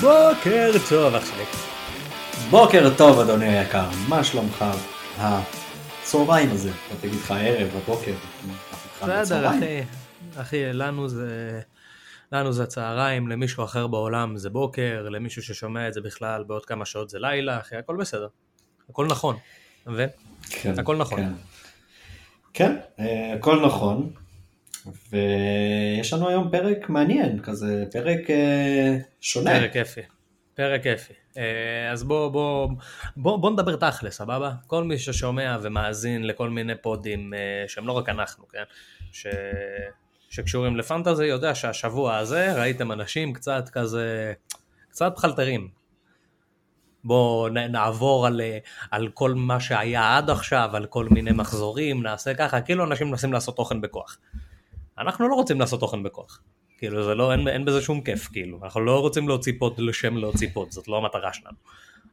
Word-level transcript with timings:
בוקר 0.00 0.70
טוב 0.88 1.14
אח 1.14 1.24
שלי. 1.26 1.44
בוקר 2.50 2.90
טוב 2.98 3.20
אדוני 3.20 3.58
היקר, 3.58 3.88
מה 4.08 4.24
שלומך? 4.24 4.64
הצהריים 5.18 6.50
הזה, 6.50 6.70
אתה 6.70 6.96
תגיד 7.00 7.14
לך 7.14 7.34
ערב, 7.40 7.68
בבוקר. 7.76 8.12
בסדר 9.02 9.48
אחי, 9.50 9.82
אחי 10.36 10.72
לנו 10.72 11.08
זה, 11.08 11.60
לנו 12.32 12.52
זה 12.52 12.66
צהריים, 12.66 13.28
למישהו 13.28 13.64
אחר 13.64 13.86
בעולם 13.86 14.36
זה 14.36 14.50
בוקר, 14.50 15.08
למישהו 15.10 15.42
ששומע 15.42 15.88
את 15.88 15.94
זה 15.94 16.00
בכלל 16.00 16.44
בעוד 16.44 16.66
כמה 16.66 16.84
שעות 16.84 17.10
זה 17.10 17.18
לילה, 17.18 17.58
אחי 17.58 17.76
הכל 17.76 17.96
בסדר, 17.96 18.28
הכל 18.90 19.06
נכון, 19.06 19.36
מבין? 19.86 20.08
כן, 20.50 20.74
נכון. 20.98 21.18
כן, 21.18 21.32
כן 22.54 22.76
אה, 23.00 23.34
הכל 23.34 23.66
נכון, 23.66 24.12
ויש 25.10 26.12
לנו 26.12 26.28
היום 26.28 26.50
פרק 26.50 26.88
מעניין, 26.88 27.40
כזה 27.42 27.84
פרק 27.92 28.30
אה, 28.30 28.98
שונה. 29.20 29.50
פרק 29.50 29.72
כיפי, 29.72 30.00
פרק 30.54 30.82
כיפי. 30.82 31.12
אה, 31.36 31.90
אז 31.92 32.04
בוא, 32.04 32.28
בוא, 32.28 32.68
בוא, 33.16 33.36
בוא 33.36 33.50
נדבר 33.50 33.76
תכל'ס, 33.76 34.16
סבבה? 34.16 34.52
כל 34.66 34.84
מי 34.84 34.98
ששומע 34.98 35.56
ומאזין 35.62 36.26
לכל 36.26 36.50
מיני 36.50 36.74
פודים 36.74 37.32
שהם 37.68 37.86
לא 37.86 37.92
רק 37.92 38.08
אנחנו, 38.08 38.48
כן? 38.48 38.62
ש... 39.12 39.26
שקשורים 40.30 40.76
לפנטזי, 40.76 41.24
יודע 41.24 41.54
שהשבוע 41.54 42.16
הזה 42.16 42.52
ראיתם 42.60 42.92
אנשים 42.92 43.32
קצת 43.32 43.68
כזה, 43.72 44.32
קצת 44.90 45.12
פחלטרים. 45.16 45.79
בואו 47.04 47.48
נעבור 47.48 48.26
על, 48.26 48.40
אה, 48.40 48.58
על 48.90 49.08
כל 49.08 49.34
מה 49.34 49.60
שהיה 49.60 50.16
עד 50.16 50.30
עכשיו, 50.30 50.70
על 50.72 50.86
כל 50.86 51.08
מיני 51.10 51.32
מחזורים, 51.32 52.02
נעשה 52.02 52.34
ככה, 52.34 52.60
כאילו 52.60 52.84
אנשים 52.84 53.10
מנסים 53.10 53.32
לעשות 53.32 53.56
תוכן 53.56 53.80
בכוח. 53.80 54.18
אנחנו 54.98 55.28
לא 55.28 55.34
רוצים 55.34 55.60
לעשות 55.60 55.80
תוכן 55.80 56.02
בכוח. 56.02 56.40
כאילו 56.78 57.04
זה 57.04 57.14
לא, 57.14 57.32
אין, 57.32 57.48
אין 57.48 57.64
בזה 57.64 57.80
שום 57.80 58.00
כיף, 58.00 58.28
כאילו. 58.32 58.58
אנחנו 58.64 58.80
לא 58.80 59.00
רוצים 59.00 59.28
להוציא 59.28 59.52
pod 59.58 59.78
לשם 59.78 60.16
להוציא 60.16 60.48
pod, 60.52 60.70
זאת 60.70 60.88
לא 60.88 60.96
המטרה 60.96 61.32
שלנו. 61.32 61.56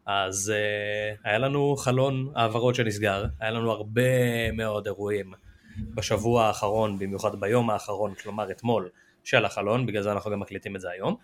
אז 0.05 0.53
uh, 0.55 1.19
היה 1.23 1.37
לנו 1.37 1.75
חלון 1.75 2.31
העברות 2.35 2.75
שנסגר, 2.75 3.25
היה 3.39 3.51
לנו 3.51 3.71
הרבה 3.71 4.51
מאוד 4.51 4.85
אירועים 4.85 5.33
בשבוע 5.77 6.45
האחרון, 6.45 6.99
במיוחד 6.99 7.39
ביום 7.39 7.69
האחרון, 7.69 8.13
כלומר 8.13 8.51
אתמול, 8.51 8.89
של 9.23 9.45
החלון, 9.45 9.85
בגלל 9.85 10.03
זה 10.03 10.11
אנחנו 10.11 10.31
גם 10.31 10.39
מקליטים 10.39 10.75
את 10.75 10.81
זה 10.81 10.89
היום. 10.91 11.15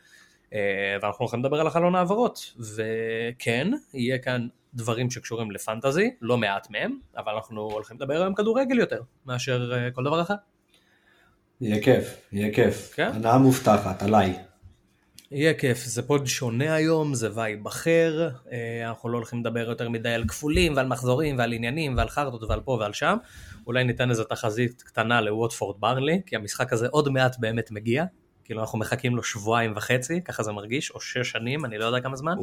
ואנחנו 1.02 1.24
הולכים 1.24 1.40
לדבר 1.40 1.60
על 1.60 1.68
החלון 1.68 1.96
העברות, 1.96 2.54
וכן, 2.60 3.68
יהיה 3.94 4.18
כאן 4.18 4.48
דברים 4.74 5.12
שקשורים 5.12 5.52
ל 5.52 5.58
fantasy, 5.58 6.10
לא 6.22 6.38
מעט 6.38 6.70
מהם, 6.70 6.98
אבל 7.18 7.34
אנחנו 7.34 7.62
הולכים 7.62 7.98
לדבר 7.98 8.22
היום 8.22 8.34
כדורגל 8.34 8.80
יותר, 8.80 9.02
מאשר 9.26 9.74
uh, 9.74 9.96
כל 9.96 10.04
דבר 10.04 10.22
אחר. 10.22 10.34
יהיה 11.62 11.84
כיף, 11.84 12.18
יהיה 12.32 12.54
כיף. 12.54 12.94
כן? 12.96 13.12
הנאה 13.14 13.38
מובטחת, 13.38 14.04
עליי. 14.04 14.40
יהיה 15.32 15.54
כיף, 15.54 15.86
זה 15.86 16.02
pod 16.02 16.28
שונה 16.28 16.76
היום, 16.76 17.14
זה 17.14 17.30
vibe 17.34 17.68
אחר, 17.68 18.30
אה, 18.52 18.90
אנחנו 18.90 19.10
לא 19.10 19.18
הולכים 19.18 19.40
לדבר 19.40 19.70
יותר 19.70 19.90
מדי 19.90 20.10
על 20.10 20.24
כפולים 20.28 20.76
ועל 20.76 20.88
מחזורים 20.88 21.38
ועל 21.38 21.54
עניינים 21.54 21.98
ועל 21.98 22.10
חרטות 22.10 22.44
ועל 22.44 22.60
פה 22.60 22.78
ועל 22.80 22.94
שם, 22.94 23.18
אולי 23.68 23.84
ניתן 23.84 24.10
איזו 24.10 24.24
תחזית 24.24 24.82
קטנה 24.82 25.22
לווטפורד 25.22 25.76
ברלי, 25.80 26.22
כי 26.26 26.36
המשחק 26.36 26.74
הזה 26.74 26.88
עוד 26.88 27.10
מעט 27.10 27.36
באמת 27.40 27.72
מגיע, 27.72 28.06
כאילו 28.44 28.62
אנחנו 28.62 28.80
מחכים 28.80 29.16
לו 29.16 29.24
שבועיים 29.24 29.74
וחצי, 29.76 30.22
ככה 30.22 30.44
זה 30.44 30.52
מרגיש, 30.52 30.92
או 30.92 31.02
שש 31.02 31.32
שנים, 31.32 31.66
אני 31.66 31.78
לא 31.78 31.86
יודע 31.86 32.00
כמה 32.00 32.16
זמן, 32.16 32.36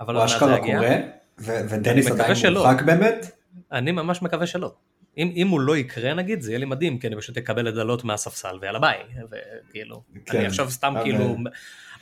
אבל 0.00 0.16
הוא 0.16 0.24
אשכרה. 0.24 0.58
קורה, 0.58 0.96
ודניס 1.38 2.06
עדיין. 2.10 2.34
מורחק 2.54 2.82
באמת? 2.82 3.30
אני 3.72 3.92
ממש 3.92 4.22
מקווה 4.22 4.46
שלא. 4.46 4.72
אם, 5.18 5.32
אם 5.36 5.48
הוא 5.48 5.60
לא 5.60 5.76
יקרה 5.76 6.14
נגיד, 6.14 6.40
זה 6.40 6.50
יהיה 6.50 6.58
לי 6.58 6.64
מדהים, 6.66 6.98
כי 6.98 7.06
אני 7.06 7.16
פשוט 7.16 7.36
אקבל 7.38 7.62
לדלות 7.68 8.04
מהספסל 8.04 8.58
ויאללה 8.60 8.78
ביי, 8.78 8.98
וכאילו, 9.30 10.02
כן, 10.26 10.38
אני 10.38 10.46
עכשיו 10.46 10.70
סתם 10.70 10.92
אבל- 10.96 11.02
כאילו, 11.04 11.36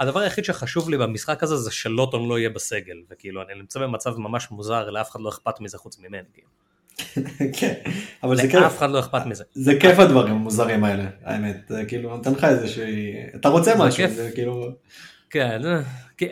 הדבר 0.00 0.20
היחיד 0.20 0.44
שחשוב 0.44 0.90
לי 0.90 0.98
במשחק 0.98 1.42
הזה 1.42 1.56
זה 1.56 1.70
שלוטון 1.70 2.28
לא 2.28 2.38
יהיה 2.38 2.50
בסגל, 2.50 2.96
וכאילו 3.10 3.42
אני 3.42 3.54
נמצא 3.54 3.80
במצב 3.80 4.18
ממש 4.18 4.50
מוזר, 4.50 4.90
לאף 4.90 5.10
אחד 5.10 5.20
לא 5.20 5.28
אכפת 5.28 5.60
מזה 5.60 5.78
חוץ 5.78 5.98
ממני, 5.98 6.22
כאילו. 6.32 6.48
כן, 7.58 7.74
אבל 8.22 8.36
זה 8.36 8.42
כיף. 8.42 8.54
לאף 8.54 8.78
אחד 8.78 8.90
לא 8.90 9.00
אכפת 9.00 9.26
מזה. 9.26 9.44
זה 9.54 9.72
כיף 9.80 9.98
הדברים 9.98 10.34
המוזרים 10.34 10.84
האלה, 10.84 11.04
האמת, 11.24 11.56
זה 11.68 11.84
כאילו 11.84 12.16
נותן 12.16 12.32
לך 12.32 12.44
איזה 12.44 12.68
שהיא, 12.68 13.16
אתה 13.34 13.48
רוצה 13.48 13.74
משהו. 13.78 14.08
זה 14.08 14.30
כאילו, 14.34 14.68
כן, 15.30 15.62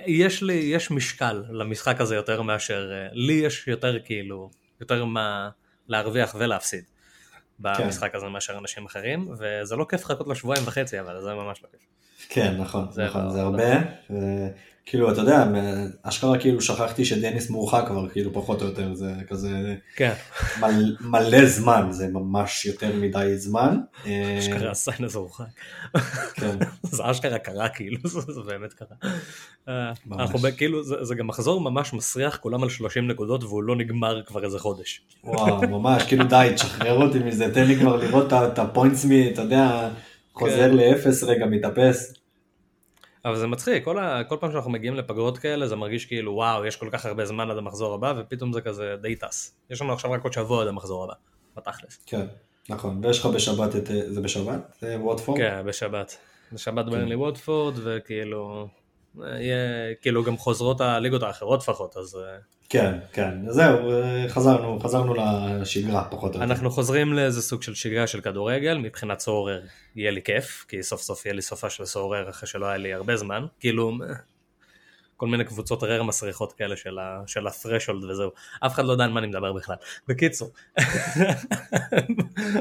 יש 0.06 0.42
לי, 0.42 0.52
יש 0.52 0.90
משקל 0.90 1.42
למשחק 1.50 2.00
הזה 2.00 2.14
יותר 2.14 2.42
מאשר, 2.42 2.90
אה, 2.92 3.08
לי 3.12 3.32
יש 3.32 3.68
יותר 3.68 3.98
כאילו, 4.04 4.50
יותר 4.80 5.04
מה 5.04 5.50
להרוויח 5.88 6.34
ולהפסיד 6.38 6.84
במשחק 7.60 8.14
הזה 8.14 8.26
מאשר 8.26 8.58
אנשים 8.58 8.86
אחרים, 8.86 9.28
וזה 9.38 9.76
לא 9.76 9.86
כיף 9.88 10.04
לחכות 10.04 10.28
לשבועיים 10.28 10.64
וחצי, 10.66 11.00
אבל 11.00 11.20
זה 11.22 11.34
ממש 11.34 11.62
לא 11.62 11.68
כיף. 11.72 11.80
כן 12.28 12.54
נכון, 12.58 12.88
נכון, 13.06 13.24
לא- 13.24 13.30
זה 13.30 13.40
הרבה, 13.42 13.64
כאילו 14.86 15.12
אתה 15.12 15.20
יודע, 15.20 15.44
אשכרה 16.02 16.38
כאילו 16.38 16.60
שכחתי 16.60 17.04
שדניס 17.04 17.50
מורחק 17.50 17.84
כבר, 17.86 18.08
כאילו 18.08 18.32
פחות 18.32 18.62
או 18.62 18.66
יותר, 18.66 18.94
זה 18.94 19.12
כזה 19.28 19.74
כן, 19.96 20.12
מל- 20.60 20.96
מלא 21.00 21.46
זמן, 21.46 21.88
זה 21.90 22.08
ממש 22.08 22.66
יותר 22.66 22.96
מדי 22.96 23.32
זמן. 23.36 23.78
אה, 24.06 24.36
אשכרה 24.38 24.74
סיינס 24.74 25.14
הורחק. 25.14 25.44
כן, 26.34 26.56
זה 26.82 27.10
אשכרה 27.10 27.38
קרה 27.38 27.68
כאילו, 27.68 27.98
זה 28.08 28.20
זה 28.20 28.40
באמת 28.46 28.72
קרה. 28.72 29.10
אה, 29.68 29.92
ממש. 30.06 30.20
אנחנו 30.20 30.38
כאילו, 30.56 30.84
זה 30.84 30.94
זה 31.04 31.14
גם 31.14 31.26
מחזור 31.26 31.60
ממש 31.60 31.92
מסריח, 31.92 32.36
כולם 32.36 32.62
על 32.62 32.68
30 32.68 33.08
נקודות 33.08 33.44
והוא 33.44 33.62
לא 33.62 33.76
נגמר 33.76 34.22
כבר 34.26 34.44
איזה 34.44 34.58
חודש. 34.58 35.02
וואו, 35.24 35.68
ממש, 35.68 36.02
כאילו 36.02 36.24
די, 36.24 36.50
תשחרר 36.54 37.02
אותי 37.02 37.18
מזה, 37.18 37.54
תן 37.54 37.64
לי 37.64 37.76
כבר 37.76 37.96
לראות 37.96 38.32
את 38.32 38.58
הפוינטס 38.58 39.04
מי, 39.04 39.30
אתה 39.32 39.42
יודע, 39.42 39.88
חוזר 40.34 40.56
כן. 40.70 40.76
לאפס 40.76 41.22
רגע, 41.24 41.46
מתאפס. 41.46 42.14
אבל 43.24 43.36
זה 43.36 43.46
מצחיק, 43.46 43.84
כל, 43.84 43.98
ה, 43.98 44.24
כל 44.24 44.36
פעם 44.40 44.52
שאנחנו 44.52 44.70
מגיעים 44.70 44.94
לפגרות 44.94 45.38
כאלה 45.38 45.66
זה 45.66 45.76
מרגיש 45.76 46.06
כאילו 46.06 46.32
וואו, 46.32 46.66
יש 46.66 46.76
כל 46.76 46.88
כך 46.92 47.06
הרבה 47.06 47.24
זמן 47.24 47.50
עד 47.50 47.58
המחזור 47.58 47.94
הבא, 47.94 48.14
ופתאום 48.18 48.52
זה 48.52 48.60
כזה 48.60 48.94
די 49.00 49.16
טס. 49.16 49.54
יש 49.70 49.82
לנו 49.82 49.92
עכשיו 49.92 50.10
רק 50.10 50.24
עוד 50.24 50.32
שבוע 50.32 50.62
עד 50.62 50.68
המחזור 50.68 51.04
הבא, 51.04 51.14
בתכלס. 51.56 51.98
כן, 52.06 52.26
נכון, 52.68 53.04
ויש 53.04 53.18
לך 53.18 53.26
בשבת 53.26 53.76
את, 53.76 53.86
זה 53.86 54.20
בשבת? 54.20 54.76
זה 54.80 54.98
ווטפורד? 55.00 55.38
כן, 55.38 55.62
בשבת. 55.66 56.16
בשבת 56.52 56.84
ברנלי 56.84 57.14
ווטפורד, 57.14 57.74
וכאילו, 57.84 58.68
אה, 59.22 59.42
יהיה, 59.42 59.94
כאילו 60.00 60.24
גם 60.24 60.36
חוזרות 60.36 60.80
הליגות 60.80 61.22
האחרות 61.22 61.60
לפחות, 61.60 61.96
אז 61.96 62.16
אה, 62.16 62.38
כן, 62.72 62.98
כן, 63.12 63.34
זהו, 63.48 63.90
אה, 63.90 64.24
חזרנו, 64.28 64.80
חזרנו 64.80 65.14
לשגרה 65.60 66.04
פחות 66.04 66.34
או 66.34 66.40
יותר. 66.40 66.52
אנחנו 66.52 66.70
חוזרים 66.70 67.12
לאיזה 67.12 67.42
סוג 67.42 67.62
של 67.62 67.74
שגרה 67.74 68.06
של 68.06 68.20
כדורגל, 68.20 68.78
מבחינת 68.78 69.20
סורר 69.20 69.60
יהיה 69.96 70.10
לי 70.10 70.22
כיף, 70.22 70.64
כי 70.68 70.82
סוף 70.82 71.02
סוף 71.02 71.26
יהיה 71.26 71.34
לי 71.34 71.42
סופה 71.42 71.70
של 71.70 71.84
סורר 71.84 72.30
אחרי 72.30 72.48
שלא 72.48 72.66
היה 72.66 72.76
לי 72.76 72.92
הרבה 72.92 73.16
זמן, 73.16 73.46
כאילו 73.60 73.92
כל 75.16 75.26
מיני 75.26 75.44
קבוצות 75.44 75.82
רר 75.82 76.02
מסריחות 76.02 76.52
כאלה 76.52 76.76
של, 76.76 76.98
ה, 76.98 77.22
של 77.26 77.46
ה-threshold 77.46 78.04
וזהו, 78.10 78.30
אף 78.66 78.74
אחד 78.74 78.84
לא 78.84 78.92
יודע 78.92 79.04
על 79.04 79.10
מה 79.10 79.20
אני 79.20 79.26
מדבר 79.26 79.52
בכלל. 79.52 79.76
בקיצור, 80.08 80.50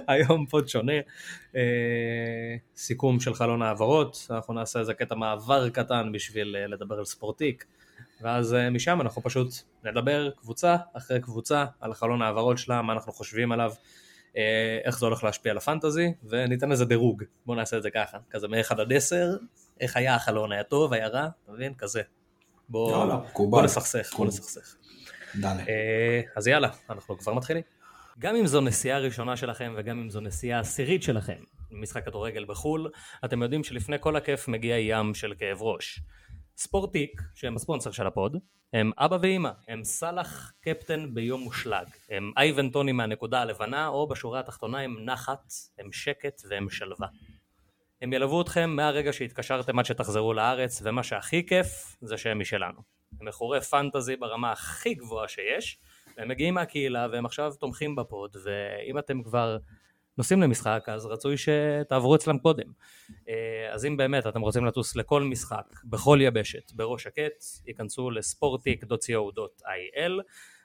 היום 0.07 0.45
פוד 0.45 0.67
שונה, 0.67 0.99
אה, 1.55 1.61
סיכום 2.75 3.19
של 3.19 3.33
חלון 3.33 3.61
העברות, 3.61 4.27
אנחנו 4.29 4.53
נעשה 4.53 4.79
איזה 4.79 4.93
קטע 4.93 5.15
מעבר 5.15 5.69
קטן 5.69 6.11
בשביל 6.11 6.55
אה, 6.55 6.67
לדבר 6.67 6.95
על 6.95 7.05
ספורטיק. 7.05 7.65
ואז 8.21 8.53
אה, 8.53 8.69
משם 8.69 9.01
אנחנו 9.01 9.21
פשוט 9.21 9.53
נדבר 9.83 10.29
קבוצה 10.31 10.75
אחרי 10.93 11.21
קבוצה 11.21 11.65
על 11.79 11.91
החלון 11.91 12.21
העברות 12.21 12.57
שלה, 12.57 12.81
מה 12.81 12.93
אנחנו 12.93 13.11
חושבים 13.11 13.51
עליו, 13.51 13.73
אה, 14.37 14.79
איך 14.83 14.99
זה 14.99 15.05
הולך 15.05 15.23
להשפיע 15.23 15.51
על 15.51 15.57
הפנטזי, 15.57 16.13
וניתן 16.29 16.69
לזה 16.69 16.85
דירוג, 16.85 17.23
בואו 17.45 17.57
נעשה 17.57 17.77
את 17.77 17.83
זה 17.83 17.91
ככה, 17.91 18.17
כזה 18.29 18.47
מ-1 18.47 18.81
עד 18.81 18.93
10, 18.93 19.35
איך 19.79 19.97
היה 19.97 20.15
החלון, 20.15 20.51
היה 20.51 20.63
טוב, 20.63 20.93
היה 20.93 21.07
רע, 21.07 21.27
אתה 21.43 21.51
מבין? 21.51 21.73
כזה. 21.73 22.01
בואו 22.69 22.99
יאללה. 22.99 23.17
בוא 23.35 23.61
נסכסך, 23.61 24.13
בואו. 24.15 24.27
נסכסך. 24.27 24.75
דלה. 25.35 25.63
אה, 25.67 26.21
אז 26.35 26.47
יאללה, 26.47 26.69
אנחנו 26.89 27.17
כבר 27.17 27.33
מתחילים. 27.33 27.63
גם 28.19 28.35
אם 28.35 28.47
זו 28.47 28.61
נסיעה 28.61 28.99
ראשונה 28.99 29.37
שלכם 29.37 29.73
וגם 29.77 29.99
אם 29.99 30.09
זו 30.09 30.19
נסיעה 30.19 30.59
עשירית 30.59 31.03
שלכם 31.03 31.43
למשחק 31.71 32.05
כדורגל 32.05 32.45
בחו"ל, 32.45 32.89
אתם 33.25 33.41
יודעים 33.41 33.63
שלפני 33.63 33.97
כל 33.99 34.15
הכיף 34.15 34.47
מגיע 34.47 34.77
ים 34.77 35.13
של 35.13 35.33
כאב 35.39 35.61
ראש. 35.61 35.99
ספורטיק, 36.61 37.21
שהם 37.35 37.55
הספונסר 37.55 37.91
של 37.91 38.07
ה 38.07 38.13
pod, 38.13 38.37
הם 38.73 38.91
אבא 38.97 39.17
ואימא, 39.21 39.49
הם 39.67 39.83
סאלח 39.83 40.53
קפטן 40.61 41.13
ביום 41.13 41.41
מושלם, 41.41 41.85
הם 42.09 42.31
אייבן 42.37 42.69
טוני 42.69 42.91
מהנקודה 42.91 43.41
הלבנה, 43.41 43.87
או 43.87 44.07
בשורה 44.07 44.39
התחתונה 44.39 44.79
הם 44.79 45.05
נחת, 45.05 45.53
הם 45.79 45.91
שקט 45.91 46.41
והם 46.49 46.69
שלווה. 46.69 47.07
הם 48.01 48.13
ילוו 48.13 48.41
אתכם 48.41 48.69
מהרגע 48.69 49.13
שהתקשרתם 49.13 49.79
עד 49.79 49.85
שתחזרו 49.85 50.33
לארץ, 50.33 50.81
ומה 50.83 51.03
שהכי 51.03 51.45
כיף 51.45 51.97
זה 52.01 52.17
שהם 52.17 52.39
משלנו. 52.39 52.79
הם 53.19 53.27
מכורי 53.27 53.61
fantasy 53.61 54.15
ברמה 54.15 54.51
הכי 54.51 54.93
גבוהה 54.93 55.27
שיש, 55.27 55.77
והם 56.17 56.27
מגיעים 56.27 56.53
מהקהילה 56.53 57.07
והם 57.11 57.25
עכשיו 57.25 57.53
תומכים 57.59 57.95
ב 57.95 58.04
pod, 58.04 58.37
ואם 58.43 58.97
אתם 58.97 59.23
כבר 59.23 59.57
נוסעים 60.17 60.41
למשחק, 60.41 60.83
אז 60.87 61.05
רצוי 61.05 61.35
שתעברו 61.37 62.15
אצלם 62.15 62.37
קודם. 62.37 62.67
אה, 63.29 63.73
אז 63.73 63.85
אם 63.85 63.97
באמת 63.97 64.27
אתם 64.27 64.41
רוצים 64.41 64.65
לטוס 64.65 64.95
לכל 64.95 65.23
משחק, 65.23 65.65
בכל 65.83 66.19
יבשת, 66.21 66.71
בראש 66.73 67.03
שקט, 67.03 67.43
ייכנסו 67.67 68.11
לספורטיק.co.il 68.11 70.21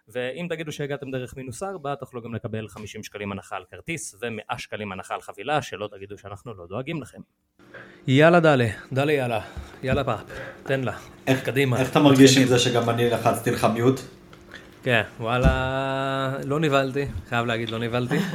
ואם 0.08 0.46
תגידו 0.50 0.72
שהגעתם 0.72 1.10
דרך 1.10 1.36
מינוס 1.36 1.62
4 1.62 1.94
תוכלו 1.94 2.22
גם 2.22 2.34
לקבל 2.34 2.68
50 2.68 3.02
שקלים 3.02 3.32
הנחה 3.32 3.56
על 3.56 3.64
כרטיס 3.70 4.14
ו-100 4.22 4.58
שקלים 4.58 4.92
הנחה 4.92 5.14
על 5.14 5.20
חבילה 5.20 5.62
שלא 5.62 5.88
תגידו 5.92 6.18
שאנחנו 6.18 6.54
לא 6.54 6.66
דואגים 6.66 7.02
לכם. 7.02 7.18
יאללה 8.06 8.40
דלה, 8.40 8.68
דלה 8.92 9.12
יאללה, 9.12 9.40
יאללה 9.82 10.04
פאפ, 10.04 10.20
תן 10.62 10.80
לה, 10.80 10.98
איך, 11.26 11.44
קדימה. 11.44 11.80
איך 11.80 11.90
אתה 11.90 12.00
מרגיש 12.00 12.38
עם 12.38 12.46
זה 12.46 12.58
שגם 12.58 12.90
אני 12.90 13.10
לחצתי 13.10 13.50
לך 13.50 13.66
מיוט? 13.74 14.00
כן, 14.82 15.02
וואלה, 15.20 16.38
לא 16.44 16.60
נבהלתי, 16.60 17.06
חייב 17.28 17.46
להגיד 17.46 17.70
לא 17.70 17.78
נבהלתי. 17.78 18.16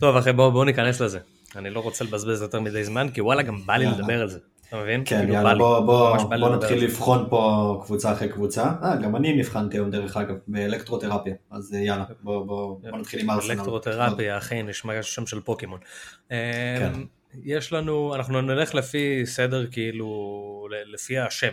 טוב 0.00 0.16
אחי 0.16 0.32
בואו 0.32 0.52
בוא 0.52 0.64
ניכנס 0.64 1.00
לזה. 1.00 1.18
אני 1.56 1.70
לא 1.70 1.80
רוצה 1.80 2.04
לבזבז 2.04 2.42
יותר 2.42 2.60
מדי 2.60 2.84
זמן 2.84 3.08
כי 3.14 3.20
וואלה 3.20 3.42
גם 3.42 3.66
בא 3.66 3.76
לי 3.76 3.84
יאללה. 3.84 3.98
לדבר 3.98 4.20
על 4.20 4.28
זה. 4.28 4.38
אתה 4.68 4.76
מבין? 4.82 5.02
כן, 5.06 5.18
כאילו, 5.18 5.32
יאללה, 5.34 5.54
בוא, 5.54 5.80
בוא, 5.80 6.16
בוא 6.16 6.34
לדבר 6.36 6.56
נתחיל. 6.56 6.84
לבחון 6.84 7.26
פה 7.30 7.82
קבוצה 7.84 8.12
אחרי 8.12 8.28
קבוצה. 8.28 8.72
אה, 8.82 8.96
גם 8.96 9.16
אני 9.16 9.32
נבחנתי 9.32 9.76
היום 9.76 9.90
דרך 9.90 10.16
אגב, 10.16 10.34
באלקטרותרפיה, 10.48 11.34
אז 11.50 11.74
אה, 11.74 11.78
יאללה, 11.78 12.04
בוא, 12.20 12.46
בוא, 12.46 12.80
בוא 12.90 12.98
נתחיל 12.98 13.20
עם 13.20 13.30
ארסנל. 13.30 13.50
אלקטרותרפיה 13.50 14.38
אחי 14.38 14.62
נשמע 14.62 15.02
שם 15.02 15.26
של 15.26 15.40
פוקימון. 15.40 15.80
כן. 16.28 16.92
אמ, 16.94 17.06
יש 17.44 17.72
לנו 17.72 18.14
אנחנו 18.14 18.40
נלך 18.40 18.74
לפי 18.74 19.22
סדר 19.26 19.66
כאילו 19.70 20.68
לפי 20.86 21.18
השם 21.18 21.52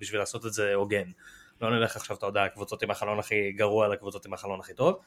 בשביל 0.00 0.20
לעשות 0.20 0.46
את 0.46 0.52
זה 0.52 0.74
הוגן. 0.74 1.10
לא 1.62 1.70
נלך 1.70 1.96
עכשיו 1.96 2.16
אתה 2.16 2.26
יודע 2.26 2.44
הקבוצות 2.44 2.82
עם 2.82 2.90
החלון 2.90 3.18
הכי 3.18 3.52
גרוע 3.52 3.88
לקבוצות 3.88 4.26
עם 4.26 4.34
החלון 4.34 4.60
הכי 4.60 4.74
טוב. 4.74 4.98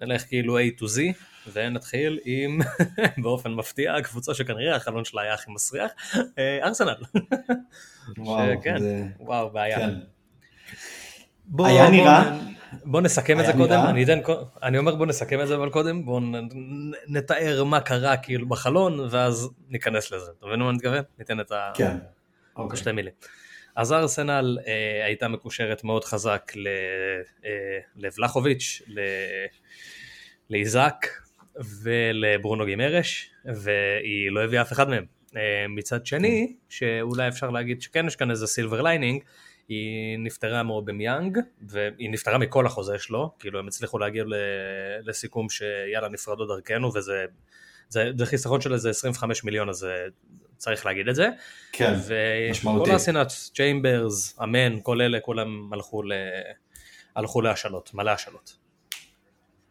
נלך 0.00 0.22
כאילו 0.28 0.58
A 0.58 0.62
to 0.78 0.82
Z 0.84 1.00
ונתחיל 1.52 2.18
עם 2.24 2.58
באופן 3.22 3.50
מפתיע 3.52 3.94
הקבוצה 3.94 4.34
שכנראה 4.34 4.76
החלון 4.76 5.04
שלה 5.04 5.22
היה 5.22 5.34
הכי 5.34 5.50
מסריח 5.52 5.90
אה, 6.38 6.58
ארסנל. 6.62 6.94
וואו, 8.18 8.52
שכן. 8.60 8.78
זה- 8.78 9.04
וואו 9.20 9.50
בעיה. 9.50 9.78
כן. 9.78 9.94
בוא, 11.44 11.66
היה 11.66 11.84
בוא, 11.84 11.90
נראה- 11.92 12.38
בוא 12.84 13.00
נסכם 13.00 13.40
את 13.40 13.46
זה 13.46 13.52
קודם, 13.52 13.80
אני, 13.88 14.04
אתן, 14.04 14.18
אני 14.62 14.78
אומר 14.78 14.94
בוא 14.94 15.06
נסכם 15.06 15.40
את 15.40 15.48
זה 15.48 15.54
אבל 15.56 15.70
קודם, 15.70 16.04
בוא 16.04 16.20
נ, 16.20 16.48
נתאר 17.08 17.64
מה 17.64 17.80
קרה 17.80 18.16
כאילו 18.16 18.48
בחלון 18.48 19.06
ואז 19.10 19.50
ניכנס 19.68 20.10
לזה, 20.12 20.30
אתה 20.38 20.46
מבין 20.46 20.60
מה 20.60 20.68
אני 20.68 20.76
מתכוון? 20.76 21.02
ניתן 21.18 21.40
את 21.40 21.52
ה... 21.52 21.70
כן, 21.74 21.96
אוקיי. 22.56 22.76
שתי 22.78 22.92
מילים. 22.92 23.12
אז 23.76 23.92
ארסנל 23.92 24.58
אה, 24.66 25.04
הייתה 25.04 25.28
מקושרת 25.28 25.84
מאוד 25.84 26.04
חזק 26.04 26.52
ל, 26.56 26.66
אה, 27.44 27.50
לבלחוביץ', 27.96 28.82
ל, 28.86 29.00
לאיזק 30.52 31.06
ולברונו 31.82 32.66
גימראש, 32.66 33.30
והיא 33.44 34.30
לא 34.30 34.44
הביאה 34.44 34.62
אף 34.62 34.72
אחד 34.72 34.88
מהם. 34.88 35.04
אה, 35.36 35.66
מצד 35.68 36.06
שני, 36.06 36.56
שאולי 36.68 37.28
אפשר 37.28 37.50
להגיד 37.50 37.82
שכן 37.82 38.06
יש 38.06 38.16
כאן 38.16 38.30
איזה 38.30 38.46
silver 38.46 38.82
lining, 38.82 39.22
היא 39.68 40.18
נפטרה 40.18 40.62
מאובמיאנג, 40.62 41.38
והיא 41.68 42.10
נפטרה 42.10 42.38
מכל 42.38 42.66
החוזה 42.66 42.98
שלו, 42.98 43.30
כאילו 43.38 43.58
הם 43.58 43.66
הצליחו 43.66 43.98
להגיע 43.98 44.24
לסיכום 45.04 45.48
שיאללה 45.50 46.08
נפרדו 46.08 46.46
דרכינו, 46.46 46.94
וזה 46.94 47.24
זה, 47.88 48.10
זה 48.18 48.26
חיסכון 48.26 48.60
של 48.60 48.72
איזה 48.72 48.90
25 48.90 49.44
מיליון, 49.44 49.68
אז 49.68 49.84
אה, 49.84 49.90
צריך 50.56 50.86
להגיד 50.86 51.08
את 51.08 51.14
זה. 51.14 51.28
כן, 51.72 51.94
וכל 51.98 52.50
משמעותי. 52.50 52.92
הסנאט, 52.92 53.28
צ'יימברס, 53.28 54.38
אמן, 54.42 54.80
כל 54.82 55.00
אלה, 55.00 55.20
כולם 55.20 55.72
הלכו, 55.72 56.02
ל... 56.02 56.12
הלכו 57.16 57.40
להשאלות, 57.40 57.94
מלא 57.94 58.10
השאלות. 58.10 58.56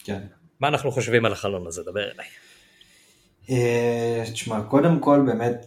כן. 0.04 0.22
מה 0.62 0.68
אנחנו 0.68 0.92
חושבים 0.92 1.26
על 1.26 1.32
החלון 1.32 1.68
הזה? 1.68 1.84
דבר 1.84 2.04
אליי. 2.12 2.26
אה, 3.50 4.24
תשמע, 4.34 4.62
קודם 4.62 5.00
כל 5.00 5.24
באמת, 5.26 5.66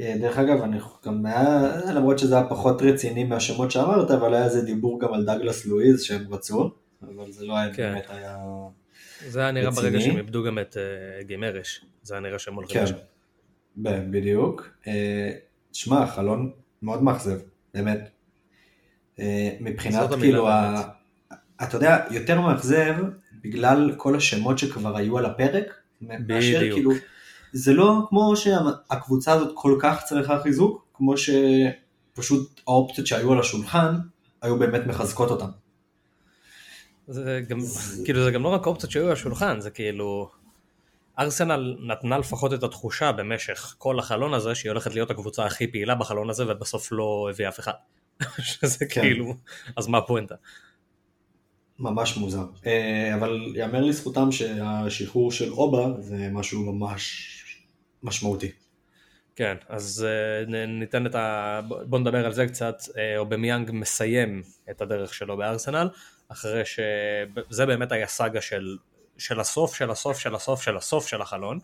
אה, 0.00 0.14
דרך 0.20 0.38
אגב, 0.38 0.62
אני 0.62 0.78
גם 1.06 1.26
היה, 1.26 1.70
למרות 1.94 2.18
שזה 2.18 2.34
היה 2.34 2.48
פחות 2.48 2.82
רציני 2.82 3.24
מהשמות 3.24 3.70
שאמרת, 3.70 4.10
אבל 4.10 4.34
היה 4.34 4.44
איזה 4.44 4.62
דיבור 4.62 5.00
גם 5.00 5.14
על 5.14 5.24
דגלס 5.24 5.66
לואיז 5.66 6.02
שהם 6.02 6.34
רצו, 6.34 6.70
אבל 7.02 7.32
זה 7.32 7.46
לא 7.46 7.56
היה 7.56 7.74
כן. 7.74 7.92
באמת 7.92 8.04
היה... 8.08 8.38
זה 9.28 9.40
היה 9.40 9.50
נראה 9.50 9.68
רציני? 9.68 9.90
ברגע 9.90 10.00
שהם 10.00 10.16
איבדו 10.16 10.44
גם 10.44 10.58
את 10.58 10.76
uh, 10.76 11.24
גימרש, 11.24 11.84
זה 12.02 12.14
היה 12.14 12.20
נראה 12.20 12.38
שהם 12.38 12.54
הולכים 12.54 12.76
כן, 12.76 12.84
לשם. 12.84 12.96
ב- 13.76 14.10
בדיוק. 14.10 14.68
אה, 14.86 15.32
תשמע, 15.70 16.06
חלון 16.06 16.52
מאוד 16.82 17.02
מאכזב, 17.02 17.38
באמת. 17.74 18.10
אה, 19.18 19.50
מבחינת 19.60 20.10
כאילו, 20.20 20.44
באמת. 20.44 20.86
אתה 21.62 21.76
יודע, 21.76 21.98
יותר 22.10 22.40
מאכזב 22.40 22.94
בגלל 23.44 23.94
כל 23.96 24.16
השמות 24.16 24.58
שכבר 24.58 24.96
היו 24.96 25.18
על 25.18 25.26
הפרק, 25.26 25.74
מאשר 26.00 26.58
בדיוק. 26.58 26.74
כאילו, 26.74 26.92
זה 27.52 27.72
לא 27.72 28.06
כמו 28.08 28.36
שהקבוצה 28.36 29.32
הזאת 29.32 29.52
כל 29.54 29.78
כך 29.80 30.02
צריכה 30.04 30.40
חיזוק, 30.42 30.86
כמו 30.94 31.14
שפשוט 31.16 32.60
האופציות 32.66 33.06
שהיו 33.06 33.32
על 33.32 33.40
השולחן 33.40 33.96
היו 34.42 34.58
באמת 34.58 34.86
מחזקות 34.86 35.30
אותם. 35.30 35.48
זה 37.08 37.40
גם, 37.48 37.58
כאילו 38.04 38.24
זה 38.24 38.30
גם 38.30 38.42
לא 38.42 38.48
רק 38.48 38.66
אופציות 38.66 38.92
שהיו 38.92 39.06
על 39.06 39.12
השולחן, 39.12 39.60
זה 39.60 39.70
כאילו... 39.70 40.30
ארסנל 41.18 41.76
נתנה 41.80 42.18
לפחות 42.18 42.54
את 42.54 42.62
התחושה 42.62 43.12
במשך 43.12 43.74
כל 43.78 43.98
החלון 43.98 44.34
הזה 44.34 44.54
שהיא 44.54 44.70
הולכת 44.70 44.94
להיות 44.94 45.10
הקבוצה 45.10 45.44
הכי 45.44 45.66
פעילה 45.72 45.94
בחלון 45.94 46.30
הזה 46.30 46.44
ובסוף 46.48 46.88
לא 46.92 47.28
הביאה 47.30 47.48
אף 47.48 47.60
אחד. 47.60 47.72
שזה 48.38 48.86
כן. 48.86 49.00
כאילו, 49.00 49.34
אז 49.76 49.86
מה 49.86 49.98
הפואנטה? 49.98 50.34
ממש 51.82 52.16
מוזר. 52.16 52.44
אה, 52.66 53.14
אבל 53.14 53.52
יאמר 53.56 53.80
לזכותם 53.80 54.32
שהשחרור 54.32 55.32
של 55.32 55.52
אובה 55.52 56.00
זה 56.00 56.28
משהו 56.32 56.72
ממש 56.72 57.28
משמעותי. 58.02 58.50
כן, 59.36 59.56
אז 59.68 60.06
אה, 60.08 60.66
ניתן 60.66 61.06
את 61.06 61.14
ה... 61.14 61.60
בוא 61.86 61.98
נדבר 61.98 62.26
על 62.26 62.32
זה 62.32 62.46
קצת. 62.46 62.76
אה, 62.98 63.18
אובמיאנג 63.18 63.70
מסיים 63.72 64.42
את 64.70 64.80
הדרך 64.80 65.14
שלו 65.14 65.36
בארסנל, 65.36 65.88
אחרי 66.28 66.62
שזה 66.64 67.66
באמת 67.66 67.92
היה 67.92 68.06
סאגה 68.06 68.40
של, 68.40 68.76
של 69.18 69.40
הסוף 69.40 69.74
של 69.74 69.90
הסוף 69.90 70.18
של 70.18 70.34
הסוף 70.34 70.62
של 70.62 70.76
הסוף 70.76 71.06
של 71.06 71.22
החלון. 71.22 71.58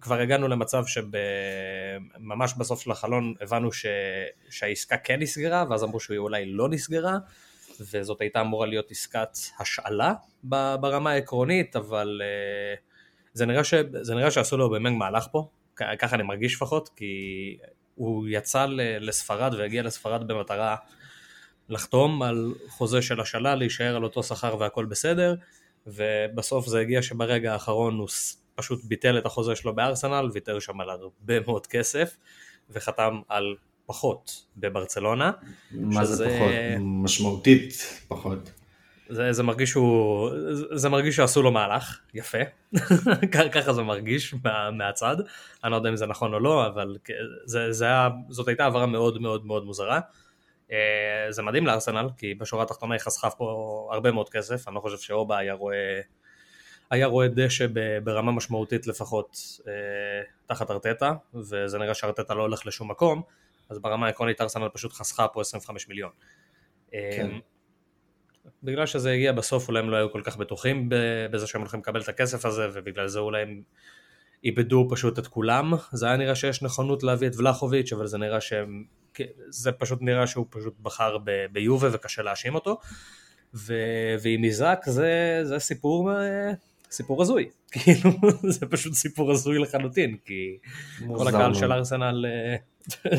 כבר 0.00 0.20
הגענו 0.20 0.48
למצב 0.48 0.84
שממש 0.86 2.54
בסוף 2.58 2.80
של 2.80 2.90
החלון 2.90 3.34
הבנו 3.40 3.72
ש... 3.72 3.86
שהעסקה 4.50 4.96
כן 4.96 5.20
נסגרה, 5.20 5.64
ואז 5.70 5.84
אמרו 5.84 6.00
שהיא 6.00 6.18
אולי 6.18 6.52
לא 6.52 6.68
נסגרה, 6.68 7.18
וזאת 7.80 8.20
הייתה 8.20 8.40
אמורה 8.40 8.66
להיות 8.66 8.90
עסקת 8.90 9.38
השאלה 9.58 10.14
ברמה 10.44 11.10
העקרונית, 11.10 11.76
אבל 11.76 12.20
אה, 12.24 12.74
זה 13.32 13.46
נראה, 13.46 13.64
ש... 13.64 13.74
זה 14.00 14.14
נראה 14.14 14.30
שעשו 14.30 14.56
לו 14.56 14.70
באמת 14.70 14.92
מהלך 14.92 15.26
פה, 15.30 15.48
ככה 15.98 16.16
אני 16.16 16.22
מרגיש 16.22 16.54
לפחות, 16.54 16.88
כי 16.96 17.56
הוא 17.94 18.26
יצא 18.28 18.66
לספרד 19.00 19.54
והגיע 19.54 19.82
לספרד 19.82 20.26
במטרה 20.26 20.76
לחתום 21.68 22.22
על 22.22 22.54
חוזה 22.68 23.02
של 23.02 23.20
השאלה, 23.20 23.54
להישאר 23.54 23.96
על 23.96 24.04
אותו 24.04 24.22
שכר 24.22 24.56
והכל 24.58 24.84
בסדר, 24.84 25.34
ובסוף 25.86 26.66
זה 26.66 26.80
הגיע 26.80 27.02
שברגע 27.02 27.52
האחרון 27.52 27.98
הוא 27.98 28.08
פשוט 28.54 28.84
ביטל 28.84 29.18
את 29.18 29.26
החוזה 29.26 29.56
שלו 29.56 29.74
בארסנל, 29.74 30.30
ויתר 30.32 30.58
שם 30.58 30.80
על 30.80 30.90
הרבה 30.90 31.40
מאוד 31.40 31.66
כסף, 31.66 32.16
וחתם 32.70 33.20
על 33.28 33.54
פחות 33.92 34.44
בברצלונה. 34.56 35.30
מה 35.70 36.04
זה 36.04 36.14
שזה- 36.14 36.36
פחות? 36.38 36.52
משמעותית 36.80 37.72
פחות. 38.08 38.50
זה, 39.08 39.32
זה 39.32 39.42
מרגיש 39.42 39.70
שהוא, 39.70 40.30
זה- 40.52 40.76
זה 40.76 40.88
מרגיש 40.88 41.16
שעשו 41.16 41.42
לו 41.42 41.50
מהלך, 41.52 41.98
יפה, 42.14 42.38
ככה 43.54 43.72
זה 43.72 43.82
מרגיש 43.82 44.34
מה, 44.44 44.70
מהצד, 44.70 45.16
אני 45.64 45.70
לא 45.70 45.76
יודע 45.76 45.88
אם 45.90 45.96
זה 45.96 46.06
נכון 46.06 46.34
או 46.34 46.40
לא, 46.40 46.66
אבל 46.66 46.96
זה, 47.44 47.72
זה 47.72 47.84
היה, 47.84 48.08
זאת 48.28 48.48
הייתה 48.48 48.64
העברה 48.64 48.86
מאוד 48.86 49.20
מאוד 49.20 49.46
מאוד 49.46 49.64
מוזרה. 49.64 50.00
אה, 50.72 50.76
זה 51.30 51.42
מדהים 51.42 51.66
לארסנל, 51.66 52.08
כי 52.18 52.34
בשורה 52.34 52.62
התחתונה 52.62 52.94
היא 52.94 53.00
חסכה 53.00 53.30
פה 53.30 53.46
הרבה 53.92 54.12
מאוד 54.12 54.28
כסף, 54.28 54.68
אני 54.68 54.74
לא 54.74 54.80
חושב 54.80 54.98
שאובה 54.98 55.38
היה 55.38 55.54
רואה, 55.54 56.00
היה 56.90 57.06
רואה 57.06 57.28
דשא 57.28 57.66
ברמה 58.04 58.32
משמעותית 58.32 58.86
לפחות 58.86 59.36
אה, 59.68 59.72
תחת 60.46 60.70
ארטטה, 60.70 61.12
וזה 61.34 61.78
נראה 61.78 61.94
שארטטה 61.94 62.34
לא 62.34 62.42
הולך 62.42 62.66
לשום 62.66 62.90
מקום, 62.90 63.22
אז 63.70 63.78
ברמה 63.78 64.06
העקרונית 64.06 64.40
ארסנל 64.40 64.68
פשוט 64.68 64.92
חסכה 64.92 65.28
פה 65.28 65.40
25 65.40 65.88
מיליון. 65.88 66.10
כן. 66.90 67.30
בגלל 68.62 68.86
שזה 68.86 69.10
הגיע 69.10 69.32
בסוף 69.32 69.68
אולי 69.68 69.80
הם 69.80 69.90
לא 69.90 69.96
היו 69.96 70.12
כל 70.12 70.20
כך 70.24 70.36
בטוחים 70.36 70.88
בזה 71.30 71.46
שהם 71.46 71.60
הולכים 71.60 71.80
לקבל 71.80 72.00
את 72.00 72.08
הכסף 72.08 72.44
הזה 72.44 72.68
ובגלל 72.72 73.08
זה 73.08 73.18
אולי 73.18 73.42
הם 73.42 73.62
איבדו 74.44 74.88
פשוט 74.90 75.18
את 75.18 75.26
כולם 75.26 75.72
זה 75.92 76.06
היה 76.06 76.16
נראה 76.16 76.34
שיש 76.34 76.62
נכונות 76.62 77.02
להביא 77.02 77.28
את 77.28 77.36
ולחוביץ' 77.36 77.92
אבל 77.92 78.06
זה 78.06 78.18
נראה 78.18 78.40
שהם 78.40 78.84
זה 79.48 79.72
פשוט 79.72 79.98
נראה 80.02 80.26
שהוא 80.26 80.46
פשוט 80.50 80.74
בחר 80.82 81.18
ב- 81.18 81.46
ביובה 81.52 81.88
וקשה 81.92 82.22
להאשים 82.22 82.54
אותו 82.54 82.78
ו- 83.54 84.14
ועם 84.22 84.44
איזק 84.44 84.80
זה, 84.86 85.40
זה 85.42 85.58
סיפור 85.58 86.12
אה, 86.12 86.52
סיפור 86.90 87.22
הזוי 87.22 87.50
כאילו 87.72 88.10
זה 88.48 88.66
פשוט 88.66 88.92
סיפור 88.92 89.30
הזוי 89.32 89.58
לחלוטין 89.58 90.16
כי 90.24 90.58
כל 91.16 91.28
הקהל. 91.28 91.54
של 91.54 91.72
ארסנל 91.72 92.26
אה, 92.26 92.56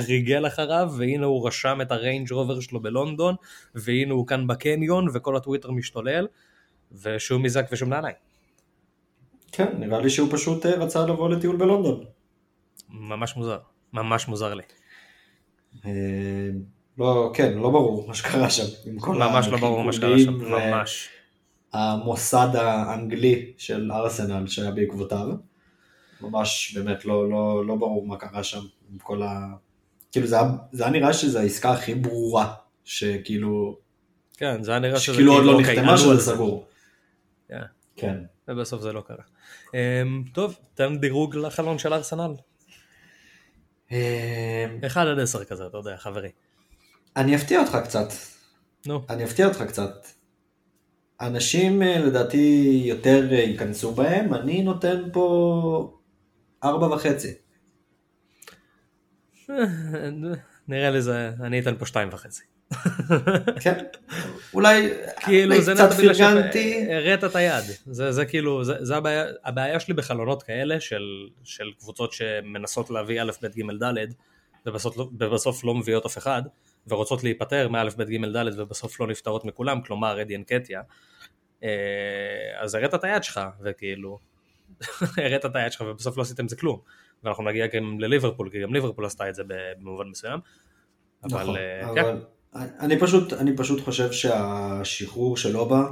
ריגל 0.08 0.48
אחריו, 0.48 0.92
והנה 0.98 1.26
הוא 1.26 1.48
רשם 1.48 1.80
את 1.82 1.92
הריינג' 1.92 2.32
רובר 2.32 2.60
שלו 2.60 2.80
בלונדון, 2.80 3.36
והנה 3.76 4.14
הוא 4.14 4.28
כאן 4.28 4.48
בקניון, 4.48 5.08
וכל 5.14 5.38
הטוויטר 5.38 5.72
משתולל, 5.72 6.28
ושום 6.92 7.44
מזק 7.44 7.66
ושום 7.72 7.90
נעליים. 7.90 8.16
כן, 9.52 9.68
נראה 9.80 10.00
לי 10.00 10.10
שהוא 10.10 10.30
פשוט 10.32 10.66
אה, 10.66 10.76
רצה 10.76 11.06
לבוא 11.06 11.30
לטיול 11.30 11.56
בלונדון. 11.56 12.04
ממש 12.90 13.36
מוזר, 13.36 13.60
ממש 13.94 14.28
מוזר 14.28 14.54
לי. 14.54 14.64
אה, 15.86 15.92
לא, 16.98 17.32
כן, 17.34 17.54
לא 17.54 17.70
ברור 17.70 18.08
מה 18.08 18.14
שקרה 18.14 18.50
שם. 18.50 18.92
ממש 19.08 19.48
לא 19.48 19.58
ברור 19.58 19.84
מה 19.84 19.94
שקרה 19.94 20.20
שם, 20.20 20.34
ממש. 20.34 21.10
המוסד 21.74 22.50
האנגלי 22.56 23.54
של 23.58 23.92
ארסנל 23.92 24.48
שהיה 24.48 24.72
בעקבותיו. 24.72 25.28
ממש 26.22 26.78
באמת 26.78 27.06
לא, 27.06 27.30
לא, 27.30 27.66
לא 27.66 27.76
ברור 27.76 28.08
מה 28.08 28.18
קרה 28.18 28.44
שם 28.44 28.62
עם 28.94 29.00
כל 29.00 29.22
ה... 29.24 29.54
כאילו 30.12 30.28
זה 30.28 30.36
היה, 30.40 30.50
זה 30.72 30.84
היה 30.84 30.92
נראה 30.92 31.14
שזו 31.14 31.40
העסקה 31.40 31.72
הכי 31.72 31.96
ברורה, 31.96 32.54
שכאילו, 32.84 33.78
כן, 34.38 34.64
זה 34.64 34.72
היה 34.72 34.80
נראה 34.80 35.00
שזה 35.00 35.14
שכאילו 35.14 35.34
עוד 35.34 35.46
לא 35.46 35.52
אוקיי, 35.52 35.76
נחתמה 35.76 35.92
עלו 35.92 35.98
שזה 35.98 36.12
על. 36.12 36.20
סגור. 36.20 36.66
כן. 37.48 37.62
כן. 37.96 38.18
ובסוף 38.48 38.82
זה 38.82 38.94
לא 38.94 39.02
קרה. 39.02 39.24
אמ, 39.74 40.24
טוב, 40.34 40.58
תן 40.74 40.98
דירוג 40.98 41.36
לחלון 41.36 41.80
של 41.80 41.94
ארסנל. 41.94 42.34
אה, 43.92 44.66
1 44.88 45.08
עד 45.08 45.20
10 45.20 45.44
כזה, 45.44 45.68
אתה 45.68 45.78
יודע, 45.78 45.98
חברי. 45.98 46.30
אני 47.16 47.36
אפתיע 47.36 47.60
אותך 47.60 47.78
קצת, 47.84 48.08
נו, 48.86 49.02
אני 49.10 49.24
אפתיע 49.24 49.48
אותך 49.48 49.62
קצת. 49.62 50.08
אנשים 51.22 51.82
אה, 51.82 52.00
לדעתי 52.00 52.82
יותר 52.86 53.32
אה, 53.32 53.38
ייכנסו 53.38 53.92
בהם, 53.92 54.34
אני 54.34 54.62
נותן 54.62 55.02
פה 55.14 56.00
ארבע 56.64 56.88
וחצי. 56.96 57.34
נראה 60.68 60.90
לי 60.90 61.02
זה, 61.02 61.32
אני 61.42 61.60
אתן 61.60 61.78
פה 61.78 61.86
שתיים 61.86 62.10
וחצי. 62.12 62.44
כן, 63.60 63.86
אולי 64.54 64.90
כאילו 65.20 65.62
זה 65.62 65.74
קצת 65.74 65.94
פרגנתי. 65.94 66.86
שהראת 66.88 67.24
את 67.24 67.36
היד. 67.36 67.64
זה, 67.86 68.12
זה 68.12 68.26
כאילו, 68.26 68.64
זה, 68.64 68.86
זה 68.86 68.96
הבעיה, 68.98 69.26
הבעיה 69.44 69.80
שלי 69.80 69.94
בחלונות 69.94 70.44
כאלה 70.44 70.80
של, 70.80 71.28
של 71.44 71.72
קבוצות 71.80 72.14
שמנסות 72.14 72.90
להביא 72.90 73.22
א', 73.22 73.32
ב', 73.42 73.48
ג', 73.48 73.84
ד', 73.84 74.06
ובסוף, 74.66 74.98
לא- 74.98 75.10
ובסוף 75.20 75.64
לא 75.64 75.76
מביאות 75.76 76.06
אף 76.06 76.18
אחד, 76.18 76.42
ורוצות 76.88 77.24
להיפטר 77.24 77.68
מא', 77.70 77.84
ב', 77.98 78.04
ג', 78.04 78.26
ד', 78.38 78.60
ובסוף 78.60 79.00
לא 79.00 79.08
נפטרות 79.08 79.46
מכולם, 79.46 79.82
כלומר 79.82 80.22
אדי 80.22 80.36
אנקטיה. 80.36 80.82
אה, 81.64 81.70
אז 82.60 82.76
הראת 82.76 82.94
את 82.94 83.04
היד 83.04 83.24
שלך, 83.24 83.40
וכאילו, 83.62 84.20
הראת 85.18 85.46
את 85.46 85.56
היד 85.56 85.72
שלך 85.72 85.84
ובסוף 85.88 86.18
לא 86.18 86.22
עשיתם 86.22 86.48
זה 86.48 86.56
כלום. 86.56 86.80
ואנחנו 87.24 87.44
נגיע 87.44 87.68
גם 87.68 88.00
לליברפול, 88.00 88.50
כי 88.50 88.62
גם 88.62 88.74
ליברפול 88.74 89.06
עשתה 89.06 89.30
את 89.30 89.36
זה 89.36 89.44
במובן 89.48 90.08
מסוים. 90.08 90.40
אבל, 91.24 91.42
נכון, 91.42 91.56
אה, 91.58 91.96
כן, 91.96 92.04
אבל 92.04 92.18
אני 92.80 93.00
פשוט, 93.00 93.34
אני 93.34 93.58
פשוט 93.58 93.82
חושב 93.82 94.12
שהשחרור 94.12 95.38
של 95.38 95.58
אובה 95.58 95.84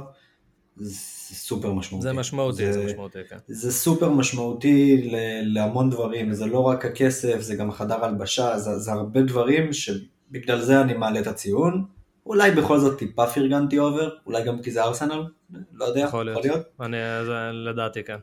זה 0.76 0.94
סופר 1.34 1.72
משמעותי. 1.72 2.02
זה 2.02 2.12
משמעותי, 2.12 2.72
זה 2.72 2.84
משמעותי, 2.84 3.18
כן. 3.28 3.36
זה 3.46 3.72
סופר 3.72 4.08
משמעותי 4.08 5.10
ל- 5.12 5.54
להמון 5.54 5.90
דברים, 5.90 6.32
זה 6.32 6.46
לא 6.46 6.58
רק 6.58 6.84
הכסף, 6.84 7.40
זה 7.40 7.54
גם 7.54 7.68
החדר 7.68 8.04
הלבשה, 8.04 8.58
זה, 8.58 8.78
זה 8.78 8.92
הרבה 8.92 9.20
דברים 9.20 9.72
שבגלל 9.72 10.60
זה 10.60 10.80
אני 10.80 10.94
מעלה 10.94 11.20
את 11.20 11.26
הציון. 11.26 11.84
אולי 12.26 12.50
בכל 12.50 12.78
זאת 12.78 12.98
טיפה 12.98 13.26
פרגנתי 13.26 13.78
אובר, 13.78 14.10
אולי 14.26 14.44
גם 14.44 14.62
כי 14.62 14.70
זה 14.70 14.82
ארסנל, 14.82 15.24
לא 15.72 15.84
יודע, 15.84 16.00
יכול 16.00 16.24
להיות. 16.24 16.64
אני, 16.80 16.96
זה, 17.24 17.50
לדעתי 17.52 18.02
כן. 18.04 18.16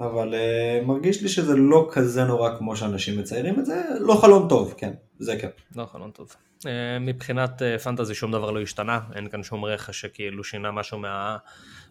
אבל 0.00 0.34
uh, 0.34 0.86
מרגיש 0.86 1.22
לי 1.22 1.28
שזה 1.28 1.56
לא 1.56 1.88
כזה 1.92 2.24
נורא 2.24 2.56
כמו 2.58 2.76
שאנשים 2.76 3.18
מציירים 3.18 3.60
את 3.60 3.66
זה, 3.66 3.82
לא 4.00 4.14
חלום 4.14 4.48
טוב, 4.48 4.74
כן, 4.76 4.92
זה 5.18 5.36
כן. 5.40 5.48
לא 5.76 5.86
חלום 5.86 6.10
טוב. 6.10 6.34
אה, 6.66 6.98
מבחינת 6.98 7.62
אה, 7.62 7.78
פנטזי 7.78 8.14
שום 8.14 8.32
דבר 8.32 8.50
לא 8.50 8.60
השתנה, 8.60 9.00
אין 9.14 9.28
כאן 9.28 9.42
שום 9.42 9.64
רכש 9.64 10.00
שכאילו 10.00 10.44
שינה 10.44 10.70
משהו 10.70 10.98
מה, 10.98 11.36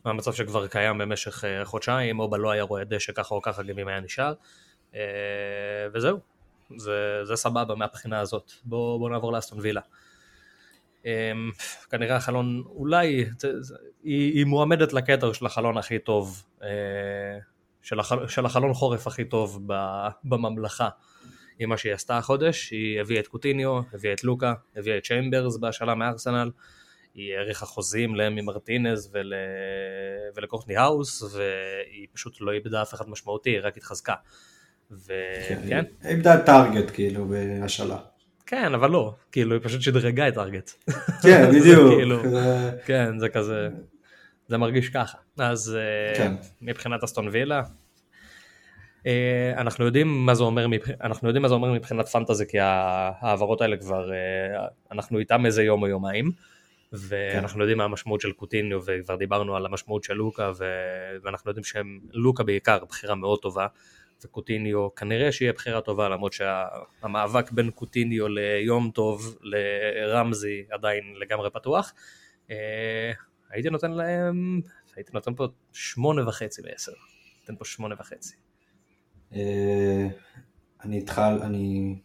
מהמצב 0.05 0.33
שכבר 0.33 0.67
קיים 0.67 0.97
במשך 0.97 1.45
אה, 1.45 1.65
חודשיים, 1.65 2.19
אובה 2.19 2.37
לא 2.37 2.51
היה 2.51 2.63
רואה 2.63 2.83
דשא 2.83 3.13
ככה 3.13 3.35
או 3.35 3.41
ככה 3.41 3.63
גם 3.63 3.79
אם 3.79 3.87
היה 3.87 3.99
נשאר. 3.99 4.33
אה, 4.95 5.01
וזהו, 5.93 6.19
זה, 6.77 7.19
זה 7.23 7.35
סבבה 7.35 7.75
מהבחינה 7.75 8.19
הזאת. 8.19 8.51
בואו 8.63 8.99
בוא 8.99 9.09
נעבור 9.09 9.33
לאסטון 9.33 9.59
וילה. 9.61 9.81
אה, 11.05 11.31
כנראה 11.89 12.15
החלון, 12.15 12.63
אולי, 12.65 13.25
זה, 13.39 13.61
זה, 13.61 13.75
היא, 14.03 14.33
היא 14.33 14.45
מועמדת 14.45 14.93
לקטע 14.93 15.33
של 15.33 15.45
החלון 15.45 15.77
הכי 15.77 15.99
טוב, 15.99 16.43
אה, 16.63 16.69
של, 17.87 17.99
החל, 17.99 18.27
של 18.27 18.45
החלון 18.45 18.73
חורף 18.73 19.07
הכי 19.07 19.25
טוב 19.25 19.63
ב- 19.67 20.07
בממלכה. 20.23 20.89
עם 21.59 21.69
מה 21.69 21.77
שהיא 21.77 21.93
עשתה 21.93 22.17
החודש, 22.17 22.71
היא 22.71 23.01
הביאה 23.01 23.19
את 23.19 23.27
קוטיניו, 23.27 23.79
הביאה 23.93 24.13
את 24.13 24.23
לוקה, 24.23 24.53
הביאה 24.75 24.97
את 24.97 25.03
צ'יימברס 25.03 25.57
בהשאלה 25.57 25.95
מארסנל, 25.95 26.51
היא 27.13 27.35
האריכה 27.35 27.65
חוזים 27.65 28.15
לאמי 28.15 28.41
מרטינז 28.41 29.09
ול... 29.13 29.33
ולקורטני 30.35 30.77
האוז, 30.77 31.23
והיא 31.23 32.07
פשוט 32.13 32.37
לא 32.41 32.51
איבדה 32.51 32.81
אף 32.81 32.93
אחד 32.93 33.09
משמעותי, 33.09 33.49
היא 33.49 33.59
רק 33.63 33.77
התחזקה. 33.77 34.13
וכן, 34.91 35.59
היא 36.01 36.09
איבדה 36.09 36.43
טארגט 36.45 36.91
כאילו 36.93 37.27
בהשאלה. 37.27 37.97
כן, 38.45 38.73
אבל 38.73 38.89
לא, 38.91 39.13
כאילו 39.31 39.53
היא 39.55 39.61
פשוט 39.63 39.81
שדרגה 39.81 40.27
את 40.27 40.33
טארגט. 40.33 40.71
כן, 41.23 41.49
בדיוק. 41.49 41.93
כאילו- 41.97 42.29
זה- 42.29 42.71
כן, 42.85 43.19
זה 43.19 43.29
כזה, 43.29 43.69
זה 44.47 44.57
מרגיש 44.57 44.89
ככה. 44.89 45.17
אז 45.37 45.77
אה, 45.79 46.17
כן. 46.17 46.33
מבחינת 46.61 47.03
אסטון 47.03 47.27
וילה, 47.31 47.61
אה, 49.05 49.53
אנחנו 49.57 49.85
יודעים 49.85 50.25
מה 50.25 50.35
זה 50.35 50.43
אומר, 50.43 50.65
אנחנו 51.01 51.27
יודעים 51.27 51.41
מה 51.41 51.47
זה 51.47 51.53
אומר 51.53 51.73
מבחינת 51.73 52.07
פנטזי, 52.07 52.45
כי 52.47 52.59
ההעברות 52.59 53.61
האלה 53.61 53.77
כבר, 53.77 54.11
אה, 54.13 54.67
אנחנו 54.91 55.19
איתם 55.19 55.45
איזה 55.45 55.63
יום 55.63 55.81
או 55.81 55.87
יומיים, 55.87 56.31
ואנחנו 56.93 57.61
יודעים 57.61 57.77
מה 57.77 57.83
המשמעות 57.83 58.21
של 58.21 58.31
קוטיניו, 58.31 58.79
וכבר 58.85 59.15
דיברנו 59.15 59.55
על 59.55 59.65
המשמעות 59.65 60.03
של 60.03 60.13
לוקה, 60.13 60.51
ו- 60.57 61.17
ואנחנו 61.23 61.49
יודעים 61.49 61.63
שהם, 61.63 61.99
לוקה 62.13 62.43
בעיקר, 62.43 62.85
בחירה 62.89 63.15
מאוד 63.15 63.39
טובה, 63.39 63.67
וקוטיניו 64.25 64.95
כנראה 64.95 65.31
שיהיה 65.31 65.53
בחירה 65.53 65.81
טובה, 65.81 66.09
למרות 66.09 66.33
שהמאבק 66.33 67.51
בין 67.51 67.69
קוטיניו 67.71 68.27
ליום 68.27 68.91
טוב, 68.93 69.37
לרמזי, 69.41 70.65
עדיין 70.71 71.03
לגמרי 71.19 71.49
פתוח. 71.49 71.93
הייתי 73.51 73.69
נותן 73.69 73.91
להם, 73.91 74.61
הייתי 74.95 75.11
נותן 75.13 75.35
פה 75.35 75.47
שמונה 75.73 76.27
וחצי 76.27 76.61
בעשר. 76.61 76.91
נותן 77.41 77.55
פה 77.59 77.65
שמונה 77.65 77.95
וחצי. 77.99 78.35
אה, 79.35 80.07
אני 80.83 80.97
איתך, 80.97 81.21
אני... 81.41 81.95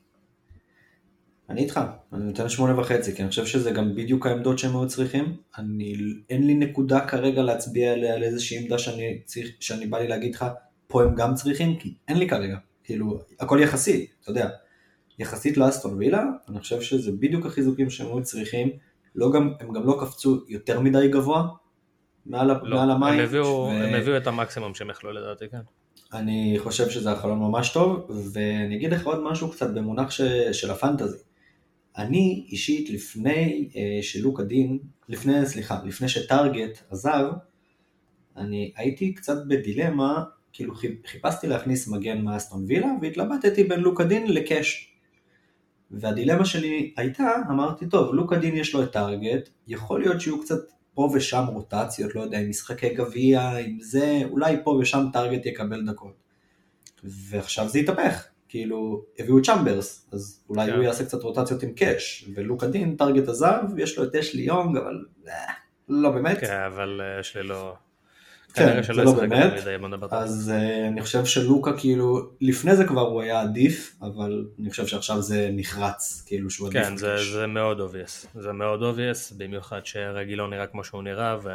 אני 1.48 1.60
איתך, 1.62 1.80
אני 2.12 2.24
נותן 2.24 2.48
שמונה 2.48 2.80
וחצי, 2.80 3.16
כי 3.16 3.22
אני 3.22 3.30
חושב 3.30 3.46
שזה 3.46 3.70
גם 3.70 3.94
בדיוק 3.94 4.26
העמדות 4.26 4.58
שהם 4.58 4.76
היו 4.76 4.88
צריכים. 4.88 5.36
אני, 5.58 5.96
אין 6.30 6.46
לי 6.46 6.54
נקודה 6.54 7.06
כרגע 7.06 7.42
להצביע 7.42 7.92
עליה 7.92 8.14
על 8.14 8.22
איזושהי 8.22 8.58
עמדה 8.58 8.78
שאני, 8.78 9.22
צריך, 9.24 9.48
שאני 9.60 9.86
בא 9.86 9.98
לי 9.98 10.08
להגיד 10.08 10.34
לך, 10.34 10.44
פה 10.86 11.02
הם 11.02 11.14
גם 11.14 11.34
צריכים, 11.34 11.78
כי 11.78 11.94
אין 12.08 12.18
לי 12.18 12.28
כרגע. 12.28 12.56
כאילו, 12.84 13.20
הכל 13.40 13.58
יחסי, 13.62 14.06
אתה 14.22 14.30
יודע. 14.30 14.48
יחסית 15.18 15.56
לאסטון 15.56 15.98
וילה, 15.98 16.24
אני 16.48 16.60
חושב 16.60 16.80
שזה 16.80 17.12
בדיוק 17.12 17.46
החיזוקים 17.46 17.90
שהם 17.90 18.06
היו 18.06 18.22
צריכים. 18.22 18.70
לא 19.14 19.32
גם, 19.32 19.52
הם 19.60 19.72
גם 19.72 19.86
לא 19.86 19.96
קפצו 20.00 20.40
יותר 20.48 20.80
מדי 20.80 21.08
גבוה 21.08 21.48
מעל, 22.26 22.46
לא, 22.62 22.76
מעל 22.76 22.90
המים. 22.90 23.14
הם 23.14 23.24
הביאו, 23.24 23.44
ו- 23.44 23.70
הם 23.70 23.94
הביאו 23.94 24.16
את 24.16 24.26
המקסימום 24.26 24.74
שהם 24.74 24.90
יכלו 24.90 25.12
לדעתי, 25.12 25.44
כן. 25.50 25.60
אני 26.12 26.56
חושב 26.58 26.90
שזה 26.90 27.12
החלון 27.12 27.38
ממש 27.38 27.72
טוב, 27.72 28.10
ואני 28.32 28.76
אגיד 28.76 28.92
לך 28.92 29.06
עוד 29.06 29.22
משהו 29.22 29.50
קצת 29.50 29.74
במונח 29.74 30.10
ש... 30.10 30.20
של 30.52 30.70
הפנטזי. 30.70 31.18
אני 31.96 32.46
אישית 32.48 32.90
לפני 32.90 33.68
אה, 33.76 34.02
שלוק 34.02 34.40
הדין, 34.40 34.78
לפני, 35.08 35.46
סליחה, 35.46 35.80
לפני 35.84 36.08
שטארגט 36.08 36.78
עזב, 36.90 37.24
אני 38.36 38.72
הייתי 38.76 39.14
קצת 39.14 39.36
בדילמה, 39.48 40.24
כאילו 40.52 40.74
חיפ- 40.74 41.06
חיפשתי 41.06 41.46
להכניס 41.46 41.88
מגן 41.88 42.20
מאסטון 42.20 42.64
וילה, 42.68 42.88
והתלבטתי 43.02 43.64
בין 43.64 43.80
לוק 43.80 44.00
הדין 44.00 44.32
לקאש. 44.32 44.91
והדילמה 45.92 46.44
שלי 46.44 46.92
הייתה, 46.96 47.34
אמרתי, 47.50 47.86
טוב, 47.86 48.14
לוק 48.14 48.32
הדין 48.32 48.56
יש 48.56 48.74
לו 48.74 48.82
את 48.82 48.92
טארגט, 48.92 49.48
יכול 49.68 50.00
להיות 50.00 50.20
שיהיו 50.20 50.40
קצת 50.40 50.58
פה 50.94 51.10
ושם 51.14 51.44
רוטציות, 51.48 52.14
לא 52.14 52.20
יודע, 52.20 52.38
עם 52.38 52.48
משחקי 52.48 52.94
גביע, 52.94 53.50
עם 53.50 53.78
זה, 53.80 54.22
אולי 54.30 54.56
פה 54.64 54.70
ושם 54.70 55.06
טארגט 55.12 55.46
יקבל 55.46 55.86
דקות. 55.86 56.14
ועכשיו 57.04 57.68
זה 57.68 57.78
התהפך, 57.78 58.26
כאילו, 58.48 59.04
הביאו 59.18 59.38
את 59.38 59.44
צ'מברס, 59.44 60.08
אז 60.12 60.44
אולי 60.48 60.66
כן. 60.66 60.76
הוא 60.76 60.84
יעשה 60.84 61.04
קצת 61.04 61.22
רוטציות 61.22 61.62
עם 61.62 61.72
קאש, 61.72 62.30
ולוק 62.34 62.64
הדין, 62.64 62.96
טארגט 62.96 63.28
עזב, 63.28 63.58
יש 63.78 63.98
לו 63.98 64.04
את 64.04 64.14
אשלי 64.14 64.42
יונג, 64.42 64.76
אבל 64.76 65.04
אה, 65.28 65.52
לא 65.88 66.10
באמת. 66.10 66.40
כן, 66.40 66.60
אבל 66.66 67.00
אה, 67.04 67.20
יש 67.20 67.36
לי 67.36 67.42
לא... 67.42 67.74
כן, 68.54 68.82
זה 68.82 69.02
לא 69.02 69.12
באמת. 69.12 69.52
אז 70.10 70.52
uh, 70.54 70.88
אני 70.88 71.02
חושב 71.02 71.24
שלוקה 71.24 71.78
כאילו, 71.78 72.30
לפני 72.40 72.76
זה 72.76 72.84
כבר 72.84 73.00
הוא 73.00 73.22
היה 73.22 73.40
עדיף, 73.40 73.96
אבל 74.02 74.44
אני 74.60 74.70
חושב 74.70 74.86
שעכשיו 74.86 75.22
זה 75.22 75.50
נחרץ, 75.52 76.24
כאילו 76.26 76.50
שהוא 76.50 76.68
עדיף. 76.68 76.82
כן, 76.82 76.96
זה. 76.96 77.16
זה 77.32 77.46
מאוד 77.46 77.80
obvious, 77.80 78.40
זה 78.40 78.52
מאוד 78.52 78.82
obvious, 78.82 79.34
במיוחד 79.36 79.80
שרגילון 79.84 80.50
נראה 80.50 80.66
כמו 80.66 80.84
שהוא 80.84 81.02
נראה, 81.02 81.36
ו... 81.42 81.48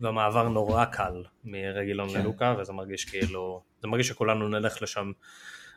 והמעבר 0.00 0.48
נורא 0.48 0.84
קל 0.84 1.22
מרגילון 1.44 2.08
כן. 2.08 2.20
ללוקה, 2.20 2.54
וזה 2.58 2.72
מרגיש 2.72 3.04
כאילו, 3.04 3.62
זה 3.82 3.88
מרגיש 3.88 4.08
שכולנו 4.08 4.48
נלך 4.48 4.82
לשם 4.82 5.12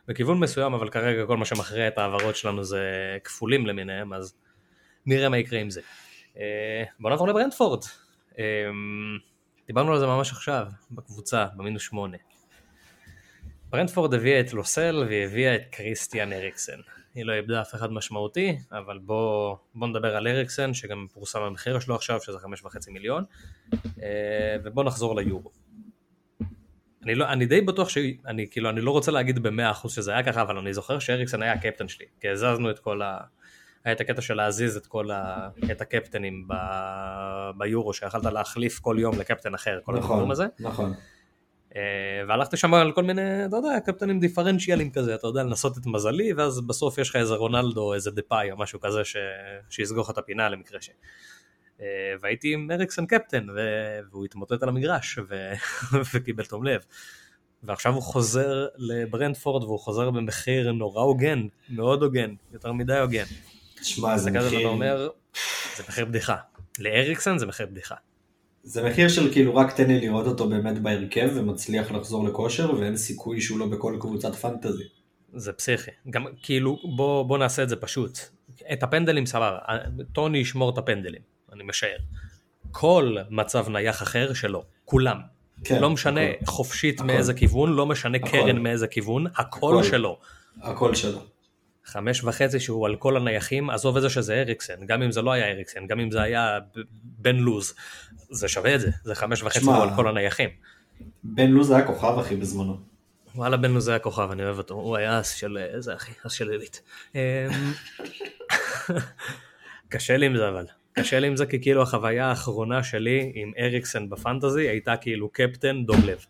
בכיוון 0.08 0.40
מסוים, 0.40 0.74
אבל 0.74 0.88
כרגע 0.88 1.26
כל 1.26 1.36
מה 1.36 1.44
שמכריע 1.44 1.88
את 1.88 1.98
ההעברות 1.98 2.36
שלנו 2.36 2.64
זה 2.64 2.82
כפולים 3.24 3.66
למיניהם, 3.66 4.12
אז 4.12 4.34
נראה 5.06 5.28
מה 5.28 5.38
יקרה 5.38 5.60
עם 5.60 5.70
זה. 5.70 5.80
אה, 6.38 6.84
בוא 7.00 7.10
נעבור 7.10 7.28
לברנדפורד. 7.28 7.84
דיברנו 9.66 9.92
על 9.92 9.98
זה 9.98 10.06
ממש 10.06 10.30
עכשיו, 10.30 10.66
בקבוצה, 10.90 11.46
במינוס 11.56 11.82
שמונה. 11.82 12.16
ברנדפורד 13.70 14.14
הביאה 14.14 14.40
את 14.40 14.52
לוסל 14.52 15.04
והיא 15.08 15.24
הביאה 15.24 15.54
את 15.54 15.62
קריסטיאן 15.70 16.32
אריקסן. 16.32 16.78
היא 17.14 17.24
לא 17.24 17.32
איבדה 17.32 17.60
אף 17.60 17.74
אחד 17.74 17.92
משמעותי, 17.92 18.58
אבל 18.72 18.98
בוא, 18.98 19.56
בוא 19.74 19.88
נדבר 19.88 20.16
על 20.16 20.26
אריקסן, 20.28 20.74
שגם 20.74 21.06
פורסם 21.12 21.42
המחיר 21.42 21.80
שלו 21.80 21.94
עכשיו, 21.94 22.20
שזה 22.20 22.38
חמש 22.38 22.64
וחצי 22.64 22.90
מיליון, 22.90 23.24
אה, 24.02 24.56
ובוא 24.64 24.84
נחזור 24.84 25.16
ליורו. 25.16 25.50
אני, 27.04 27.14
לא, 27.14 27.32
אני 27.32 27.46
די 27.46 27.60
בטוח 27.60 27.88
שאני 27.88 28.46
כאילו, 28.50 28.70
אני 28.70 28.80
לא 28.80 28.90
רוצה 28.90 29.12
להגיד 29.12 29.38
במאה 29.38 29.70
אחוז 29.70 29.94
שזה 29.94 30.12
היה 30.12 30.22
ככה, 30.22 30.42
אבל 30.42 30.58
אני 30.58 30.74
זוכר 30.74 30.98
שאריקסן 30.98 31.42
היה 31.42 31.52
הקפטן 31.52 31.88
שלי, 31.88 32.06
כי 32.20 32.28
הזזנו 32.28 32.70
את 32.70 32.78
כל 32.78 33.02
ה... 33.02 33.18
היה 33.84 33.92
את 33.92 34.00
הקטע 34.00 34.22
של 34.22 34.34
להזיז 34.34 34.76
את 34.76 34.86
כל 34.86 35.10
ה... 35.10 35.48
את 35.72 35.80
הקפטנים 35.80 36.48
ב... 36.48 36.54
ביורו, 37.58 37.92
שיכלת 37.92 38.24
להחליף 38.24 38.78
כל 38.78 38.96
יום 39.00 39.18
לקפטן 39.18 39.54
אחר, 39.54 39.78
כל 39.82 39.92
נכון, 39.92 40.10
הדברים 40.10 40.30
הזה. 40.30 40.46
נכון. 40.60 40.92
אה, 41.76 41.80
והלכתי 42.28 42.56
שם 42.56 42.74
על 42.74 42.92
כל 42.92 43.02
מיני, 43.02 43.46
אתה 43.46 43.56
יודע, 43.56 43.80
קפטנים 43.86 44.20
דיפרנציאלים 44.20 44.90
כזה, 44.90 45.14
אתה 45.14 45.26
יודע, 45.26 45.42
לנסות 45.42 45.78
את 45.78 45.86
מזלי, 45.86 46.32
ואז 46.32 46.60
בסוף 46.60 46.98
יש 46.98 47.10
לך 47.10 47.16
איזה 47.16 47.34
רונלדו, 47.34 47.94
איזה 47.94 48.10
דפאי 48.10 48.50
או 48.50 48.56
משהו 48.56 48.80
כזה 48.80 49.04
ש... 49.04 49.16
שיסגור 49.70 50.04
לך 50.04 50.10
את 50.10 50.18
הפינה 50.18 50.48
למקרה 50.48 50.80
ש... 50.80 50.90
אה, 51.80 51.86
והייתי 52.20 52.54
עם 52.54 52.70
אריקסון 52.70 53.06
קפטן, 53.06 53.46
ו... 53.50 53.58
והוא 54.10 54.24
התמוטט 54.24 54.62
על 54.62 54.68
המגרש, 54.68 55.18
ו... 55.28 55.52
וקיבל 56.14 56.44
תום 56.44 56.64
לב. 56.64 56.80
ועכשיו 57.62 57.94
הוא 57.94 58.02
חוזר 58.02 58.66
לברנדפורד, 58.76 59.62
והוא 59.62 59.78
חוזר 59.78 60.10
במחיר 60.10 60.72
נורא 60.72 61.02
הוגן, 61.02 61.46
מאוד 61.68 62.02
הוגן, 62.02 62.34
יותר 62.52 62.72
מדי 62.72 62.98
הוגן. 62.98 63.24
תשמע, 63.84 64.18
זה 64.18 64.30
מחיר... 64.30 64.68
אומר, 64.68 65.08
זה 65.76 65.82
מחיר 65.88 66.04
בדיחה. 66.04 66.36
לאריקסון 66.78 67.38
זה 67.38 67.46
מחיר 67.46 67.66
בדיחה. 67.66 67.94
זה 68.62 68.82
מחיר 68.82 69.08
של 69.08 69.32
כאילו 69.32 69.56
רק 69.56 69.76
תן 69.76 69.86
לי 69.86 70.00
לראות 70.00 70.26
אותו 70.26 70.48
באמת 70.48 70.78
בהרכב 70.78 71.30
ומצליח 71.34 71.92
לחזור 71.92 72.24
לכושר 72.24 72.74
ואין 72.74 72.96
סיכוי 72.96 73.40
שהוא 73.40 73.58
לא 73.58 73.66
בכל 73.66 73.96
קבוצת 74.00 74.34
פנטזי. 74.34 74.84
זה 75.34 75.52
פסיכי. 75.52 75.90
גם 76.10 76.26
כאילו, 76.42 76.78
בוא, 76.96 77.22
בוא 77.22 77.38
נעשה 77.38 77.62
את 77.62 77.68
זה 77.68 77.76
פשוט. 77.76 78.18
את 78.72 78.82
הפנדלים 78.82 79.26
סבבה, 79.26 79.58
טוני 80.12 80.38
ישמור 80.38 80.70
את 80.70 80.78
הפנדלים, 80.78 81.22
אני 81.52 81.64
משער. 81.64 81.98
כל 82.70 83.16
מצב 83.30 83.68
נייח 83.68 84.02
אחר 84.02 84.32
שלו, 84.32 84.64
כולם. 84.84 85.16
כן, 85.64 85.80
לא 85.80 85.90
משנה 85.90 86.20
הכל. 86.30 86.46
חופשית 86.46 87.00
הכל. 87.00 87.06
מאיזה 87.06 87.34
כיוון, 87.34 87.72
לא 87.72 87.86
משנה 87.86 88.18
הכל. 88.18 88.28
קרן 88.28 88.58
מאיזה 88.58 88.86
כיוון, 88.86 89.26
הכל 89.26 89.74
הכל. 89.78 89.82
שלו. 89.82 90.18
הכל 90.62 90.94
שלו. 90.94 91.20
חמש 91.84 92.24
וחצי 92.24 92.60
שהוא 92.60 92.86
על 92.86 92.96
כל 92.96 93.16
הנייחים, 93.16 93.70
עזוב 93.70 93.96
את 93.96 94.02
זה 94.02 94.10
שזה 94.10 94.34
אריקסן, 94.40 94.86
גם 94.86 95.02
אם 95.02 95.12
זה 95.12 95.22
לא 95.22 95.32
היה 95.32 95.50
אריקסן, 95.50 95.86
גם 95.86 96.00
אם 96.00 96.10
זה 96.10 96.22
היה 96.22 96.58
בן 97.02 97.36
לוז, 97.36 97.74
זה 98.30 98.48
שווה 98.48 98.74
את 98.74 98.80
זה, 98.80 98.90
זה 99.04 99.14
חמש 99.14 99.42
וחצי 99.42 99.60
שמע, 99.60 99.74
הוא 99.76 99.82
על 99.82 99.88
כל 99.96 100.08
הנייחים. 100.08 100.48
בן 101.24 101.50
לוז 101.50 101.70
היה 101.70 101.86
כוכב 101.86 102.18
אחי 102.20 102.36
בזמנו. 102.36 102.76
וואלה 103.34 103.56
בן 103.56 103.70
לוז 103.70 103.88
היה 103.88 103.98
כוכב, 103.98 104.28
אני 104.32 104.44
אוהב 104.44 104.58
אותו, 104.58 104.74
הוא 104.74 104.96
היה 104.96 105.20
אס 105.20 105.30
של, 105.34 105.58
איזה 105.74 105.94
אחי, 105.94 106.12
אס 106.26 106.32
של 106.32 106.50
עילית. 106.50 106.82
אמ, 107.14 107.20
קשה 109.88 110.16
לי 110.16 110.26
עם 110.26 110.36
זה 110.36 110.48
אבל, 110.48 110.66
קשה 110.92 111.20
לי 111.20 111.26
עם 111.26 111.36
זה 111.36 111.46
כי 111.46 111.62
כאילו 111.62 111.82
החוויה 111.82 112.26
האחרונה 112.26 112.82
שלי 112.82 113.32
עם 113.34 113.52
אריקסן 113.58 114.08
בפנטזי 114.10 114.68
הייתה 114.68 114.96
כאילו 114.96 115.28
קפטן 115.28 115.84
דום 115.84 116.00
לב. 116.04 116.24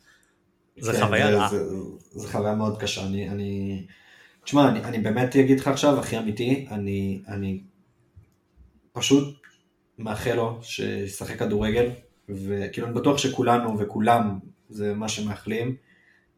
זה 0.79 0.93
כן, 0.93 1.01
חוויה 1.07 1.31
זה- 1.31 1.37
רעה. 1.39 1.49
זה- 1.49 2.29
חוויה 2.33 2.55
מאוד 2.55 2.81
קשה. 2.81 3.05
אני... 3.05 3.87
תשמע, 4.45 4.69
אני, 4.69 4.85
אני 4.85 4.99
באמת 4.99 5.37
אגיד 5.37 5.61
לך 5.61 5.69
עכשיו, 5.69 6.01
הכי 6.01 6.19
אמיתי, 6.19 6.67
אני, 6.71 7.23
אני 7.29 7.63
פשוט 8.93 9.39
מאחל 9.99 10.35
לו 10.35 10.59
שישחק 10.63 11.39
כדורגל, 11.39 11.91
וכאילו 12.29 12.87
אני 12.87 12.95
בטוח 12.95 13.19
שכולנו 13.19 13.79
וכולם 13.79 14.39
זה 14.69 14.95
מה 14.95 15.09
שמאחלים, 15.09 15.77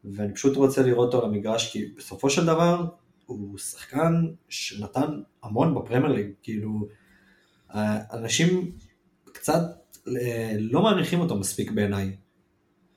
ואני 0.05 0.35
פשוט 0.35 0.57
רוצה 0.57 0.83
לראות 0.83 1.15
אותו 1.15 1.27
על 1.27 1.33
המגרש, 1.33 1.73
כי 1.73 1.85
בסופו 1.97 2.31
של 2.31 2.47
דבר 2.47 2.85
הוא 3.27 3.59
שחקן 3.59 4.27
שנתן 4.49 5.21
המון 5.43 5.75
בפרמייר 5.75 6.13
ליג, 6.13 6.27
כאילו, 6.43 6.89
אנשים 8.13 8.73
קצת 9.33 9.61
אה, 10.09 10.57
לא 10.59 10.83
מעריכים 10.83 11.21
אותו 11.21 11.37
מספיק 11.37 11.71
בעיניי. 11.71 12.17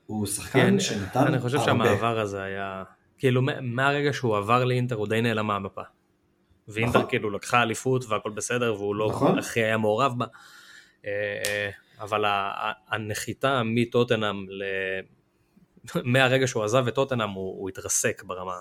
הוא 0.05 0.25
שחקן 0.25 0.59
כן, 0.59 0.79
שנתן 0.79 1.27
אני 1.27 1.39
חושב 1.39 1.57
הרבה. 1.57 1.65
שהמעבר 1.65 2.19
הזה 2.19 2.41
היה, 2.41 2.83
כאילו 3.19 3.41
מהרגע 3.61 4.13
שהוא 4.13 4.37
עבר 4.37 4.65
לאינטר 4.65 4.95
הוא 4.95 5.07
די 5.07 5.21
נעלם 5.21 5.47
מהמפה. 5.47 5.81
ואינטר 6.67 6.97
נכון. 6.97 7.09
כאילו 7.09 7.29
לקחה 7.29 7.61
אליפות 7.61 8.05
והכל 8.09 8.29
בסדר 8.29 8.73
והוא 8.73 8.95
לא 8.95 9.07
נכון. 9.09 9.37
הכי 9.39 9.63
היה 9.63 9.77
מעורב 9.77 10.13
בה. 10.17 10.25
אה, 11.05 11.69
אבל 11.99 12.25
ה- 12.25 12.51
ה- 12.55 12.95
הנחיתה 12.95 13.61
מטוטנאם 13.65 14.45
ל... 14.49 14.63
מהרגע 16.13 16.47
שהוא 16.47 16.63
עזב 16.63 16.87
את 16.87 16.95
טוטנאם 16.95 17.29
הוא, 17.29 17.59
הוא 17.59 17.69
התרסק 17.69 18.23
ברמה, 18.23 18.53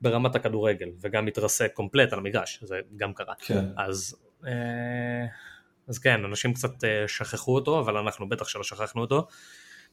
ברמת 0.00 0.34
הכדורגל 0.34 0.88
וגם 1.00 1.26
התרסק 1.26 1.72
קומפלט 1.74 2.12
על 2.12 2.18
המגרש, 2.18 2.58
זה 2.62 2.80
גם 2.96 3.12
קרה. 3.12 3.34
כן. 3.38 3.64
אז, 3.76 4.16
אה, 4.46 4.52
אז 5.88 5.98
כן, 5.98 6.24
אנשים 6.24 6.54
קצת 6.54 6.84
אה, 6.84 7.08
שכחו 7.08 7.54
אותו, 7.54 7.80
אבל 7.80 7.96
אנחנו 7.96 8.28
בטח 8.28 8.48
שלא 8.48 8.64
שכחנו 8.64 9.00
אותו. 9.00 9.26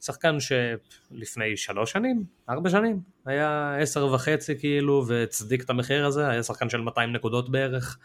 שחקן 0.01 0.37
שלפני 0.39 1.57
שלוש 1.57 1.91
שנים, 1.91 2.23
ארבע 2.49 2.69
שנים, 2.69 2.99
היה 3.25 3.77
עשר 3.81 4.05
וחצי 4.13 4.59
כאילו, 4.59 5.03
והצדיק 5.07 5.63
את 5.63 5.69
המחיר 5.69 6.05
הזה, 6.05 6.27
היה 6.29 6.43
שחקן 6.43 6.69
של 6.69 6.81
200 6.81 7.13
נקודות 7.13 7.49
בערך. 7.49 7.97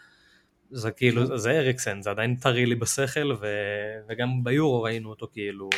זה 0.71 0.91
כאילו, 0.91 1.37
זה 1.37 1.51
אריקסן, 1.51 2.01
זה 2.01 2.09
עדיין 2.09 2.35
טרי 2.35 2.65
לי 2.65 2.75
בשכל, 2.75 3.31
ו... 3.41 3.47
וגם 4.09 4.43
ביורו 4.43 4.81
ראינו 4.83 5.09
אותו 5.09 5.27
כאילו, 5.33 5.69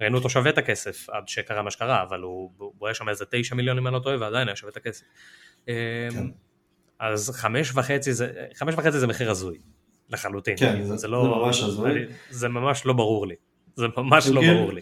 ראינו 0.00 0.18
אותו 0.18 0.30
שווה 0.30 0.50
את 0.50 0.58
הכסף 0.58 1.10
עד 1.10 1.28
שקרה 1.28 1.62
מה 1.62 1.70
שקרה, 1.70 2.02
אבל 2.02 2.20
הוא, 2.20 2.50
הוא 2.58 2.88
היה 2.88 2.94
שם 2.94 3.08
איזה 3.08 3.24
תשע 3.30 3.54
מיליון 3.54 3.78
אם 3.78 3.86
אני 3.86 3.94
לא 3.94 3.98
טועה, 3.98 4.16
ועדיין 4.20 4.48
היה 4.48 4.56
שווה 4.56 4.70
את 4.70 4.76
הכסף. 4.76 5.04
כן. 5.66 5.72
אז 6.98 7.30
חמש 7.34 7.72
וחצי 7.74 8.12
זה, 8.12 8.32
חמש 8.54 8.74
וחצי 8.74 8.98
זה 8.98 9.06
מחיר 9.06 9.30
הזוי, 9.30 9.58
לחלוטין. 10.10 10.56
כן, 10.56 10.72
כאילו, 10.72 10.86
זה- 10.86 10.96
זה 10.96 11.08
לא, 11.08 11.44
ממש 11.46 11.62
הזוי. 11.62 12.04
זה 12.30 12.48
ממש 12.48 12.86
לא 12.86 12.92
ברור 12.92 13.26
לי. 13.26 13.34
זה 13.76 13.86
ממש 13.96 14.26
זה 14.26 14.32
לא 14.34 14.40
כאילו- 14.40 14.54
ברור 14.54 14.72
לי. 14.72 14.80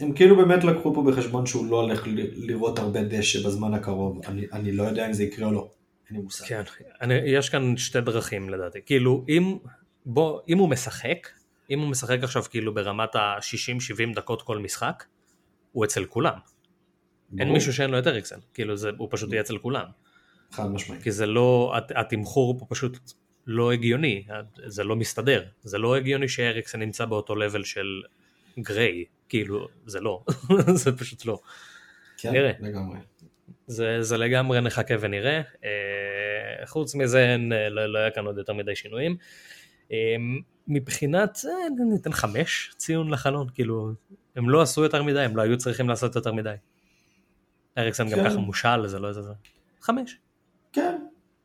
הם 0.00 0.12
כאילו 0.14 0.36
באמת 0.36 0.64
לקחו 0.64 0.94
פה 0.94 1.04
בחשבון 1.10 1.46
שהוא 1.46 1.66
לא 1.66 1.80
הולך 1.80 2.02
לראות 2.36 2.78
הרבה 2.78 3.02
דשא 3.02 3.46
בזמן 3.46 3.74
הקרוב. 3.74 4.20
אני, 4.26 4.46
אני 4.52 4.72
לא 4.72 4.82
יודע 4.82 5.06
אם 5.06 5.12
זה 5.12 5.24
יקרה 5.24 5.46
או 5.46 5.52
לא. 5.52 5.70
אין 6.08 6.16
לי 6.16 6.22
מושג. 6.22 6.44
כן, 6.46 6.62
אני, 7.00 7.14
יש 7.14 7.48
כאן 7.50 7.76
שתי 7.76 8.00
דרכים 8.00 8.50
לדעתי. 8.50 8.78
כאילו, 8.86 9.24
אם, 9.28 9.56
בוא, 10.06 10.40
אם 10.48 10.58
הוא 10.58 10.68
משחק, 10.68 11.28
אם 11.70 11.80
הוא 11.80 11.88
משחק 11.88 12.18
עכשיו 12.22 12.42
כאילו 12.42 12.74
ברמת 12.74 13.14
ה-60-70 13.16 14.14
דקות 14.14 14.42
כל 14.42 14.58
משחק, 14.58 15.04
הוא 15.72 15.84
אצל 15.84 16.04
כולם. 16.04 16.34
אין 16.34 17.38
ברור. 17.38 17.52
מישהו 17.52 17.72
שאין 17.72 17.90
לו 17.90 17.98
את 17.98 18.06
אריקסן. 18.06 18.38
כאילו, 18.54 18.76
זה, 18.76 18.90
הוא 18.98 19.08
פשוט 19.10 19.30
יהיה 19.32 19.40
אצל 19.42 19.58
כולם. 19.58 19.84
חד 20.50 20.70
משמעית. 20.70 21.02
כי 21.02 21.10
זה 21.12 21.26
לא, 21.26 21.72
הת- 21.76 21.92
התמחור 21.94 22.58
פה 22.58 22.66
פשוט 22.68 22.98
לא 23.46 23.72
הגיוני, 23.72 24.24
זה 24.66 24.84
לא 24.84 24.96
מסתדר. 24.96 25.44
זה 25.62 25.78
לא 25.78 25.96
הגיוני 25.96 26.28
שאריקסן 26.28 26.80
נמצא 26.80 27.04
באותו 27.04 27.36
לבל 27.36 27.64
של 27.64 28.02
גריי, 28.58 29.04
כאילו, 29.34 29.68
זה 29.86 30.00
לא, 30.00 30.24
זה 30.82 30.96
פשוט 30.96 31.24
לא. 31.24 31.38
כן, 32.18 32.32
נראה. 32.32 32.52
לגמרי. 32.60 32.98
זה, 33.66 34.02
זה 34.02 34.16
לגמרי 34.18 34.60
נחכה 34.60 34.94
ונראה. 35.00 35.40
אה, 35.64 36.66
חוץ 36.66 36.94
מזה 36.94 37.32
אין, 37.32 37.52
אה, 37.52 37.68
לא, 37.68 37.92
לא 37.92 37.98
היה 37.98 38.10
כאן 38.10 38.26
עוד 38.26 38.38
יותר 38.38 38.52
מדי 38.52 38.76
שינויים. 38.76 39.16
אה, 39.92 40.16
מבחינת, 40.68 41.38
ניתן 41.92 42.12
חמש 42.12 42.74
ציון 42.76 43.10
לחלון, 43.10 43.48
כאילו, 43.54 43.92
הם 44.36 44.50
לא 44.50 44.62
עשו 44.62 44.82
יותר 44.82 45.02
מדי, 45.02 45.20
הם 45.20 45.36
לא 45.36 45.42
היו 45.42 45.58
צריכים 45.58 45.88
לעשות 45.88 46.16
יותר 46.16 46.32
מדי. 46.32 46.54
אריקסן 47.78 48.08
גם 48.08 48.18
כן. 48.18 48.30
ככה 48.30 48.38
מושל, 48.38 48.86
זה 48.86 48.98
לא 48.98 49.08
איזה... 49.08 49.20
חמש. 49.80 50.16
כן. 50.72 50.96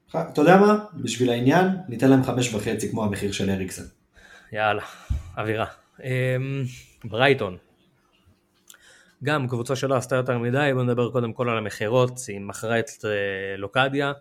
אתה 0.10 0.42
יודע 0.42 0.58
מה? 0.58 0.86
בשביל 0.94 1.30
העניין, 1.30 1.68
ניתן 1.88 2.10
להם 2.10 2.24
חמש 2.24 2.54
וחצי 2.54 2.92
כמו 2.92 3.04
המחיר 3.04 3.32
של 3.32 3.50
אריקסן. 3.50 3.84
יאללה, 4.52 4.84
אווירה. 5.38 5.66
ברייטון. 7.04 7.58
גם 9.24 9.48
קבוצה 9.48 9.76
שלא 9.76 9.96
עשתה 9.96 10.16
יותר 10.16 10.38
מדי, 10.38 10.72
בוא 10.74 10.84
נדבר 10.84 11.12
קודם 11.12 11.34
כל 11.34 11.50
על 11.50 11.58
המכירות, 11.58 12.20
היא 12.28 12.40
מכרה 12.40 12.80
את 12.80 12.90
אה, 13.06 13.58
לוקדיה 13.58 14.12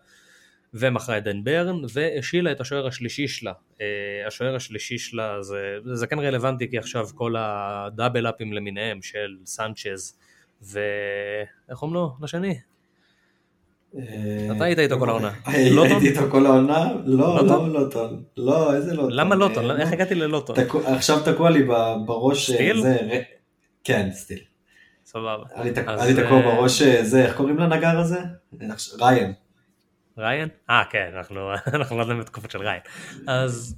ומכרה 0.75 1.19
את 1.19 1.25
דן 1.25 1.45
ברן 1.45 1.77
והשילה 1.93 2.53
את 2.53 2.61
השוער 2.61 2.87
השלישי 2.87 3.29
שלה. 3.29 3.53
אה, 3.81 3.87
השוער 4.27 4.55
השלישי 4.55 4.99
שלה 4.99 5.43
זה, 5.43 5.77
זה 5.93 6.07
כן 6.07 6.19
רלוונטי 6.19 6.71
כי 6.71 6.79
עכשיו 6.79 7.07
כל 7.15 7.35
הדאבל 7.39 8.29
אפים 8.29 8.53
למיניהם 8.53 9.03
של 9.03 9.37
סנצ'ז 9.45 10.19
ואיך 10.63 11.83
אומרים 11.83 11.95
לו? 11.95 12.17
לשני? 12.23 12.59
אתה 14.57 14.65
היית 14.65 14.79
איתו 14.79 14.99
כל 14.99 15.09
העונה. 15.09 15.31
הייתי 15.47 15.75
לוטון? 15.75 16.03
איתו 16.03 16.21
כל 16.31 16.47
העונה? 16.47 16.93
לא, 17.05 17.43
לוטון? 17.43 17.73
לא 17.73 17.81
לא, 17.81 18.09
לא, 18.37 18.75
איזה 18.75 18.95
לוטון? 18.95 19.13
למה 19.13 19.35
לוטון? 19.35 19.71
אה, 19.71 19.81
איך 19.81 19.93
הגעתי 19.93 20.15
ללוטון? 20.15 20.57
עכשיו 20.87 21.21
תקוע 21.25 21.51
לי 21.51 21.63
בראש, 22.07 22.51
אה, 22.51 22.55
סטיל? 22.55 22.85
כן, 23.85 24.09
סטיל. 24.13 24.39
סבבה. 25.09 25.44
היה 25.55 25.64
לי 25.64 26.14
לי 26.14 26.25
תקוע 26.25 26.38
אה, 26.38 26.42
בראש, 26.42 26.83
אה, 26.83 27.05
זה, 27.05 27.25
איך 27.25 27.37
קוראים 27.37 27.59
לנגר 27.59 27.99
הזה? 27.99 28.21
ריין. 29.01 29.33
ריין? 30.18 30.49
אה 30.71 30.83
כן, 30.90 31.11
אנחנו 31.14 31.97
לא 31.97 32.01
יודעים 32.01 32.21
בתקופות 32.21 32.51
של 32.51 32.59
ריין. 32.59 32.81
אז 33.27 33.77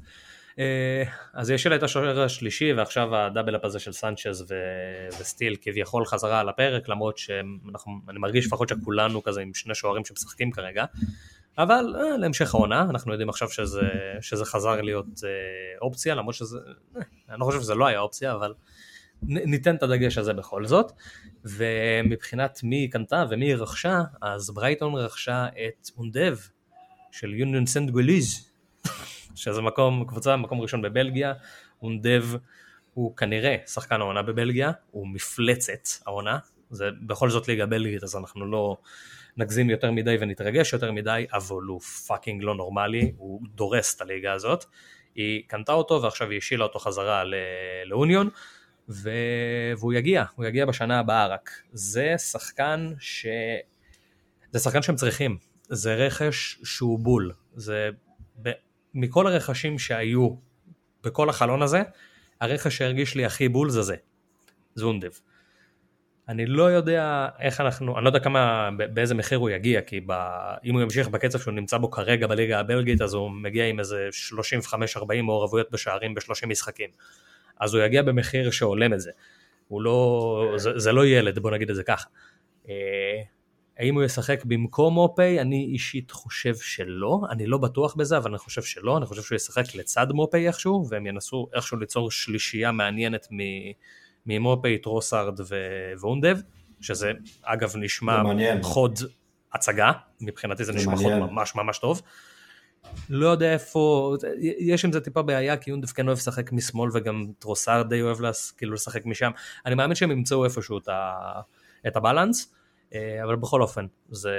אה, 0.58 1.02
אז 1.34 1.50
יש 1.50 1.66
לה 1.66 1.76
את 1.76 1.82
השוער 1.82 2.20
השלישי 2.20 2.72
ועכשיו 2.72 3.16
הדאבל 3.16 3.56
אפ 3.56 3.64
הזה 3.64 3.78
של 3.78 3.92
סנצ'ז 3.92 4.42
ו- 4.50 5.20
וסטיל 5.20 5.56
כביכול 5.60 6.06
חזרה 6.06 6.40
על 6.40 6.48
הפרק 6.48 6.88
למרות 6.88 7.18
שאני 7.18 8.18
מרגיש 8.18 8.46
לפחות 8.46 8.68
שכולנו 8.68 9.22
כזה 9.22 9.40
עם 9.40 9.54
שני 9.54 9.74
שוערים 9.74 10.04
שמשחקים 10.04 10.50
כרגע 10.50 10.84
אבל 11.58 11.94
אה, 11.98 12.16
להמשך 12.16 12.54
העונה, 12.54 12.86
אנחנו 12.90 13.12
יודעים 13.12 13.28
עכשיו 13.28 13.50
שזה, 13.50 13.88
שזה 14.20 14.44
חזר 14.44 14.80
להיות 14.80 15.06
אה, 15.24 15.30
אופציה, 15.80 16.14
למרות 16.14 16.34
שזה, 16.34 16.58
אה, 16.96 17.02
אני 17.30 17.40
לא 17.40 17.44
חושב 17.44 17.60
שזה 17.60 17.74
לא 17.74 17.86
היה 17.86 18.00
אופציה, 18.00 18.32
אבל 18.32 18.54
ניתן 19.22 19.76
את 19.76 19.82
הדגש 19.82 20.18
הזה 20.18 20.32
בכל 20.32 20.66
זאת. 20.66 20.92
ומבחינת 21.44 22.60
מי 22.62 22.76
היא 22.76 22.90
קנתה 22.90 23.24
ומי 23.30 23.46
היא 23.46 23.54
רכשה, 23.54 24.00
אז 24.22 24.50
ברייטון 24.50 24.94
רכשה 24.94 25.46
את 25.46 25.90
אונדב 25.96 26.36
של 27.12 27.34
יוניון 27.34 27.66
סנט 27.66 27.90
גוליז, 27.90 28.50
שזה 29.34 29.62
מקום, 29.62 30.04
קבוצה 30.08 30.36
מקום 30.36 30.60
ראשון 30.60 30.82
בבלגיה, 30.82 31.32
אונדב 31.82 32.24
הוא 32.94 33.16
כנראה 33.16 33.56
שחקן 33.66 34.00
העונה 34.00 34.22
בבלגיה, 34.22 34.70
הוא 34.90 35.08
מפלצת 35.08 35.88
העונה, 36.06 36.38
זה 36.70 36.88
בכל 37.06 37.30
זאת 37.30 37.48
ליגה 37.48 37.66
בלגית 37.66 38.02
אז 38.02 38.16
אנחנו 38.16 38.46
לא 38.46 38.76
נגזים 39.36 39.70
יותר 39.70 39.90
מדי 39.90 40.16
ונתרגש 40.20 40.72
יותר 40.72 40.92
מדי, 40.92 41.26
אבל 41.32 41.62
הוא 41.62 41.80
fucking 41.80 42.42
לא 42.42 42.54
נורמלי, 42.54 43.12
הוא 43.16 43.40
דורס 43.54 43.96
את 43.96 44.00
הליגה 44.00 44.32
הזאת. 44.32 44.64
היא 45.14 45.42
קנתה 45.46 45.72
אותו 45.72 46.02
ועכשיו 46.02 46.30
היא 46.30 46.38
השאילה 46.38 46.64
אותו 46.64 46.78
חזרה 46.78 47.22
לאוניון, 47.84 48.28
ו... 48.90 49.10
והוא 49.78 49.92
יגיע, 49.92 50.24
הוא 50.34 50.44
יגיע 50.46 50.66
בשנה 50.66 50.98
הבאה 50.98 51.26
רק. 51.26 51.50
זה 51.72 52.14
שחקן 52.18 52.92
ש... 52.98 53.26
זה 54.52 54.58
שחקן 54.58 54.82
שהם 54.82 54.96
צריכים, 54.96 55.36
זה 55.68 55.94
רכש 55.94 56.58
שהוא 56.64 56.98
בול, 56.98 57.32
זה 57.54 57.90
ב... 58.42 58.50
מכל 58.94 59.26
הרכשים 59.26 59.78
שהיו 59.78 60.28
בכל 61.04 61.28
החלון 61.28 61.62
הזה, 61.62 61.82
הרכש 62.40 62.76
שהרגיש 62.76 63.14
לי 63.14 63.24
הכי 63.24 63.48
בול 63.48 63.70
זה 63.70 63.82
זה, 63.82 63.96
זונדב. 64.74 65.10
אני 66.28 66.46
לא 66.46 66.70
יודע 66.70 67.28
איך 67.40 67.60
אנחנו, 67.60 67.96
אני 67.96 68.04
לא 68.04 68.08
יודע 68.08 68.18
כמה, 68.18 68.70
באיזה 68.94 69.14
מחיר 69.14 69.38
הוא 69.38 69.50
יגיע, 69.50 69.80
כי 69.80 70.00
ב, 70.06 70.12
אם 70.64 70.74
הוא 70.74 70.82
ימשיך 70.82 71.08
בקצב 71.08 71.38
שהוא 71.38 71.54
נמצא 71.54 71.78
בו 71.78 71.90
כרגע 71.90 72.26
בליגה 72.26 72.60
הבלגית, 72.60 73.00
אז 73.00 73.14
הוא 73.14 73.30
מגיע 73.30 73.66
עם 73.66 73.78
איזה 73.78 74.08
35-40 74.98 75.22
מעורבויות 75.22 75.70
בשערים 75.70 76.14
ב-30 76.14 76.46
משחקים. 76.46 76.90
אז 77.60 77.74
הוא 77.74 77.82
יגיע 77.82 78.02
במחיר 78.02 78.50
שהולם 78.50 78.94
את 78.94 79.00
זה. 79.00 79.10
הוא 79.68 79.82
לא, 79.82 80.52
זה, 80.56 80.78
זה 80.78 80.92
לא 80.92 81.06
ילד, 81.06 81.38
בוא 81.38 81.50
נגיד 81.50 81.70
את 81.70 81.76
זה 81.76 81.82
ככה. 81.82 82.08
אה, 82.68 82.74
האם 83.78 83.94
הוא 83.94 84.02
ישחק 84.02 84.44
במקום 84.44 84.94
מופי? 84.94 85.40
אני 85.40 85.68
אישית 85.72 86.10
חושב 86.10 86.54
שלא, 86.56 87.20
אני 87.30 87.46
לא 87.46 87.58
בטוח 87.58 87.94
בזה, 87.94 88.16
אבל 88.16 88.30
אני 88.30 88.38
חושב 88.38 88.62
שלא, 88.62 88.96
אני 88.96 89.06
חושב 89.06 89.22
שהוא 89.22 89.36
ישחק 89.36 89.74
לצד 89.74 90.06
מופי 90.12 90.46
איכשהו, 90.46 90.86
והם 90.88 91.06
ינסו 91.06 91.48
איכשהו 91.54 91.78
ליצור 91.78 92.10
שלישייה 92.10 92.72
מעניינת. 92.72 93.28
ממופי, 94.26 94.78
טרוסארד 94.78 95.40
ואונדב, 96.00 96.38
שזה 96.80 97.12
אגב 97.42 97.76
נשמע 97.76 98.22
חוד 98.62 98.98
הצגה, 99.52 99.92
מבחינתי 100.20 100.64
זה, 100.64 100.72
זה 100.72 100.78
נשמע 100.78 100.94
מעניין. 100.94 101.20
חוד 101.20 101.30
ממש 101.30 101.54
ממש 101.54 101.78
טוב. 101.78 102.02
לא 103.10 103.28
יודע 103.28 103.52
איפה, 103.52 104.16
יש 104.58 104.84
עם 104.84 104.92
זה 104.92 105.00
טיפה 105.00 105.22
בעיה, 105.22 105.56
כי 105.56 105.70
אונדב 105.70 105.88
כן 105.88 106.06
אוהב 106.06 106.18
לשחק 106.18 106.52
משמאל 106.52 106.90
וגם 106.94 107.26
טרוסארד 107.38 107.88
די 107.88 108.02
אוהב 108.02 108.20
לס, 108.20 108.50
כאילו 108.50 108.72
לשחק 108.72 109.06
משם. 109.06 109.30
אני 109.66 109.74
מאמין 109.74 109.94
שהם 109.94 110.10
ימצאו 110.10 110.44
איפשהו 110.44 110.78
את, 110.78 110.88
ה, 110.88 111.12
את 111.86 111.96
הבלנס, 111.96 112.54
אה, 112.94 113.24
אבל 113.24 113.36
בכל 113.36 113.62
אופן, 113.62 113.86
זה, 114.08 114.34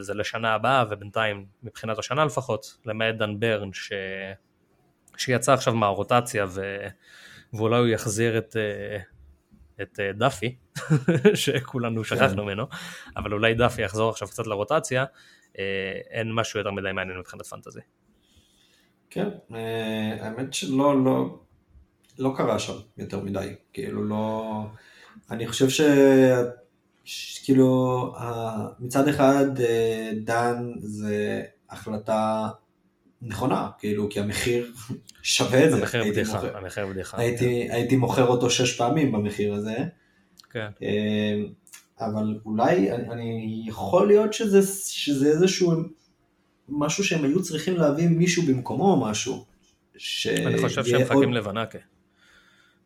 זה 0.00 0.14
לשנה 0.14 0.54
הבאה, 0.54 0.84
ובינתיים, 0.90 1.46
מבחינת 1.62 1.98
השנה 1.98 2.24
לפחות, 2.24 2.76
למעט 2.86 3.14
דן 3.14 3.40
ברן, 3.40 3.72
ש, 3.72 3.92
שיצא 5.16 5.52
עכשיו 5.52 5.74
מהרוטציה, 5.74 6.46
ו, 6.48 6.86
ואולי 7.52 7.78
הוא 7.78 7.86
יחזיר 7.86 8.38
את, 8.38 8.56
אה, 8.56 8.98
את 9.82 10.00
אה, 10.00 10.12
דאפי, 10.12 10.56
שכולנו 11.34 12.04
כן. 12.04 12.16
שכחנו 12.16 12.44
ממנו, 12.44 12.66
אבל 13.16 13.32
אולי 13.32 13.54
דאפי 13.54 13.82
יחזור 13.82 14.10
עכשיו 14.10 14.28
קצת 14.28 14.46
לרוטציה, 14.46 15.04
אין 16.10 16.32
משהו 16.34 16.60
יותר 16.60 16.70
מדי 16.70 16.92
מעניין 16.92 17.18
מבחינת 17.18 17.46
פנטזי. 17.46 17.80
כן, 19.10 19.28
אה, 19.54 20.16
האמת 20.20 20.54
שלא, 20.54 21.04
לא, 21.04 21.38
לא 22.18 22.34
קרה 22.36 22.58
שם 22.58 22.72
יותר 22.98 23.20
מדי, 23.20 23.54
כאילו 23.72 24.04
לא, 24.04 24.64
אני 25.30 25.48
חושב 25.48 25.68
ש... 25.68 25.80
כאילו 27.44 28.14
מצד 28.80 29.08
אחד 29.08 29.46
דן 30.24 30.72
זה 30.78 31.42
החלטה 31.70 32.48
נכונה, 33.22 33.68
כאילו, 33.78 34.08
כי 34.10 34.20
המחיר 34.20 34.72
שווה 35.22 35.64
את 35.64 35.70
זה. 35.70 35.76
המחיר 35.76 36.04
בדיחה, 36.04 36.40
המחיר 36.54 36.86
בדיחה. 36.86 37.20
הייתי, 37.20 37.64
כן. 37.68 37.74
הייתי 37.74 37.96
מוכר 37.96 38.26
אותו 38.26 38.50
שש 38.50 38.76
פעמים 38.76 39.12
במחיר 39.12 39.54
הזה. 39.54 39.76
כן. 40.50 40.68
אבל 42.06 42.38
אולי, 42.44 42.92
אני, 42.92 43.08
אני 43.10 43.64
יכול 43.66 44.06
להיות 44.06 44.32
שזה, 44.32 44.62
שזה 44.86 45.26
איזשהו 45.28 45.72
משהו 46.68 47.04
שהם 47.04 47.24
היו 47.24 47.42
צריכים 47.42 47.76
להביא 47.76 48.08
מישהו 48.08 48.42
במקומו 48.42 48.84
או 48.84 49.00
משהו. 49.00 49.44
ש... 49.96 50.26
אני 50.26 50.58
חושב 50.58 50.84
שהם 50.84 51.02
מחכים 51.02 51.16
עוד... 51.16 51.32
לבנקה. 51.32 51.78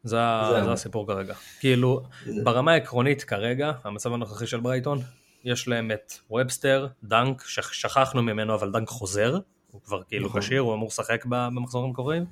זה, 0.05 0.17
זה 0.65 0.73
הסיפור 0.73 1.07
כרגע. 1.07 1.35
כאילו, 1.61 2.03
זה... 2.27 2.45
ברמה 2.45 2.73
העקרונית 2.73 3.25
כרגע, 3.25 3.73
המצב 3.85 4.13
הנוכחי 4.13 4.47
של 4.47 4.61
ברייטון, 4.61 4.99
יש 5.45 5.69
להם 5.69 5.91
את 5.91 6.13
ובסטר, 6.31 6.87
דנק, 7.03 7.45
ששכחנו 7.47 8.23
ממנו 8.23 8.55
אבל 8.55 8.73
דנק 8.73 8.89
חוזר, 8.89 9.39
הוא 9.71 9.83
כבר 9.83 10.03
כאילו 10.03 10.29
נכון. 10.29 10.41
כשיר, 10.41 10.61
הוא 10.61 10.75
אמור 10.75 10.89
לשחק 10.89 11.25
במחזורים 11.25 11.91
הקרובים. 11.91 12.25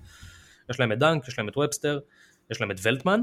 יש 0.70 0.80
להם 0.80 0.92
את 0.92 0.98
דאנק, 0.98 1.28
יש 1.28 1.38
להם 1.38 1.48
את 1.48 1.56
ובסטר, 1.56 1.98
יש 2.50 2.60
להם 2.60 2.70
את 2.70 2.76
ולטמן, 2.82 3.20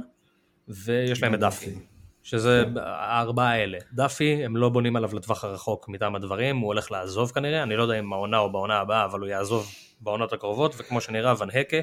ויש 0.68 1.24
להם 1.24 1.34
את 1.34 1.40
דאפי. 1.40 1.76
שזה. 2.24 2.64
הארבעה 2.76 3.52
האלה. 3.52 3.78
דאפי, 3.94 4.46
הם 4.46 4.58
לא 4.58 4.70
בונים 4.70 4.96
עליו 4.96 5.16
לטווח 5.16 5.44
הרחוק 5.44 5.90
מטעם 5.90 6.16
הדברים, 6.16 6.58
הוא 6.58 6.68
הולך 6.68 6.92
לעזוב 6.92 7.32
כנראה, 7.32 7.64
אני 7.64 7.76
לא 7.76 7.84
יודע 7.84 8.00
אם 8.00 8.14
העונה 8.14 8.38
או 8.38 8.52
בעונה 8.52 8.78
הבאה, 8.78 9.06
אבל 9.06 9.20
הוא 9.20 9.28
יעזוב 9.28 9.72
בעונות 10.00 10.34
הקרובות, 10.34 10.76
וכמו 10.78 11.02
שנראה, 11.02 11.34
ואן 11.40 11.50
הקה, 11.50 11.78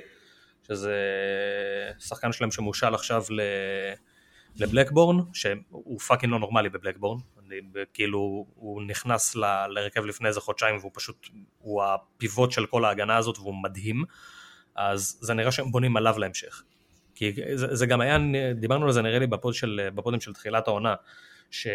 שזה 0.67 0.95
שחקן 1.99 2.33
שלהם 2.33 2.51
שמושאל 2.51 2.95
עכשיו 2.95 3.25
ל... 3.31 3.41
לבלקבורן, 4.57 5.17
שהוא 5.33 5.99
fucking 6.01 6.33
לא 6.33 6.39
נורמלי 6.39 6.69
בבלקבורן, 6.69 7.19
כאילו 7.95 8.47
הוא 8.55 8.83
נכנס 8.83 9.37
להרכב 9.69 10.05
לפני 10.05 10.29
איזה 10.29 10.41
חודשיים 10.41 10.77
והוא 10.77 10.91
פשוט, 10.95 11.29
הוא 11.59 11.83
הפיבוט 11.83 12.53
של 12.53 12.67
כל 12.67 12.85
ההגנה 12.85 13.17
הזאת 13.17 13.39
והוא 13.39 13.55
מדהים, 13.63 14.05
אז 14.75 15.19
זה 15.21 15.35
נראה 15.35 15.53
שהם 15.53 15.71
בונים 15.71 15.97
עליו 15.97 16.19
להמשך. 16.19 16.63
כי 17.19 17.33
זה, 17.55 17.75
זה 17.75 17.87
גם 17.87 18.01
היה, 18.01 18.19
דיברנו 18.55 18.87
על 18.87 18.93
זה 18.93 19.03
נראה 19.03 19.19
לי 19.19 19.27
ב 19.27 19.34
pod 19.34 19.55
של, 19.55 19.89
ב 19.95 20.00
pods 20.00 20.21
של 20.21 20.33
תחילת 20.33 20.69
העונה, 20.69 20.95
ש, 21.51 21.67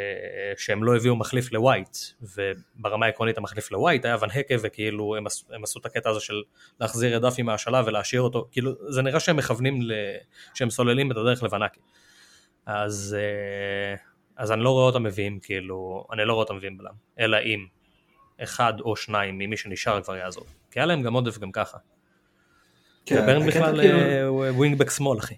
שהם 0.58 0.84
לא 0.84 0.96
הביאו 0.96 1.16
מחליף 1.16 1.52
לווייט, 1.52 1.98
וברמה 2.22 3.06
העקרונית 3.06 3.38
המחליף 3.38 3.72
לווייט 3.72 4.06
היה 4.06 4.18
ואן 4.22 4.30
הקה, 4.30 4.56
וכאילו 4.62 5.16
הם, 5.16 5.24
הם 5.52 5.64
עשו 5.64 5.80
את 5.80 5.86
הקטע 5.86 6.10
הזה 6.10 6.20
של 6.20 6.42
להחזיר 6.80 7.18
את 7.18 7.22
דאפי 7.22 7.42
מהשאלה 7.42 7.86
ולהשאיר 7.88 8.22
אותו, 8.22 8.48
כאילו 8.52 8.72
זה 8.90 9.02
נראה 9.02 9.20
שהם 9.20 9.38
מכוונים, 9.38 9.82
ל, 9.82 9.92
שהם 10.54 10.70
סוללים 10.70 11.12
את 11.12 11.18
הדרך 11.18 11.44
לואן 11.44 11.62
הקה. 11.62 11.80
אז, 12.66 13.18
אה, 13.20 13.96
אז 14.38 14.52
אני 14.52 14.64
לא 14.64 14.70
רואה 14.70 14.86
אותם 14.86 15.04
מביאים, 15.04 15.40
כאילו, 15.40 16.08
אני 16.12 16.26
לא 16.26 16.34
רואה 16.34 16.44
אותם 16.44 16.56
מביאים 16.56 16.78
בלם, 16.78 16.94
אלא 17.20 17.38
אם 17.38 17.66
אחד 18.44 18.74
או 18.80 18.96
שניים 18.96 19.38
ממי 19.38 19.58
שנשאר 19.58 20.02
כבר 20.02 20.16
יעזוב. 20.16 20.46
כי 20.72 20.80
היה 20.80 20.86
להם 20.86 21.02
גם 21.02 21.14
עודף 21.14 21.38
גם 21.38 21.52
ככה. 21.52 21.78
כן, 23.06 23.20
וברן 23.24 23.48
בכלל 23.48 23.82
כאילו... 23.82 24.44
ווינגבק 24.56 24.90
שמאל 24.90 25.20
אחי. 25.20 25.36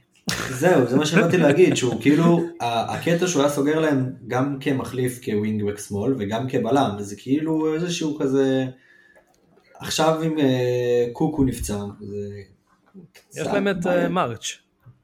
זהו, 0.50 0.88
זה 0.88 0.98
מה 0.98 1.06
שבאתי 1.06 1.38
להגיד, 1.38 1.76
שהוא 1.76 2.02
כאילו, 2.02 2.42
הקטע 2.62 3.28
שהוא 3.28 3.42
היה 3.42 3.52
סוגר 3.52 3.80
להם 3.80 4.12
גם 4.28 4.58
כמחליף 4.60 5.20
כווינגבק 5.26 5.80
שמאל 5.80 6.16
וגם 6.18 6.50
כבלם, 6.50 6.96
זה 7.00 7.16
כאילו 7.16 7.74
איזשהו 7.74 8.18
כזה, 8.20 8.66
עכשיו 9.80 10.24
אם 10.24 10.40
אה, 10.40 11.06
קוקו 11.14 11.44
נפצע, 11.44 11.80
זה... 12.00 12.30
יש 13.42 13.48
להם 13.48 13.68
את 13.68 13.88
מרץ'. 14.10 14.58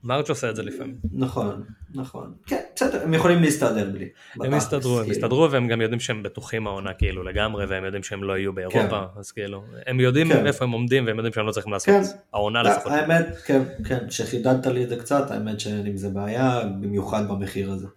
מרץ' 0.04 0.30
עושה 0.30 0.50
את 0.50 0.56
זה 0.56 0.64
לפעמים. 0.64 0.96
נכון, 1.14 1.64
נכון. 1.96 2.34
כן, 2.46 2.62
בסדר, 2.76 3.04
הם 3.04 3.14
יכולים 3.14 3.42
להסתדר 3.42 3.90
בלי. 3.90 4.10
הם 4.36 4.54
יסתדרו, 4.54 5.00
הם 5.00 5.12
יסתדרו 5.12 5.30
כאילו. 5.30 5.52
והם 5.52 5.68
גם 5.68 5.82
יודעים 5.82 6.00
שהם 6.00 6.24
בטוחים 6.24 6.68
העונה 6.68 6.94
כאילו 6.94 7.24
לגמרי, 7.24 7.66
והם 7.66 7.86
יודעים 7.86 8.04
שהם 8.04 8.24
לא 8.24 8.38
יהיו 8.38 8.54
באירופה, 8.54 8.90
כן. 8.90 9.20
אז 9.20 9.32
כאילו, 9.32 9.64
הם 9.88 10.00
יודעים 10.00 10.30
כן. 10.30 10.48
איפה 10.48 10.66
הם 10.66 10.72
עומדים 10.72 11.06
והם 11.06 11.18
יודעים 11.18 11.34
שהם 11.34 11.46
לא 11.46 11.52
צריכים 11.52 11.74
לעשות 11.74 11.88
כן. 11.88 12.02
העונה 12.34 12.64
לפחות. 12.64 12.92
האמת, 12.92 13.26
כן, 13.46 13.62
כן, 13.88 14.10
שחידדת 14.10 14.66
לי 14.66 14.84
את 14.84 14.90
זה 14.90 14.96
קצת, 14.96 15.32
האמת 15.32 15.60
שאין 15.60 15.86
עם 15.86 15.98
זה 15.98 16.10
בעיה, 16.10 16.64
במיוחד 16.82 17.28
במחיר 17.28 17.72
הזה. 17.72 17.88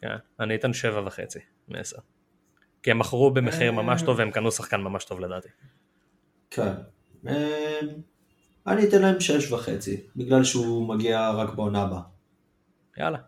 כן, 0.00 0.16
אני 0.40 0.54
אתן 0.54 0.72
שבע 0.72 1.02
וחצי 1.06 1.38
מעשר. 1.68 1.98
כי 2.82 2.90
הם 2.90 2.98
מכרו 2.98 3.30
במחיר 3.30 3.72
ממש 3.72 4.02
טוב 4.02 4.18
והם 4.18 4.30
קנו 4.30 4.52
שחקן 4.52 4.80
ממש 4.80 5.04
טוב 5.04 5.20
לדעתי. 5.20 5.48
כן. 6.50 6.72
אה, 7.28 7.80
אני 8.66 8.88
אתן 8.88 9.02
להם 9.02 9.20
שש 9.20 9.52
וחצי, 9.52 10.00
בגלל 10.16 10.44
שהוא 10.44 10.88
מגיע 10.88 11.30
רק 11.30 11.54
בעונה 11.54 11.82
הבאה. 11.82 12.00
יאללה. 12.98 13.18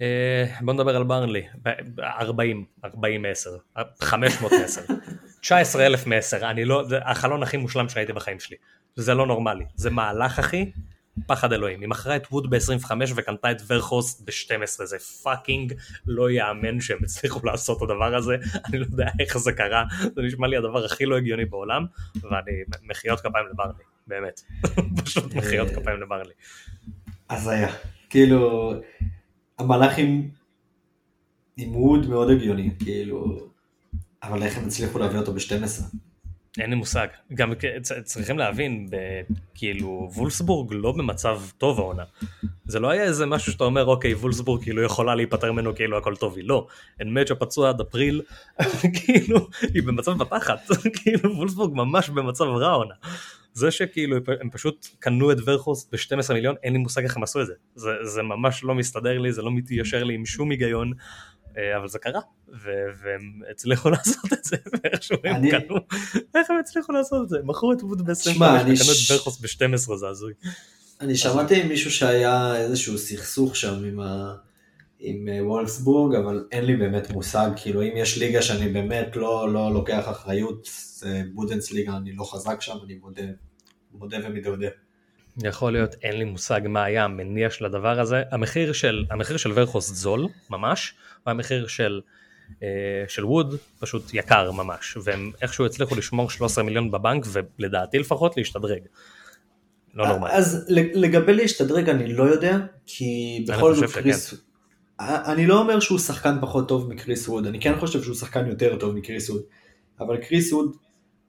אה, 0.00 0.44
בוא 0.60 0.74
נדבר 0.74 0.96
על 0.96 1.04
ברנלי, 1.04 1.42
40, 1.98 2.64
40 2.84 3.24
10, 3.26 3.50
500 4.00 4.52
10, 4.52 4.80
19 5.40 5.86
אלף 5.86 6.06
מ-10, 6.06 6.44
אני 6.44 6.64
לא, 6.64 6.84
זה 6.88 6.98
החלון 7.04 7.42
הכי 7.42 7.56
מושלם 7.56 7.88
שראיתי 7.88 8.12
בחיים 8.12 8.40
שלי, 8.40 8.56
זה 8.96 9.14
לא 9.14 9.26
נורמלי, 9.26 9.64
זה 9.74 9.90
מהלך 9.90 10.38
אחי, 10.38 10.72
פחד 11.26 11.52
אלוהים. 11.52 11.80
היא 11.80 11.88
מכרה 11.88 12.16
את 12.16 12.26
ווד 12.30 12.50
ב-25 12.50 12.92
וקנתה 13.16 13.50
את 13.50 13.62
ווכהורסט 13.66 14.20
ב-12, 14.24 14.84
זה 14.84 14.98
fucking 14.98 15.74
לא 16.06 16.30
יאמן 16.30 16.80
שהם 16.80 16.98
הצליחו 17.04 17.46
לעשות 17.46 17.76
את 17.76 17.82
הדבר 17.82 18.14
הזה, 18.14 18.36
אני 18.68 18.78
לא 18.78 18.84
יודע 18.84 19.08
איך 19.20 19.38
זה 19.38 19.52
קרה, 19.52 19.84
זה 20.14 20.22
נשמע 20.22 20.46
לי 20.46 20.56
הדבר 20.56 20.84
הכי 20.84 21.06
לא 21.06 21.16
הגיוני 21.16 21.44
בעולם, 21.44 21.86
ואני 22.22 22.52
מחיאות 22.82 23.20
כפיים 23.20 23.46
לברלי, 23.52 23.84
באמת, 24.06 24.40
פשוט 25.04 25.34
מחיאות 25.34 25.68
אה, 25.68 25.74
כפיים 25.74 26.00
לברלי. 26.00 26.32
הזיה. 27.30 27.68
כאילו, 28.12 28.72
המהלך 29.58 29.98
עם, 29.98 30.28
ווד 31.58 32.06
מאוד 32.06 32.30
הגיוני, 32.30 32.70
כאילו, 32.84 33.38
אבל 34.22 34.42
איך 34.42 34.58
הם 34.58 34.66
הצליחו 34.66 34.98
להביא 34.98 35.18
אותו 35.18 35.32
ב-12? 35.32 35.82
אין 36.58 36.70
לי 36.70 36.76
מושג. 36.76 37.06
גם 37.34 37.52
צריכים 38.04 38.38
להבין, 38.38 38.86
ב- 38.90 39.20
כאילו, 39.54 40.10
וולסבורג 40.14 40.72
לא 40.72 40.92
במצב 40.92 41.40
טוב 41.58 41.78
העונה. 41.80 42.02
זה 42.64 42.80
לא 42.80 42.90
היה 42.90 43.04
איזה 43.04 43.26
משהו 43.26 43.52
שאתה 43.52 43.64
אומר, 43.64 43.84
אוקיי, 43.84 44.14
וולסבורג 44.14 44.62
כאילו 44.62 44.82
יכולה 44.82 45.14
להיפטר 45.14 45.52
ממנו 45.52 45.74
כאילו 45.74 45.98
הכל 45.98 46.16
טוב, 46.16 46.36
היא 46.36 46.48
לא. 46.48 46.66
אין 47.00 47.20
מצ'ה 47.20 47.34
פצוע 47.34 47.68
עד 47.68 47.80
אפריל, 47.80 48.22
כאילו, 49.04 49.48
היא 49.74 49.82
במצב 49.82 50.12
בתחת. 50.18 50.60
כאילו, 51.02 51.36
וולסבורג 51.36 51.74
ממש 51.74 52.08
במצב 52.08 52.44
רע 52.44 52.70
העונה. 52.70 52.94
זה 53.54 53.70
שכאילו 53.70 54.16
הם 54.40 54.50
פשוט 54.50 54.88
קנו 54.98 55.32
את 55.32 55.36
ורכוסט 55.44 55.94
ב-12 55.94 56.32
מיליון, 56.34 56.54
אין 56.62 56.72
לי 56.72 56.78
מושג 56.78 57.02
איך 57.02 57.16
הם 57.16 57.22
עשו 57.22 57.40
את 57.42 57.46
זה. 57.46 57.52
זה. 57.74 57.90
זה 58.04 58.22
ממש 58.22 58.64
לא 58.64 58.74
מסתדר 58.74 59.18
לי, 59.18 59.32
זה 59.32 59.42
לא 59.42 59.50
מתיישר 59.50 60.04
לי 60.04 60.14
עם 60.14 60.26
שום 60.26 60.50
היגיון. 60.50 60.92
אה, 61.58 61.76
אבל 61.76 61.88
זה 61.88 61.98
קרה, 61.98 62.20
והם 63.02 63.20
הצליחו 63.50 63.90
לעשות 63.94 64.32
את 64.32 64.44
זה, 64.44 64.56
ואיכשהו 64.84 65.16
הם 65.24 65.36
אני- 65.36 65.50
קנו, 65.50 65.76
איך 66.34 66.50
הם 66.50 66.56
הצליחו 66.60 66.92
לעשות 66.92 67.24
את 67.24 67.28
זה? 67.28 67.38
מכרו 67.44 67.72
את 67.72 67.82
ווד 67.82 68.02
ב-25 68.06 68.14
שמע, 68.14 68.60
אני 68.60 68.72
וקנו 68.74 68.84
את 68.92 69.10
ורכוס 69.10 69.40
ב-12, 69.40 69.96
זה 69.96 70.08
הזוי. 70.08 70.32
אני 71.00 71.16
שמעתי 71.16 71.60
עם 71.62 71.68
מישהו 71.68 71.90
שהיה 71.90 72.56
איזשהו 72.56 72.98
סכסוך 72.98 73.56
שם 73.56 73.84
עם, 73.84 74.00
ה... 74.00 74.34
עם 75.02 75.28
אה, 75.28 75.46
וולפסבורג, 75.46 76.14
אבל 76.14 76.44
אין 76.52 76.64
לי 76.64 76.76
באמת 76.76 77.10
מושג, 77.10 77.50
כאילו 77.56 77.82
אם 77.82 77.92
יש 77.96 78.18
ליגה 78.18 78.42
שאני 78.42 78.68
באמת 78.68 79.16
לא, 79.16 79.52
לא 79.52 79.72
לוקח 79.72 80.08
אחריות, 80.08 80.68
זה 80.94 81.22
בודנס 81.34 81.72
ליגה, 81.72 81.96
אני 81.96 82.12
לא 82.12 82.24
חזק 82.32 82.60
שם, 82.60 82.76
אני 82.84 82.94
מודה, 82.94 83.22
מודה 83.94 84.16
ומתוודה. 84.24 84.68
יכול 85.42 85.72
להיות, 85.72 85.94
אין 86.02 86.18
לי 86.18 86.24
מושג 86.24 86.60
מה 86.68 86.84
היה 86.84 87.04
המניע 87.04 87.50
של 87.50 87.64
הדבר 87.64 88.00
הזה. 88.00 88.22
המחיר 88.30 88.72
של, 88.72 89.04
המחיר 89.10 89.36
של 89.36 89.52
ורכוס 89.54 89.92
זול, 89.92 90.26
ממש, 90.50 90.94
והמחיר 91.26 91.66
של, 91.66 92.00
אה, 92.62 92.68
של 93.08 93.24
ווד 93.24 93.54
פשוט 93.78 94.14
יקר 94.14 94.50
ממש, 94.50 94.96
והם 95.04 95.30
איכשהו 95.42 95.66
הצליחו 95.66 95.94
לשמור 95.94 96.30
13 96.30 96.64
מיליון 96.64 96.90
בבנק, 96.90 97.26
ולדעתי 97.32 97.98
לפחות 97.98 98.36
להשתדרג. 98.36 98.82
לא 99.94 100.08
נורמלי. 100.08 100.32
אז 100.32 100.64
לגבי 100.70 101.34
להשתדרג 101.34 101.88
אני 101.88 102.12
לא 102.12 102.24
יודע, 102.24 102.58
כי 102.86 103.44
בכל 103.48 103.74
זאת 103.74 103.90
קריס... 103.90 104.34
אני 105.00 105.46
לא 105.46 105.60
אומר 105.60 105.80
שהוא 105.80 105.98
שחקן 105.98 106.38
פחות 106.40 106.68
טוב 106.68 106.88
מקריס 106.88 107.28
ווד, 107.28 107.46
אני 107.46 107.60
כן 107.60 107.78
חושב 107.80 108.02
שהוא 108.02 108.14
שחקן 108.14 108.46
יותר 108.46 108.76
טוב 108.78 108.94
מקריס 108.94 109.30
ווד, 109.30 109.42
אבל 110.00 110.16
קריס 110.16 110.52
ווד 110.52 110.76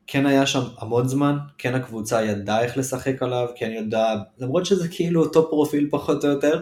כן 0.08 0.26
היה 0.26 0.46
שם 0.46 0.62
המון 0.78 1.08
זמן, 1.08 1.38
כן 1.58 1.76
הקבוצה 1.76 2.24
ידעה 2.24 2.64
איך 2.64 2.78
לשחק 2.78 3.24
עליו, 3.24 3.48
כן 3.56 3.72
ידעה, 3.72 4.16
למרות 4.40 4.66
שזה 4.66 4.88
כאילו 4.88 5.24
אותו 5.24 5.50
פרופיל 5.50 5.88
פחות 5.92 6.26
או 6.26 6.30
יותר, 6.30 6.62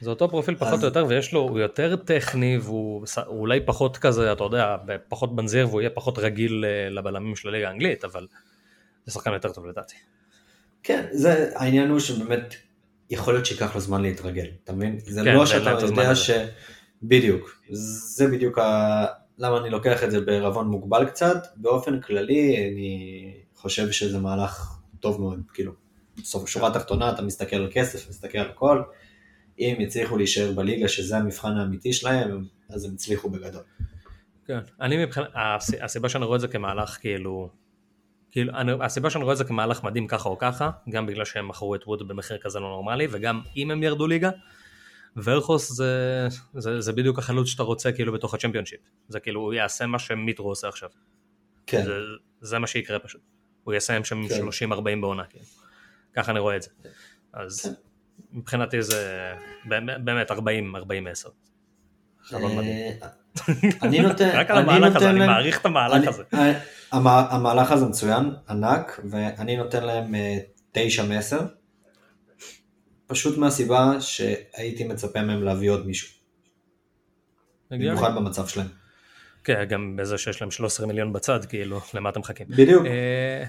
זה 0.00 0.10
אותו 0.10 0.28
פרופיל 0.28 0.54
פחות 0.54 0.72
אז- 0.72 0.82
או 0.82 0.88
יותר, 0.88 1.06
ויש 1.08 1.32
לו, 1.32 1.40
הוא 1.40 1.58
יותר 1.58 1.96
טכני, 1.96 2.58
והוא 2.58 3.04
אולי 3.26 3.60
פחות 3.66 3.96
כזה, 3.96 4.32
אתה 4.32 4.44
יודע, 4.44 4.76
פחות 5.08 5.36
בנזיר, 5.36 5.68
והוא 5.68 5.80
יהיה 5.80 5.90
פחות 5.90 6.18
רגיל 6.18 6.64
אה, 6.64 6.90
לבלמים 6.90 7.36
של 7.36 7.48
הליגה 7.48 7.68
האנגלית, 7.68 8.04
אבל 8.04 8.26
זה 9.06 9.12
שחקן 9.12 9.32
יותר 9.32 9.52
טוב 9.52 9.66
לדעתי. 9.66 9.94
כן, 10.82 11.06
זה, 11.12 11.50
העניין 11.54 11.90
הוא 11.90 11.98
שבאמת 11.98 12.54
יכול 13.10 13.34
להיות 13.34 13.46
שייקח 13.46 13.74
לו 13.74 13.80
זמן 13.80 14.02
להתרגל, 14.02 14.46
אתה 14.64 14.72
מבין? 14.72 14.98
זה 14.98 15.20
כן, 15.24 15.34
לא 15.34 15.46
שאתה 15.46 15.70
הזמן 15.70 15.88
יודע 15.88 16.10
הזה. 16.10 16.20
ש... 16.20 16.30
בדיוק, 17.02 17.62
זה 17.70 18.26
בדיוק 18.26 18.58
ה... 18.58 19.06
למה 19.38 19.58
אני 19.58 19.70
לוקח 19.70 20.04
את 20.04 20.10
זה 20.10 20.20
בערבון 20.20 20.66
מוגבל 20.68 21.04
קצת, 21.04 21.46
באופן 21.56 22.00
כללי 22.00 22.56
אני 22.72 23.34
חושב 23.54 23.90
שזה 23.90 24.18
מהלך 24.18 24.78
טוב 25.00 25.20
מאוד, 25.20 25.40
כאילו, 25.54 25.72
בסוף 26.22 26.48
שורה 26.48 26.74
תחתונה 26.74 27.12
אתה 27.12 27.22
מסתכל 27.22 27.56
על 27.56 27.68
כסף, 27.72 28.08
מסתכל 28.08 28.38
על 28.38 28.50
הכל, 28.50 28.82
אם 29.58 29.76
יצליחו 29.78 30.16
להישאר 30.16 30.52
בליגה 30.52 30.88
שזה 30.88 31.16
המבחן 31.16 31.56
האמיתי 31.56 31.92
שלהם, 31.92 32.44
אז 32.68 32.84
הם 32.84 32.92
הצליחו 32.94 33.30
בגדול. 33.30 33.62
כן. 34.46 34.58
אני 34.80 35.04
מבחינת, 35.04 35.28
הס- 35.34 35.74
הסיבה 35.80 36.08
שאני 36.08 36.24
רואה 36.24 36.36
את 36.36 36.40
זה 36.40 36.48
כמהלך 36.48 36.98
כאילו, 37.00 37.50
כאילו, 38.30 38.52
אני, 38.54 38.72
הסיבה 38.80 39.10
שאני 39.10 39.24
רואה 39.24 39.32
את 39.32 39.38
זה 39.38 39.44
כמהלך 39.44 39.84
מדהים 39.84 40.06
ככה 40.06 40.28
או 40.28 40.38
ככה, 40.38 40.70
גם 40.88 41.06
בגלל 41.06 41.24
שהם 41.24 41.48
מכרו 41.48 41.74
את 41.74 41.86
ווד 41.86 42.08
במחיר 42.08 42.38
כזה 42.38 42.60
לא 42.60 42.68
נורמלי, 42.68 43.06
וגם 43.10 43.42
אם 43.56 43.70
הם 43.70 43.82
ירדו 43.82 44.06
ליגה, 44.06 44.30
ורכוס 45.16 45.72
זה, 45.72 46.28
זה, 46.54 46.80
זה 46.80 46.92
בדיוק 46.92 47.18
החלוץ 47.18 47.48
שאתה 47.48 47.62
רוצה 47.62 47.92
כאילו 47.92 48.12
בתוך 48.12 48.34
הצ'מפיונשיפ. 48.34 48.80
זה 49.08 49.20
כאילו, 49.20 49.40
הוא 49.40 49.52
יעשה 49.52 49.86
מה 49.86 49.98
שמיטרו 49.98 50.48
עושה 50.48 50.68
עכשיו. 50.68 50.88
כן, 51.66 51.84
זה, 51.84 51.92
זה 52.40 52.58
מה 52.58 52.66
שיקרה 52.66 52.98
פשוט. 52.98 53.20
הוא 53.64 53.74
יסיים 53.74 54.04
שם 54.04 54.28
כן. 54.28 54.72
30-40 54.72 54.82
בעונה, 55.00 55.24
כאילו. 55.24 55.44
ככה 56.14 56.32
אני 56.32 56.40
רואה 56.40 56.56
את 56.56 56.62
זה. 56.62 56.70
אז 57.32 57.60
כן. 57.60 57.72
מבחינתי 58.32 58.82
זה 58.82 59.32
באמת 59.64 60.04
באמת 60.04 60.30
40-40-10. 60.30 60.34
אה, 63.38 63.54
אני 63.82 64.00
נותן, 64.08 64.30
רק 64.34 64.50
על 64.50 64.58
המהלך 64.58 64.96
הזה, 64.96 65.10
אני 65.10 65.26
מעריך 65.26 65.60
את 65.60 65.66
המהלך 65.66 66.08
הזה. 66.08 66.22
המה- 66.92 67.26
המהלך 67.30 67.72
הזה 67.72 67.86
מצוין, 67.86 68.30
ענק, 68.48 69.00
ואני 69.10 69.56
נותן 69.56 69.84
להם 69.84 70.14
אה, 70.14 70.38
תשע 70.72 71.04
מעשר, 71.04 71.40
פשוט 73.06 73.38
מהסיבה 73.38 74.00
שהייתי 74.00 74.84
מצפה 74.84 75.22
מהם 75.22 75.42
להביא 75.42 75.70
עוד 75.70 75.86
מישהו. 75.86 76.14
במיוחד 77.70 78.14
במצב 78.16 78.46
שלהם. 78.46 78.66
כן, 79.44 79.64
גם 79.68 79.96
בזה 79.96 80.18
שיש 80.18 80.40
להם 80.42 80.50
13 80.50 80.86
מיליון 80.86 81.12
בצד, 81.12 81.44
כאילו, 81.44 81.80
למה 81.94 82.10
אתם 82.10 82.20
מחכים? 82.20 82.46
בדיוק, 82.50 82.86
אה, 82.86 83.44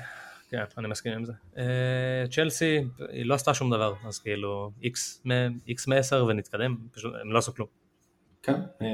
כן, 0.50 0.63
אני 0.78 0.88
מסכים 0.88 1.13
עם 1.13 1.26
זה. 1.26 1.34
אה, 1.58 1.63
צ'לסי, 2.32 2.80
היא 3.10 3.26
לא 3.26 3.34
עשתה 3.36 3.54
שום 3.54 3.72
דבר, 3.74 3.94
אז 4.08 4.20
כאילו, 4.20 4.72
איקס 4.84 5.22
מ- 5.26 5.58
איקס 5.67 5.88
מ-10 5.88 6.15
ונתקדם, 6.15 6.76
פשוט 6.91 7.13
הם 7.22 7.32
לא 7.32 7.39
עשו 7.39 7.56
כלום. 7.56 7.67
כן, 8.44 8.62
אה, 8.82 8.88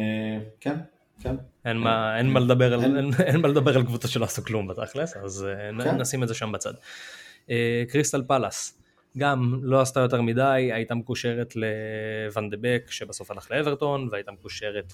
כן, 0.59 0.75
כן. 1.21 1.35
אין 1.65 1.77
מה, 1.77 2.17
אין 2.17 2.27
מה 2.29 2.39
לדבר 2.39 2.73
על, 2.73 2.83
אין- 2.83 3.41
מה 3.41 3.47
לדבר 3.47 3.75
על 3.75 3.83
קבוצה 3.83 4.07
שלא 4.07 4.25
עשו 4.25 4.43
כלום 4.43 4.67
בתכלס, 4.67 5.17
אז 5.17 5.45
אה, 5.49 5.83
כן. 5.83 5.97
נשים 5.97 6.23
את 6.23 6.27
זה 6.27 6.33
שם 6.33 6.51
בצד. 6.51 6.73
אה, 7.49 7.83
קריסטל 7.89 8.23
פלאס, 8.27 8.81
גם 9.17 9.59
לא 9.63 9.81
עשתה 9.81 9.99
יותר 9.99 10.21
מדי, 10.21 10.69
הייתה 10.73 10.95
מקושרת 10.95 11.53
לוואן 11.55 12.49
דה 12.49 12.57
בק 12.61 12.91
שבסוף 12.91 13.31
הלך 13.31 13.51
לאברטון, 13.51 14.09
והייתה 14.11 14.31
מקושרת 14.31 14.93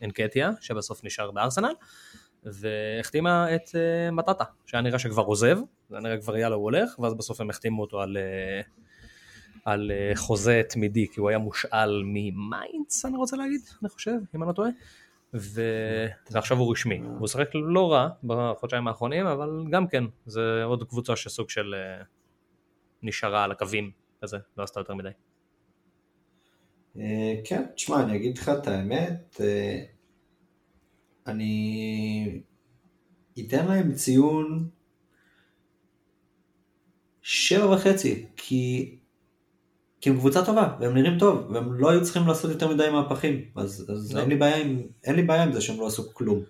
לאנקטיה 0.00 0.50
שבסוף 0.60 1.04
נשאר 1.04 1.30
בארסנל, 1.30 1.72
והחתימה 2.44 3.54
את 3.54 3.70
אה, 3.74 4.10
מטאטה, 4.10 4.44
שהיה 4.66 4.80
נראה 4.80 4.98
שכבר 4.98 5.22
עוזב, 5.22 5.58
זה 5.90 5.98
נראה 6.00 6.18
כבר 6.20 6.36
יאללה 6.36 6.54
הוא 6.54 6.64
הולך, 6.64 6.98
ואז 6.98 7.14
בסוף 7.14 7.40
הם 7.40 7.50
החתימו 7.50 7.82
אותו 7.82 8.00
על... 8.00 8.16
אה, 8.16 8.60
על 9.64 9.90
אה, 9.90 10.12
חוזה 10.14 10.62
תמידי, 10.68 11.08
כי 11.08 11.20
הוא 11.20 11.28
היה 11.28 11.38
מושאל 11.38 12.02
ממיינץ, 12.04 13.04
אני 13.04 13.16
רוצה 13.16 13.36
להגיד, 13.36 13.60
אני 13.82 13.88
חושב, 13.88 14.16
אם 14.34 14.42
אני 14.42 14.48
לא 14.48 14.52
טועה. 14.52 14.70
ו... 15.34 15.62
ועכשיו 16.30 16.58
הוא 16.58 16.72
רשמי. 16.72 17.00
הוא 17.18 17.28
שחק 17.28 17.48
לא 17.54 17.92
רע 17.92 18.08
בחודשיים 18.24 18.88
האחרונים, 18.88 19.26
אבל 19.26 19.64
גם 19.70 19.86
כן, 19.88 20.04
זה 20.26 20.64
עוד 20.64 20.88
קבוצה 20.88 21.16
שסוג 21.16 21.50
של 21.50 21.74
אה, 21.74 22.04
נשארה 23.02 23.44
על 23.44 23.52
הקווים 23.52 23.90
כזה, 24.22 24.36
לא 24.56 24.62
עשתה 24.62 24.80
יותר 24.80 24.94
מדי. 24.94 25.08
אה, 26.96 27.34
כן, 27.44 27.62
תשמע, 27.74 28.02
אני 28.02 28.16
אגיד 28.16 28.38
לך 28.38 28.48
את 28.48 28.66
האמת, 28.66 29.40
אני 31.26 32.40
אתן 33.40 33.66
להם 33.66 33.92
ציון 33.92 34.68
שבע 37.22 37.74
וחצי, 37.74 38.26
כי, 38.36 38.96
כי 40.02 40.10
הם 40.10 40.16
קבוצה 40.16 40.44
טובה, 40.44 40.76
והם 40.80 40.94
נראים 40.94 41.18
טוב, 41.18 41.50
והם 41.50 41.74
לא 41.74 41.90
היו 41.90 42.04
צריכים 42.04 42.28
לעשות 42.28 42.50
יותר 42.50 42.68
מדי 42.68 42.90
מהפכים, 42.90 43.44
אז, 43.56 43.86
אז 43.92 44.14
לא. 44.14 44.20
אין, 44.20 44.28
לי 44.28 44.36
בעיה 44.36 44.56
עם, 44.56 44.82
אין 45.04 45.16
לי 45.16 45.22
בעיה 45.22 45.42
עם 45.42 45.52
זה 45.52 45.60
שהם 45.60 45.80
לא 45.80 45.86
עשו 45.86 46.14
כלום. 46.14 46.42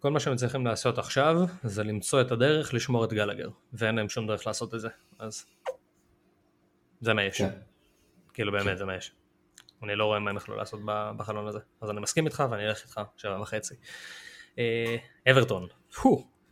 כל 0.00 0.10
מה 0.10 0.20
שהם 0.20 0.36
צריכים 0.36 0.66
לעשות 0.66 0.98
עכשיו, 0.98 1.36
זה 1.64 1.84
למצוא 1.84 2.20
את 2.20 2.32
הדרך 2.32 2.74
לשמור 2.74 3.04
את 3.04 3.12
גלגר, 3.12 3.48
ואין 3.72 3.94
להם 3.94 4.08
שום 4.08 4.26
דרך 4.26 4.46
לעשות 4.46 4.74
את 4.74 4.80
זה, 4.80 4.88
אז 5.18 5.44
זה 7.00 7.14
מה 7.14 7.22
יש. 7.22 7.38
כן. 7.38 7.50
כאילו 8.34 8.52
באמת 8.52 8.78
זה 8.78 8.84
מה 8.84 8.96
יש. 8.96 9.12
אני 9.82 9.96
לא 9.96 10.04
רואה 10.04 10.18
מה 10.18 10.30
הם 10.30 10.36
יכלו 10.36 10.56
לעשות 10.56 10.80
בחלון 11.16 11.46
הזה. 11.46 11.58
אז 11.80 11.90
אני 11.90 12.00
מסכים 12.00 12.26
איתך 12.26 12.44
ואני 12.50 12.66
אלך 12.66 12.82
איתך 12.82 13.00
שבע 13.16 13.40
וחצי. 13.40 13.74
אה, 14.58 14.96
אברטון, 15.30 15.66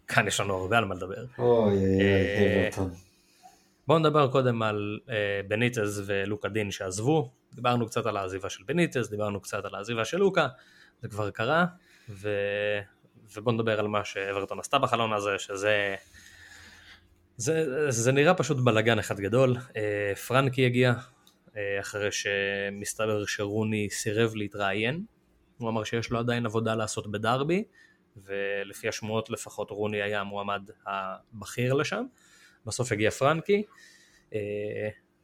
כאן 0.08 0.26
יש 0.26 0.40
לנו 0.40 0.54
הרבה 0.54 0.78
על 0.78 0.84
מה 0.84 0.94
לדבר. 0.94 1.24
אוי, 1.38 1.76
אוי, 1.76 2.00
אה, 2.00 2.68
אברטון. 2.68 2.90
בואו 3.90 3.98
נדבר 3.98 4.28
קודם 4.28 4.62
על 4.62 4.98
אה, 5.08 5.40
בניטז 5.48 6.02
ולוקה 6.06 6.48
דין 6.48 6.70
שעזבו. 6.70 7.30
דיברנו 7.54 7.86
קצת 7.86 8.06
על 8.06 8.16
העזיבה 8.16 8.50
של 8.50 8.62
בניטז, 8.66 9.10
דיברנו 9.10 9.40
קצת 9.40 9.64
על 9.64 9.74
העזיבה 9.74 10.04
של 10.04 10.16
לוקה, 10.16 10.48
זה 11.02 11.08
כבר 11.08 11.30
קרה, 11.30 11.66
ו... 12.08 12.30
ובואו 13.36 13.54
נדבר 13.54 13.78
על 13.78 13.88
מה 13.88 14.04
שאברטון 14.04 14.60
עשתה 14.60 14.78
בחלון 14.78 15.12
הזה, 15.12 15.30
שזה... 15.38 15.94
זה, 17.36 17.90
זה 17.90 18.12
נראה 18.12 18.34
פשוט 18.34 18.56
בלאגן 18.64 18.98
אחד 18.98 19.20
גדול. 19.20 19.56
פרנקי 20.26 20.66
הגיע, 20.66 20.92
אחרי 21.80 22.08
שמסתבר 22.12 23.24
שרוני 23.26 23.90
סירב 23.90 24.34
להתראיין. 24.34 25.04
הוא 25.58 25.68
אמר 25.68 25.84
שיש 25.84 26.10
לו 26.10 26.18
עדיין 26.18 26.46
עבודה 26.46 26.74
לעשות 26.74 27.10
בדרבי, 27.10 27.64
ולפי 28.16 28.88
השמועות 28.88 29.30
לפחות 29.30 29.70
רוני 29.70 30.02
היה 30.02 30.20
המועמד 30.20 30.70
הבכיר 30.86 31.74
לשם. 31.74 32.04
בסוף 32.66 32.92
הגיע 32.92 33.10
פרנקי. 33.10 33.62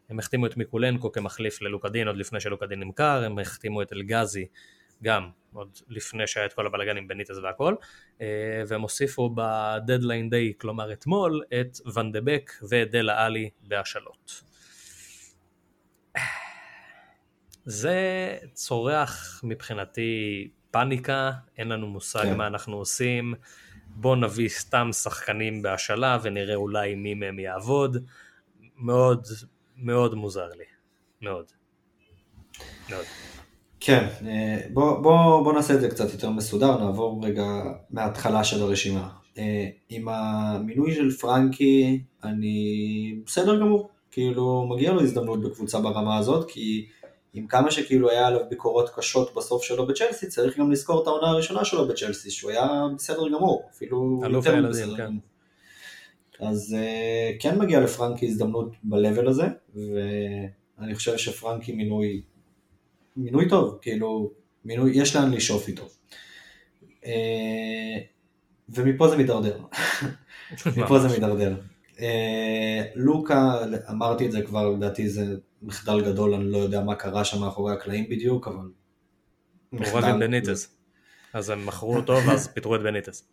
הם 0.09 0.19
החתימו 0.19 0.47
את 0.47 0.57
מיקולנקו 0.57 1.13
כמחליף 1.13 1.63
ללוקדין 1.63 2.09
עוד 2.09 2.17
לפני 2.17 2.41
שלוקדין 2.41 2.81
נמכר, 2.81 3.25
הם 3.25 3.39
החתימו 3.39 3.83
את 3.83 3.93
אלגזי 3.93 4.47
גם 5.03 5.31
עוד 5.53 5.79
לפני 5.89 6.27
שהיה 6.27 6.47
את 6.47 6.53
כל 6.53 6.67
הבלאגן 6.67 6.97
עם 6.97 7.09
בניטס 7.09 7.37
והכל, 7.43 7.75
והם 8.67 8.81
הוסיפו 8.81 9.35
בדדליין 9.35 10.31
דיי, 10.31 10.53
כלומר 10.59 10.93
אתמול, 10.93 11.43
את 11.61 11.77
ונדבק 11.95 12.53
ודלה 12.71 13.25
עלי 13.25 13.51
בהשאלות. 13.63 14.43
זה 17.65 17.99
צורח 18.53 19.41
מבחינתי 19.45 20.49
פאניקה, 20.71 21.31
אין 21.59 21.69
לנו 21.69 21.87
מושג 21.87 22.23
כן. 22.23 22.37
מה 22.37 22.47
אנחנו 22.47 22.77
עושים, 22.77 23.35
בוא 23.97 24.17
נביא 24.17 24.49
סתם 24.49 24.89
שחקנים 24.93 25.63
בהשאלה 25.63 26.19
ונראה 26.23 26.55
אולי 26.55 26.95
מי 26.95 27.15
מהם 27.15 27.39
יעבוד. 27.39 27.97
מאוד 28.77 29.27
מאוד 29.77 30.15
מוזר 30.15 30.49
לי, 30.59 30.65
מאוד. 31.23 31.45
מאוד. 32.91 33.05
כן, 33.81 34.09
אה, 34.27 34.61
בוא, 34.73 35.03
בוא, 35.03 35.45
בוא 35.45 35.53
נעשה 35.53 35.75
את 35.75 35.81
זה 35.81 35.89
קצת 35.91 36.13
יותר 36.13 36.31
מסודר, 36.31 36.85
נעבור 36.85 37.27
רגע 37.27 37.45
מההתחלה 37.91 38.45
של 38.45 38.63
הרשימה. 38.63 39.09
אה, 39.39 39.69
עם 39.89 40.09
המינוי 40.09 40.95
של 40.95 41.11
פרנקי, 41.11 42.03
אני 42.25 43.21
בסדר 43.27 43.61
גמור, 43.61 43.91
כאילו 44.11 44.69
מגיע 44.75 44.93
לו 44.93 45.01
הזדמנות 45.01 45.43
בקבוצה 45.43 45.81
ברמה 45.81 46.19
הזאת, 46.19 46.51
כי 46.51 46.87
עם 47.37 47.47
כמה 47.47 47.71
שכאילו 47.71 48.11
היה 48.11 48.27
עליו 48.27 48.41
ביקורות 48.51 48.91
קשות 48.95 49.35
בסוף 49.35 49.63
שלו 49.63 49.87
בצ'לסי, 49.87 50.27
צריך 50.27 50.59
גם 50.59 50.73
לזכור 50.73 51.03
את 51.03 51.07
העונה 51.07 51.27
הראשונה 51.27 51.65
שלו 51.65 51.89
בצ'לסי, 51.89 52.31
שהוא 52.31 52.51
היה 52.51 52.69
בסדר 52.97 53.29
גמור, 53.29 53.69
אפילו 53.71 54.21
יותר 54.31 54.69
בסדר 54.69 54.97
כן. 54.97 55.07
גמור. 55.07 55.21
אז 56.41 56.77
uh, 56.79 57.43
כן 57.43 57.59
מגיע 57.59 57.81
לפרנקי 57.81 58.27
הזדמנות 58.27 58.73
ב-level 58.83 59.29
הזה, 59.29 59.47
ואני 59.75 60.95
חושב 60.95 61.17
שפרנקי 61.17 61.73
מינוי, 61.73 62.23
מינוי 63.17 63.49
טוב, 63.49 63.79
כאילו, 63.83 64.31
מינוי, 64.65 64.93
יש 64.95 65.17
לאן 65.17 65.31
לשאוף 65.31 65.69
איתו. 65.69 65.89
Uh, 67.03 67.07
ומפה 68.69 69.09
זה 69.09 69.17
מידרדר. 69.17 69.59
מפה 70.77 70.99
זה 70.99 71.09
מידרדר. 71.09 71.57
Uh, 71.97 72.01
לוקה, 72.95 73.65
אמרתי 73.91 74.27
את 74.27 74.33
זה 74.33 74.43
כבר, 74.43 74.71
לדעתי 74.71 75.09
זה 75.09 75.37
מחדל 75.67 76.05
גדול, 76.05 76.35
אני 76.35 76.51
לא 76.53 76.59
יודע 76.59 76.81
מה 76.81 76.95
קרה 76.95 77.25
שם 77.25 77.41
מאחורי 77.41 77.73
הקלעים 77.73 78.09
בדיוק, 78.11 78.49
אבל... 78.49 78.69
רב 79.73 80.05
עם 80.05 80.21
בניטס. 80.21 80.77
אז 81.33 81.51
הם 81.51 81.67
מכרו 81.67 81.97
אותו 81.97 82.13
ואז 82.27 82.49
פיטרו 82.49 82.77
את 82.77 82.81
בניטס. 82.81 83.29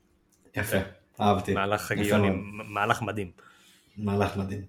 יפה. 0.58 0.78
אהבתי. 1.22 1.54
מהלך 1.54 1.92
הגיוני, 1.92 2.30
מהלך 2.70 3.02
מדהים. 3.02 3.32
מהלך 3.98 4.38
מדהים. 4.38 4.62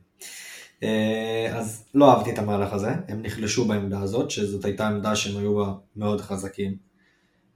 אה, 0.83 1.53
אז 1.57 1.89
לא 1.95 2.13
אהבתי 2.13 2.33
את 2.33 2.39
המהלך 2.39 2.73
הזה, 2.73 2.91
הם 3.09 3.23
נחלשו 3.23 3.65
בעמדה 3.65 4.01
הזאת, 4.01 4.31
שזאת 4.31 4.65
הייתה 4.65 4.87
עמדה 4.89 5.17
שהם 5.17 5.37
היו 5.37 5.57
בה 5.57 5.73
מאוד 5.97 6.21
חזקים. 6.21 6.77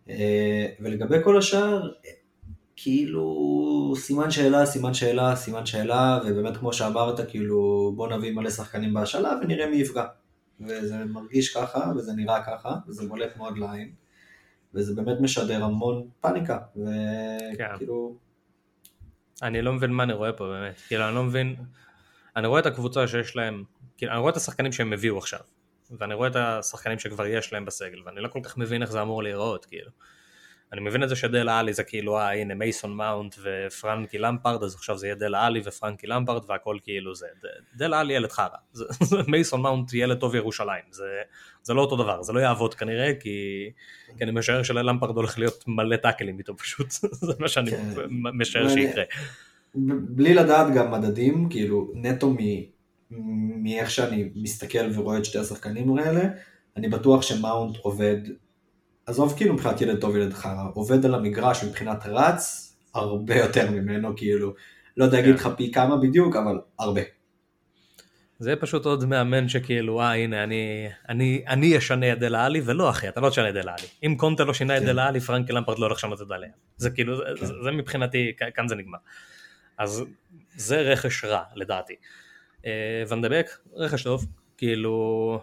אה, 0.08 0.66
ולגבי 0.80 1.16
כל 1.24 1.38
השאר, 1.38 1.90
כאילו 2.82 3.94
סימן 3.96 4.30
שאלה, 4.30 4.66
סימן 4.66 4.94
שאלה, 4.94 5.36
סימן 5.36 5.66
שאלה, 5.66 6.20
ובאמת 6.24 6.56
כמו 6.56 6.72
שאמרת, 6.72 7.30
כאילו 7.30 7.92
בוא 7.96 8.08
נביא 8.08 8.32
מלא 8.32 8.50
שחקנים 8.50 8.94
בהשאלה 8.94 9.32
ונראה 9.42 9.70
מי 9.70 9.76
יפגע. 9.76 10.04
וזה 10.60 11.04
מרגיש 11.04 11.56
ככה, 11.56 11.92
וזה 11.96 12.12
נראה 12.12 12.44
ככה, 12.44 12.74
וזה 12.88 13.08
בולט 13.08 13.36
מאוד 13.36 13.58
לעין, 13.58 13.92
וזה 14.74 14.94
באמת 14.94 15.20
משדר 15.20 15.64
המון 15.64 16.08
פאניקה, 16.20 16.58
וכאילו... 16.76 18.16
אני 19.42 19.62
לא 19.62 19.72
מבין 19.72 19.90
מה 19.90 20.02
אני 20.02 20.12
רואה 20.12 20.32
פה 20.32 20.46
באמת, 20.48 20.80
כאילו 20.88 21.06
אני 21.06 21.14
לא 21.14 21.24
מבין, 21.24 21.56
אני 22.36 22.46
רואה 22.46 22.60
את 22.60 22.66
הקבוצה 22.66 23.08
שיש 23.08 23.36
להם, 23.36 23.64
כאילו 23.96 24.12
אני 24.12 24.20
רואה 24.20 24.30
את 24.30 24.36
השחקנים 24.36 24.72
שהם 24.72 24.92
הביאו 24.92 25.18
עכשיו, 25.18 25.40
ואני 25.98 26.14
רואה 26.14 26.28
את 26.28 26.36
השחקנים 26.36 26.98
שכבר 26.98 27.26
יש 27.26 27.52
להם 27.52 27.64
בסגל, 27.64 28.02
ואני 28.06 28.20
לא 28.20 28.28
כל 28.28 28.40
כך 28.42 28.56
מבין 28.56 28.82
איך 28.82 28.90
זה 28.90 29.02
אמור 29.02 29.22
להיראות, 29.22 29.64
כאילו. 29.64 29.90
אני 30.72 30.80
מבין 30.80 31.02
את 31.02 31.08
זה 31.08 31.16
שדלה 31.16 31.58
עלי 31.58 31.72
זה 31.72 31.84
כאילו, 31.84 32.18
אה 32.18 32.40
הנה 32.40 32.54
מייסון 32.54 32.92
מאונט 32.92 33.34
ופרנקי 33.42 34.18
למפרד, 34.18 34.62
אז 34.62 34.74
עכשיו 34.74 34.98
זה 34.98 35.06
יהיה 35.06 35.14
דלה 35.14 35.46
עלי 35.46 35.60
ופרנקי 35.64 36.06
למפרד 36.06 36.42
והכל 36.48 36.78
כאילו 36.82 37.14
זה, 37.14 37.26
דלה 37.76 38.00
עלי 38.00 38.14
ילד 38.14 38.32
חרא, 38.32 38.48
מייסון 39.28 39.62
מאונט 39.62 39.94
ילד 39.94 40.18
טוב 40.18 40.34
ירושלים, 40.34 40.84
זה, 40.90 41.04
זה 41.62 41.74
לא 41.74 41.80
אותו 41.80 41.96
דבר, 41.96 42.22
זה 42.22 42.32
לא 42.32 42.40
יעבוד 42.40 42.74
כנראה, 42.74 43.12
כי, 43.20 43.70
כי 44.18 44.24
אני 44.24 44.30
משער 44.30 44.62
שללמפרד 44.62 45.16
הולך 45.16 45.38
להיות 45.38 45.64
מלא 45.66 45.96
טאקלים 45.96 46.38
איתו 46.38 46.56
פשוט, 46.56 46.90
זה 47.26 47.32
מה 47.38 47.48
שאני 47.48 47.70
כן. 47.70 47.78
משער 48.10 48.68
שיקרה. 48.68 49.04
בלי 50.08 50.34
לדעת 50.34 50.74
גם 50.74 50.90
מדדים, 50.90 51.48
כאילו 51.48 51.92
נטו 51.94 52.34
מאיך 53.10 53.90
שאני 53.90 54.30
מסתכל 54.34 54.90
ורואה 54.94 55.18
את 55.18 55.24
שתי 55.24 55.38
השחקנים 55.38 55.98
האלה, 55.98 56.24
אני 56.76 56.88
בטוח 56.88 57.22
שמאונט 57.22 57.76
עובד 57.76 58.18
עזוב 59.08 59.34
כאילו 59.36 59.54
מבחינת 59.54 59.80
ילד 59.80 60.00
טוב 60.00 60.16
ילד 60.16 60.32
חרא, 60.32 60.64
עובד 60.74 61.04
על 61.04 61.14
המגרש 61.14 61.64
מבחינת 61.64 62.06
רץ 62.06 62.74
הרבה 62.94 63.36
יותר 63.36 63.70
ממנו, 63.70 64.16
כאילו, 64.16 64.54
לא 64.96 65.04
יודע 65.04 65.16
להגיד 65.16 65.38
כן. 65.38 65.40
לך 65.40 65.48
פי 65.56 65.72
כמה 65.72 65.96
בדיוק, 65.96 66.36
אבל 66.36 66.60
הרבה. 66.78 67.00
זה 68.38 68.56
פשוט 68.56 68.84
עוד 68.84 69.04
מאמן 69.04 69.48
שכאילו, 69.48 70.00
אה 70.00 70.14
הנה 70.14 70.44
אני, 70.44 70.88
אני, 71.08 71.44
אני 71.48 71.78
אשנה 71.78 72.12
את 72.12 72.18
דלה 72.18 72.44
עלי, 72.46 72.60
ולא 72.64 72.90
אחי, 72.90 73.08
אתה 73.08 73.20
לא 73.20 73.30
תשנה 73.30 73.48
את 73.48 73.54
דלה 73.54 73.72
עלי. 73.78 73.86
אם 74.06 74.14
קונטה 74.18 74.44
לא 74.44 74.54
שינה 74.54 74.76
את 74.76 74.82
כן. 74.82 74.86
דלה 74.86 75.06
עלי, 75.06 75.20
פרנקי 75.20 75.52
למפרט 75.52 75.78
לא 75.78 75.86
הולך 75.86 75.98
לשנות 75.98 76.22
את 76.22 76.28
דלה. 76.28 76.46
זה 76.76 76.90
כאילו, 76.90 77.16
כן. 77.16 77.46
זה, 77.46 77.54
זה 77.64 77.70
מבחינתי, 77.70 78.32
כאן 78.54 78.68
זה 78.68 78.74
נגמר. 78.74 78.98
אז 79.78 80.04
זה 80.56 80.80
רכש 80.80 81.24
רע, 81.24 81.42
לדעתי. 81.54 81.94
אה, 82.66 83.02
ון 83.08 83.18
דה 83.18 83.27
ביק, 83.27 83.46
רכש 83.74 84.02
טוב, 84.02 84.26
כאילו, 84.56 85.40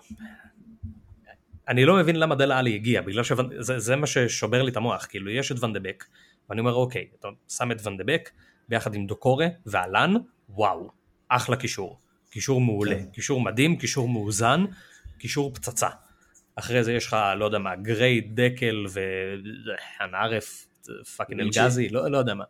אני 1.68 1.86
לא 1.86 1.96
מבין 1.96 2.16
למה 2.16 2.36
דלה 2.36 2.60
אלי 2.60 2.76
הגיע, 2.76 3.02
בגלל 3.02 3.24
שזה 3.24 3.96
מה 3.96 4.08
ששובר 4.08 4.62
לי 4.64 4.72
את 4.72 4.78
המוח, 4.78 5.06
כאילו 5.06 5.32
יש 5.32 5.52
את 5.52 5.64
ון 5.64 5.74
דה 5.74 5.85
ביק, 5.85 6.06
ואני 6.50 6.60
אומר 6.60 6.74
אוקיי, 6.74 7.08
אתה 7.20 7.28
שם 7.50 7.72
את 7.72 7.88
ון 7.88 8.00
דה 8.00 8.12
ביק 8.12 8.30
ביחד 8.70 8.96
עם 8.96 9.08
דוקורה 9.08 9.48
ואלן, 9.66 10.14
וואו, 10.50 10.90
אחלה 11.30 11.56
קישור, 11.56 12.00
קישור 12.30 12.62
מעולה, 12.62 12.96
כן. 12.96 13.06
קישור 13.14 13.42
מדהים, 13.42 13.76
קישור 13.76 14.10
מאוזן, 14.10 14.66
קישור 15.18 15.54
פצצה. 15.54 15.90
אחרי 16.56 16.84
זה 16.84 16.94
יש 16.94 17.08
לך, 17.08 17.18
לא 17.38 17.46
יודע 17.46 17.58
מה, 17.58 17.76
גריי, 17.76 18.22
דקל 18.22 18.86
ואנערף, 20.00 20.68
פאקינג 21.18 21.42
אלגזי, 21.42 21.90
לא, 21.90 22.12
לא 22.12 22.18
יודע 22.18 22.34
מה. 22.34 22.44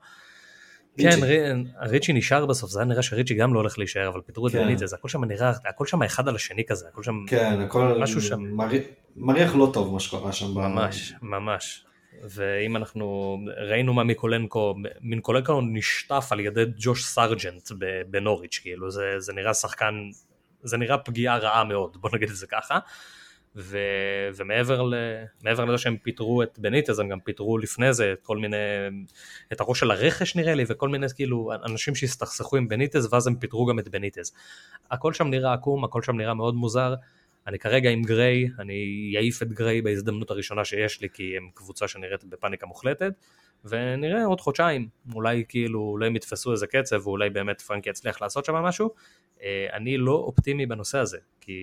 כן, 0.97 1.61
ריצ'י 1.81 2.13
נשאר 2.13 2.45
בסוף, 2.45 2.71
זה 2.71 2.79
היה 2.79 2.85
נראה 2.85 3.01
שריצ'י 3.01 3.33
גם 3.33 3.53
לא 3.53 3.59
הולך 3.59 3.77
להישאר, 3.77 4.07
אבל 4.07 4.21
פיטרו 4.21 4.47
את 4.47 4.51
כן. 4.51 4.63
בניטז, 4.63 4.93
הכל 4.93 5.07
שם 5.07 5.23
נראה, 5.23 5.51
הכל 5.69 5.85
שם 5.85 6.03
אחד 6.03 6.27
על 6.27 6.35
השני 6.35 6.65
כזה, 6.65 6.87
הכל 6.87 7.03
שם, 7.03 7.23
כן, 7.27 7.61
הכל 7.61 7.97
משהו 8.01 8.21
שם, 8.21 8.41
מריח 9.15 9.55
לא 9.55 9.69
טוב 9.73 9.93
מה 9.93 9.99
שקרה 9.99 10.31
שם. 10.31 10.47
ממש, 10.53 11.13
ממש. 11.21 11.85
ואם 12.23 12.75
אנחנו 12.75 13.37
ראינו 13.57 13.93
מה 13.93 14.03
מיקולנקו, 14.03 14.75
מיקולנקו 15.01 15.61
נשטף 15.61 16.27
על 16.31 16.39
ידי 16.39 16.63
ג'וש 16.77 17.05
סארג'נט 17.05 17.71
בנוריץ', 18.09 18.59
כאילו 18.61 18.91
זה, 18.91 19.01
זה 19.17 19.33
נראה 19.33 19.53
שחקן, 19.53 19.95
זה 20.63 20.77
נראה 20.77 20.97
פגיעה 20.97 21.37
רעה 21.37 21.63
מאוד, 21.63 21.97
בוא 22.01 22.09
נגיד 22.13 22.29
את 22.29 22.35
זה 22.35 22.47
ככה. 22.47 22.79
ו, 23.55 23.77
ומעבר 24.35 24.81
ל, 24.81 24.95
לזה 25.43 25.77
שהם 25.77 25.97
פיטרו 25.97 26.43
את 26.43 26.59
בניטז, 26.59 26.99
הם 26.99 27.09
גם 27.09 27.19
פיטרו 27.19 27.57
לפני 27.57 27.93
זה 27.93 28.13
את 28.13 28.21
כל 28.21 28.37
מיני, 28.37 28.57
את 29.53 29.61
הראש 29.61 29.79
של 29.79 29.91
הרכש 29.91 30.35
נראה 30.35 30.55
לי, 30.55 30.63
וכל 30.67 30.89
מיני 30.89 31.07
כאילו 31.15 31.51
אנשים 31.65 31.95
שהסתכסכו 31.95 32.57
עם 32.57 32.67
בניטז, 32.67 33.13
ואז 33.13 33.27
הם 33.27 33.35
פיטרו 33.35 33.65
גם 33.65 33.79
את 33.79 33.87
בניטז. 33.87 34.33
הכל 34.91 35.13
שם 35.13 35.27
נראה 35.27 35.53
עקום, 35.53 35.83
הכל 35.83 36.01
שם 36.01 36.17
נראה 36.17 36.33
מאוד 36.33 36.55
מוזר. 36.55 36.93
אני 37.47 37.59
כרגע 37.59 37.89
עם 37.89 38.03
גריי, 38.03 38.47
אני 38.59 39.13
אעיף 39.17 39.41
את 39.41 39.53
גריי 39.53 39.81
בהזדמנות 39.81 40.31
הראשונה 40.31 40.65
שיש 40.65 41.01
לי, 41.01 41.07
כי 41.13 41.37
הם 41.37 41.49
קבוצה 41.53 41.87
שנראית 41.87 42.23
בפאניקה 42.23 42.65
מוחלטת, 42.65 43.13
ונראה 43.65 44.25
עוד 44.25 44.41
חודשיים, 44.41 44.87
אולי 45.13 45.43
כאילו, 45.49 45.79
אולי 45.79 46.07
הם 46.07 46.15
יתפסו 46.15 46.51
איזה 46.51 46.67
קצב, 46.67 47.07
ואולי 47.07 47.29
באמת 47.29 47.61
פרנקי 47.61 47.89
יצליח 47.89 48.21
לעשות 48.21 48.45
שם 48.45 48.53
משהו. 48.53 48.89
אה, 49.43 49.67
אני 49.73 49.97
לא 49.97 50.11
אופטימי 50.11 50.65
בנושא 50.65 50.97
הזה, 50.97 51.17
כי 51.41 51.53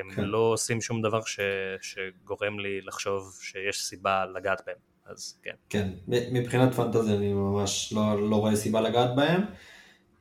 הם 0.00 0.10
כן. 0.10 0.24
לא 0.24 0.38
עושים 0.38 0.80
שום 0.80 1.02
דבר 1.02 1.20
ש, 1.24 1.40
שגורם 1.80 2.58
לי 2.58 2.80
לחשוב 2.80 3.38
שיש 3.42 3.82
סיבה 3.82 4.24
לגעת 4.34 4.62
בהם, 4.66 4.76
אז 5.06 5.40
כן. 5.42 5.54
כן, 5.68 5.88
מבחינת 6.08 6.74
פנטזיה 6.74 7.14
אני 7.14 7.32
ממש 7.32 7.92
לא, 7.92 8.30
לא 8.30 8.36
רואה 8.36 8.56
סיבה 8.56 8.80
לגעת 8.80 9.16
בהם. 9.16 9.40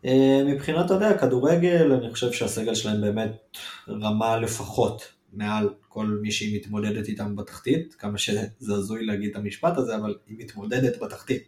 אה, 0.05 0.41
מבחינת, 0.45 0.85
אתה 0.85 0.93
יודע, 0.93 1.17
כדורגל, 1.17 1.91
אני 1.91 2.11
חושב 2.13 2.31
שהסגל 2.31 2.75
שלהם 2.75 3.01
באמת 3.01 3.57
רמה 3.89 4.37
לפחות 4.37 5.18
מעל 5.33 5.69
כל 5.87 6.05
מי 6.21 6.31
שהיא 6.31 6.59
מתמודדת 6.59 7.07
איתם 7.07 7.35
בתחתית, 7.35 7.93
כמה 7.93 8.17
שזה 8.17 8.47
הזוי 8.69 9.05
להגיד 9.05 9.29
את 9.29 9.35
המשפט 9.35 9.77
הזה, 9.77 9.95
אבל 9.95 10.15
היא 10.27 10.37
מתמודדת 10.39 11.01
בתחתית. 11.01 11.47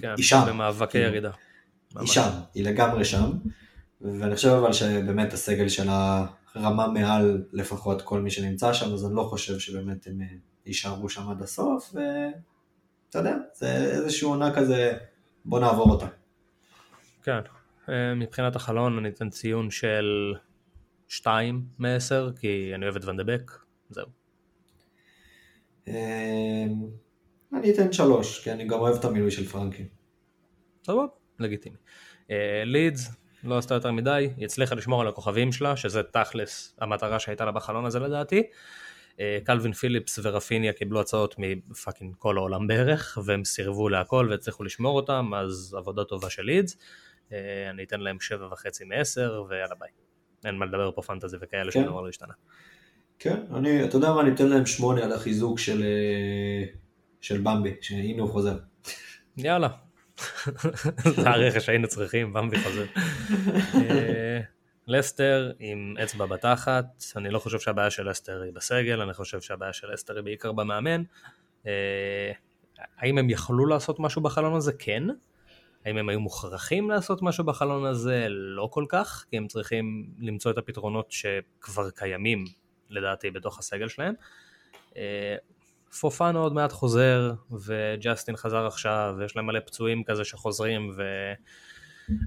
כן, 0.00 0.14
היא 0.16 0.24
שם. 0.24 0.44
במאבקי 0.48 0.92
כאילו, 0.92 1.04
ירידה. 1.04 1.30
היא 1.98 2.08
שם, 2.08 2.30
היא 2.54 2.64
לגמרי 2.64 3.04
שם. 3.04 3.30
ואני 4.00 4.36
חושב 4.36 4.48
אבל 4.48 4.72
שבאמת 4.72 5.32
הסגל 5.32 5.68
שלה 5.68 6.26
רמה 6.56 6.88
מעל 6.88 7.44
לפחות 7.52 8.02
כל 8.02 8.20
מי 8.20 8.30
שנמצא 8.30 8.72
שם, 8.72 8.92
אז 8.92 9.06
אני 9.06 9.14
לא 9.14 9.22
חושב 9.22 9.58
שבאמת 9.58 10.06
הם 10.06 10.20
אה, 10.20 10.26
יישארו 10.66 11.08
שם 11.08 11.30
עד 11.30 11.42
הסוף, 11.42 11.94
ואתה 11.94 13.18
יודע, 13.18 13.36
זה 13.54 13.66
איזושהי 13.66 14.26
עונה 14.26 14.54
כזה, 14.54 14.92
בוא 15.44 15.60
נעבור 15.60 15.90
אותה. 15.90 16.06
כן, 17.22 17.40
אה, 17.88 18.14
מבחינת 18.14 18.56
החלון 18.56 18.98
אני 18.98 19.08
אתן 19.08 19.30
ציון 19.30 19.70
של 19.70 20.34
2 21.10 21.64
מ-10, 21.78 22.40
כי 22.40 22.72
אני 22.74 22.84
אוהב 22.84 22.96
את 22.96 23.04
ונדבק, 23.04 23.52
זהו. 23.90 24.06
אה, 25.88 26.64
אני 27.52 27.74
אתן 27.74 27.92
3, 27.92 28.44
כי 28.44 28.52
אני 28.52 28.66
גם 28.66 28.78
אוהב 28.78 28.96
את 28.96 29.04
המילוי 29.04 29.30
של 29.30 29.46
פרנקי. 29.46 29.84
סבבה, 30.84 31.04
לגיטימי. 31.38 31.76
לידס, 32.64 33.10
לא 33.44 33.58
עשתה 33.58 33.74
יותר 33.74 33.92
מדי, 33.92 34.30
היא 34.36 34.44
הצליחה 34.44 34.74
לשמור 34.74 35.00
על 35.00 35.08
הכוכבים 35.08 35.52
שלה, 35.52 35.76
שזה 35.76 36.02
תכלס 36.02 36.76
המטרה 36.80 37.18
שהייתה 37.18 37.44
לה 37.44 37.52
בחלון 37.52 37.86
הזה 37.86 37.98
לדעתי. 37.98 38.42
אה, 39.20 39.38
קלווין 39.44 39.72
פיליפס 39.72 40.18
ורפיניה 40.22 40.72
קיבלו 40.72 41.00
הצעות 41.00 41.34
מפאקינג 41.38 42.14
כל 42.18 42.38
העולם 42.38 42.66
בערך, 42.66 43.18
והם 43.24 43.44
סירבו 43.44 43.88
להכל 43.88 44.28
והצליחו 44.30 44.64
לשמור 44.64 44.96
אותם, 44.96 45.30
אז 45.34 45.76
עבודה 45.78 46.04
טובה 46.04 46.30
של 46.30 46.42
לידס. 46.42 46.76
אה, 47.32 47.70
אני 47.70 47.84
אתן 47.84 48.00
להם 48.00 48.20
שבע 48.20 48.46
וחצי 48.52 48.84
מעשר, 48.84 49.44
ויאללה 49.48 49.74
ביי. 49.74 49.90
אין 50.44 50.54
מה 50.54 50.66
לדבר 50.66 50.90
פה 50.90 51.02
פנטזי 51.02 51.36
וכאלה 51.40 51.72
כן. 51.72 51.82
שדבר 51.82 52.00
לא 52.00 52.08
השתנה. 52.08 52.34
כן, 53.18 53.40
אני, 53.54 53.84
אתה 53.84 53.96
יודע 53.96 54.12
מה, 54.12 54.20
אני 54.20 54.30
אתן 54.30 54.48
להם 54.48 54.66
שמונה 54.66 55.04
על 55.04 55.12
החיזוק 55.12 55.58
של, 55.58 55.82
אה, 55.82 56.64
של 57.20 57.40
במבי, 57.40 57.74
שהנה 57.80 58.22
הוא 58.22 58.30
חוזר. 58.30 58.56
יאללה, 59.36 59.68
זה 61.16 61.30
הרכש 61.30 61.66
שהיינו 61.66 61.88
צריכים, 61.88 62.32
במבי 62.32 62.58
חוזר. 62.58 62.84
אה, 63.74 64.40
לסטר 64.86 65.52
עם 65.58 65.94
אצבע 66.02 66.26
בתחת, 66.26 67.04
אני 67.16 67.30
לא 67.30 67.38
חושב 67.38 67.58
שהבעיה 67.58 67.90
של 67.90 68.10
לסטר 68.10 68.42
היא 68.42 68.52
בסגל, 68.52 69.00
אני 69.00 69.14
חושב 69.14 69.40
שהבעיה 69.40 69.72
של 69.72 69.92
לסטר 69.92 70.16
היא 70.16 70.24
בעיקר 70.24 70.52
במאמן. 70.52 71.02
אה, 71.66 72.32
האם 72.98 73.18
הם 73.18 73.30
יכלו 73.30 73.66
לעשות 73.66 74.00
משהו 74.00 74.22
בחלון 74.22 74.54
הזה? 74.54 74.72
כן. 74.78 75.02
האם 75.86 75.96
הם 75.96 76.08
היו 76.08 76.20
מוכרחים 76.20 76.90
לעשות 76.90 77.22
משהו 77.22 77.44
בחלון 77.44 77.84
הזה? 77.84 78.26
לא 78.28 78.68
כל 78.72 78.84
כך, 78.88 79.24
כי 79.30 79.36
הם 79.36 79.46
צריכים 79.46 80.10
למצוא 80.18 80.50
את 80.50 80.58
הפתרונות 80.58 81.12
שכבר 81.12 81.90
קיימים, 81.90 82.44
לדעתי, 82.90 83.30
בתוך 83.30 83.58
הסגל 83.58 83.88
שלהם. 83.88 84.14
אה, 84.96 85.36
פופאנו 86.00 86.42
עוד 86.42 86.52
מעט 86.52 86.72
חוזר, 86.72 87.32
וג'סטין 87.66 88.36
חזר 88.36 88.66
עכשיו, 88.66 89.14
ויש 89.18 89.36
להם 89.36 89.46
מלא 89.46 89.60
פצועים 89.60 90.04
כזה 90.04 90.24
שחוזרים, 90.24 90.90
ו... 90.96 91.02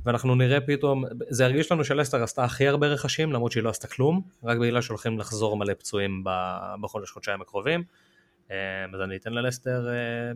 ואנחנו 0.05 0.35
נראה 0.35 0.61
פתאום, 0.61 1.03
זה 1.29 1.45
הרגיש 1.45 1.71
לנו 1.71 1.83
שלסטר 1.83 2.23
עשתה 2.23 2.43
הכי 2.43 2.67
הרבה 2.67 2.87
רכשים, 2.87 3.33
למרות 3.33 3.51
שהיא 3.51 3.63
לא 3.63 3.69
עשתה 3.69 3.87
כלום, 3.87 4.21
רק 4.43 4.57
בגלל 4.57 4.81
שהולכים 4.81 5.19
לחזור 5.19 5.57
מלא 5.57 5.73
פצועים 5.73 6.23
בחודש 6.81 7.11
חודשיים 7.11 7.41
הקרובים. 7.41 7.83
אה, 8.51 8.85
אז 8.93 9.01
אני 9.01 9.15
אתן 9.15 9.33
ללסטר, 9.33 9.87
אה, 9.87 10.31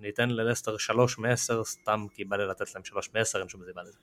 אני 0.00 0.08
אתן 0.08 0.30
ללסטר 0.30 0.76
שלוש 0.76 1.18
מעשר 1.18 1.64
סתם 1.64 2.06
כי 2.14 2.24
בא 2.24 2.36
לי 2.36 2.46
לתת 2.46 2.74
להם 2.74 2.84
שלוש 2.84 3.10
מעשר, 3.14 3.38
אין 3.38 3.48
שום 3.48 3.60
סיבה 3.66 3.82
לזה. 3.82 3.98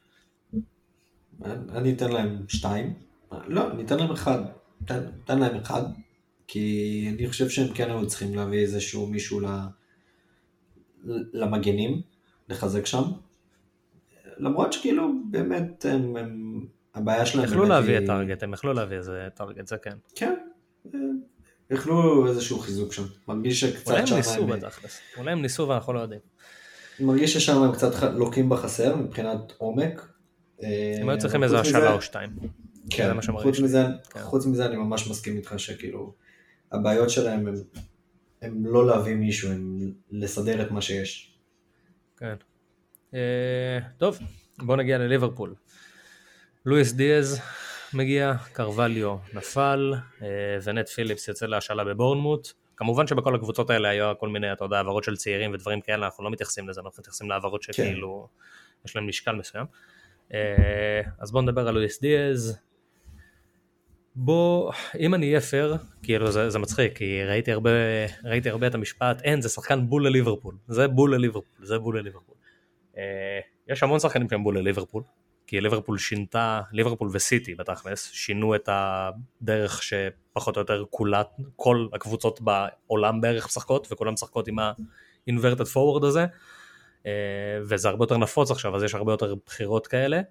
אני 1.70 1.94
אתן 1.94 2.12
להם 2.12 2.46
שתיים, 2.48 2.94
לא, 3.48 3.72
אני 3.72 3.84
אתן 3.84 4.00
להם 4.00 4.12
אחד, 4.12 4.40
אתן 5.24 5.40
להם 5.40 5.56
אחד, 5.56 5.82
כי 6.48 7.10
אני 7.14 7.30
חושב 7.30 7.50
שהם 7.50 7.74
כן 7.74 7.90
היו 7.90 8.08
צריכים 8.08 8.36
להביא 8.36 8.60
איזשהו 8.60 9.08
מישהו 9.08 9.42
למגנים, 11.34 12.02
לחזק 12.50 12.86
שם. 12.86 13.04
למרות 14.38 14.74
שכאילו 14.74 15.14
באמת 15.32 15.86
הם, 15.86 16.16
הם, 16.16 16.66
הבעיה 16.96 17.26
שלהם 17.26 17.46
יכלו 17.46 17.66
להביא 17.66 17.98
את 17.98 18.04
טארגט, 18.06 18.44
הם 18.44 18.54
יכלו 18.54 18.74
להביא 18.74 18.98
איזה 18.98 19.28
טארגט, 19.36 19.68
זה 19.68 19.78
כן. 19.78 19.98
כן, 20.16 20.36
יכלו 21.70 22.28
איזשהו 22.28 22.60
חיזוק 22.60 22.94
שם. 22.94 23.04
מרגיש 23.28 23.60
שקצת 23.60 23.96
הם 23.96 24.16
ניסו 24.16 24.48
בתכלס, 24.48 25.00
אולי 25.18 25.32
הם 25.32 25.42
ניסו 25.42 25.68
ואנחנו 25.68 25.94
לא 25.94 26.00
יודעים. 26.00 26.20
מרגיש 27.00 27.34
ששם 27.34 27.64
הם 27.64 27.72
קצת 27.72 28.04
לוקים 28.04 28.50
בחסר 28.50 28.96
מבחינת 28.96 29.40
עומק. 29.58 30.08
הם 31.02 31.10
היו 31.10 31.20
צריכים 31.20 31.44
איזה 31.44 31.60
השאלה 31.60 31.94
או 31.94 32.02
שתיים. 32.02 32.30
כן, 32.90 33.22
חוץ 33.42 33.60
מזה, 33.60 33.86
כן. 34.10 34.20
חוץ 34.20 34.46
מזה 34.46 34.66
אני 34.66 34.76
ממש 34.76 35.08
מסכים 35.08 35.38
איתך 35.38 35.54
שכאילו 35.58 36.14
הבעיות 36.72 37.10
שלהם 37.10 37.48
הם, 37.48 37.56
הם 38.42 38.66
לא 38.66 38.88
להביא 38.88 39.16
מישהו, 39.16 39.52
הם 39.52 39.92
לסדר 40.12 40.62
את 40.62 40.72
מה 40.72 40.82
שיש. 40.82 41.38
כן. 42.18 42.36
Uh, 43.12 43.16
טוב, 43.98 44.20
בוא 44.60 44.76
נגיע 44.76 44.98
לליברפול. 44.98 45.56
לואיס 46.66 46.94
דיאז 46.94 47.40
מגיע, 47.94 48.34
קרווליו 48.54 49.18
נפל, 49.34 49.94
uh, 50.20 50.24
ונט 50.64 50.90
פיליפס 50.90 51.28
יוצא 51.28 51.46
להשאלה 51.46 51.84
בבורנמוט. 51.84 52.48
כמובן 52.78 53.08
שבכל 53.08 53.36
הקבוצות 53.36 53.70
האלה 53.70 53.90
היו 53.90 54.14
כל 54.20 54.30
מיני, 54.30 54.54
אתה 54.54 54.66
יודע, 54.66 54.78
העברות 54.78 55.04
של 55.04 55.16
צעירים 55.18 55.54
ודברים 55.54 55.82
כאלה, 55.82 56.06
אנחנו 56.06 56.24
לא 56.24 56.32
מתייחסים 56.32 56.70
לזה, 56.70 56.82
אנחנו 56.82 57.00
מתייחסים 57.00 57.30
להעברות 57.30 57.66
כן. 57.66 57.74
שכאילו, 57.74 58.28
כן. 58.30 58.88
יש 58.88 58.96
להם 58.96 59.08
משקל 59.08 59.36
מסוים. 59.36 59.66
Uh, 60.30 60.34
אז 61.20 61.32
בואו 61.32 61.44
נדבר 61.44 61.68
על 61.68 61.74
לואיס 61.74 62.02
דיאז. 62.02 62.60
בוא, 64.16 64.72
אם 65.00 65.14
אני 65.14 65.28
אהיה 65.28 65.42
פייר, 65.42 65.76
כאילו 66.04 66.32
זה, 66.32 66.50
זה 66.50 66.60
מצחיק, 66.60 66.98
כי 66.98 67.24
ראיתי 67.24 67.52
הרבה, 67.52 67.70
ראיתי 68.24 68.50
הרבה 68.50 68.68
את 68.68 68.76
המשפט, 68.76 69.22
אין, 69.22 69.42
זה 69.42 69.50
שחקן 69.50 69.90
בול 69.90 70.08
לליברפול, 70.08 70.56
זה 70.68 70.88
בול 70.88 71.16
לליברפול, 71.16 71.66
זה 71.66 71.80
בול 71.80 72.00
לליברפול. 72.00 72.36
אה, 72.98 73.40
יש 73.68 73.84
המון 73.84 74.00
שחקנים 74.00 74.30
שהם 74.30 74.44
בול 74.44 74.58
לליברפול, 74.58 75.04
כי 75.54 75.62
ליברפול 75.62 75.98
שינתה, 75.98 76.62
ליברפול 76.72 77.10
וסיטי 77.12 77.56
בתכלס, 77.56 78.12
שינו 78.12 78.56
את 78.56 78.70
הדרך 78.72 79.84
שפחות 79.84 80.56
או 80.56 80.62
יותר 80.62 80.84
כולת, 80.90 81.28
כל 81.56 81.88
הקבוצות 81.94 82.40
בעולם 82.42 83.22
בערך 83.22 83.46
משחקות, 83.46 83.88
וכולם 83.92 84.14
משחקות 84.14 84.48
עם 84.48 84.60
ה-inverted 84.60 85.66
forward 85.74 86.06
הזה, 86.06 86.26
אה, 87.06 87.12
וזה 87.70 87.90
הרבה 87.90 88.04
יותר 88.04 88.18
נפוץ 88.18 88.52
עכשיו, 88.52 88.76
אז 88.76 88.84
יש 88.84 88.96
הרבה 88.96 89.14
יותר 89.14 89.36
בחירות 89.46 89.88
כאלה. 89.88 90.22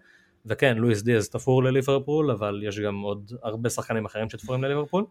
וכן, 0.47 0.79
לואיס 0.79 1.03
דיאז 1.03 1.29
תפור 1.29 1.63
לליברפול, 1.63 2.31
אבל 2.31 2.61
יש 2.65 2.79
גם 2.79 3.01
עוד 3.01 3.33
הרבה 3.43 3.71
שחקנים 3.71 4.05
אחרים 4.05 4.31
שתפורים 4.31 4.65
לליברפול. 4.65 5.05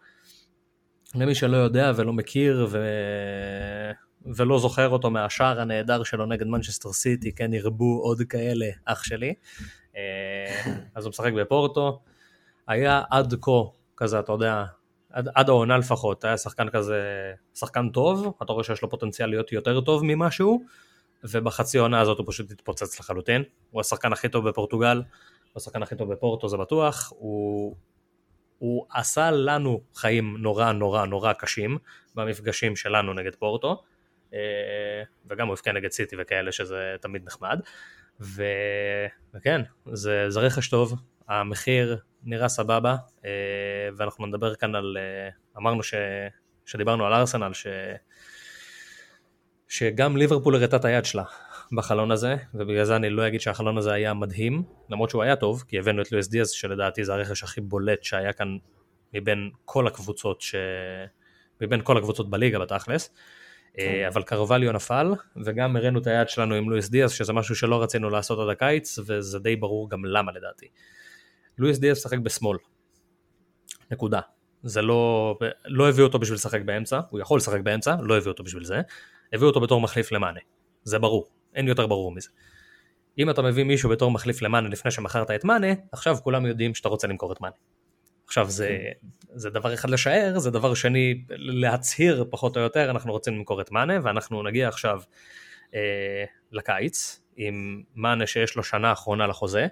למי 1.15 1.35
שלא 1.35 1.57
יודע 1.57 1.91
ולא 1.95 2.13
מכיר 2.13 2.67
ו... 2.69 2.85
ולא 4.25 4.59
זוכר 4.59 4.89
אותו 4.89 5.09
מהשער 5.09 5.61
הנהדר 5.61 6.03
שלו 6.03 6.25
נגד 6.25 6.47
מנצ'סטר 6.47 6.93
סיטי, 6.93 7.31
כן 7.31 7.53
ירבו 7.53 7.99
עוד 8.03 8.21
כאלה, 8.29 8.65
אח 8.85 9.03
שלי. 9.03 9.33
אה, 10.47 10.73
אז 10.95 11.05
הוא 11.05 11.09
משחק 11.09 11.33
בפורטו. 11.33 12.01
היה 12.67 13.01
עד 13.09 13.33
כה, 13.41 13.61
כזה, 13.97 14.19
אתה 14.19 14.31
יודע, 14.31 14.63
עד, 15.09 15.29
עד 15.35 15.49
העונה 15.49 15.77
לפחות, 15.77 16.23
היה 16.23 16.37
שחקן 16.37 16.69
כזה, 16.69 17.01
שחקן 17.55 17.89
טוב, 17.89 18.33
אתה 18.43 18.53
רואה 18.53 18.63
שיש 18.63 18.81
לו 18.81 18.89
פוטנציאל 18.89 19.29
להיות 19.29 19.51
יותר 19.51 19.81
טוב 19.81 20.01
ממשהו, 20.05 20.63
ובחצי 21.23 21.77
העונה 21.77 21.99
הזאת 21.99 22.17
הוא 22.17 22.25
פשוט 22.29 22.51
התפוצץ 22.51 22.99
לחלוטין. 22.99 23.43
הוא 23.71 23.81
השחקן 23.81 24.13
הכי 24.13 24.29
טוב 24.29 24.49
בפורטוגל, 24.49 24.97
הוא 24.97 25.03
השחקן 25.55 25.83
הכי 25.83 25.95
טוב 25.95 26.13
בפורטו 26.13 26.49
זה 26.49 26.57
בטוח, 26.57 27.13
הוא, 27.15 27.75
הוא 28.57 28.85
עשה 28.93 29.31
לנו 29.31 29.81
חיים 29.95 30.37
נורא 30.39 30.71
נורא 30.71 31.05
נורא 31.05 31.33
קשים 31.33 31.77
במפגשים 32.15 32.75
שלנו 32.75 33.13
נגד 33.13 33.35
פורטו, 33.35 33.83
אה, 34.33 34.39
וגם 35.25 35.47
הוא 35.47 35.53
הבקיע 35.53 35.73
נגד 35.73 35.91
סיטי 35.91 36.15
וכאלה 36.19 36.51
שזה 36.51 36.95
תמיד 37.01 37.25
נחמד, 37.25 37.59
ו... 38.19 38.43
וכן, 39.33 39.61
זה, 39.93 40.29
זה 40.29 40.39
רכש 40.39 40.69
טוב, 40.69 40.95
המחיר 41.27 41.97
נראה 42.23 42.49
סבבה, 42.49 42.95
אה, 43.25 43.29
ואנחנו 43.97 44.25
נדבר 44.25 44.55
כאן 44.55 44.75
על, 44.75 44.97
אה, 44.99 45.29
אמרנו 45.57 45.83
ש... 45.83 45.93
שדיברנו 46.65 47.05
על 47.05 47.13
ארסנל, 47.13 47.53
ש... 47.53 47.67
שגם 49.67 50.17
ליברפול 50.17 50.55
הראתה 50.55 50.75
את 50.75 50.85
היד 50.85 51.05
שלה 51.05 51.23
בחלון 51.77 52.11
הזה, 52.11 52.35
ובגלל 52.53 52.83
זה 52.83 52.95
אני 52.95 53.09
לא 53.09 53.27
אגיד 53.27 53.41
שהחלון 53.41 53.77
הזה 53.77 53.93
היה 53.93 54.13
מדהים, 54.13 54.63
למרות 54.89 55.09
שהוא 55.09 55.23
היה 55.23 55.35
טוב, 55.35 55.63
כי 55.67 55.79
הבאנו 55.79 56.01
את 56.01 56.11
לואיס 56.11 56.27
דיאז, 56.27 56.51
שלדעתי 56.51 57.05
זה 57.05 57.13
הרכש 57.13 57.43
הכי 57.43 57.61
בולט 57.61 58.03
שהיה 58.03 58.33
כאן 58.33 58.57
מבין 59.13 59.51
כל 59.65 59.87
הקבוצות, 59.87 60.41
ש... 60.41 60.55
מבין 61.61 61.81
כל 61.83 61.97
הקבוצות 61.97 62.29
בליגה 62.29 62.59
בתכלס, 62.59 63.13
אבל 64.07 64.23
קרווליו 64.23 64.71
נפל, 64.71 65.13
וגם 65.45 65.75
הראינו 65.75 65.99
את 65.99 66.07
היד 66.07 66.29
שלנו 66.29 66.55
עם 66.55 66.69
לואיס 66.69 66.89
דיאז, 66.89 67.11
שזה 67.11 67.33
משהו 67.33 67.55
שלא 67.55 67.83
רצינו 67.83 68.09
לעשות 68.09 68.39
עד 68.39 68.49
הקיץ, 68.49 68.99
וזה 69.05 69.39
די 69.39 69.55
ברור 69.55 69.89
גם 69.89 70.05
למה 70.05 70.31
לדעתי. 70.31 70.67
לואיס 71.57 71.77
דיאז 71.77 72.01
שחק 72.01 72.17
בשמאל, 72.17 72.57
נקודה. 73.91 74.19
זה 74.63 74.81
לא, 74.81 75.37
לא 75.65 75.89
הביאו 75.89 76.07
אותו 76.07 76.19
בשביל 76.19 76.35
לשחק 76.35 76.61
באמצע, 76.61 76.99
הוא 77.09 77.19
יכול 77.19 77.37
לשחק 77.37 77.59
באמצע, 77.59 77.95
לא 78.01 78.17
הביאו 78.17 78.31
אותו 78.31 78.43
בשביל 78.43 78.63
זה. 78.63 78.81
הביאו 79.33 79.49
אותו 79.49 79.61
בתור 79.61 79.81
מחליף 79.81 80.11
למאנה, 80.11 80.39
זה 80.83 80.99
ברור, 80.99 81.29
אין 81.55 81.67
יותר 81.67 81.87
ברור 81.87 82.11
מזה. 82.11 82.29
אם 83.17 83.29
אתה 83.29 83.41
מביא 83.41 83.63
מישהו 83.63 83.89
בתור 83.89 84.11
מחליף 84.11 84.41
למאנה 84.41 84.69
לפני 84.69 84.91
שמכרת 84.91 85.31
את 85.31 85.43
מאנה, 85.43 85.67
עכשיו 85.91 86.17
כולם 86.23 86.45
יודעים 86.45 86.75
שאתה 86.75 86.89
רוצה 86.89 87.07
למכור 87.07 87.31
את 87.31 87.41
מאנה. 87.41 87.55
עכשיו 88.31 88.49
זה, 88.49 88.67
כן. 88.67 89.07
זה 89.33 89.49
דבר 89.49 89.73
אחד 89.73 89.89
לשער, 89.89 90.39
זה 90.39 90.51
דבר 90.51 90.73
שני 90.73 91.21
להצהיר 91.29 92.25
פחות 92.29 92.57
או 92.57 92.61
יותר, 92.61 92.91
אנחנו 92.91 93.11
רוצים 93.11 93.35
למכור 93.35 93.61
את 93.61 93.71
מאנה, 93.71 93.93
ואנחנו 94.03 94.43
נגיע 94.43 94.67
עכשיו 94.67 95.01
אה, 95.75 96.23
לקיץ 96.51 97.21
עם 97.35 97.83
מאנה 97.95 98.27
שיש 98.27 98.55
לו 98.55 98.63
שנה 98.63 98.91
אחרונה 98.91 99.27
לחוזה, 99.27 99.67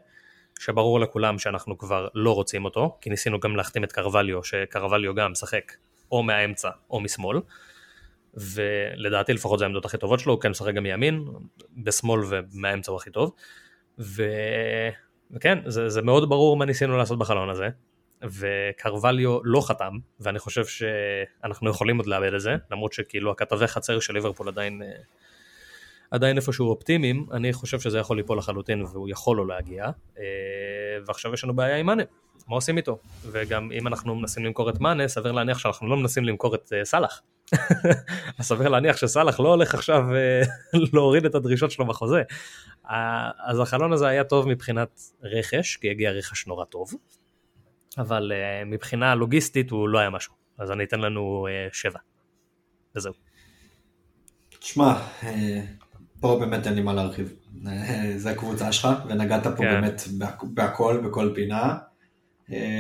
שברור 0.60 1.00
לכולם 1.00 1.40
שאנחנו 1.40 1.78
כבר 1.78 2.08
לא 2.14 2.36
רוצים 2.36 2.66
אותו, 2.66 2.98
כי 3.02 3.10
ניסינו 3.10 3.40
גם 3.40 3.56
להחתים 3.56 3.84
את 3.84 3.92
קרווליו, 3.92 4.44
שקרווליו 4.44 5.16
גם 5.16 5.32
משחק 5.32 5.74
או 6.12 6.24
מהאמצע 6.24 6.70
או 6.90 7.00
משמאל, 7.00 7.40
ולדעתי 8.34 9.34
לפחות 9.34 9.60
זה 9.60 9.66
העמדות 9.66 9.86
הכי 9.86 9.98
טובות 9.98 10.20
שלו, 10.20 10.34
הוא 10.34 10.42
כן 10.42 10.50
משחק 10.50 10.74
גם 10.74 10.84
מימין, 10.84 11.26
בשמאל 11.78 12.22
ומהאמצע 12.30 12.92
הוא 12.92 13.00
הכי 13.00 13.12
טוב, 13.12 13.32
ו... 14.00 14.24
וכן, 15.32 15.58
זה, 15.66 15.90
זה 15.90 16.02
מאוד 16.02 16.30
ברור 16.30 16.58
מה 16.58 16.66
ניסינו 16.66 16.98
לעשות 16.98 17.20
בחלון 17.20 17.50
הזה, 17.50 17.70
וקרווליו 18.24 19.40
לא 19.44 19.62
חתם, 19.62 19.94
ואני 20.20 20.40
חושב 20.40 20.66
שאנחנו 20.66 21.70
יכולים 21.70 21.98
עוד 21.98 22.06
לאבד 22.06 22.34
את 22.34 22.42
זה, 22.42 22.56
למרות 22.72 22.94
שכאילו 22.94 23.32
הכתבי 23.32 23.68
חצר 23.68 24.00
של 24.00 24.14
ליברפול 24.14 24.48
עדיין, 24.48 24.82
עדיין 26.12 26.38
איפשהו 26.38 26.70
אופטימיים, 26.70 27.26
אני 27.32 27.54
חושב 27.54 27.80
שזה 27.80 28.00
יכול 28.00 28.18
ליפול 28.18 28.38
לחלוטין 28.38 28.82
והוא 28.82 29.10
יכול 29.10 29.38
לא 29.38 29.48
להגיע, 29.48 29.90
ועכשיו 31.06 31.34
יש 31.34 31.44
לנו 31.44 31.56
בעיה 31.56 31.78
עם 31.78 31.86
מאנה, 31.86 32.04
מה 32.48 32.56
עושים 32.56 32.78
איתו? 32.78 33.00
וגם 33.32 33.72
אם 33.72 33.88
אנחנו 33.88 34.16
מנסים 34.16 34.46
למכור 34.46 34.70
את 34.70 34.80
מאנה, 34.80 35.08
סביר 35.08 35.32
להניח 35.32 35.60
שאנחנו 35.60 35.90
לא 35.90 35.98
מנסים 35.98 36.26
למכור 36.26 36.56
את 36.56 36.74
סאלח. 36.84 37.22
אז 38.40 38.46
סביר 38.46 38.68
להניח 38.68 38.98
שסאלח 38.98 39.40
לא 39.40 39.50
הולך 39.50 39.74
עכשיו 39.74 40.04
להוריד 40.94 41.26
את 41.26 41.36
הדרישות 41.36 41.72
שלו 41.72 41.86
בחוזה. 41.86 42.22
אז 43.48 43.60
החלון 43.60 43.94
הזה 43.94 44.08
היה 44.08 44.24
טוב 44.24 44.48
מבחינת 44.48 45.02
רכש, 45.24 45.78
כי 45.78 45.90
הגיע 45.90 46.12
רכש 46.12 46.48
נורא 46.48 46.66
טוב, 46.66 46.94
אבל 48.00 48.32
uh, 48.32 48.66
מבחינה 48.66 49.16
לוגיסטית 49.16 49.72
הוא 49.72 49.90
לא 49.90 50.00
היה 50.00 50.10
משהו, 50.10 50.34
אז 50.58 50.72
אני 50.72 50.84
אתן 50.84 51.00
לנו 51.00 51.48
uh, 51.48 51.78
שבע, 51.78 52.00
וזהו. 52.96 53.14
תשמע, 54.60 54.94
אה, 55.24 55.62
פה 56.20 56.38
באמת 56.40 56.68
אין 56.68 56.76
לי 56.76 56.82
מה 56.82 56.94
להרחיב, 56.94 57.34
זה 58.16 58.30
הקבוצה 58.30 58.72
שלך, 58.72 58.88
ונגעת 59.08 59.48
פה 59.48 59.56
כן. 59.58 59.82
באמת 59.82 60.02
בהכל, 60.44 61.02
בכל 61.06 61.32
פינה, 61.36 61.78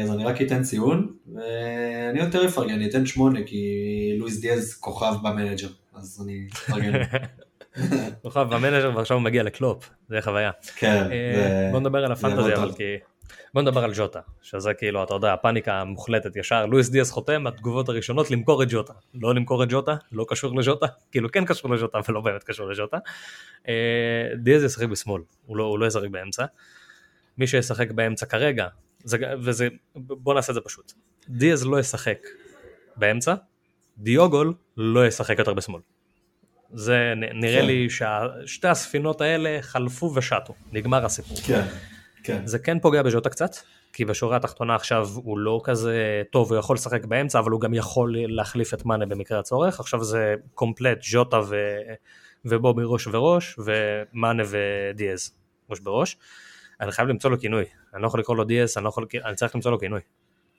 אז 0.03 0.11
אני 0.11 0.26
רק 0.26 0.41
אתן 0.41 0.63
ציון, 0.63 1.13
ואני 1.34 2.20
יותר 2.20 2.45
אפרגן, 2.45 2.74
אני 2.74 2.89
אתן 2.89 3.05
שמונה, 3.05 3.39
כי 3.45 3.65
לואיס 4.17 4.39
דיאז 4.39 4.74
כוכב 4.74 5.13
ב 5.24 5.28
manager, 5.28 5.67
אז 5.95 6.22
אני 6.26 6.47
אפרגן. 6.53 6.99
כוכב 8.24 8.47
ב 8.49 8.55
manager 8.55 8.91
ועכשיו 8.95 9.17
הוא 9.17 9.24
מגיע 9.24 9.43
לקלופ, 9.43 9.89
זה 10.09 10.22
חוויה. 10.22 10.51
כן. 10.76 11.07
בוא 11.72 11.80
נדבר 11.80 12.05
על 12.05 12.11
ה 12.11 12.16
fantasy, 12.16 12.53
אבל 12.53 12.72
כי... 12.72 12.84
בוא 13.53 13.61
נדבר 13.61 13.84
על 13.84 13.91
ג'וטה, 13.95 14.19
שזה 14.41 14.73
כאילו, 14.73 15.03
אתה 15.03 15.13
יודע, 15.13 15.34
הפאניקה 15.34 15.73
המוחלטת 15.73 16.36
ישר, 16.36 16.65
לואיס 16.65 16.89
דיאז 16.89 17.11
חותם, 17.11 17.47
התגובות 17.47 17.89
הראשונות 17.89 18.32
למכור 18.32 18.63
את 18.63 18.67
ג'וטה. 18.71 18.93
לא 19.13 19.36
למכור 19.36 19.63
את 19.63 19.67
ג'וטה, 19.71 19.95
לא 20.11 20.25
קשור 20.30 20.59
לג'וטה, 20.59 20.86
כאילו 21.11 21.32
כן 21.32 21.45
קשור 21.45 21.71
לג'וטה, 21.71 21.97
אבל 21.97 22.13
לא 22.13 22.21
באמת 22.21 22.43
קשור 22.43 22.69
לג'וטה. 22.69 22.97
דיאז 24.38 24.63
ישחק 24.63 24.88
בשמאל, 24.88 25.21
הוא 25.45 25.57
לא, 25.57 25.63
הוא 25.63 25.80
לא 25.80 25.86
ישחק 25.86 26.07
באמצע. 26.11 26.45
מי 27.38 27.47
שישחק 27.47 27.91
באמצע 27.91 28.25
כרגע, 28.25 28.67
זה, 29.03 29.17
וזה, 29.43 29.67
בוא 29.95 30.34
נעשה 30.34 30.51
את 30.51 30.55
זה 30.55 30.61
פשוט. 30.61 30.93
דיאז 31.30 31.65
לא 31.65 31.80
ישחק 31.80 32.17
באמצע, 32.95 33.36
דיוגול 33.97 34.53
לא 34.77 35.07
ישחק 35.07 35.39
יותר 35.39 35.53
בשמאל. 35.53 35.82
זה 36.73 37.13
נראה 37.15 37.61
כן. 37.61 37.65
לי 37.65 37.88
ששתי 37.89 38.67
הספינות 38.67 39.21
האלה 39.21 39.57
חלפו 39.61 40.11
ושטו, 40.15 40.53
נגמר 40.71 41.05
הסיפור. 41.05 41.38
כן. 41.47 41.65
כן. 42.24 42.47
זה 42.47 42.59
כן 42.59 42.80
פוגע 42.80 43.01
בז'וטה 43.01 43.30
קצת, 43.30 43.55
כי 43.93 44.05
בשורה 44.05 44.38
התחתונה 44.38 44.76
עכשיו 44.76 45.07
הוא 45.15 45.38
לא 45.38 45.61
כזה 45.63 46.24
טוב, 46.32 46.51
הוא 46.51 46.59
יכול 46.59 46.76
לשחק 46.76 47.05
באמצע, 47.05 47.39
אבל 47.39 47.51
הוא 47.51 47.61
גם 47.61 47.74
יכול 47.74 48.15
להחליף 48.17 48.74
את 48.74 48.86
מאנה 48.86 49.05
במקרה 49.05 49.39
הצורך, 49.39 49.80
עכשיו 49.80 50.03
זה 50.03 50.36
קומפלט 50.53 51.03
ז'וטה 51.03 51.39
ו... 51.49 51.55
ובובי 52.45 52.82
ראש 52.86 53.07
וראש, 53.07 53.59
ומאנה 53.59 54.43
ודיאז 54.49 55.32
ראש 55.70 55.80
בראש. 55.80 56.17
אני 56.82 56.91
חייב 56.91 57.07
למצוא 57.07 57.30
לו 57.30 57.39
כינוי, 57.39 57.65
אני 57.93 58.01
לא 58.01 58.07
יכול 58.07 58.20
לקרוא 58.20 58.38
לו 58.38 58.43
דיאז, 58.43 58.78
אני, 58.78 58.84
לא 58.84 58.89
יכול... 58.89 59.05
אני 59.26 59.36
צריך 59.36 59.55
למצוא 59.55 59.72
לו 59.72 59.80
כינוי. 59.80 59.99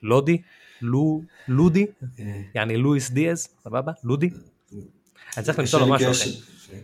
לודי? 0.03 0.41
לו... 0.81 1.21
לודי? 1.47 1.85
אה. 2.19 2.41
יעני 2.55 2.77
לואיס 2.77 3.11
דיאז, 3.11 3.47
סבבה? 3.63 3.91
לודי? 4.03 4.29
אני 5.37 5.45
צריך 5.45 5.59
למצוא 5.59 5.79
לו 5.79 5.87
משהו 5.87 6.11
אחר. 6.11 6.29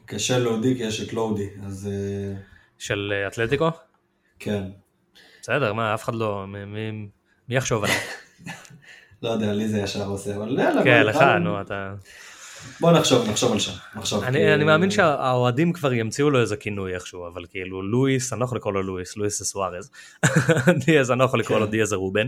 קשה 0.05 0.39
לודי 0.39 0.75
כי 0.75 0.83
יש 0.83 1.01
את 1.01 1.13
לודי, 1.13 1.49
אז... 1.65 1.89
אה, 1.91 2.39
של 2.77 3.13
אה, 3.15 3.27
אתלטיקו? 3.27 3.69
כן. 4.39 4.63
בסדר, 5.41 5.73
מה, 5.73 5.93
אף 5.93 6.03
אחד 6.03 6.15
לא, 6.15 6.45
מי, 6.47 7.07
יחשוב 7.49 7.83
עליו? 7.83 7.95
לא 9.23 9.29
יודע, 9.29 9.53
לי 9.53 9.67
זה 9.67 9.79
ישר 9.79 10.05
עושה, 10.05 10.35
אבל 10.35 10.59
יאללה. 10.59 10.83
כן, 10.83 11.03
לך, 11.05 11.21
נו, 11.41 11.61
אתה... 11.61 11.93
בוא 12.79 12.91
נחשוב, 12.91 13.29
נחשוב 13.29 13.51
על 13.51 13.59
שם, 13.59 13.71
נחשוב. 13.95 14.23
אני, 14.23 14.37
כי... 14.37 14.53
אני 14.53 14.63
מאמין 14.63 14.91
שהאוהדים 14.91 15.73
כבר 15.73 15.93
ימציאו 15.93 16.29
לו 16.29 16.41
איזה 16.41 16.57
כינוי 16.57 16.95
איכשהו, 16.95 17.27
אבל 17.27 17.45
כאילו 17.49 17.81
לואיס, 17.81 18.33
אני 18.33 18.39
לא 18.39 18.45
יכול 18.45 18.57
לקרוא 18.57 18.73
לו 18.73 18.83
לואיס, 18.83 19.17
לואיס 19.17 19.39
זה 19.39 19.45
סוארז. 19.45 19.91
דיאז, 20.85 21.11
אני 21.11 21.19
לא 21.19 21.23
יכול 21.23 21.39
לקרוא 21.39 21.59
לו 21.59 21.65
כן. 21.65 21.71
דיאז 21.71 21.89
זה 21.89 21.95
רובן. 21.95 22.27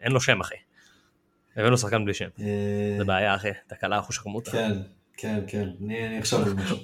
אין 0.00 0.12
לו 0.12 0.20
שם 0.20 0.40
אחי. 0.40 0.54
הבאנו 1.56 1.78
שחקן 1.78 2.04
בלי 2.04 2.14
שם. 2.14 2.28
אה, 2.40 2.44
זה 2.98 3.04
בעיה 3.04 3.34
אחי, 3.34 3.48
תקלה 3.66 3.98
אחו 3.98 4.12
שרמוטה. 4.12 4.50
כן, 4.50 4.72
כן, 5.20 5.40
כן, 5.46 5.68
אני 5.84 5.98
על 6.06 6.54
משהו. 6.54 6.76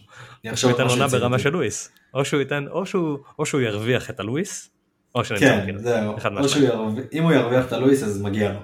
משהו. 0.45 0.69
הוא 0.69 0.79
ייתן 0.79 0.91
עונה 0.91 1.09
ברמה 1.09 1.39
של 1.39 1.51
לואיס. 1.51 1.93
או 2.15 2.25
שהוא 2.25 2.41
ייתן, 2.41 2.69
או 2.69 2.87
שהוא, 2.87 3.19
או 3.39 3.47
שהוא 3.47 3.61
ירוויח 3.61 4.11
את 4.11 4.21
הלואיס, 4.21 4.71
או 5.15 5.25
שנמצא 5.25 5.47
כן, 5.47 5.65
כאילו, 5.65 5.79
זהו, 5.79 6.17
או 6.37 6.49
שהוא 6.49 6.65
ירוויח, 6.65 7.05
אם 7.13 7.23
הוא 7.23 7.33
ירוויח 7.33 7.67
את 7.67 7.73
הלואיס 7.73 8.03
אז 8.03 8.23
מגיע 8.23 8.53
לו. 8.53 8.61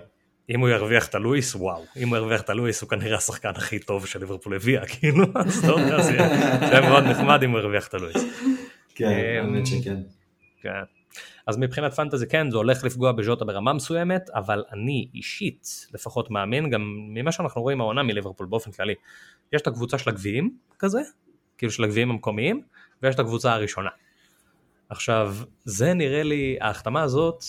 אם 0.51 0.61
הוא 0.61 0.69
ירוויח 0.69 1.07
את 1.07 1.15
הלואיס, 1.15 1.55
וואו, 1.55 1.85
אם 1.97 2.09
הוא 2.09 2.17
ירוויח 2.17 2.41
את 2.41 2.51
הלואיס 2.51 2.83
הוא 2.83 2.91
כנראה 2.91 3.17
השחקן 3.17 3.51
הכי 3.57 3.79
טוב 3.79 4.07
של 4.07 4.21
ליברפול 4.21 4.55
הביאה, 4.55 4.87
כאילו, 4.93 5.27
אז 5.35 5.65
לא 5.65 5.75
יודע, 5.75 6.03
זה 6.03 6.13
יהיה 6.13 6.81
מאוד 6.81 7.05
נחמד 7.05 7.43
אם 7.43 7.51
הוא 7.51 7.59
ירוויח 7.59 7.89
את 7.89 7.95
הלואיס. 7.95 8.25
כן, 8.95 9.07
אמ, 9.07 9.55
האמת 9.55 9.67
שכן. 9.67 9.97
כן. 10.63 11.02
אז 11.47 11.59
מבחינת 11.59 11.95
פנטזי 11.95 12.27
כן 12.27 12.51
זה 12.51 12.57
הולך 12.57 12.85
לפגוע 12.85 13.13
בז'וטה 13.13 13.45
ברמה 13.45 13.73
מסוימת 13.73 14.31
אבל 14.35 14.65
אני 14.73 15.09
אישית 15.15 15.87
לפחות 15.95 16.31
מאמין 16.31 16.71
גם 16.71 16.83
ממה 17.09 17.33
שאנחנו 17.33 17.63
רואים 17.63 17.81
העונה 17.81 18.03
מליברפול 18.03 18.47
באופן 18.47 18.71
כללי 18.71 18.95
יש 19.53 19.63
את 19.63 19.67
הקבוצה 19.67 19.99
של 19.99 20.11
הגביעים 20.11 20.57
כזה 20.79 21.01
כאילו 21.59 21.73
של 21.73 21.85
הגביעים 21.85 22.11
המקומיים 22.11 22.63
ויש 23.03 23.15
את 23.15 23.21
הקבוצה 23.21 23.53
הראשונה. 23.53 23.91
עכשיו, 24.89 25.37
זה 25.65 25.95
נראה 25.95 26.23
לי, 26.23 26.59
ההחתמה 26.61 27.03
הזאת, 27.03 27.45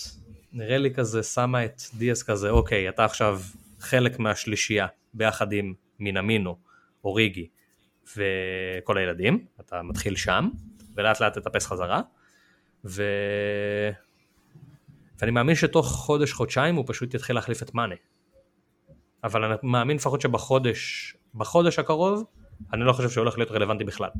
נראה 0.52 0.78
לי 0.78 0.94
כזה 0.94 1.22
שמה 1.22 1.64
את 1.64 1.82
דיאס 1.94 2.22
כזה, 2.22 2.50
אוקיי, 2.50 2.88
אתה 2.88 3.04
עכשיו 3.04 3.40
חלק 3.80 4.18
מהשלישייה, 4.18 4.86
ביחד 5.14 5.52
עם 5.52 5.74
מינמינו, 5.98 6.56
אוריגי 7.04 7.48
וכל 8.16 8.98
הילדים, 8.98 9.44
אתה 9.60 9.82
מתחיל 9.82 10.16
שם, 10.16 10.48
ולאט 10.94 11.20
לאט 11.20 11.38
תטפס 11.38 11.66
חזרה, 11.66 12.00
ו... 12.84 13.02
ואני 15.20 15.30
מאמין 15.30 15.54
שתוך 15.54 15.86
חודש, 15.86 16.32
חודשיים 16.32 16.74
הוא 16.74 16.84
פשוט 16.86 17.14
יתחיל 17.14 17.36
להחליף 17.36 17.62
את 17.62 17.74
מאנה. 17.74 17.94
אבל 19.24 19.44
אני 19.44 19.54
מאמין 19.62 19.96
לפחות 19.96 20.20
שבחודש, 20.20 21.14
בחודש 21.34 21.78
הקרוב, 21.78 22.24
אני 22.72 22.84
לא 22.84 22.92
חושב 22.92 23.10
שהוא 23.10 23.22
הולך 23.22 23.38
להיות 23.38 23.50
רלוונטי 23.50 23.84
בכלל. 23.84 24.10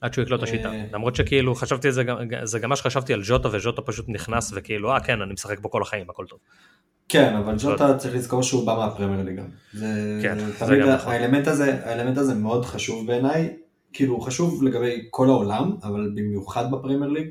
עד 0.00 0.14
שהוא 0.14 0.22
יקלוט 0.22 0.38
את 0.38 0.44
השיטה. 0.44 0.68
אה. 0.68 0.84
למרות 0.92 1.16
שכאילו 1.16 1.54
חשבתי 1.54 1.88
את 1.88 1.94
זה, 1.94 2.02
זה 2.42 2.58
גם 2.58 2.68
מה 2.68 2.76
שחשבתי 2.76 3.12
על 3.12 3.24
ז'וטה 3.24 3.48
וז'וטה 3.52 3.82
פשוט 3.82 4.06
נכנס 4.08 4.52
וכאילו 4.54 4.92
אה 4.92 5.00
כן 5.00 5.22
אני 5.22 5.32
משחק 5.32 5.60
פה 5.62 5.68
כל 5.68 5.82
החיים 5.82 6.10
הכל 6.10 6.26
טוב. 6.26 6.38
כן 7.08 7.36
אבל 7.36 7.58
ז'וטה 7.58 7.96
צריך 7.96 8.14
לזכור 8.14 8.42
שהוא 8.42 8.66
בא 8.66 8.76
מהפרמייר 8.76 9.24
ליגה. 9.24 9.42
כן, 10.22 10.38
זה 10.66 10.76
גם 10.76 10.88
נכון. 10.88 11.12
האלמנט 11.12 12.18
הזה 12.18 12.34
מאוד 12.34 12.64
חשוב 12.64 13.06
בעיניי, 13.06 13.56
כאילו 13.92 14.14
הוא 14.14 14.22
חשוב 14.22 14.62
לגבי 14.62 15.06
כל 15.10 15.28
העולם 15.28 15.76
אבל 15.82 16.10
במיוחד 16.14 16.70
בפרמייר 16.70 17.10
ליג. 17.10 17.28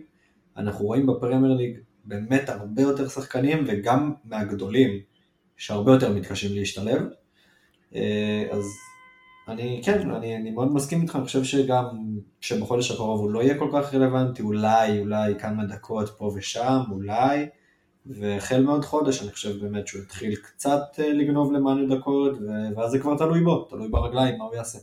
אנחנו 0.58 0.86
רואים 0.86 1.06
בפרמייר 1.06 1.54
ליג 1.54 1.78
באמת 2.06 2.50
הרבה 2.50 2.82
יותר 2.82 3.08
שחקנים 3.08 3.64
וגם 3.68 4.14
מהגדולים 4.26 5.00
שהרבה 5.58 5.92
יותר 5.92 6.14
מתקשים 6.14 6.56
להשתלב. 6.56 7.02
אה, 7.96 8.48
אז 8.52 8.66
אני 9.48 9.82
כן, 9.86 10.12
אני, 10.12 10.36
אני 10.36 10.52
מאוד 10.52 10.74
מסכים 10.74 11.02
איתך, 11.02 11.16
אני 11.16 11.26
חושב 11.26 11.44
שגם 11.44 11.86
שבחודש 12.42 12.92
הקרוב 12.92 13.20
הוא 13.20 13.32
לא 13.32 13.44
יהיה 13.44 13.60
כל 13.60 13.70
כך 13.74 13.94
רלוונטי, 13.94 14.42
אולי, 14.42 15.00
אולי 15.00 15.40
כמה 15.40 15.66
דקות 15.66 16.10
פה 16.18 16.32
ושם, 16.36 16.80
אולי, 16.92 17.48
והחל 18.06 18.64
מעוד 18.64 18.86
חודש 18.86 19.22
אני 19.22 19.32
חושב 19.32 19.62
באמת 19.62 19.88
שהוא 19.88 20.02
יתחיל 20.02 20.36
קצת 20.36 20.82
אה, 21.00 21.14
לגנוב 21.14 21.52
למען 21.52 21.98
דקות, 21.98 22.38
ואז 22.76 22.92
זה 22.92 23.00
כבר 23.00 23.18
תלוי 23.18 23.44
בו, 23.44 23.64
תלוי 23.70 23.88
ברגליים, 23.88 24.38
מה 24.38 24.46
הוא 24.46 24.56
יעשה. 24.56 24.80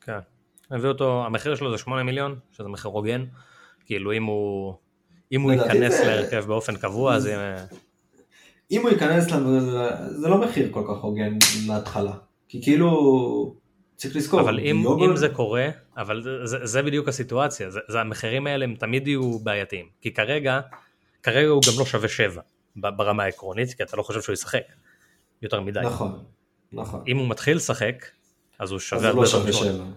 כן, 0.00 0.18
הביא 0.70 0.88
אותו, 0.88 1.26
המחיר 1.26 1.54
שלו 1.54 1.70
זה 1.70 1.78
8 1.78 2.02
מיליון, 2.02 2.38
שזה 2.52 2.68
מחיר 2.68 2.90
הוגן, 2.90 3.24
כאילו 3.84 4.12
אם 4.12 4.24
הוא, 4.24 4.74
אם 5.32 5.42
הוא 5.42 5.52
ייכנס. 5.52 6.00
להרכב 6.00 6.44
באופן 6.46 6.76
קבוע, 6.76 7.14
אז... 7.14 7.28
אם 8.70 8.82
הוא 8.82 8.90
ייכנס, 8.90 9.24
זה 10.10 10.28
לא 10.28 10.38
מחיר 10.38 10.68
כל 10.70 10.84
כך 10.88 11.02
הוגן 11.02 11.38
להתחלה, 11.66 12.12
כי 12.48 12.62
כאילו... 12.62 13.56
צריך 13.96 14.16
לזכור, 14.16 14.40
אבל 14.40 14.60
אם, 14.60 14.80
יוגול... 14.84 15.10
אם 15.10 15.16
זה 15.16 15.28
קורה, 15.28 15.68
אבל 15.96 16.22
זה, 16.22 16.46
זה, 16.46 16.66
זה 16.66 16.82
בדיוק 16.82 17.08
הסיטואציה, 17.08 17.70
זה, 17.70 17.80
זה 17.88 18.00
המחירים 18.00 18.46
האלה 18.46 18.64
הם 18.64 18.74
תמיד 18.74 19.08
יהיו 19.08 19.38
בעייתיים, 19.38 19.86
כי 20.00 20.14
כרגע, 20.14 20.60
כרגע 21.22 21.48
הוא 21.48 21.62
גם 21.66 21.78
לא 21.78 21.84
שווה 21.84 22.08
שבע 22.08 22.42
ברמה 22.76 23.22
העקרונית, 23.22 23.74
כי 23.74 23.82
אתה 23.82 23.96
לא 23.96 24.02
חושב 24.02 24.22
שהוא 24.22 24.32
ישחק 24.32 24.62
יותר 25.42 25.60
מדי. 25.60 25.80
נכון, 25.84 26.24
נכון. 26.72 27.04
אם 27.08 27.16
הוא 27.16 27.28
מתחיל 27.28 27.56
לשחק, 27.56 28.06
אז 28.58 28.70
הוא 28.70 28.78
שווה 28.78 29.08
הרבה 29.08 29.22
יותר 29.22 29.42
ראשון. 29.42 29.92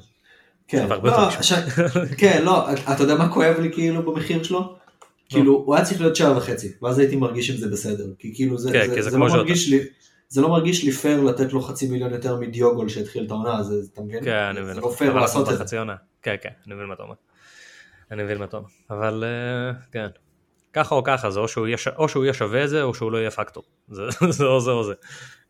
כן, 0.70 0.88
לא. 1.04 1.30
כן, 2.18 2.42
לא, 2.46 2.74
אתה 2.74 3.04
יודע 3.04 3.16
מה 3.16 3.34
כואב 3.34 3.60
לי 3.60 3.74
כאילו 3.74 4.14
במחיר 4.14 4.44
שלו? 4.44 4.76
כאילו, 5.30 5.54
הוא 5.66 5.76
היה 5.76 5.86
צריך 5.86 6.02
להיות 6.02 6.16
שעה 6.16 6.38
וחצי, 6.38 6.72
ואז 6.82 7.00
הייתי 7.00 7.16
מרגיש 7.16 7.50
עם 7.50 7.58
זה 7.58 7.68
בסדר. 7.70 8.06
כי 8.20 8.32
כאילו, 8.36 8.58
זה, 8.58 8.72
כן, 8.72 8.88
זה, 8.90 8.96
כי 8.96 9.02
זה 9.02 9.10
זה 9.10 9.16
כמו 9.18 9.28
לא. 9.28 9.34
מרגיש 9.34 9.70
לי... 9.70 9.80
זה 10.30 10.42
לא 10.42 10.50
מרגיש 10.50 10.84
לי 10.84 10.92
פייר 10.92 11.22
לתת 11.22 11.54
לו 11.54 11.62
חצי 11.62 11.88
מיליון 11.88 12.14
יותר 12.14 12.36
מדיוגול 12.40 12.90
שהתחיל 12.90 13.26
את 13.26 13.32
העונה, 13.32 13.64
זה, 13.64 13.74
אתה 13.94 14.02
מבין? 14.02 14.24
כן, 14.24 14.32
אני 14.32 14.62
מבין. 14.62 14.74
זה 14.74 14.82
לא 14.82 14.94
פייר 14.98 15.14
לעשות 15.14 15.50
את 15.50 15.68
זה. 15.68 15.78
כן, 16.22 16.36
כן, 16.42 16.50
אני 16.68 16.76
מבין 16.76 16.86
מה 16.88 16.94
אתה 16.94 17.04
אומר. 17.04 17.16
אני 18.12 18.24
מבין 18.24 18.38
מה 18.38 18.46
אתה 18.46 18.58
אומר. 18.58 18.68
אבל 18.90 19.24
אה, 19.28 19.80
כן. 19.92 20.08
ככה 20.74 20.96
או 20.96 21.04
ככה, 21.04 21.32
זה 21.32 21.40
או 21.40 21.48
שהוא 21.48 21.68
יהיה 21.68 21.78
ש- 21.78 21.88
או 21.88 22.10
שהוא 22.10 22.24
יהיה 22.24 22.34
שווה 22.34 22.64
את 22.64 22.70
זה, 22.70 22.84
או 22.84 22.94
שהוא 22.94 23.12
לא 23.12 23.18
יהיה 23.18 23.32
פקטור. 23.32 23.64
זה 23.88 24.04
זה 24.30 24.46
או 24.46 24.62
זה 24.62 24.72
או 24.72 24.84
זה. 24.84 24.94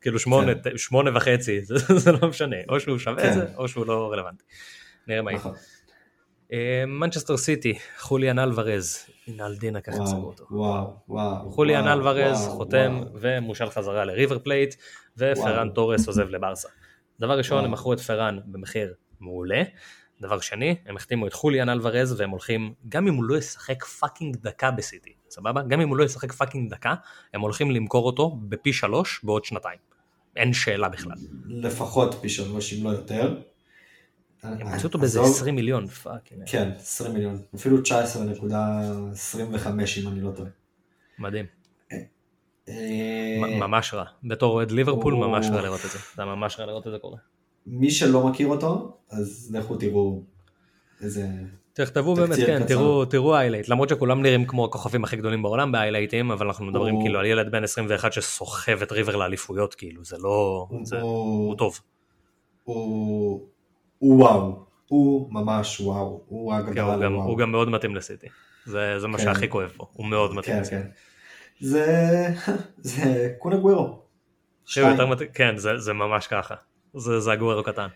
כאילו 0.01 0.20
שמונה, 0.20 0.51
כן. 0.63 0.78
שמונה 0.78 1.17
וחצי, 1.17 1.61
זה 1.65 1.76
זה 2.03 2.11
לא 2.11 2.28
משנה. 2.30 2.55
או 2.70 2.80
שהוא 2.80 2.97
שווה 2.97 3.28
את. 3.30 3.34
זה, 3.34 3.45
או 3.57 3.67
שהוא 3.67 3.86
לא 3.86 4.11
רלוונטי. 4.11 4.43
נראה 5.10 5.22
מה 5.22 5.32
יהיה. 5.32 5.39
נכון. 5.39 5.53
אה, 6.53 6.84
מנצ'סטר 6.88 7.38
סיטי, 7.38 7.74
חוליאן 7.97 8.39
אלוורז. 8.39 9.05
הנה 9.28 9.45
אלדינה 9.45 9.82
ככה 9.82 9.97
וואו, 9.97 10.24
אותו. 10.24 10.45
וואו, 10.51 10.93
וואו. 11.07 11.49
חוליאן 11.49 11.88
אלוורז 11.88 12.47
חותם. 12.47 13.01
ומושאל 13.14 13.70
חזרה 13.70 14.05
לריבר 14.05 14.39
פלייט 14.39 14.76
ופרן. 15.18 15.70
תורס 15.70 16.07
עוזב 16.07 16.30
לברסה. 16.30 16.68
דבר 17.20 17.38
ראשון. 17.38 17.66
הם 17.66 17.72
מכרו 17.72 17.93
את 17.93 17.99
פרן 17.99 18.39
במחיר 18.45 18.93
מעולה. 19.20 19.64
דבר 20.22 20.39
שני 20.39 20.76
הם 20.86 20.95
החתימו 20.95 21.28
את 21.28 21.34
חוליאן 21.34 21.70
אלוורז 21.70 22.20
והם 22.20 22.30
הולכים 22.30 22.74
גם 22.89 23.07
אם 23.07 23.14
הוא 23.14 23.24
לא 23.24 23.38
ישחק 23.38 23.84
fucking 23.84 24.36
דקה 24.36 24.72
בסיטי 24.72 25.14
סבבה 25.30 25.62
גם 25.62 25.82
אם 25.82 25.89
הוא 25.89 25.97
לא 25.97 26.03
ישחק 26.03 26.32
fucking 26.32 26.70
דקה 26.70 26.93
הם 27.34 27.41
הולכים 27.41 27.72
למכור 27.72 28.05
אותו 28.05 28.38
בפי 28.41 28.74
שלוש 28.74 29.20
בעוד 29.24 29.45
שנתיים. 29.45 29.80
אין 30.36 30.53
שאלה 30.53 30.89
בכלל. 30.89 31.16
לפחות 31.47 32.14
פי 32.22 32.30
שלוש 32.30 32.74
אם 32.74 32.84
לא 32.84 32.89
יותר. 32.89 33.36
הם 34.44 34.68
הוציאו 34.68 34.84
אותו 34.84 35.00
באיזה 35.00 35.20
עזוב. 35.22 35.36
20 35.36 35.56
מיליון 35.56 35.88
fuck. 35.88 36.30
כן, 36.46 36.70
20 36.80 37.14
מיליון. 37.14 37.38
אפילו 37.56 37.78
19.25 37.78 37.90
אם 40.00 40.08
אני 40.08 40.22
לא 40.22 40.32
טועה. 40.32 40.50
מדהים. 41.20 41.46
אה, 42.70 43.58
ממש 43.60 43.94
רע. 43.94 44.04
בתור 44.24 44.54
אוהד 44.54 44.72
ליברפול 44.72 45.14
ממש 45.14 45.48
רע 45.52 45.62
לראות 45.62 45.80
את 45.86 45.92
זה. 45.92 46.00
זה 46.16 46.26
ממש 46.26 46.60
רע 46.60 46.66
לראות 46.66 46.88
את 46.88 46.92
זה 46.92 46.98
קורה. 47.00 47.18
מי 47.68 47.92
שלא 47.92 48.28
מכיר 48.28 48.48
אותו, 48.48 48.98
אז 49.10 49.52
לכו 49.56 49.76
תראו 49.76 50.22
איזה... 51.02 51.28
תכתבו 51.74 52.16
באמת, 52.16 52.38
כן. 52.46 52.66
תראו, 52.68 53.06
תראו 53.06 53.36
highlight, 53.36 53.70
למרות 53.70 53.90
שכולם 53.90 54.22
נראים 54.22 54.46
כמו 54.46 54.66
הכוכבים 54.66 55.04
הכי 55.04 55.16
גדולים 55.16 55.44
בעולם 55.44 55.72
ב 55.72 55.76
highlight 55.76 56.18
ים, 56.18 56.32
אבל 56.32 56.46
אנחנו 56.48 56.66
מדברים 56.66 56.96
הוא- 56.96 57.04
כאילו 57.04 57.20
על 57.20 57.26
ילד 57.26 57.52
בן 57.52 57.64
21 57.64 58.14
שסוחב 58.14 58.82
את 58.82 58.92
ריבר 58.92 59.16
לאליפויות, 59.16 59.76
כאילו, 59.76 60.04
זה 60.06 60.18
לא, 60.18 60.68
זה, 60.84 61.02
הוא- 61.02 61.48
הוא 61.48 61.56
טוב. 61.56 61.80
הוא... 62.64 63.48
הוא 64.00 64.18
וואו. 64.18 64.66
הוא 64.88 65.34
ממש 65.34 65.80
וואו. 65.80 66.22
הוא 66.28 66.54
כן, 66.54 66.58
הגדרה 66.60 66.93
הוא, 66.93 67.04
גם, 67.04 67.14
לוואו. 67.14 67.28
הוא 67.28 67.38
גם 67.38 67.52
מאוד 67.52 67.70
מתאים 67.70 67.95
לסיטי, 67.95 68.28
זה, 68.66 69.00
זה 69.00 69.08
מה 69.08 69.18
כן. 69.18 69.24
שהכי 69.24 69.50
כואב 69.50 69.72
פה, 69.78 69.86
הוא 69.93 70.06
מאוד 70.06 70.34
מתאים 70.36 70.56
כן, 70.56 70.62
לסיטי. 70.62 70.76
כן. 70.76 70.88
זה... 71.60 72.28
זה 72.78 73.34
קונה 73.38 73.58
גווירו. 73.58 74.00
יותר 74.78 75.08
מתאים, 75.08 75.30
כן, 75.34 75.58
זה, 75.58 75.78
זה 75.78 75.93
ממש 75.93 76.28
ככה, 76.28 76.56
זה, 76.93 77.20
זה 77.20 77.32
הגוורו 77.32 77.64
קטן. 77.64 77.88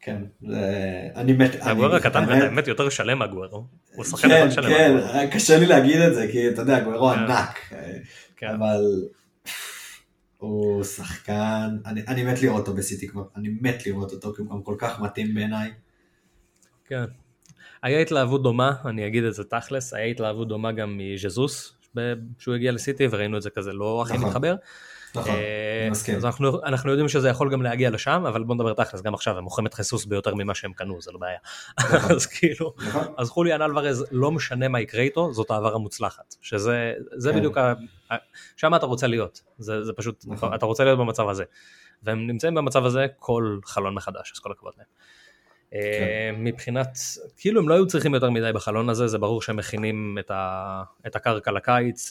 כן, 0.00 0.22
זה... 0.48 1.08
אני 1.14 1.32
מת... 1.32 1.50
הגוורו 1.60 1.94
הקטן, 1.94 2.24
והאמת 2.28 2.68
יותר 2.68 2.88
שלם 2.88 3.18
מהגוורו, 3.18 3.64
הוא 3.94 4.04
שחקן 4.04 4.28
כן, 4.28 4.34
יותר 4.34 4.50
שלם 4.50 4.68
כן, 4.68 4.94
מהגוורו. 4.94 5.30
קשה 5.32 5.58
לי 5.58 5.66
להגיד 5.66 6.00
את 6.00 6.14
זה, 6.14 6.28
כי 6.32 6.48
אתה 6.48 6.62
יודע, 6.62 6.80
גווירו 6.80 7.10
כן. 7.10 7.18
ענק. 7.18 7.58
כן. 8.36 8.54
אבל 8.54 8.80
הוא 10.38 10.84
שחקן, 10.84 11.76
אני, 11.86 12.02
אני 12.08 12.24
מת 12.24 12.42
לראות 12.42 12.60
אותו 12.60 12.74
בסיטי 12.74 13.08
כבר, 13.08 13.24
אני 13.36 13.48
מת 13.60 13.86
לראות 13.86 14.12
אותו, 14.12 14.34
כי 14.34 14.42
הוא 14.42 14.50
גם 14.50 14.62
כל 14.62 14.74
כך 14.78 15.00
מתאים 15.00 15.34
בעיניי. 15.34 15.72
כן. 16.84 17.04
היה 17.82 18.00
התלהבות 18.00 18.42
דומה, 18.42 18.72
אני 18.84 19.06
אגיד 19.06 19.24
את 19.24 19.34
זה 19.34 19.44
תכלס, 19.44 19.94
היה 19.94 20.04
התלהבות 20.04 20.48
דומה 20.48 20.72
גם 20.72 20.98
מז'זוס, 20.98 21.76
שהוא 22.38 22.54
הגיע 22.54 22.72
לסיטי 22.72 23.06
וראינו 23.10 23.36
את 23.36 23.42
זה 23.42 23.50
כזה 23.50 23.72
לא 23.72 24.02
הכי 24.02 24.14
נכון. 24.14 24.28
מתחבר. 24.28 24.54
נכון, 25.16 25.34
אה, 25.34 25.80
אני 25.82 25.90
מסכים. 25.90 26.16
אז 26.16 26.24
אנחנו, 26.24 26.64
אנחנו 26.64 26.90
יודעים 26.90 27.08
שזה 27.08 27.28
יכול 27.28 27.50
גם 27.52 27.62
להגיע 27.62 27.90
לשם, 27.90 28.24
אבל 28.28 28.44
בוא 28.44 28.54
נדבר 28.54 28.72
תכלס, 28.74 29.02
גם 29.02 29.14
עכשיו 29.14 29.38
הם 29.38 29.44
מוכרים 29.44 29.66
את 29.66 29.74
חיסוס 29.74 30.04
ביותר 30.04 30.34
ממה 30.34 30.54
שהם 30.54 30.72
קנו, 30.72 31.02
זה 31.02 31.12
לא 31.12 31.18
בעיה. 31.18 31.38
נכון. 31.80 32.10
אז 32.16 32.26
כאילו, 32.26 32.72
נכון? 32.86 33.04
אז 33.16 33.30
חוליאן 33.30 33.62
אלוורז, 33.62 34.06
לא 34.10 34.30
משנה 34.30 34.68
מה 34.68 34.80
יקרה 34.80 35.02
איתו, 35.02 35.32
זאת 35.32 35.50
העברה 35.50 35.78
מוצלחת. 35.78 36.34
שזה 36.40 36.92
זה 37.16 37.30
כן. 37.32 37.38
בדיוק, 37.38 37.56
ה- 37.58 37.74
ה- 38.10 38.16
שם 38.56 38.74
אתה 38.74 38.86
רוצה 38.86 39.06
להיות, 39.06 39.40
זה, 39.58 39.84
זה 39.84 39.92
פשוט, 39.92 40.24
נכון. 40.28 40.54
אתה 40.54 40.66
רוצה 40.66 40.84
להיות 40.84 40.98
במצב 40.98 41.28
הזה. 41.28 41.44
והם 42.02 42.26
נמצאים 42.26 42.54
במצב 42.54 42.84
הזה 42.84 43.06
כל 43.18 43.58
חלון 43.64 43.94
מחדש, 43.94 44.32
אז 44.34 44.38
כל 44.38 44.52
הכבוד 44.52 44.72
להם. 44.78 44.86
אה, 45.74 46.30
מבחינת, 46.38 46.98
כאילו 47.36 47.60
הם 47.60 47.68
לא 47.68 47.74
היו 47.74 47.86
צריכים 47.86 48.14
יותר 48.14 48.30
מדי 48.30 48.50
בחלון 48.54 48.88
הזה, 48.88 49.06
זה 49.06 49.18
ברור 49.18 49.42
שהם 49.42 49.56
מכינים 49.56 50.16
את, 50.20 50.30
ה, 50.30 50.82
את 51.06 51.16
הקרקע 51.16 51.50
לקיץ 51.52 52.10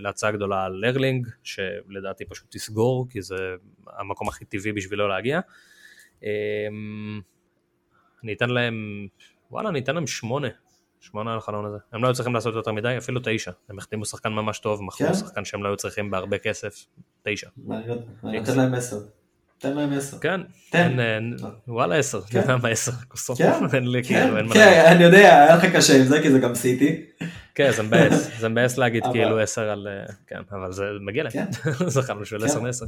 להצעה 0.00 0.30
גדולה 0.30 0.64
על 0.64 0.72
לרלינג, 0.72 1.28
שלדעתי 1.42 2.24
פשוט 2.24 2.46
תסגור, 2.50 3.06
כי 3.10 3.22
זה 3.22 3.36
המקום 3.86 4.28
הכי 4.28 4.44
טבעי 4.44 4.72
בשבילו 4.72 5.08
להגיע. 5.08 5.40
אה, 6.24 6.30
אני 8.24 8.32
אתן 8.32 8.50
להם, 8.50 9.06
וואלה, 9.50 9.68
אני 9.68 9.80
אתן 9.80 9.94
להם 9.94 10.06
שמונה, 10.06 10.48
שמונה 11.00 11.32
על 11.32 11.38
החלון 11.38 11.64
הזה. 11.64 11.78
הם 11.92 12.02
לא 12.02 12.08
היו 12.08 12.14
צריכים 12.14 12.34
לעשות 12.34 12.54
יותר 12.54 12.72
מדי, 12.72 12.98
אפילו 12.98 13.20
תשע. 13.24 13.50
הם 13.68 13.78
החתימו 13.78 14.04
שחקן 14.04 14.32
ממש 14.32 14.58
טוב, 14.58 14.82
מכרו 14.82 15.06
כן? 15.06 15.14
שחקן 15.14 15.44
שהם 15.44 15.62
לא 15.62 15.68
היו 15.68 15.76
צריכים 15.76 16.10
בהרבה 16.10 16.38
כסף, 16.38 16.86
תשע. 17.22 17.48
אני 18.24 18.38
נותן 18.38 18.56
להם 18.56 18.74
עשר. 18.74 18.96
תן 19.64 19.76
להם 19.76 19.92
עשר. 19.92 20.18
כן, 20.18 20.40
תן. 20.70 20.96
וואלה 21.68 21.96
עשר, 21.96 22.20
כן. 22.20 22.38
אתה 22.38 22.52
יודע 22.52 22.62
מה 22.62 22.68
עשר, 22.68 22.92
כוסות, 23.08 23.38
כן, 23.38 23.52
אין 23.74 23.90
לי 23.90 24.04
כן, 24.04 24.20
כאילו, 24.20 24.36
אין 24.36 24.46
מה 24.46 24.54
להגיד. 24.54 24.74
כן, 24.74 24.84
אני 24.86 25.04
יודע, 25.04 25.18
היה 25.18 25.56
לך 25.56 25.64
קשה 25.64 25.96
עם 25.96 26.04
זה, 26.04 26.22
כי 26.22 26.30
זה 26.30 26.38
גם 26.38 26.54
סיטי. 26.54 27.02
כן, 27.54 27.70
זה 27.76 27.82
מבאס, 27.82 28.30
זה 28.40 28.48
מבאס 28.48 28.78
להגיד 28.78 29.02
כאילו 29.12 29.38
עשר 29.38 29.70
על, 29.70 29.88
אה, 29.90 30.14
כן, 30.26 30.40
אבל 30.52 30.72
זה 30.72 30.84
מגיע 31.00 31.22
להם, 31.22 31.32
כן. 31.32 31.46
של 32.24 32.38
כן. 32.38 32.44
עשר 32.44 32.60
מעשר. 32.60 32.86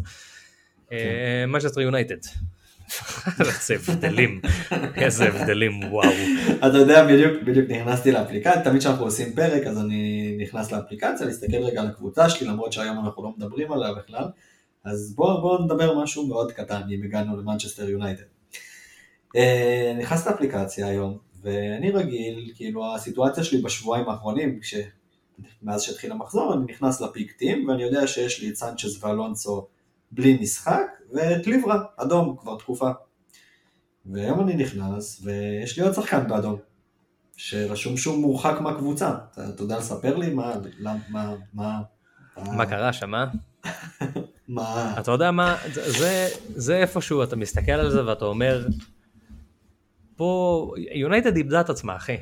מנצ'סטר 1.49 1.81
יונייטד, 1.81 2.17
איזה 3.41 3.75
הבדלים, 3.75 4.41
איזה 4.97 5.25
הבדלים, 5.29 5.93
וואו. 5.93 6.11
אתה 6.59 6.79
יודע, 6.79 7.07
בדיוק, 7.07 7.43
בדיוק 7.43 7.71
נכנסתי 7.71 8.13
לאפליקציה, 8.13 8.63
תמיד 8.63 8.81
כשאנחנו 8.81 9.05
עושים 9.05 9.33
פרק, 9.33 9.67
אז 9.67 9.79
אני 9.79 10.37
נכנס 10.41 10.73
לאפליקציה, 10.73 11.27
להסתכל 11.27 11.57
רגע 11.57 11.81
על 11.81 11.87
הקבוצה 11.87 12.29
שלי, 12.29 12.49
למרות 12.49 12.73
שהיום 12.73 13.07
אנחנו 13.07 13.23
לא 13.23 13.33
מדברים 13.37 13.73
עליה 13.73 13.93
בכלל. 13.93 14.25
אז 14.87 15.15
בואו 15.17 15.41
בוא 15.41 15.65
נדבר 15.65 15.99
משהו 16.03 16.27
מאוד 16.27 16.53
קטן, 16.53 16.83
אם 16.91 17.03
הגענו 17.03 17.37
למנצ'סטר 17.37 17.89
יונייטד. 17.89 18.25
אה, 19.37 19.97
נכנס 19.99 20.27
לאפליקציה 20.27 20.87
היום, 20.87 21.19
ואני 21.43 21.91
רגיל, 21.91 22.53
כאילו 22.55 22.95
הסיטואציה 22.95 23.45
שלי 23.45 23.63
בשבועיים 23.63 24.09
האחרונים, 24.09 24.61
כש... 24.61 24.75
מאז 25.63 25.83
שהתחיל 25.83 26.13
המחזור, 26.13 26.55
אני 26.55 26.73
נכנס 26.73 27.01
ל 27.01 27.07
pick 27.07 27.33
team, 27.33 27.69
ואני 27.69 27.83
יודע 27.83 28.07
שיש 28.07 28.43
לי 28.43 28.51
את 28.51 28.57
סנצ'ס 28.57 29.05
ואלונסו 29.05 29.67
בלי 30.11 30.39
משחק, 30.41 30.87
ואת 31.13 31.47
ליברה, 31.47 31.85
אדום, 31.97 32.37
כבר 32.41 32.59
תקופה. 32.59 32.91
והיום 34.07 34.41
אני 34.41 34.55
נכנס, 34.55 35.23
ויש 35.25 35.79
לי 35.79 35.85
עוד 35.85 35.95
שחקן 35.95 36.29
באדום, 36.29 36.57
שרשום 37.37 37.97
שהוא 37.97 38.19
מורחק 38.19 38.61
מהקבוצה. 38.61 39.15
אתה, 39.31 39.49
אתה 39.49 39.63
יודע 39.63 39.79
לספר 39.79 40.17
לי 40.17 40.31
מה, 40.31 40.55
מה, 41.09 41.35
מה, 41.55 41.81
מה 42.37 42.67
קרה 42.67 42.93
שם, 42.93 43.15
אה? 43.15 43.25
מה, 44.49 44.95
אתה 45.01 45.11
יודע 45.11 45.31
מה, 45.31 45.57
זה- 45.73 46.27
זה, 46.55 46.77
איפשהו, 46.77 47.23
אתה 47.23 47.37
מסתכל 47.37 47.73
על 47.73 47.91
זה 47.91 48.07
ואתה 48.07 48.25
אומר, 48.25 48.67
פה, 50.17 50.73
יונייטד 50.95 51.37
איבדה 51.37 51.61
את 51.61 51.71
עצמה, 51.71 51.97
אחי. 51.97 52.17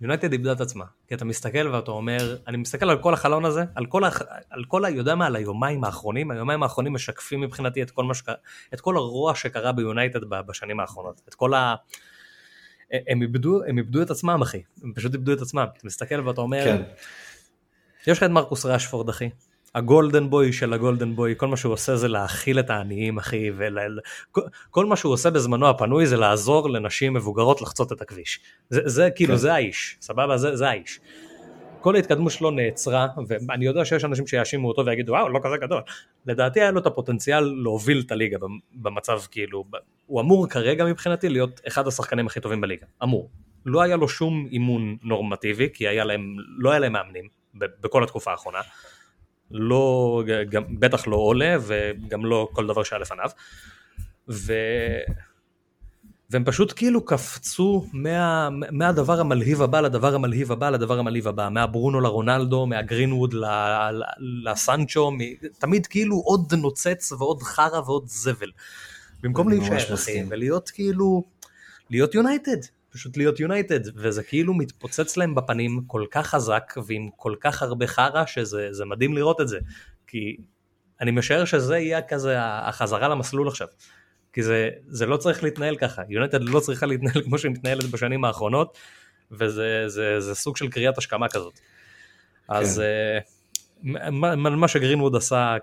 יונייטד 0.00 0.32
איבדה 0.32 0.52
את 0.52 0.60
עצמה. 0.60 0.84
כי 1.08 1.14
אתה 1.14 1.24
מסתכל 1.24 1.68
ואתה 1.68 1.90
אומר, 1.90 2.36
אני 2.46 2.56
מסתכל 2.56 2.90
על 2.90 2.98
כל 3.02 3.14
החלון 3.14 3.44
הזה, 3.44 3.64
על 3.74 3.86
כל, 3.86 4.04
הח... 4.04 4.22
על 4.50 4.64
כל 4.68 4.84
ה... 4.84 4.90
יודע 4.90 5.14
מה, 5.14 5.26
על 5.26 5.36
היומיים 5.36 5.84
האחרונים, 5.84 6.30
היומיים 6.30 6.62
האחרונים 6.62 6.92
משקפים 6.92 7.40
מבחינתי 7.40 7.82
את 7.82 7.90
כל 7.90 8.04
מה 8.04 8.14
שקרה, 8.14 8.34
את 8.74 8.80
כל 8.80 8.96
הרוע 8.96 9.34
שקרה 9.34 9.72
ביונייטד 9.72 10.24
בשנים 10.24 10.80
האחרונות. 10.80 11.20
את 11.28 11.34
כל 11.34 11.54
ה... 11.54 11.74
הם 13.08 13.22
איבדו, 13.22 13.64
הם 13.68 13.78
איבדו 13.78 14.02
את 14.02 14.10
עצמם, 14.10 14.42
אחי. 14.42 14.62
הם 14.82 14.92
פשוט 14.94 15.12
איבדו 15.14 15.32
את 15.32 15.40
עצמם. 15.40 15.66
אתה 15.76 15.86
מסתכל 15.86 16.28
ואתה 16.28 16.40
אומר, 16.40 16.64
כן, 16.64 16.82
יש 18.06 18.18
לך 18.18 18.24
את 18.24 18.30
מרקוס 18.30 18.66
רשפורד 18.66 19.08
אחי. 19.08 19.30
הגולדן 19.74 20.30
בוי 20.30 20.52
של 20.52 20.72
הגולדן 20.72 21.16
בוי, 21.16 21.34
כל 21.36 21.46
מה 21.46 21.56
שהוא 21.56 21.72
עושה 21.72 21.96
זה 21.96 22.08
להאכיל 22.08 22.58
את 22.58 22.70
העניים 22.70 23.18
אחי, 23.18 23.50
וכל 23.56 24.40
כל 24.70 24.86
מה 24.86 24.96
שהוא 24.96 25.12
עושה 25.12 25.30
בזמנו 25.30 25.68
הפנוי 25.68 26.06
זה 26.06 26.16
לעזור 26.16 26.70
לנשים 26.70 27.14
מבוגרות 27.14 27.62
לחצות 27.62 27.92
את 27.92 28.00
הכביש. 28.00 28.40
זה, 28.70 28.80
זה 28.84 29.10
כאילו 29.10 29.32
כן. 29.32 29.38
זה 29.38 29.54
האיש, 29.54 29.96
סבבה? 30.00 30.36
זה, 30.36 30.56
זה 30.56 30.68
האיש. 30.68 31.00
כל 31.80 31.96
ההתקדמות 31.96 32.32
שלו 32.32 32.50
נעצרה, 32.50 33.06
ואני 33.28 33.64
יודע 33.64 33.84
שיש 33.84 34.04
אנשים 34.04 34.26
שיאשימו 34.26 34.68
אותו 34.68 34.86
ויגידו 34.86 35.12
וואו 35.12 35.28
לא 35.28 35.40
כזה 35.42 35.56
גדול. 35.56 35.82
לדעתי 36.26 36.60
היה 36.60 36.70
לו 36.70 36.80
את 36.80 36.86
הפוטנציאל 36.86 37.40
להוביל 37.62 38.02
את 38.06 38.12
הליגה 38.12 38.38
במצב 38.74 39.20
כאילו, 39.30 39.64
הוא 40.06 40.20
אמור 40.20 40.48
כרגע 40.48 40.84
מבחינתי 40.84 41.28
להיות 41.28 41.60
אחד 41.68 41.86
השחקנים 41.86 42.26
הכי 42.26 42.40
טובים 42.40 42.60
בליגה, 42.60 42.86
אמור. 43.02 43.30
לא 43.66 43.82
היה 43.82 43.96
לו 43.96 44.08
שום 44.08 44.48
אימון 44.50 44.96
נורמטיבי, 45.02 45.68
כי 45.74 45.88
היה 45.88 46.04
להם, 46.04 46.36
לא 46.58 46.70
היה 46.70 46.78
להם 46.78 46.92
מאמנים 46.92 47.28
בכל 47.54 48.04
התקופה 48.04 48.30
האחרונה. 48.30 48.60
לא, 49.50 50.22
גם, 50.48 50.62
בטח 50.78 51.06
לא 51.06 51.16
עולה 51.16 51.56
וגם 51.60 52.24
לא 52.24 52.48
כל 52.52 52.66
דבר 52.66 52.82
שהיה 52.82 53.00
לפניו. 53.00 53.30
ו... 54.28 54.52
והם 56.30 56.44
פשוט 56.44 56.72
כאילו 56.76 57.04
קפצו 57.04 57.86
מה, 57.92 58.48
מהדבר 58.50 59.20
המלהיב 59.20 59.62
הבא 59.62 59.80
לדבר 59.80 60.14
המלהיב 60.14 60.52
הבא 60.52 60.70
לדבר 60.70 60.98
המלהיב 60.98 61.28
הבא, 61.28 61.48
מהברונו 61.48 62.00
לרונלדו, 62.00 62.66
מהגרינווד 62.66 63.34
לסנצ'ו, 64.44 65.10
תמיד 65.58 65.86
כאילו 65.86 66.16
עוד 66.16 66.54
נוצץ 66.54 67.12
ועוד 67.12 67.42
חרא 67.42 67.80
ועוד 67.80 68.04
זבל. 68.06 68.50
במקום 69.22 69.48
להישאר 69.48 69.94
ולהיות 70.28 70.70
כאילו, 70.70 71.22
להיות 71.90 72.14
יונייטד, 72.14 72.56
פשוט 72.94 73.16
להיות 73.16 73.40
יונייטד, 73.40 73.98
וזה 73.98 74.22
כאילו 74.22 74.54
מתפוצץ 74.54 75.16
להם 75.16 75.34
בפנים 75.34 75.80
כל 75.86 76.04
כך 76.10 76.26
חזק 76.26 76.74
ועם 76.86 77.10
כל 77.16 77.34
כך 77.40 77.62
הרבה 77.62 77.86
חרא 77.86 78.26
שזה 78.26 78.84
מדהים 78.84 79.14
לראות 79.14 79.40
את 79.40 79.48
זה, 79.48 79.58
כי 80.06 80.36
אני 81.00 81.10
משער 81.10 81.44
שזה 81.44 81.78
יהיה 81.78 82.02
כזה 82.02 82.36
החזרה 82.40 83.08
למסלול 83.08 83.48
עכשיו. 83.48 83.68
כי 84.32 84.42
זה, 84.42 84.70
זה 84.88 85.06
לא 85.06 85.16
צריך 85.16 85.44
להתנהל 85.44 85.76
ככה, 85.76 86.02
יונייטד 86.08 86.42
לא 86.42 86.60
צריכה 86.60 86.86
להתנהל 86.86 87.22
כמו 87.24 87.38
שהיא 87.38 87.52
מתנהלת 87.52 87.84
בשנים 87.84 88.24
האחרונות, 88.24 88.78
וזה 89.30 89.84
זה, 89.86 90.20
זה 90.20 90.34
סוג 90.34 90.56
של 90.56 90.68
קריאת 90.68 90.98
השכמה 90.98 91.28
כזאת. 91.28 91.54
כן. 91.54 92.54
אז 92.54 92.82
uh, 92.82 93.24
מה, 94.10 94.34
מה 94.36 94.68
שגרינווד 94.68 95.16
עשה, 95.16 95.56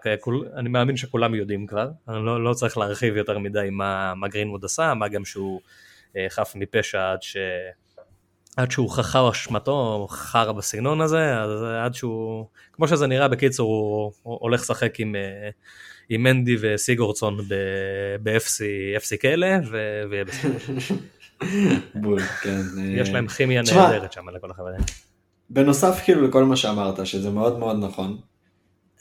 אני 0.56 0.70
מאמין 0.70 0.98
שכולם 0.98 1.36
יודעים 1.36 1.68
כבר, 1.68 1.90
אני 2.08 2.26
לא, 2.26 2.44
לא 2.44 2.54
צריך 2.54 2.78
להרחיב 2.78 3.18
יותר 3.18 3.40
מדי 3.40 3.68
מה, 3.72 4.16
מה 4.16 4.28
גרינווד 4.28 4.66
עשה, 4.66 4.94
מה 4.94 5.08
גם 5.08 5.26
שהוא 5.26 5.62
חף 6.30 6.54
מפשע 6.56 7.12
עד, 7.12 7.22
ש, 7.22 7.38
עד 8.58 8.72
שהוא 8.72 8.90
חכר 8.90 9.32
אשמתו, 9.32 10.08
חרא 10.10 10.52
בסגנון 10.52 11.02
הזה, 11.02 11.42
אז 11.42 11.50
עד 11.86 11.94
שהוא, 11.94 12.46
כמו 12.74 12.88
שזה 12.88 13.08
נראה 13.08 13.28
בקיצור, 13.28 13.68
הוא, 14.24 14.38
הולך 14.40 14.62
לשחק 14.62 15.00
עם... 15.00 15.16
Uh, 15.16 15.54
עם 16.14 16.24
מנדי 16.24 16.56
וסיגורצון 16.62 17.38
ב-FC 18.24 19.18
כאלה, 19.20 19.60
ויהיה 20.10 20.26
בסדר. 20.26 20.58
בול, 22.02 22.20
כן. 22.20 22.62
יש 22.96 23.10
להם 23.10 23.28
כימיה 23.28 23.62
נהדרת 23.62 24.14
שם 24.14 24.30
לכל 24.30 24.52
החברים. 24.52 24.82
בנוסף 25.50 26.02
כאילו 26.04 26.28
לכל 26.28 26.44
מה 26.44 26.56
שאמרת, 26.56 27.06
שזה 27.06 27.30
מאוד 27.30 27.60
מאוד 27.60 27.78
נכון, 27.84 28.18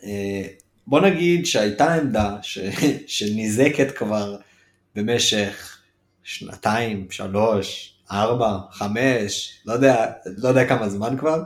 אה, 0.04 0.46
בוא 0.86 1.00
נגיד 1.00 1.46
שהייתה 1.46 1.94
עמדה 1.94 2.36
ש... 2.42 2.58
שניזקת 3.16 3.90
כבר 3.96 4.36
במשך 4.96 5.79
שנתיים, 6.22 7.10
שלוש, 7.10 7.94
ארבע, 8.12 8.58
חמש, 8.70 9.62
לא 9.66 9.72
יודע, 9.72 10.12
לא 10.26 10.48
יודע 10.48 10.68
כמה 10.68 10.88
זמן 10.88 11.18
כבר, 11.18 11.42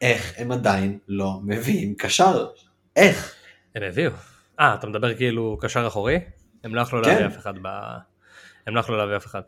איך 0.00 0.34
הם 0.36 0.52
עדיין 0.52 0.98
לא 1.08 1.40
מביאים 1.44 1.94
קשר? 1.94 2.46
איך? 2.96 3.34
הם 3.74 3.82
הביאו. 3.82 4.10
אה, 4.60 4.74
אתה 4.74 4.86
מדבר 4.86 5.14
כאילו 5.14 5.58
קשר 5.60 5.86
אחורי? 5.86 6.18
הם 6.64 6.74
לא 6.74 6.80
יכלו 6.80 7.04
כן. 7.04 7.10
להביא 7.10 7.26
אף 7.26 7.38
אחד 7.38 7.54
ב... 7.62 7.68
הם 8.66 8.74
לא 8.74 8.80
יכלו 8.80 8.96
להביא 8.96 9.16
אף 9.16 9.26
אחד 9.26 9.42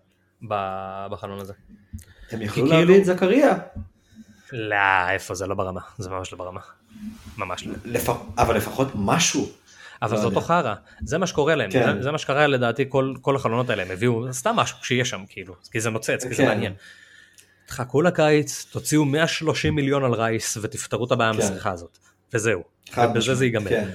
בחלון 1.10 1.40
הזה. 1.40 1.52
הם 2.30 2.42
יכלו 2.42 2.66
להביא 2.66 2.86
כאילו... 2.86 2.98
את 2.98 3.04
זכריה. 3.04 3.54
לא, 4.52 5.08
איפה 5.10 5.34
זה 5.34 5.46
לא 5.46 5.54
ברמה, 5.54 5.80
זה 5.98 6.10
ממש 6.10 6.32
לא 6.32 6.38
ברמה. 6.38 6.60
ממש 7.38 7.66
לא. 7.66 7.74
לפ... 7.84 8.08
אבל 8.38 8.56
לפחות 8.56 8.88
משהו. 8.94 9.48
אבל 10.02 10.14
לא 10.14 10.20
זה 10.20 10.26
אותו 10.26 10.40
חרא, 10.40 10.74
זה 11.04 11.18
מה 11.18 11.26
שקורה 11.26 11.54
להם, 11.54 11.70
כן. 11.70 11.94
זה, 11.96 12.02
זה 12.02 12.10
מה 12.10 12.18
שקרה 12.18 12.46
לדעתי 12.46 12.84
כל, 12.88 13.14
כל 13.20 13.36
החלונות 13.36 13.70
האלה, 13.70 13.82
הם 13.82 13.90
הביאו 13.90 14.32
סתם 14.32 14.56
משהו 14.56 14.76
שיהיה 14.82 15.04
שם 15.04 15.24
כאילו, 15.28 15.54
כי 15.72 15.80
זה 15.80 15.90
נוצץ, 15.90 16.24
כי 16.24 16.34
זה 16.34 16.42
כן. 16.42 16.48
מעניין. 16.48 16.72
תחכו 17.66 18.02
לקיץ, 18.02 18.66
תוציאו 18.72 19.04
130 19.04 19.74
מיליון 19.74 20.04
על 20.04 20.12
רייס 20.14 20.58
ותפתרו 20.62 21.04
את 21.04 21.12
הבעיה 21.12 21.32
כן. 21.32 21.38
המסריחה 21.38 21.70
הזאת, 21.70 21.98
וזהו, 22.32 22.62
ובזה 22.98 23.34
זה 23.34 23.44
ייגמר. 23.44 23.70
כן. 23.70 23.88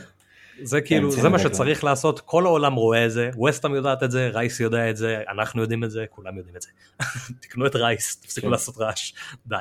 זה 0.64 0.82
כאילו, 0.82 1.12
זה 1.12 1.30
מה 1.30 1.40
שצריך 1.40 1.84
לעשות, 1.84 2.20
כל 2.20 2.46
העולם 2.46 2.74
רואה 2.74 3.06
את 3.06 3.12
זה, 3.12 3.30
ווסטאם 3.36 3.76
יודעת 3.76 4.04
את 4.04 4.12
זה, 4.12 4.30
רייס 4.34 4.60
יודע 4.60 4.90
את 4.90 4.98
זה, 4.98 5.24
אנחנו 5.30 5.62
יודעים 5.62 5.84
את 5.84 5.92
זה, 5.92 6.06
כולם 6.10 6.38
יודעים 6.38 6.56
את 6.56 6.62
זה. 6.62 6.70
תקנו 7.42 7.68
את 7.68 7.76
רייס, 7.76 8.16
תפסיקו. 8.16 8.50
לעשות 8.50 8.78
רעש, 8.78 9.14
די. 9.48 9.56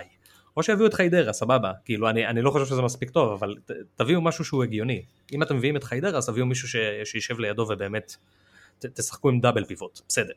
או 0.57 0.62
שיביאו 0.62 0.86
את 0.86 0.94
חיידרה, 0.94 1.32
סבבה, 1.32 1.72
כאילו 1.84 2.11
אני, 2.11 2.26
אני 2.26 2.42
לא 2.42 2.50
חושב 2.50 2.66
שזה 2.66 2.82
מספיק 2.82 3.11
טוב, 3.11 3.32
אבל 3.32 3.54
ת, 3.64 3.70
תביאו 3.94 4.20
משהו 4.20 4.44
שהוא 4.44 4.62
הגיוני. 4.62 5.04
אם 5.32 5.42
אתם 5.42 5.57
מביאים 5.57 5.76
את 5.76 5.84
חיידרה, 5.84 6.18
אז 6.18 6.26
תביאו 6.26 6.46
מישהו 6.46 6.68
ש, 6.68 6.76
שישב 7.04 7.38
לידו 7.38 7.66
ובאמת 7.70 8.16
ת, 8.78 8.86
תשחקו 8.86 9.28
עם 9.28 9.40
double 9.40 9.64
pivot, 9.64 10.01
בסדר. 10.09 10.32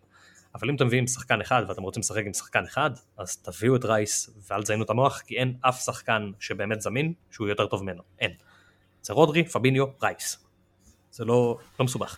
אבל 0.56 0.70
אם 0.70 0.76
אתם 0.76 0.88
מביאים 0.88 1.08
שחקן 1.08 1.42
אחד 1.42 1.64
ואתם 1.68 1.82
רוצים 1.82 2.02
לשחק 2.02 2.24
עם 2.26 2.34
שחקן 2.34 2.64
אחד, 2.64 2.92
אז 3.18 3.38
תביאו 3.38 3.76
את 3.76 3.86
רייס 3.86 4.30
ואל 4.50 4.64
תזיינו 4.64 4.84
את 4.84 4.90
המוח, 4.90 5.22
כי 5.22 5.38
אין 5.38 5.54
אף 5.62 5.82
שחקן 5.82 6.32
שבאמת 6.40 6.82
זמין 6.82 7.14
שהוא 7.32 7.48
יותר 7.48 7.68
טוב 7.68 7.84
ממנו, 7.84 8.02
אין. 8.20 8.32
זה 9.02 9.14
רודרי, 9.14 9.44
פביניו, 9.44 9.86
רייס. 10.04 10.46
זה 11.12 11.26
לא, 11.26 11.58
לא 11.80 11.86
מסובך. 11.86 12.18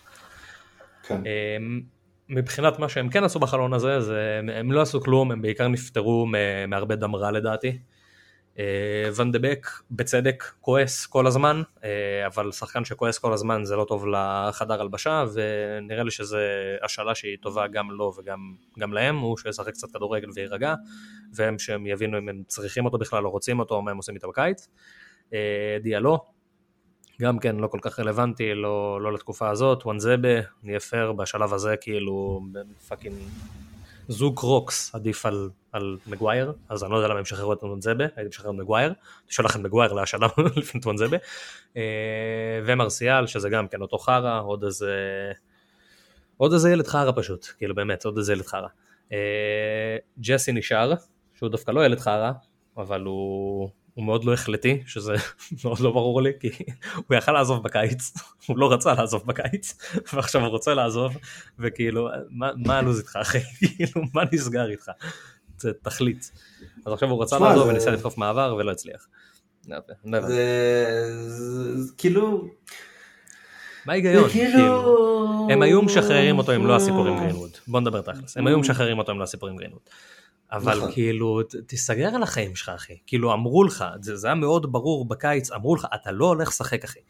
כן. 1.02 1.22
אמ, 1.26 1.80
מבחינת 2.28 2.78
מה 2.78 2.88
שהם 2.88 3.08
כן 3.08 3.24
עשו 3.24 3.38
בחלון 3.38 3.72
הזה, 3.72 4.00
זה, 4.00 4.40
הם 4.54 4.72
לא 4.72 4.82
עשו 4.82 5.00
כלום, 5.00 5.32
הם 5.32 5.42
בעיקר 5.42 5.68
נפטרו 5.68 6.26
מהרבה 6.68 6.96
דם 6.96 7.16
רע 7.16 7.30
לדעתי. 7.30 7.78
אה, 8.58 9.08
ונדבק 9.16 9.66
בצדק 9.90 10.44
כועס 10.60 11.06
כל 11.06 11.26
הזמן, 11.26 11.62
אה, 11.84 12.26
אבל 12.26 12.52
שחקן 12.52 12.84
שכועס 12.84 13.18
כל 13.18 13.32
הזמן 13.32 13.64
זה 13.64 13.76
לא 13.76 13.84
טוב 13.84 14.06
לחדר 14.06 14.80
הלבשה, 14.80 15.24
ונראה 15.34 16.02
לי 16.02 16.10
שזה 16.10 16.38
השאלה 16.82 17.14
שהיא 17.14 17.36
טובה 17.40 17.66
גם 17.66 17.90
לו 17.90 18.12
וגם 18.18 18.92
להם, 18.92 19.18
הוא 19.18 19.36
שישחק 19.36 19.72
קצת 19.72 19.90
כדורגל 19.90 20.28
ויירגע, 20.34 20.74
והם 21.34 21.58
שהם 21.58 21.86
יבינו 21.86 22.18
אם 22.18 22.28
הם 22.28 22.42
צריכים 22.46 22.84
אותו 22.84 22.98
בכלל 22.98 23.26
או 23.26 23.30
רוצים 23.30 23.58
אותו, 23.58 23.74
או 23.74 23.82
מה 23.82 23.90
הם 23.90 23.96
עושים 23.96 24.14
איתו 24.14 24.28
בקיץ. 24.28 24.68
אה, 25.34 25.76
דיאלו, 25.82 26.18
גם 27.20 27.38
כן 27.38 27.56
לא 27.56 27.66
כל 27.66 27.78
כך 27.82 28.00
רלוונטי, 28.00 28.54
לא, 28.54 29.00
לא 29.02 29.12
לתקופה 29.12 29.50
הזאת, 29.50 29.86
וואנזבה, 29.86 30.40
נהיה 30.62 30.80
פייר 30.80 31.12
בשלב 31.12 31.54
הזה, 31.54 31.76
כאילו 31.76 32.40
פאקינג 32.88 33.14
זוג 34.08 34.38
רוקס 34.38 34.94
עדיף 34.94 35.26
על, 35.26 35.50
על 35.72 35.98
מגווייר, 36.06 36.52
אז 36.68 36.84
אני 36.84 36.92
לא 36.92 36.96
יודע 36.96 37.08
למה 37.08 37.18
הם 37.18 37.24
שחררו 37.24 37.52
את 37.52 37.62
וואנזבה, 37.62 38.04
הייתי 38.16 38.28
משחרר 38.28 38.50
את 38.50 38.56
מגווייר, 38.56 38.88
אני 38.88 39.32
שולח 39.32 39.56
את 39.56 39.60
מגווייר 39.60 39.92
להשאלה 39.92 40.26
לפני 40.56 40.80
וואנזבה, 40.84 41.16
אה, 41.76 42.60
ומרסיאל, 42.66 43.26
שזה 43.26 43.48
גם 43.48 43.68
כן 43.68 43.80
אותו 43.80 43.98
חרא, 43.98 44.40
עוד 44.40 44.64
איזה, 44.64 44.92
עוד 46.36 46.52
איזה 46.52 46.70
ילד 46.70 46.86
חרא 46.86 47.12
פשוט, 47.16 47.46
כאילו 47.58 47.74
באמת, 47.74 48.04
עוד 48.04 48.18
איזה 48.18 48.32
ילד 48.32 48.46
חרא. 48.46 48.68
אה, 49.12 49.96
ג'סי 50.20 50.52
נשאר, 50.52 50.92
שהוא 51.34 51.48
דווקא 51.48 51.70
לא 51.70 51.84
ילד 51.84 52.00
חרא, 52.00 52.32
אבל 52.76 53.02
הוא... 53.04 53.70
הוא 53.94 54.04
מאוד 54.04 54.24
לא 54.24 54.32
החלטי, 54.32 54.82
שזה 54.86 55.14
מאוד 55.64 55.80
לא 55.80 55.90
ברור 55.90 56.22
לי, 56.22 56.30
כי 56.40 56.48
הוא 57.08 57.16
יכל 57.16 57.32
לעזוב 57.32 57.62
בקיץ, 57.62 58.12
הוא 58.46 58.58
לא 58.58 58.72
רצה 58.72 58.94
לעזוב 58.94 59.22
בקיץ, 59.26 59.74
ועכשיו 60.12 60.40
הוא 60.40 60.48
רוצה 60.48 60.74
לעזוב, 60.74 61.16
וכאילו, 61.58 62.08
מה, 62.30 62.50
מה 62.56 62.78
הלו"ז 62.78 62.98
איתך 62.98 63.16
אחי? 63.16 63.38
כאילו, 63.76 64.02
מה 64.14 64.22
נסגר 64.32 64.70
איתך? 64.70 64.90
זה 65.58 65.72
תכלית. 65.82 66.32
אז 66.86 66.92
עכשיו 66.92 67.10
הוא 67.10 67.22
רצה 67.22 67.38
לעזוב 67.38 67.68
וניסה 67.68 67.90
לדחוף 67.90 68.18
מעבר 68.18 68.56
ולא 68.58 68.70
הצליח. 68.70 69.08
לא 70.04 70.20
זה 70.20 71.92
כאילו... 71.98 72.48
מה 73.86 73.92
ההיגיון? 73.92 74.28
כאילו... 74.28 75.48
הם 75.50 75.62
היו 75.62 75.82
משחררים 75.82 76.38
אותו 76.38 76.54
אם 76.54 76.66
לא 76.66 76.76
הסיפור 76.76 77.06
עם 77.06 77.18
גרינווד. 77.18 77.50
בוא 77.66 77.80
נדבר 77.80 78.00
תכלס. 78.00 78.36
הם 78.36 78.46
היו 78.46 78.58
משחררים 78.58 78.98
אותו 78.98 79.12
אם 79.12 79.18
לא 79.18 79.24
הסיפור 79.24 79.48
עם 79.48 79.56
גרינווד. 79.56 79.80
אבל 80.52 80.76
נכון. 80.76 80.92
כאילו, 80.92 81.40
תיסגר 81.66 82.08
על 82.08 82.22
החיים 82.22 82.56
שלך 82.56 82.68
אחי, 82.68 82.98
כאילו 83.06 83.32
אמרו 83.32 83.64
לך, 83.64 83.84
זה, 84.00 84.16
זה 84.16 84.26
היה 84.26 84.34
מאוד 84.34 84.72
ברור 84.72 85.08
בקיץ, 85.08 85.50
אמרו 85.50 85.74
לך, 85.74 85.86
אתה 85.94 86.12
לא 86.12 86.26
הולך 86.26 86.48
לשחק 86.48 86.84
אחי, 86.84 87.00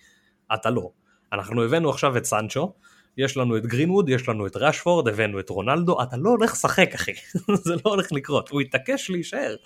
אתה 0.54 0.70
לא. 0.70 0.90
אנחנו 1.32 1.62
הבאנו 1.62 1.90
עכשיו 1.90 2.16
את 2.16 2.24
סנצ'ו, 2.24 2.72
יש 3.16 3.36
לנו 3.36 3.56
את 3.56 3.66
גרינווד, 3.66 4.08
יש 4.08 4.28
לנו 4.28 4.46
את 4.46 4.56
רשפורד, 4.56 5.08
הבאנו 5.08 5.40
את 5.40 5.48
רונלדו, 5.48 6.02
אתה 6.02 6.16
לא 6.16 6.30
הולך 6.30 6.52
לשחק 6.52 6.94
אחי, 6.94 7.12
זה 7.64 7.74
לא 7.74 7.90
הולך 7.90 8.12
לקרות, 8.12 8.48
הוא 8.48 8.60
התעקש 8.60 9.10
להישאר, 9.10 9.56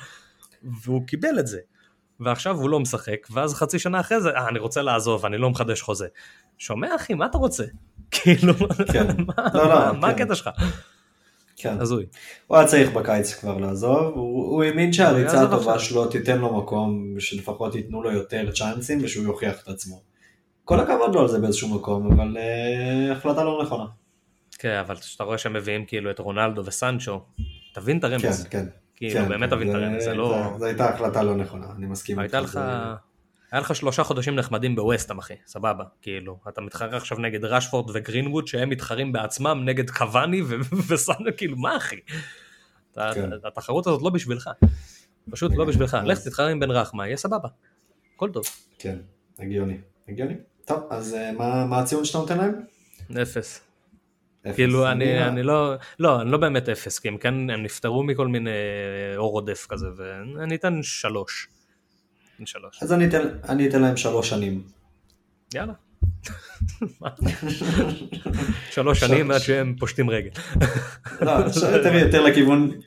והוא 0.83 1.07
קיבל 1.07 1.39
את 1.39 1.47
זה. 1.47 1.59
ועכשיו 2.21 2.57
הוא 2.57 2.71
לא 2.71 2.81
משחק, 2.81 3.27
ואז 3.31 3.55
חצי 3.55 3.79
שנה 3.79 4.01
אחרי 4.01 4.21
זה, 4.21 4.31
אה, 4.31 4.49
אני 4.49 4.59
רוצה 4.59 4.83
לעזוב, 4.83 5.27
אני 5.27 5.39
לא 5.39 5.51
מחדש 5.51 5.83
חוזה. 5.83 6.07
שומע 6.59 6.95
אחי, 6.97 7.15
מה 7.15 7.27
אתה 7.27 7.39
רוצה? 7.39 7.65
כאילו, 8.11 8.55
כן. 8.93 9.07
מה, 9.27 9.35
לא, 9.55 9.69
לא, 9.69 9.95
מה 10.01 10.15
כן. 10.15 10.23
הקטע 10.23 10.35
שלך? 10.35 10.51
כן. 11.57 11.81
הזוי. 11.81 12.07
הוא 12.47 12.57
היה 12.57 12.67
צריך 12.67 12.93
בקיץ 12.93 13.35
כבר 13.35 13.59
לעזוב, 13.59 14.15
הוא, 14.15 14.51
הוא 14.51 14.65
האמין 14.65 14.93
שהריצה 14.93 15.43
הטובה 15.43 15.79
שלו 15.79 16.07
תיתן 16.07 16.39
לו 16.39 16.57
מקום, 16.57 17.15
שלפחות 17.19 17.75
ייתנו 17.75 18.03
לו 18.03 18.13
יותר 18.13 18.53
צ'אנסים 18.53 18.99
ושהוא 19.03 19.25
יוכיח 19.25 19.63
את 19.63 19.69
עצמו. 19.69 20.03
כל 20.65 20.81
הכבוד 20.81 21.15
לו 21.15 21.21
על 21.21 21.29
זה 21.29 21.39
באיזשהו 21.39 21.75
מקום, 21.75 22.13
אבל 22.13 22.37
uh, 22.37 23.13
החלטה 23.13 23.45
לא 23.45 23.63
נכונה. 23.63 23.85
כן, 24.59 24.77
אבל 24.87 24.97
כשאתה 24.97 25.25
רואה 25.25 25.39
שהם 25.39 25.53
מביאים 25.53 25.85
כאילו 25.85 26.11
את 26.11 26.19
רונלדו 26.19 26.67
וסנצ'ו, 26.67 27.21
תבין 27.75 27.99
את 27.99 28.05
הרמז. 28.05 28.47
כן, 28.51 28.59
כן. 28.59 28.67
כאילו, 28.97 29.21
כן, 29.21 29.29
באמת 29.29 29.51
כן, 29.51 29.57
תבין 29.57 29.71
את 29.71 29.75
הרמז, 29.75 30.05
זה 30.05 30.15
לא... 30.15 30.55
זו 30.59 30.65
הייתה 30.65 30.95
החלטה 30.95 31.23
לא 31.23 31.35
נכונה, 31.35 31.67
אני 31.77 31.87
מסכים. 31.87 32.19
הייתה 32.19 32.41
לך... 32.41 32.61
היה 33.53 33.61
לך 33.61 33.75
שלושה 33.75 34.05
חודשים 34.05 34.37
נחמדים 34.37 34.77
בווסטאם 34.77 35.19
אחי, 35.19 35.35
סבבה, 35.47 35.85
כאילו, 36.03 36.39
אתה 36.49 36.61
מתחרה 36.61 36.97
עכשיו 36.97 37.19
נגד 37.19 37.45
רשפורד 37.45 37.91
וגרינווד 37.95 38.47
שהם 38.47 38.71
מתחרים 38.71 39.13
בעצמם 39.13 39.63
נגד 39.65 39.91
קוואני 39.91 40.43
וסאנה, 40.89 41.33
כאילו, 41.37 41.57
מה 41.57 41.77
אחי? 41.77 41.97
כן. 42.95 43.31
התחרות 43.45 43.87
הזאת 43.87 44.03
לא 44.03 44.11
בשבילך, 44.11 44.51
פשוט 45.31 45.53
לא 45.57 45.65
בשבילך, 45.65 45.97
לך 46.05 46.19
תתחרה 46.19 46.49
עם 46.49 46.61
בן 46.61 46.71
רחמה, 46.71 47.07
יהיה 47.07 47.17
סבבה, 47.17 47.49
הכל 48.15 48.31
טוב. 48.33 48.45
כן, 48.79 48.97
הגיוני, 49.39 49.79
הגיוני. 50.09 50.35
טוב, 50.65 50.87
אז 50.91 51.15
אה, 51.15 51.33
מה 51.67 51.79
הציון 51.79 52.05
שאתה 52.05 52.19
נותן 52.19 52.39
להם? 52.39 52.53
אפס. 53.23 53.61
כאילו 54.55 54.91
אני, 54.91 55.29
אני 55.29 55.43
לא, 55.43 55.75
לא, 55.99 56.21
אני 56.21 56.31
לא 56.31 56.39
באמת 56.39 56.69
אפס, 56.69 56.99
כי 56.99 57.09
הם 57.09 57.19
כן, 57.19 57.51
הם 57.51 57.63
נפטרו 57.63 58.03
מכל 58.03 58.29
מיני 58.29 58.51
אור 59.17 59.35
עודף 59.35 59.67
כזה, 59.69 59.87
ואני 59.97 60.55
אתן 60.55 60.83
שלוש. 60.83 61.49
שלוש. 62.45 62.83
אז 62.83 62.93
אני 62.93 63.07
אתן, 63.07 63.29
אני 63.49 63.69
אתן 63.69 63.83
להם 63.83 63.97
שלוש 63.97 64.29
שנים. 64.29 64.63
יאללה. 65.55 65.73
שלוש 68.71 69.01
שנים 69.01 69.31
עד 69.31 69.41
שהם 69.41 69.75
פושטים 69.79 70.11
רגל. 70.11 70.31
לא, 71.21 71.33
יותר 72.01 72.23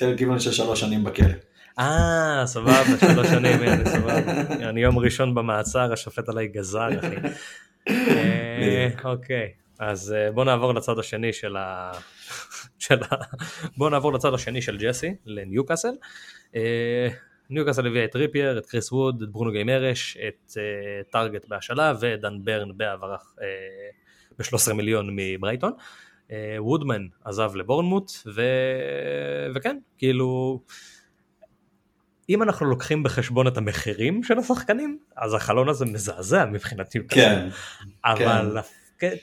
לכיוון 0.01 0.39
של 0.39 0.51
שלוש 0.51 0.79
שנים 0.79 1.03
בכלא. 1.03 1.33
אה, 1.79 2.43
סבבה, 2.45 2.83
שלוש 2.99 3.27
שנים, 3.27 3.61
הנה, 3.61 3.85
סבבה. 3.85 4.17
אני 4.69 4.81
יום 4.81 4.99
ראשון 4.99 5.35
במעצר, 5.35 5.93
השופט 5.93 6.29
עליי 6.29 6.47
גזר, 6.47 6.89
אחי. 6.99 7.15
אה, 7.89 8.87
אוקיי, 9.03 9.49
אז 9.79 10.15
אה, 10.17 10.31
בוא 10.31 10.45
נעבור 10.45 10.73
לצד 10.73 10.99
השני 10.99 11.33
של 11.33 11.57
ה... 11.57 11.91
בוא 13.77 13.89
נעבור 13.89 14.13
לצד 14.13 14.33
השני 14.33 14.61
של 14.61 14.77
ג'סי, 14.77 15.13
לניוקאסל. 15.25 15.93
אה, 17.51 17.55
ניוקאסל 17.55 17.87
הביאה 17.87 18.05
את 18.05 18.15
ריפייר, 18.15 18.57
את 18.57 18.65
קריס 18.65 18.91
ווד, 18.91 19.21
את 19.21 19.29
ברונו 19.29 19.51
גיימרש, 19.51 20.17
את 20.27 20.57
טארגט 21.11 21.45
בהשאלה 21.47 21.93
ודן 21.99 22.37
ברן 22.43 22.77
בהעברה 22.77 23.17
ב-13 24.39 24.73
מיליון 24.73 25.09
מברייטון. 25.15 25.73
וודמן 26.57 27.07
עזב 27.25 27.55
לבורנמוט, 27.55 28.11
ו... 28.25 28.41
וכן, 29.55 29.77
כאילו... 29.97 30.61
אם 32.29 32.43
אנחנו 32.43 32.65
לוקחים 32.65 33.03
בחשבון 33.03 33.47
את 33.47 33.57
המחירים 33.57 34.23
של 34.23 34.37
השחקנים, 34.37 34.99
אז 35.17 35.33
החלון 35.33 35.69
הזה 35.69 35.85
מזעזע 35.85 36.45
מבחינתי. 36.45 36.99
כן. 37.09 37.49
אבל 38.05 38.51
כן. 38.61 38.69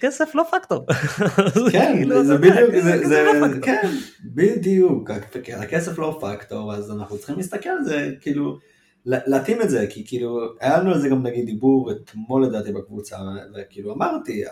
כסף 0.00 0.34
לא 0.34 0.44
פקטור. 0.52 0.86
כן, 1.72 1.92
כאילו, 1.96 2.24
זה 2.24 2.38
בדיוק, 2.38 2.70
זה, 3.04 3.22
לא 3.22 3.48
כן, 3.62 3.90
בדיוק, 4.24 5.10
הכסף 5.56 5.98
לא 5.98 6.18
פקטור, 6.20 6.74
אז 6.74 6.90
אנחנו 6.90 7.18
צריכים 7.18 7.36
להסתכל 7.36 7.68
על 7.68 7.84
זה, 7.84 8.10
כאילו, 8.20 8.58
להתאים 9.06 9.62
את 9.62 9.70
זה, 9.70 9.86
כי 9.90 10.06
כאילו, 10.06 10.40
היה 10.60 10.78
לנו 10.78 10.92
על 10.92 11.00
זה 11.00 11.08
גם 11.08 11.22
נגיד 11.22 11.46
דיבור 11.46 11.92
אתמול 11.92 12.44
לדעתי 12.44 12.72
בקבוצה, 12.72 13.16
וכאילו 13.54 13.94
אמרתי, 13.94 14.44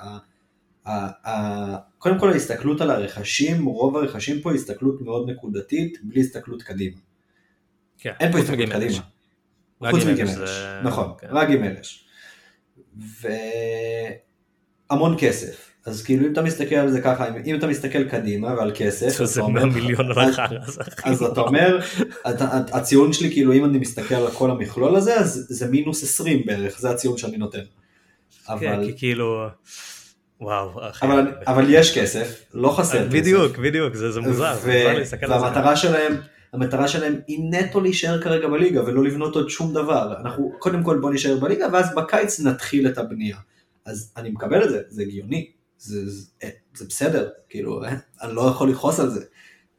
קודם 1.98 2.18
כל 2.18 2.32
ההסתכלות 2.32 2.80
על 2.80 2.90
הרכשים, 2.90 3.64
רוב 3.64 3.96
הרכשים 3.96 4.40
פה 4.40 4.50
היא 4.50 4.58
הסתכלות 4.58 5.02
מאוד 5.02 5.30
נקודתית, 5.30 5.98
בלי 6.02 6.20
הסתכלות 6.20 6.62
קדימה. 6.62 6.96
כן, 7.98 8.12
אין 8.20 8.32
פה 8.32 8.38
הסתכלות 8.38 8.68
קדימה. 8.68 9.00
חוץ 9.90 10.04
מגימלש, 10.04 10.50
נכון, 10.84 11.12
כן. 11.18 11.26
רק 11.30 11.48
גימלש. 11.48 12.08
והמון 14.90 15.14
כסף. 15.18 15.70
אז 15.86 16.02
כאילו 16.02 16.26
אם 16.26 16.32
אתה 16.32 16.42
מסתכל 16.42 16.74
על 16.74 16.90
זה 16.90 17.00
ככה, 17.00 17.26
אם 17.46 17.54
אתה 17.54 17.66
מסתכל 17.66 18.04
קדימה 18.04 18.54
ועל 18.54 18.72
כסף, 18.74 19.24
זה 19.24 19.42
100 19.42 19.64
מיליון 19.64 20.10
על 20.10 20.30
החרא. 20.30 20.58
אז 21.04 21.22
אתה 21.22 21.40
אומר, 21.40 21.80
הציון 22.72 23.12
שלי 23.12 23.30
כאילו 23.30 23.52
אם 23.52 23.64
אני 23.64 23.78
מסתכל 23.78 24.14
על 24.14 24.30
כל 24.30 24.50
המכלול 24.50 24.96
הזה, 24.96 25.14
אז 25.16 25.46
זה 25.48 25.66
מינוס 25.66 26.02
20 26.02 26.42
בערך, 26.46 26.80
זה 26.80 26.90
הציון 26.90 27.18
שאני 27.18 27.36
נותן. 27.36 27.62
כן, 28.60 28.84
כי 28.84 28.92
כאילו... 28.96 29.46
וואו, 30.40 30.80
אבל 31.46 31.66
יש 31.68 31.98
כסף, 31.98 32.40
לא 32.54 32.68
חסר 32.68 33.08
כסף. 33.08 33.14
בדיוק, 33.14 33.58
בדיוק, 33.58 33.94
זה 33.94 34.20
מוזר. 34.20 34.56
והמטרה 35.22 35.76
שלהם, 35.76 36.16
המטרה 36.52 36.88
שלהם 36.88 37.20
היא 37.26 37.38
נטו 37.50 37.80
להישאר 37.80 38.20
כרגע 38.22 38.48
בליגה 38.48 38.84
ולא 38.84 39.04
לבנות 39.04 39.36
עוד 39.36 39.50
שום 39.50 39.74
דבר. 39.74 40.14
אנחנו 40.20 40.52
קודם 40.58 40.82
כל 40.82 40.98
בוא 40.98 41.10
נשאר 41.10 41.36
בליגה 41.36 41.66
ואז 41.72 41.94
בקיץ 41.94 42.40
נתחיל 42.40 42.88
את 42.88 42.98
הבנייה. 42.98 43.36
אז 43.84 44.12
אני 44.16 44.30
מקבל 44.30 44.64
את 44.64 44.70
זה, 44.70 44.82
זה 44.88 45.02
הגיוני, 45.02 45.52
זה, 45.78 46.10
זה, 46.10 46.26
אה, 46.42 46.48
זה 46.74 46.84
בסדר, 46.88 47.30
כאילו, 47.48 47.84
אה, 47.84 47.96
אני 48.22 48.34
לא 48.34 48.42
יכול 48.42 48.70
לכעוס 48.70 49.00
על 49.00 49.10
זה. 49.10 49.24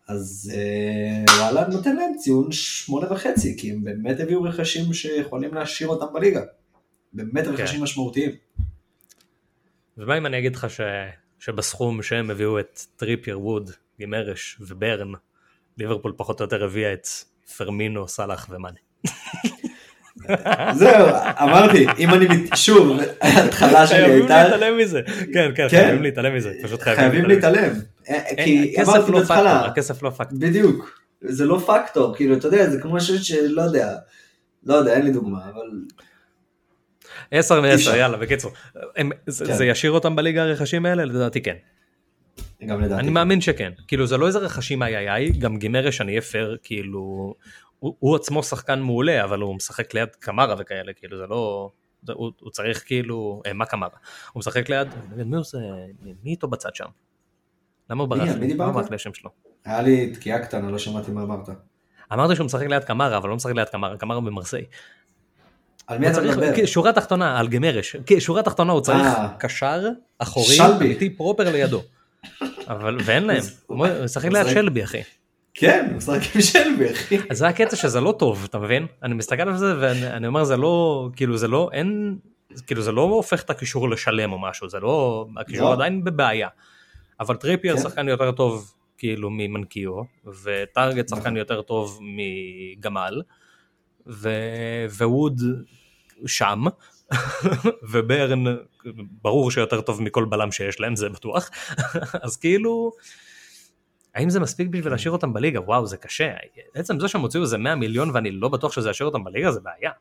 אז 0.07 0.51
אה, 0.55 1.37
וואלה, 1.37 1.67
נותן 1.67 1.95
להם 1.95 2.17
ציון 2.17 2.51
שמונה 2.51 3.13
וחצי, 3.13 3.57
כי 3.57 3.71
הם 3.71 3.83
באמת 3.83 4.19
הביאו 4.19 4.43
רכשים 4.43 4.93
שיכולים 4.93 5.53
להשאיר 5.53 5.89
אותם 5.89 6.13
בליגה. 6.13 6.41
באמת 7.13 7.47
רכשים 7.47 7.77
כן. 7.77 7.83
משמעותיים. 7.83 8.31
ומה 9.97 10.17
אם 10.17 10.25
אני 10.25 10.39
אגיד 10.39 10.55
לך 10.55 10.69
ש... 10.69 10.81
שבסכום 11.39 12.03
שהם 12.03 12.31
הביאו 12.31 12.59
את 12.59 12.79
טריפייר, 12.95 13.41
ווד, 13.41 13.71
גימרש 13.97 14.57
וברן, 14.61 15.11
ליברפול 15.77 16.13
פחות 16.17 16.39
או 16.39 16.45
יותר 16.45 16.63
הביאה 16.63 16.93
את 16.93 17.07
פרמינו, 17.57 18.07
סאלח 18.07 18.47
ומאני. 18.49 18.79
זהו, 20.79 21.07
אמרתי, 21.41 21.87
אם 21.99 22.13
אני, 22.13 22.27
שוב, 22.55 22.97
ההתחלה 23.21 23.87
שלי 23.87 23.97
הייתה... 23.97 24.27
חייבים 24.27 24.51
להתעלם 24.51 24.77
מזה, 24.77 25.01
כן, 25.33 25.51
כן, 25.55 25.69
חייבים 25.69 26.03
להתעלם 26.03 26.35
מזה, 26.35 26.53
פשוט 26.63 26.81
חייבים 26.81 27.25
להתעלם. 27.25 27.71
כי 28.43 28.75
אמרתי 28.83 29.11
בהתחלה, 29.11 29.65
הכסף 29.65 30.03
לא 30.03 30.09
פקטור. 30.09 30.39
בדיוק, 30.39 30.99
זה 31.21 31.45
לא 31.45 31.63
פקטור, 31.67 32.15
כאילו, 32.15 32.37
אתה 32.37 32.47
יודע, 32.47 32.69
זה 32.69 32.81
כמו 32.81 32.93
משהו 32.93 33.23
שלא 33.23 33.61
יודע, 33.61 33.95
לא 34.65 34.73
יודע, 34.73 34.93
אין 34.93 35.05
לי 35.05 35.11
דוגמה, 35.11 35.39
אבל... 35.45 35.69
עשר 37.31 37.61
מעשר, 37.61 37.95
יאללה, 37.95 38.17
בקיצור. 38.17 38.51
זה 39.27 39.45
כן. 39.45 39.63
ישאיר 39.63 39.91
אותם 39.91 40.15
בליגה 40.15 40.43
הרכשים 40.43 40.85
האלה? 40.85 41.05
לדעתי 41.05 41.41
כן. 41.41 41.55
גם 42.67 42.81
לדעתי. 42.81 43.01
אני 43.01 43.09
מאמין 43.09 43.41
שכן. 43.41 43.71
כאילו 43.87 44.07
זה 44.07 44.17
לא 44.17 44.27
איזה 44.27 44.39
רכשים 44.39 44.83
איי 44.83 44.97
איי 44.97 45.09
איי, 45.09 45.29
גם 45.29 45.57
גימרש 45.57 46.01
אני 46.01 46.11
אהיה 46.11 46.21
פייר, 46.21 46.57
כאילו, 46.63 47.33
הוא, 47.85 47.95
הוא 47.99 48.15
עצמו 48.15 48.43
שחקן 48.43 48.79
מעולה, 48.79 49.23
אבל 49.23 49.39
הוא 49.39 49.55
משחק 49.55 49.93
ליד 49.93 50.09
קמרה 50.19 50.55
וכאלה, 50.59 50.93
כאילו 50.93 51.17
זה 51.17 51.27
לא... 51.27 51.69
זה, 52.03 52.13
הוא, 52.13 52.31
הוא 52.41 52.51
צריך 52.51 52.83
כאילו, 52.85 53.41
אה, 53.45 53.53
מה 53.53 53.65
קמרה? 53.65 53.89
הוא 54.33 54.39
משחק 54.39 54.69
ליד, 54.69 54.87
מי 55.15 55.37
עושה, 55.37 55.57
מי 56.23 56.31
איתו 56.31 56.47
בצד 56.47 56.75
שם? 56.75 56.85
למה 57.89 58.01
הוא 58.01 58.09
ברח? 58.09 58.29
מי 58.39 58.47
דיברת? 58.47 58.67
מה 58.67 58.73
ברח 58.73 58.91
לשם 58.91 59.13
שלו? 59.13 59.29
היה 59.65 59.81
לי 59.81 60.11
תקיעה 60.11 60.39
קטנה, 60.39 60.71
לא 60.71 60.77
שמעתי 60.77 61.11
מה 61.11 61.23
אמרת. 61.23 61.49
אמרתי 62.13 62.35
שהוא 62.35 62.45
משחק 62.45 62.67
ליד 62.67 62.83
קמרה, 62.83 63.17
אבל 63.17 63.29
לא 63.29 63.35
משחק 63.35 63.53
ליד 63.55 63.69
קמרה, 63.69 63.97
קמרה 63.97 64.21
במרסיי. 64.21 64.65
על 65.87 65.97
מי 65.97 66.11
אתה 66.11 66.21
מדבר? 66.21 66.65
שורה 66.65 66.93
תחתונה, 66.93 67.39
על 67.39 67.47
גמרש. 67.47 67.95
שורה 68.19 68.43
תחתונה 68.43 68.73
הוא 68.73 68.81
צריך 68.81 69.05
אה. 69.05 69.27
קשר 69.39 69.81
אחורי, 70.19 70.57
אמיתי 70.81 71.09
פרופר 71.09 71.51
לידו. 71.51 71.81
אבל, 72.67 72.97
ואין 73.05 73.23
להם, 73.23 73.43
הוא 73.67 73.87
משחק 74.03 74.31
ליד 74.31 74.47
שלבי 74.47 74.83
אחי. 74.83 75.01
כן, 75.57 75.87
הוא 75.89 75.97
משחק 75.97 76.35
עם 76.35 76.41
שלבי 76.41 76.91
אחי. 76.91 77.17
אז 77.29 77.37
זה 77.37 77.47
הקטע 77.47 77.75
שזה 77.75 78.01
לא 78.01 78.15
טוב, 78.19 78.45
אתה 78.49 78.59
מבין? 78.59 78.87
אני 79.03 79.13
מסתכל 79.13 79.41
על 79.41 79.57
זה 79.57 79.73
ואני 79.79 80.27
אומר 80.27 80.43
זה 80.43 80.57
לא, 80.57 81.09
כאילו 81.15 81.37
זה 81.37 81.47
לא, 81.47 81.69
אין, 81.73 82.17
כאילו 82.67 82.81
זה 82.81 82.91
לא 82.91 83.01
הופך 83.01 83.43
את 83.43 83.49
הקישור 83.49 83.89
לשלם 83.89 84.31
או 84.31 84.39
משהו, 84.39 84.69
זה 84.69 84.79
לא, 84.79 85.27
הקישור 85.37 85.69
לא. 85.69 85.73
עדיין 85.73 86.03
בבעיה. 86.03 86.47
אבל 87.19 87.35
טריפייר 87.35 87.75
כן. 87.75 87.81
שחקן 87.81 88.07
יותר 88.07 88.31
טוב 88.31 88.73
כאילו 88.97 89.29
ממנקיו, 89.29 90.01
וטארגט 90.43 91.09
שחקן 91.09 91.37
יותר 91.37 91.61
טוב 91.61 91.99
מגמל, 92.01 93.21
וווד 94.97 95.41
שם, 96.25 96.63
וברן 97.91 98.43
ברור 99.21 99.51
שיותר 99.51 99.81
טוב 99.81 100.01
מכל 100.01 100.25
בלם 100.25 100.51
שיש 100.51 100.79
להם 100.79 100.95
זה 100.95 101.09
בטוח 101.09 101.49
אז 102.23 102.37
כאילו 102.37 102.91
האם 104.15 104.29
זה 104.29 104.39
מספיק 104.39 104.67
בשביל 104.67 104.91
להשאיר 104.91 105.11
אותם 105.11 105.33
בליגה 105.33 105.61
וואו 105.61 105.85
זה 105.85 105.97
קשה 105.97 106.31
בעצם 106.75 106.99
זה 106.99 107.07
שהם 107.07 107.21
הוציאו 107.21 107.43
איזה 107.43 107.57
100 107.57 107.75
מיליון 107.75 108.09
ואני 108.13 108.31
לא 108.31 108.49
בטוח 108.49 108.71
שזה 108.71 108.89
ישאיר 108.89 109.07
אותם 109.07 109.23
בליגה 109.23 109.51
זה 109.51 109.59
בעיה. 109.59 109.91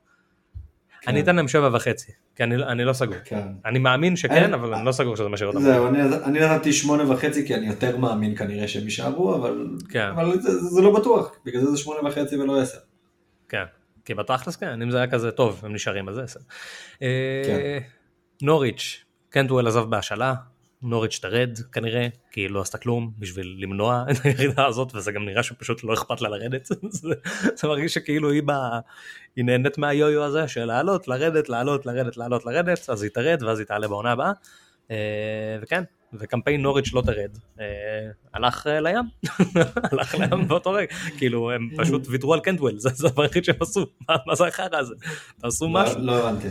כן. 1.01 1.11
אני 1.11 1.21
אתן 1.21 1.37
להם 1.37 1.49
שבע 1.49 1.71
וחצי 1.73 2.13
כי 2.37 2.43
אני, 2.43 2.65
אני 2.65 2.85
לא 2.85 2.93
סגור 2.93 3.17
כן. 3.25 3.43
אני 3.65 3.79
מאמין 3.79 4.17
שכן 4.17 4.45
אני, 4.45 4.55
אבל 4.55 4.75
אני 4.75 4.87
לא 4.87 4.93
סגור 4.93 5.17
שזה 5.17 5.29
משאיר 5.29 5.49
אותם. 5.49 5.61
זהו 5.61 5.87
אני, 6.25 6.41
נתתי 6.41 6.73
שמונה 6.73 7.13
וחצי 7.13 7.47
כי 7.47 7.55
אני 7.55 7.67
יותר 7.67 7.97
מאמין 7.97 8.37
כנראה 8.37 8.69
שהם 8.69 8.85
יישארו 8.85 9.35
אבל, 9.35 9.67
כן. 9.89 10.09
אבל 10.09 10.41
זה, 10.41 10.59
זה 10.59 10.81
לא 10.83 11.01
בטוח 11.01 11.31
בגלל 11.45 11.61
זה 11.61 11.71
זה 11.71 11.77
שמונה 11.77 12.09
וחצי 12.09 12.37
ולא 12.37 12.61
עשר. 12.61 12.79
כן. 13.49 13.65
כי 14.05 14.15
בתכלס 14.15 14.57
כן, 14.57 14.83
אם 14.83 14.91
זה 14.91 14.97
היה 14.97 15.07
כזה 15.07 15.31
טוב, 15.31 15.61
הם 15.65 15.75
נשארים, 15.75 16.09
אז 16.09 16.15
זה 16.15 16.23
עשר. 16.23 16.41
אה, 17.03 17.43
כן. 17.47 17.79
נוריץ', 18.43 19.05
קנטוול 19.31 19.67
עזב 19.67 19.91
בהשאלה, 19.91 20.35
נוריץ' 20.85 21.19
תרד 21.23 21.59
כנראה, 21.73 22.09
כי 22.31 22.41
היא 22.41 22.51
לא 22.51 22.61
עשתה 22.61 22.79
כלום 22.79 23.13
בשביל 23.19 23.57
למנוע 23.59 24.05
את 24.11 24.17
הירידה 24.25 24.67
הזאת, 24.67 24.95
וזה 24.95 25.13
גם 25.13 25.25
נראה 25.25 25.43
שפשוט 25.43 25.85
לא 25.85 25.95
אכפת 25.95 26.21
לה 26.21 26.29
לרדת. 26.29 26.65
זה, 26.65 27.15
זה 27.57 27.69
מרגיש 27.69 27.95
שכאילו 27.95 28.31
היא, 28.31 28.43
בא, 28.43 28.79
היא 29.37 29.45
נהנית 29.45 29.79
מהיו-יו 29.79 30.25
הזה 30.25 30.49
של 30.49 30.65
לעלות, 30.65 31.09
לרדת, 31.09 31.49
לעלות, 31.49 31.87
לרדת, 31.87 32.17
לעלות, 32.17 32.47
לרדת, 32.47 32.91
אז 32.91 33.03
היא 33.03 33.11
תרד 33.11 33.43
ואז 33.43 33.59
היא 33.59 33.67
תעלה 33.67 33.89
בעונה 33.89 34.13
הבאה. 34.13 34.33
אה, 34.91 35.59
וכן, 35.63 35.83
וקמפיין 36.13 36.63
נוריץ' 36.63 36.93
לא 36.93 37.03
תרד, 37.07 37.39
אה, 37.61 37.65
הלך 38.35 38.67
אה, 38.67 38.81
לים, 38.81 39.05
הלך 39.93 40.15
לים 40.15 40.49
באותו 40.49 40.71
רגע, 40.73 40.95
כאילו 41.19 41.51
הם 41.51 41.71
פשוט 41.77 42.07
ויתרו 42.09 42.35
על 42.35 42.41
קנטוול, 42.41 42.79
זה 42.79 42.89
הדבר 43.09 43.23
היחיד 43.23 43.45
שהם 43.45 43.57
עשו, 43.61 43.87
מה 44.27 44.35
זה 44.35 44.47
החרא 44.47 44.79
הזה, 44.79 44.95
תעשו 45.41 45.65
לא, 45.65 45.71
משהו. 45.73 46.01
לא 46.01 46.29
הבנתי, 46.29 46.49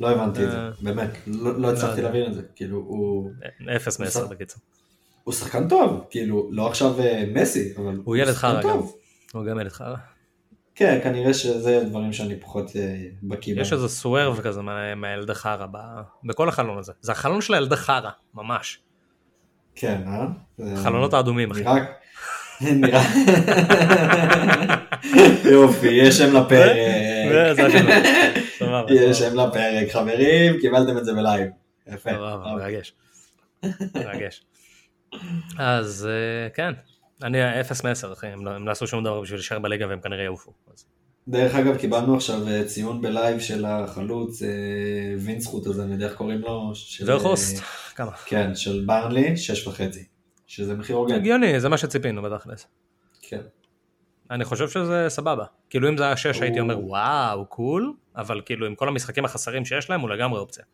לא 0.00 0.10
הבנתי 0.10 0.44
את 0.44 0.50
זה, 0.50 0.56
באמת, 0.80 1.10
לא, 1.26 1.60
לא 1.60 1.72
הצלחתי 1.72 2.02
להבין 2.02 2.26
את 2.26 2.34
זה, 2.34 2.42
כאילו 2.56 2.76
הוא... 2.78 3.30
אפס 3.76 4.00
מעשר 4.00 4.26
בקיצור. 4.26 4.62
הוא 5.24 5.34
שחקן 5.34 5.68
טוב, 5.68 6.06
כאילו, 6.10 6.48
לא 6.52 6.68
עכשיו 6.68 6.94
מסי, 7.34 7.72
אבל 7.76 8.00
הוא 8.04 8.16
ילד 8.16 8.34
חרא 8.34 8.62
גם, 8.62 8.78
הוא 9.32 9.44
גם 9.44 9.60
ילד 9.60 9.72
חרא. 9.72 9.96
כן, 10.74 10.98
כנראה 11.02 11.34
שזה 11.34 11.84
דברים 11.88 12.12
שאני 12.12 12.40
פחות 12.40 12.70
אה, 12.76 12.96
בקיא 13.22 13.54
בהם. 13.54 13.62
יש 13.62 13.72
איזה 13.72 13.88
סוורב 13.88 14.40
כזה 14.40 14.60
מהילד 14.96 15.30
החרא 15.30 15.66
בכל 16.24 16.48
החלון 16.48 16.78
הזה. 16.78 16.92
זה 17.00 17.12
החלון 17.12 17.40
של 17.40 17.54
הילד 17.54 17.72
החרא, 17.72 18.10
ממש. 18.34 18.78
כן, 19.74 20.00
אה? 20.06 20.26
חלונות 20.82 21.14
האדומים. 21.14 21.52
נראה... 22.60 23.02
יופי, 25.52 25.88
יש 25.88 26.18
שם 26.18 26.36
לפרק. 26.36 26.76
סבבה. 28.60 29.14
שם 29.14 29.34
לפרק, 29.34 29.90
חברים, 29.92 30.60
קיבלתם 30.60 30.98
את 30.98 31.04
זה 31.04 31.14
ב 31.14 31.20
live. 31.20 31.50
יפה. 31.86 32.10
מרגש. 32.56 32.92
מרגש. 33.94 34.42
אז 35.58 36.08
אה, 36.10 36.50
כן, 36.50 36.72
אני 37.22 37.60
אפס 37.60 37.84
מעשר 37.84 38.12
אחי, 38.12 38.26
הם 38.26 38.46
לא 38.46 38.50
הם 38.50 38.66
לא 38.66 38.72
עשו 38.72 38.86
שום 38.86 39.04
דבר 39.04 39.20
בשביל 39.20 39.38
להישאר 39.38 39.58
בליגה 39.58 39.88
והם 39.88 40.00
כנראה 40.00 40.24
יעופו. 40.24 40.52
דרך 41.28 41.54
אגב, 41.54 41.76
קיבלנו 41.76 42.16
עכשיו 42.16 42.48
אה, 42.48 42.64
ציון 42.64 43.02
ב 43.02 43.10
live 43.10 43.40
של 43.40 43.64
החלוץ, 43.64 44.42
אה, 44.42 44.48
וינסחוט 45.18 45.66
הזה, 45.66 45.82
אני 45.82 45.92
יודע 45.92 46.06
איך 46.06 46.14
קוראים 46.14 46.40
לו. 46.40 46.72
ורחוסט, 47.06 47.62
כמה? 47.94 48.12
כן, 48.12 48.54
של 48.54 48.84
ברנלי, 48.86 49.36
שש 49.36 49.66
וחצי. 49.66 50.04
שזה 50.46 50.74
מחיר 50.74 50.96
הוגן. 50.96 51.14
הגיוני, 51.14 51.60
זה 51.60 51.68
מה 51.68 51.78
שציפינו 51.78 52.22
בתכלס. 52.22 52.66
כן. 53.22 53.40
אני 54.30 54.44
חושב 54.44 54.68
שזה 54.68 55.06
סבבה. 55.08 55.44
כאילו 55.70 55.88
אם 55.88 55.96
זה 55.96 56.04
היה 56.04 56.16
שש 56.16 56.40
הייתי 56.42 56.58
הוא- 56.58 56.70
אומר 56.70 56.84
וואו, 56.86 57.46
קול, 57.46 57.92
אבל 58.16 58.40
כאילו 58.44 58.66
עם 58.66 58.74
כל 58.74 58.88
המשחקים 58.88 59.24
החסרים 59.24 59.64
שיש 59.64 59.90
להם 59.90 60.00
הוא 60.00 60.10
לגמרי 60.10 60.38
אופציה. 60.40 60.64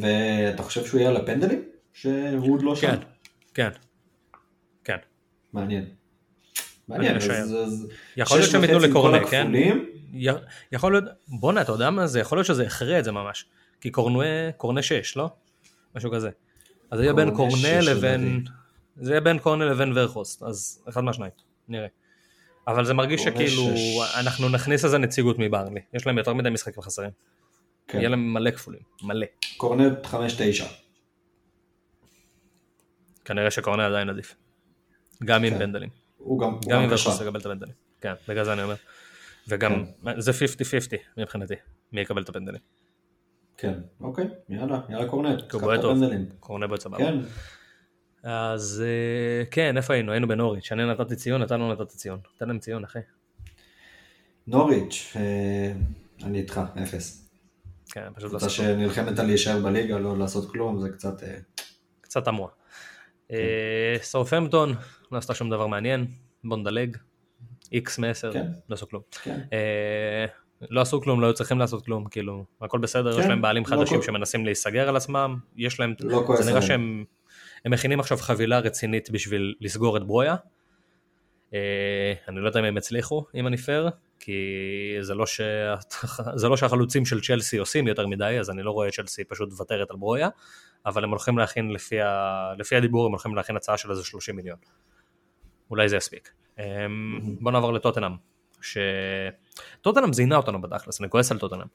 ואתה 0.00 0.62
חושב 0.62 0.86
שהוא 0.86 1.00
יהיה 1.00 1.10
על 1.10 1.16
הפנדלים? 1.16 1.62
שהוא 1.92 2.54
עוד 2.54 2.62
לא 2.62 2.76
שם? 2.76 2.86
כן, 2.90 2.96
כן, 3.54 3.70
כן. 4.84 4.96
מעניין. 5.52 5.84
מעניין. 6.88 7.16
אז- 7.16 7.30
אז 7.54 7.88
יכול 8.16 8.38
להיות 8.38 8.50
שהם 8.50 8.62
ייתנו 8.64 8.78
לקורנה, 8.78 9.18
כן? 9.30 9.52
י- 10.12 10.28
יכול 10.72 10.92
להיות, 10.92 11.04
בואנה, 11.28 11.60
אתה 11.60 11.72
יודע 11.72 11.90
מה 11.90 12.06
זה? 12.06 12.20
יכול 12.20 12.38
להיות 12.38 12.46
שזה 12.46 12.66
הכריע 12.66 12.98
את 12.98 13.04
זה 13.04 13.12
ממש. 13.12 13.46
כי 13.80 13.90
קורנה, 13.90 14.24
קורנה 14.56 14.82
6, 14.82 15.16
לא? 15.16 15.30
משהו 15.96 16.10
כזה. 16.12 16.30
אז 16.90 16.98
זה 16.98 17.04
יהיה 17.04 17.12
בין 17.14 17.34
קורנה 17.36 17.80
לבין... 17.82 18.44
זה 18.96 19.10
יהיה 19.12 19.20
בין 19.20 19.38
קורנה 19.38 19.64
לבין 19.64 19.92
ורחוסט, 19.96 20.42
אז 20.42 20.82
אחד 20.88 21.04
מהשניים, 21.04 21.32
נראה. 21.68 21.86
אבל 22.66 22.84
זה 22.84 22.94
מרגיש 22.94 23.22
שכאילו 23.22 23.62
שש. 23.76 24.18
אנחנו 24.20 24.48
נכניס 24.48 24.84
איזה 24.84 24.98
נציגות 24.98 25.36
מברנלי. 25.38 25.80
יש 25.94 26.06
להם 26.06 26.18
יותר 26.18 26.34
מדי 26.34 26.50
משחקים 26.50 26.82
חסרים. 26.82 27.10
כן. 27.88 27.98
יהיה 27.98 28.08
להם 28.08 28.34
מלא 28.34 28.50
כפולים, 28.50 28.80
מלא. 29.02 29.26
קורנט 29.56 30.06
5-9. 30.06 30.08
כנראה 33.24 33.50
שקורנה 33.50 33.86
עדיין 33.86 34.10
עדיף. 34.10 34.34
גם 35.24 35.44
עם 35.44 35.58
כן. 35.58 35.74
הוא 36.16 36.40
גם, 36.40 36.52
הוא 36.52 36.60
גם 36.60 36.70
גם 36.70 36.82
אם 36.82 36.90
קשר. 36.90 37.08
ורחוס 37.08 37.22
יקבל 37.26 37.40
את 37.40 37.46
הפנדלים. 37.46 37.74
כן, 38.00 38.12
בגלל 38.28 38.44
זה 38.44 38.52
אני 38.52 38.62
אומר. 38.62 38.74
וגם, 39.48 39.84
זה 40.18 40.30
50-50 40.30 40.34
מבחינתי, 41.16 41.54
מי 41.92 42.00
יקבל 42.00 42.22
את 42.22 42.28
הפנדלים. 42.28 42.60
כן, 43.56 43.74
אוקיי, 44.00 44.24
יאללה, 44.48 44.80
יאללה 44.88 45.08
קורנט. 45.08 45.52
קורנה 46.40 46.66
בועט 46.66 46.80
סבבה. 46.80 46.98
כן, 46.98 47.18
אז 48.22 48.84
אה, 48.86 49.44
כן, 49.50 49.76
איפה 49.76 49.94
היינו? 49.94 50.12
היינו 50.12 50.28
בנוריץ'. 50.28 50.72
אני 50.72 50.86
נתתי 50.86 51.16
ציון, 51.16 51.42
אתה 51.42 51.56
לא 51.56 51.72
נתת 51.72 51.88
ציון. 51.88 52.18
תן 52.38 52.48
להם 52.48 52.58
ציון, 52.58 52.84
אחי. 52.84 52.98
נוריץ', 54.46 55.16
אה, 55.16 55.72
אני 56.24 56.38
איתך, 56.38 56.60
אפס. 56.82 57.30
כן, 57.90 58.08
פשוט 58.14 58.32
לעשות 58.32 58.50
שנלחמת 58.50 59.18
על 59.18 59.26
להישאר 59.26 59.60
בליגה, 59.60 59.98
לא 59.98 60.18
לעשות 60.18 60.50
כלום, 60.50 60.80
זה 60.80 60.88
קצת... 60.90 61.22
אה, 61.22 61.36
קצת 62.00 62.24
תמוה. 62.24 62.48
אה, 63.32 63.96
סאופהמפטון, 64.02 64.74
לא 65.12 65.18
עשתה 65.18 65.34
שום 65.34 65.50
דבר 65.50 65.66
מעניין, 65.66 66.06
בוא 66.44 66.56
נדלג. 66.56 66.96
איקס 67.72 67.98
מ-10, 67.98 68.32
כן. 68.32 68.46
לא 68.68 68.74
עשו 68.74 68.88
כלום. 68.88 69.02
כן. 69.22 69.40
לא 70.70 70.80
עשו 70.80 71.00
כלום, 71.00 71.20
לא 71.20 71.26
היו 71.26 71.34
צריכים 71.34 71.58
לעשות 71.58 71.84
כלום, 71.84 72.08
כאילו, 72.08 72.44
הכל 72.60 72.78
בסדר, 72.78 73.18
יש 73.18 73.24
כן, 73.24 73.28
להם 73.28 73.42
בעלים 73.42 73.62
לא 73.62 73.68
חדשים 73.68 74.02
שמנסים 74.02 74.44
להיסגר 74.44 74.88
על 74.88 74.96
עצמם, 74.96 75.36
יש 75.56 75.80
להם, 75.80 75.94
לא 76.00 76.36
זה 76.40 76.50
נראה. 76.50 76.62
שהם 76.62 77.04
הם 77.64 77.72
מכינים 77.72 78.00
עכשיו 78.00 78.18
חבילה 78.18 78.58
רצינית 78.58 79.10
בשביל 79.10 79.54
לסגור 79.60 79.96
את 79.96 80.06
ברויה. 80.06 80.36
אה, 81.54 82.12
אני 82.28 82.40
לא 82.40 82.48
יודע 82.48 82.60
אם 82.60 82.64
הם 82.64 82.76
הצליחו, 82.76 83.26
אם 83.34 83.46
אני 83.46 83.56
פייר, 83.56 83.88
כי 84.18 84.42
זה 85.00 85.14
לא, 85.14 85.26
ש... 85.26 85.40
זה 86.40 86.48
לא 86.48 86.56
שהחלוצים 86.56 87.04
של 87.04 87.20
צ'לסי 87.20 87.58
עושים 87.58 87.86
יותר 87.86 88.06
מדי, 88.06 88.36
אז 88.40 88.50
אני 88.50 88.62
לא 88.62 88.70
רואה 88.70 88.88
את 88.88 88.92
צ'לסי 88.92 89.24
פשוט 89.24 89.50
מוותרת 89.50 89.90
על 89.90 89.96
ברויה, 89.96 90.28
אבל 90.86 91.04
הם 91.04 91.10
הולכים 91.10 91.38
להכין, 91.38 91.70
לפי, 91.70 92.00
ה... 92.00 92.52
לפי 92.58 92.76
הדיבור, 92.76 93.06
הם 93.06 93.12
הולכים 93.12 93.34
להכין 93.34 93.56
הצעה 93.56 93.76
של 93.76 93.90
איזה 93.90 94.04
30 94.04 94.36
מיליון. 94.36 94.58
אולי 95.70 95.88
זה 95.88 95.96
יספיק. 95.96 96.30
אמ, 96.58 96.64
בוא 97.40 97.52
נעבור 97.52 97.72
לטוטנאם, 97.72 98.12
שטוטנאם 98.60 100.12
זיינה 100.12 100.36
אותנו 100.36 100.60
בתכלס, 100.60 101.00
אני 101.00 101.10
כועס 101.10 101.32
על 101.32 101.38
טוטנאם. 101.38 101.66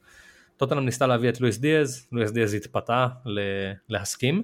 טוטנאם 0.56 0.84
ניסתה 0.84 1.06
להביא 1.06 1.28
את 1.28 1.40
לואיס 1.40 1.58
דיאז, 1.58 2.08
לואיס 2.12 2.30
דיאז 2.30 2.54
התפתה 2.54 3.06
ל... 3.26 3.40
להסכים, 3.88 4.42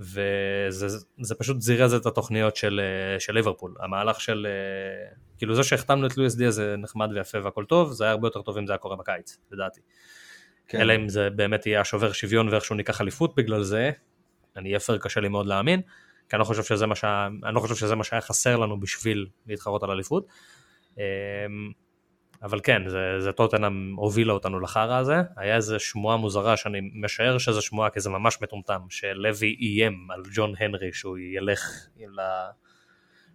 וזה 0.00 0.88
זה 1.20 1.34
פשוט 1.34 1.60
זירז 1.60 1.94
את 1.94 2.06
התוכניות 2.06 2.56
של, 2.56 2.80
אה, 2.82 3.20
של 3.20 3.32
ליברפול. 3.34 3.74
המהלך 3.80 4.20
של, 4.20 4.46
אה, 4.50 5.14
כאילו 5.38 5.54
זה 5.54 5.62
שהחתמנו 5.62 6.06
את 6.06 6.16
לואיס 6.16 6.34
דיאז 6.34 6.54
זה 6.54 6.74
נחמד 6.78 7.10
ויפה 7.14 7.38
והכל 7.44 7.64
טוב, 7.64 7.92
זה 7.92 8.04
היה 8.04 8.10
הרבה 8.10 8.26
יותר 8.26 8.42
טוב 8.42 8.58
אם 8.58 8.66
זה 8.66 8.72
היה 8.72 8.78
קורה 8.78 8.96
בקיץ, 8.96 9.38
לדעתי. 9.50 9.80
כן. 10.68 10.80
אלא 10.80 10.96
אם 10.96 11.08
זה 11.08 11.30
באמת 11.30 11.66
יהיה 11.66 11.80
השובר 11.80 12.12
שוויון 12.12 12.48
ואיכשהו 12.48 12.74
ניקח 12.74 13.00
אליפות 13.00 13.34
בגלל 13.34 13.62
זה, 13.62 13.90
אני 14.56 14.68
אהיה 14.68 14.80
פייר 14.80 14.98
קשה 14.98 15.20
לי 15.20 15.28
מאוד 15.28 15.46
להאמין, 15.46 15.80
כי 16.28 16.36
אני 16.36 16.40
לא 16.40 16.44
חושב 16.44 16.62
שזה 16.62 16.86
מה, 16.86 16.94
שה... 16.94 17.28
אני 17.44 17.54
לא 17.54 17.60
חושב 17.60 17.74
שזה 17.74 17.94
מה 17.94 18.04
שהיה 18.04 18.20
חסר 18.20 18.56
לנו 18.56 18.80
בשביל 18.80 19.26
להתחרות 19.46 19.82
על 19.82 19.90
אליפות. 19.90 20.26
אבל 22.44 22.60
כן, 22.62 22.88
זה, 22.88 23.20
זה 23.20 23.32
טוטנאם 23.32 23.94
הובילה 23.96 24.32
אותנו 24.32 24.60
לחרא 24.60 24.98
הזה, 24.98 25.14
היה 25.36 25.56
איזה 25.56 25.78
שמועה 25.78 26.16
מוזרה 26.16 26.56
שאני 26.56 26.78
משער 26.94 27.38
שזה 27.38 27.60
שמועה 27.60 27.90
כי 27.90 28.00
זה 28.00 28.10
ממש 28.10 28.38
מטומטם, 28.42 28.80
שלוי 28.90 29.56
איים 29.60 30.08
על 30.10 30.22
ג'ון 30.34 30.54
הנרי 30.58 30.92
שהוא 30.92 31.18
ילך, 31.18 31.60
ל... 31.96 32.20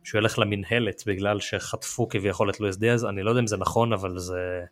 שהוא 0.04 0.20
ילך 0.20 0.40
למינהלת 0.40 1.04
בגלל 1.06 1.40
שחטפו 1.40 2.10
כביכול 2.10 2.50
את 2.50 2.60
לואיס 2.60 2.78
דיאז, 2.78 3.06
אני 3.06 3.24
לא 3.24 3.30
יודע 3.30 3.42
אם 3.42 3.48
זה 3.48 3.58
נכון 3.58 3.94
אבל 3.94 4.18
זה, 4.18 4.64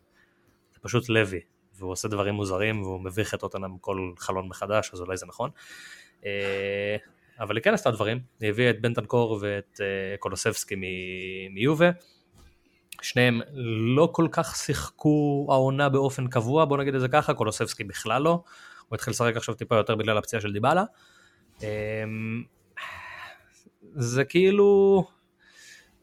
זה 0.72 0.78
פשוט 0.80 1.08
לוי, 1.08 1.40
והוא 1.78 1.92
עושה 1.92 2.08
דברים 2.08 2.34
מוזרים 2.34 2.82
והוא 2.82 3.00
מביך 3.00 3.34
את 3.34 3.40
טוטנאם 3.40 3.78
כל 3.78 4.12
חלון 4.18 4.48
מחדש, 4.48 4.90
אז 4.92 5.00
אולי 5.00 5.16
זה 5.16 5.26
נכון. 5.26 5.50
אה, 6.26 6.96
אבל 7.40 7.56
היא 7.56 7.62
כן 7.62 7.74
עשתה 7.74 7.90
דברים, 7.90 8.20
היא 8.40 8.50
הביאה 8.50 8.70
את 8.70 8.80
בנטנקור 8.80 9.38
ואת 9.40 9.80
אה, 9.80 10.16
קולוסבסקי 10.18 10.74
מיובה. 11.50 11.90
שניהם 13.02 13.40
לא 13.96 14.08
כל 14.12 14.28
כך 14.32 14.56
שיחקו 14.56 15.46
העונה 15.50 15.88
באופן 15.88 16.28
קבוע, 16.28 16.64
בוא 16.64 16.76
נגיד 16.76 16.94
את 16.94 17.00
זה 17.00 17.08
ככה, 17.08 17.34
קולוסבסקי 17.34 17.84
בכלל 17.84 18.22
לא, 18.22 18.42
הוא 18.88 18.94
התחיל 18.94 19.10
לשחק 19.10 19.36
עכשיו 19.36 19.54
טיפה 19.54 19.76
יותר 19.76 19.94
בגלל 19.94 20.18
הפציעה 20.18 20.42
של 20.42 20.52
דיבלה. 20.52 20.84
אמ, 21.62 22.42
זה 23.94 24.24
כאילו, 24.24 25.04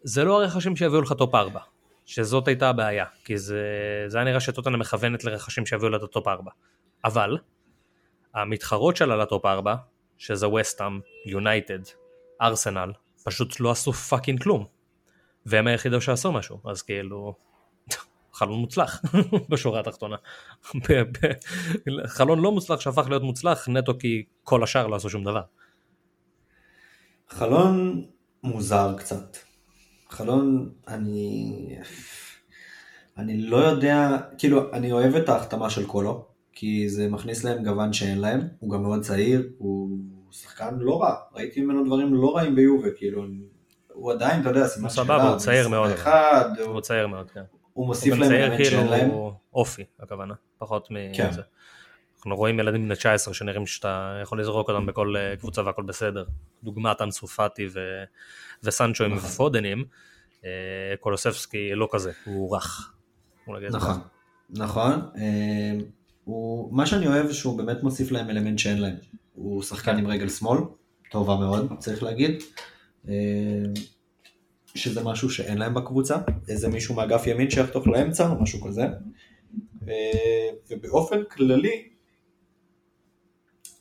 זה 0.03 0.23
לא 0.23 0.43
הרכשים 0.43 0.75
שיביאו 0.75 1.01
לך 1.01 1.13
top 1.13 1.35
4, 1.35 1.59
שזאת 2.05 2.47
הייתה 2.47 2.69
הבעיה, 2.69 3.05
כי 3.23 3.37
זה, 3.37 3.63
זה 4.07 4.17
היה 4.17 4.25
נראה 4.25 4.39
שטוטנהאם 4.39 4.77
מכוונת 4.77 5.23
לרכשים 5.23 5.65
שיביאו 5.65 5.89
לה 5.89 5.97
את 5.97 6.03
ה 6.03 6.09
top 6.09 6.27
4. 6.27 6.51
אבל, 7.05 7.37
המתחרות 8.33 8.95
שלה 8.95 9.15
ל 9.15 9.23
top 9.23 9.45
4, 9.45 9.75
שזה 10.17 10.47
ווסטהאם, 10.47 10.99
יונייטד, 11.25 11.79
ארסנל, 12.41 12.91
פשוט 13.25 13.59
לא 13.59 13.71
עשו 13.71 13.93
fucking 13.93 14.43
כלום. 14.43 14.74
והם 15.45 15.67
היחידים 15.67 16.01
שעשו 16.01 16.31
משהו, 16.31 16.59
אז 16.65 16.81
כאילו, 16.81 17.33
חלון 18.33 18.59
מוצלח 18.59 19.01
בשורה 19.49 19.79
התחתונה. 19.79 20.15
חלון 22.05 22.39
לא 22.39 22.51
מוצלח 22.51 22.79
שהפך 22.79 23.09
להיות 23.09 23.23
מוצלח 23.23 23.69
נטו 23.69 23.97
כי 23.99 24.23
כל 24.43 24.63
השאר 24.63 24.87
לא 24.87 24.95
עשו 24.95 25.09
שום 25.09 25.23
דבר. 25.23 25.41
חלון 27.29 28.05
מוזר 28.43 28.93
קצת. 28.97 29.37
חלון, 30.09 30.69
אני... 30.87 31.75
אני 33.17 33.41
לא 33.41 33.57
יודע, 33.57 34.17
כאילו, 34.37 34.73
אני 34.73 34.91
אוהב 34.91 35.15
את 35.15 35.29
ההחתמה 35.29 35.69
של 35.69 35.85
קולו, 35.87 36.25
כי 36.53 36.89
זה 36.89 37.09
מכניס 37.09 37.43
להם 37.43 37.63
גוון 37.63 37.93
שאין 37.93 38.19
להם, 38.19 38.41
הוא 38.59 38.71
גם 38.71 38.81
מאוד 38.81 39.01
צעיר, 39.01 39.49
הוא 39.57 39.97
שחקן 40.31 40.75
לא 40.79 41.01
רע, 41.01 41.15
ראיתי 41.33 41.61
ממנו 41.61 41.85
דברים 41.85 42.13
לא 42.13 42.35
רעים 42.35 42.55
ביובה, 42.55 42.87
כאילו, 42.97 43.25
הוא 43.95 44.11
עדיין, 44.11 44.41
אתה 44.41 44.49
יודע, 44.49 44.67
סימן 44.67 44.85
הוא 44.85 44.93
סבבה, 44.93 45.29
הוא 45.29 45.37
צעיר 45.37 45.67
מאוד. 45.67 45.91
אחד, 45.91 46.49
הוא 46.59 46.65
הוא, 46.65 46.81
צעיר 46.81 47.07
מאוד, 47.07 47.31
כן. 47.31 47.39
הוא 47.39 47.59
הוא 47.73 47.87
מוסיף 47.87 48.13
להם 48.13 48.31
אלמנט 48.31 48.65
שאין 48.65 48.87
להם. 48.87 48.99
כאילו 48.99 49.33
אופי, 49.53 49.83
הכוונה, 49.99 50.33
פחות 50.57 50.87
כן. 51.13 51.29
מזה. 51.29 51.41
אנחנו 52.17 52.35
רואים 52.35 52.59
ילדים 52.59 52.85
בני 52.85 52.95
19 52.95 53.33
שנראים 53.33 53.65
שאתה 53.65 54.19
יכול 54.21 54.39
לזרוק 54.39 54.69
אותם 54.69 54.85
בכל 54.85 55.13
אה, 55.17 55.35
קבוצה 55.35 55.61
והכל 55.65 55.83
בסדר. 55.83 56.25
דוגמת 56.63 57.01
אנסו 57.01 57.27
פאטי 57.27 57.67
ו... 57.73 57.79
וסנצ'ו 58.63 59.03
עם 59.03 59.15
נכון. 59.15 59.29
פודנים, 59.29 59.85
אה, 60.45 60.49
קולוספסקי 60.99 61.75
לא 61.75 61.89
כזה, 61.91 62.11
הוא 62.25 62.55
רך. 62.55 62.93
נכון. 63.71 63.99
נכון. 64.49 64.91
אה, 65.17 65.85
הוא, 66.23 66.73
מה 66.73 66.85
שאני 66.85 67.07
אוהב 67.07 67.31
שהוא 67.31 67.57
באמת 67.57 67.83
מוסיף 67.83 68.11
להם 68.11 68.29
אלמנט 68.29 68.59
שאין 68.59 68.81
להם. 68.81 68.95
הוא 69.33 69.63
שחקן 69.63 69.97
עם 69.97 70.07
רגל 70.07 70.29
שמאל, 70.29 70.59
טובה 71.11 71.35
מאוד, 71.35 71.73
צריך 71.79 72.03
להגיד. 72.03 72.43
אה, 73.09 73.13
שזה 74.75 75.03
משהו 75.03 75.29
שאין 75.29 75.57
להם 75.57 75.73
בקבוצה, 75.73 76.17
איזה 76.47 76.67
מישהו 76.67 76.95
מאגף 76.95 77.27
ימין 77.27 77.49
שיחתוך 77.49 77.87
לאמצע 77.87 78.29
או 78.29 78.41
משהו 78.41 78.61
כזה. 78.61 78.87
אה, 79.87 80.49
ובאופן 80.69 81.23
כללי, 81.31 81.89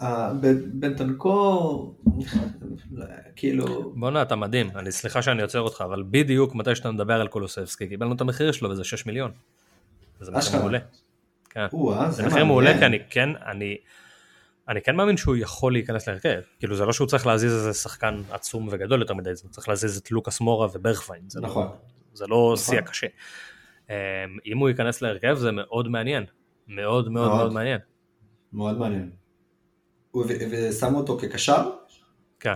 ה- 0.00 0.32
ב- 0.34 0.80
בנטנקור, 0.80 1.94
כאילו... 3.36 3.92
בואנה, 3.96 4.22
אתה 4.22 4.36
מדהים, 4.36 4.70
אני 4.74 4.92
סליחה 4.92 5.22
שאני 5.22 5.42
עוצר 5.42 5.60
אותך, 5.60 5.84
אבל 5.86 6.02
בדיוק 6.10 6.54
מתי 6.54 6.74
שאתה 6.74 6.90
מדבר 6.90 7.20
על 7.20 7.28
קולוסבסקי, 7.28 7.88
קיבלנו 7.88 8.14
את 8.14 8.20
המחיר 8.20 8.52
שלו 8.52 8.70
וזה 8.70 8.84
6 8.84 9.06
מיליון. 9.06 9.30
זה 10.20 10.30
מחיר. 10.32 10.58
מעולה. 10.60 10.78
כן. 11.50 11.66
זה 12.10 12.26
מחיר 12.26 12.44
מעולה 12.44 12.78
כי. 12.78 12.86
אני 12.86 12.98
כן, 13.10 13.28
אני, 13.46 13.76
אני 14.68 14.80
כן 14.82 14.96
מאמין 14.96 15.16
שהוא 15.16 15.36
יכול 15.36 15.72
להיכנס 15.72 16.08
להרכב. 16.08 16.40
כאילו 16.58 16.76
זה 16.76 16.84
לא 16.84 16.92
שהוא 16.92 17.06
צריך 17.08 17.26
להזיז 17.26 17.52
איזה 17.52 17.72
שחקן 17.74 18.22
עצום 18.30 18.68
וגדול 18.70 19.00
יותר 19.00 19.14
מדי, 19.14 19.34
זה 19.34 19.48
צריך 19.48 19.68
להזיז 19.68 19.96
את 19.98 20.10
לוקאס 20.10 20.40
מורה 20.40 20.68
וברכווין. 20.74 21.22
זה 21.28 21.40
לא- 21.40 21.48
נכון. 21.48 21.68
זה 22.14 22.26
לא 22.26 22.36
נכון. 22.52 22.56
שיא 22.56 22.78
הקשה. 22.78 23.06
אמ, 23.90 23.94
אם 24.46 24.58
הוא 24.58 24.68
ייכנס 24.68 25.02
להרכב 25.02 25.34
זה 25.34 25.52
מאוד 25.52 25.88
מעניין. 25.88 26.24
מאוד 26.68 27.08
מאוד 27.08 27.28
מאוד. 27.28 27.36
מאוד 27.38 27.52
מעניין. 27.52 27.78
מאוד 28.52 28.78
מעניין. 28.78 29.10
ושמו 30.50 30.98
אותו 30.98 31.18
כקשר? 31.18 31.70
כן. 32.40 32.52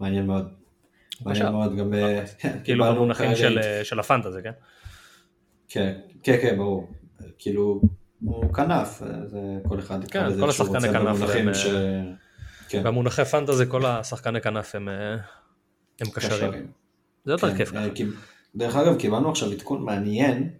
מעניין 0.00 0.26
מאוד. 0.26 0.48
מעניין 1.20 1.52
מאוד, 1.52 1.76
גם... 1.76 1.94
אה, 1.94 2.24
כאילו 2.40 2.58
קיבלנו 2.64 2.94
במונחים 2.94 3.26
כרגע- 3.34 3.36
של, 3.36 3.60
של 3.84 4.00
הפנטזי, 4.00 4.38
כן? 4.42 4.50
כן, 5.68 6.00
כן, 6.22 6.36
כן, 6.42 6.56
ברור. 6.56 6.90
כאילו, 7.38 7.80
הוא 8.20 8.54
כנף, 8.54 9.02
אה, 9.02 9.26
זה 9.26 9.38
כל 9.68 9.78
אחד 9.78 10.04
כן, 10.04 10.40
כל 10.40 10.50
השחקני 10.50 10.88
כנף 10.88 11.22
הם, 11.34 11.54
ש... 11.54 11.66
כן, 12.68 12.82
במונחי 12.82 13.24
פנטזי 13.24 13.64
כל 13.68 13.86
השחקני 13.86 14.40
כנף 14.40 14.74
הם, 14.74 14.88
אה, 14.88 15.16
הם 16.00 16.10
קשרים. 16.10 16.66
זה 17.24 17.32
יותר 17.32 17.50
כן, 17.50 17.56
כיף 17.56 17.74
אה, 17.74 17.90
ככה. 17.90 18.04
דרך 18.54 18.76
אגב, 18.76 18.98
קיבלנו 18.98 19.30
עכשיו 19.30 19.52
עדכון 19.52 19.82
מעניין, 19.82 20.50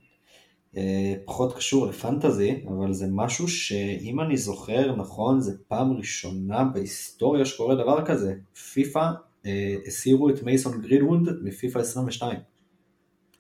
אה, 0.77 1.15
פחות 1.25 1.57
קשור 1.57 1.87
לפנטזי, 1.87 2.65
אבל 2.69 2.93
זה 2.93 3.07
משהו 3.11 3.49
שאם 3.49 4.21
אני 4.21 4.37
זוכר 4.37 4.97
נכון, 4.97 5.41
זה 5.41 5.53
פעם 5.69 5.93
ראשונה 5.93 6.65
בהיסטוריה 6.65 7.45
שקורה 7.45 7.75
דבר 7.75 8.05
כזה. 8.05 8.35
פיפא 8.73 9.11
אה, 9.47 9.77
הסירו 9.87 10.31
את 10.31 10.43
מייסון 10.43 10.81
גרידוונד 10.81 11.29
מפיפא 11.43 11.79
22. 11.79 12.39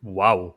וואו. 0.02 0.52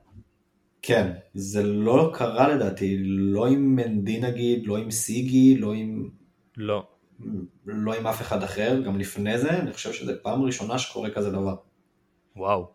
כן, 0.81 1.11
זה 1.33 1.63
לא 1.63 2.11
קרה 2.13 2.47
לדעתי, 2.55 2.97
לא 3.03 3.47
עם 3.47 3.75
מנדי 3.75 4.19
נגיד, 4.19 4.67
לא 4.67 4.77
עם 4.77 4.91
סיגי, 4.91 5.57
לא 5.57 5.73
עם, 5.73 6.09
לא. 6.57 6.87
לא 7.65 7.93
עם 7.93 8.07
אף 8.07 8.21
אחד 8.21 8.43
אחר, 8.43 8.81
גם 8.85 8.99
לפני 8.99 9.37
זה, 9.37 9.49
אני 9.49 9.73
חושב 9.73 9.93
שזו 9.93 10.11
פעם 10.21 10.41
ראשונה 10.41 10.79
שקורה 10.79 11.09
כזה 11.09 11.31
דבר. 11.31 11.55
וואו. 12.35 12.71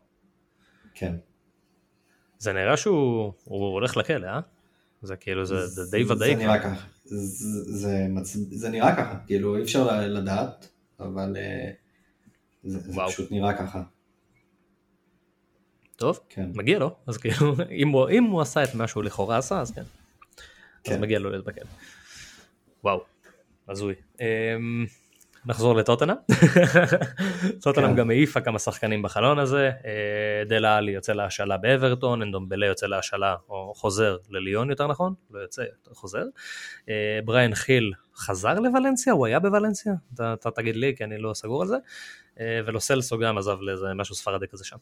כן. 0.95 1.17
זה 2.39 2.53
נראה 2.53 2.77
שהוא 2.77 3.33
הוא 3.45 3.73
הולך 3.73 3.97
לכלא, 3.97 4.27
אה? 4.27 4.41
זה 5.03 5.17
כאילו, 5.17 5.45
זה 5.45 5.67
זה 5.67 5.91
די 5.91 6.05
ודאי. 6.05 6.37
זה 6.37 6.43
נראה 6.43 6.63
ככה. 6.63 6.87
זה, 7.05 7.79
זה, 7.79 8.07
מצ... 8.09 8.37
זה 8.37 8.69
נראה 8.69 8.97
ככה, 8.97 9.19
כאילו 9.27 9.57
אי 9.57 9.63
אפשר 9.63 10.07
לדעת, 10.07 10.69
אבל 11.01 11.37
אה, 11.37 11.71
זה, 12.65 12.79
זה. 12.79 13.01
פשוט 13.07 13.33
נראה 13.33 13.59
ככה. 13.59 13.83
טוב, 15.97 16.21
כן. 16.29 16.51
מגיע 16.55 16.79
לו, 16.79 16.97
אז 17.07 17.17
כאילו, 17.17 17.55
אם 17.83 17.89
הוא, 17.89 18.09
אם 18.11 18.25
הוא 18.25 18.41
עשה 18.41 18.65
את 18.65 18.75
מה 18.75 18.89
שהוא 18.89 19.05
לכאורה 19.05 19.39
עשה, 19.39 19.61
אז 19.61 19.71
כן. 19.71 19.81
אז 19.81 19.87
כן. 20.85 21.01
מגיע 21.01 21.19
לו 21.19 21.31
להיות 21.31 21.45
בכלא. 21.45 21.65
וואו, 22.85 23.05
הזוי. 23.69 23.95
אמ, 24.21 24.87
נחזור 25.47 25.77
לטוטנה. 25.77 26.15
טוטנאם 27.63 27.91
כן. 27.91 27.97
גם 27.97 28.11
העיפה 28.11 28.41
כמה 28.41 28.59
שחקנים 28.59 29.03
בחלון 29.03 29.39
הזה. 29.39 29.71
אה, 29.85 30.45
דלה 30.49 30.77
עלי 30.77 30.93
יוצא 30.93 31.13
להשאלה 31.13 31.57
באברטון, 31.57 32.23
אנדומבלה 32.23 32.67
יוצא 32.67 32.87
להשאלה, 32.87 33.37
או 33.49 33.73
חוזר 33.75 34.17
לליון 34.31 34.71
יותר 34.71 34.87
נכון, 34.87 35.15
לא 35.31 35.41
יוצא, 35.41 35.65
חוזר. 35.93 36.25
אה, 36.89 37.19
בריין 37.25 37.55
חיל 37.55 37.93
חזר 38.17 38.55
לוולנסיה, 38.55 39.13
הוא 39.13 39.27
היה 39.27 39.39
בוולנסיה? 39.41 39.93
אתה, 40.15 40.33
אתה 40.33 40.51
תגיד 40.51 40.77
לי, 40.77 40.97
כי 40.97 41.05
אני 41.05 41.19
לא 41.19 41.35
סגור 41.35 41.63
על 41.63 41.69
זה. 41.69 41.77
אה, 42.41 42.61
ולוסלסו 42.67 43.19
גם 43.19 43.39
עזב 43.39 43.57
לאיזה 43.61 43.87
משהו 43.95 44.15
ספרדי 44.15 44.47
כזה 44.49 44.65
שם. 44.65 44.77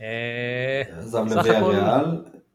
אה, 0.00 0.82
עזב 0.98 1.24
סך 1.28 1.36
לוויה 1.36 1.58
הכל- 1.58 1.70
ריאל, 1.70 2.04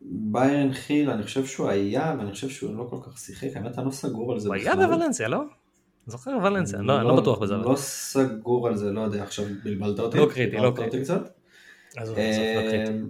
ביירן 0.02 0.74
חיל, 0.74 1.10
אני 1.10 1.24
חושב 1.24 1.46
שהוא 1.46 1.70
היה, 1.70 2.16
ואני 2.20 2.32
חושב 2.32 2.50
שהוא 2.50 2.76
לא 2.78 2.88
כל 2.90 2.98
כך 3.06 3.18
שיחק, 3.18 3.48
האמת 3.56 3.78
אני 3.78 3.86
לא 3.86 3.92
סגור 3.92 4.34
על 4.34 4.40
זה 4.40 4.50
הוא 4.50 4.56
בכלל. 4.58 4.80
היה 4.80 4.88
בוולנסיה, 4.88 5.28
לא? 5.28 5.42
זוכר 6.08 6.32
וולנסיה, 6.32 6.80
אני 6.80 6.88
לא, 6.88 7.00
אני 7.00 7.08
לא 7.08 7.16
בטוח 7.22 7.40
בזה. 7.40 7.56
לא 7.56 7.76
סגור 7.78 8.68
על 8.68 8.76
זה, 8.76 8.92
לא 8.92 9.02
יודע, 9.02 9.24
עכשיו 9.24 9.46
בלבלת 9.64 10.00
אותי. 10.00 10.18
לא 10.18 10.28
קריטי, 10.34 10.56
לא 10.58 10.74
קריטי. 10.76 10.98
לא. 11.10 11.16
אמ, 12.18 13.10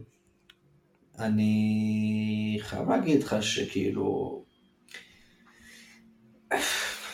אני 1.19 2.57
חייב 2.61 2.89
להגיד 2.89 3.23
לך 3.23 3.35
שכאילו, 3.41 4.43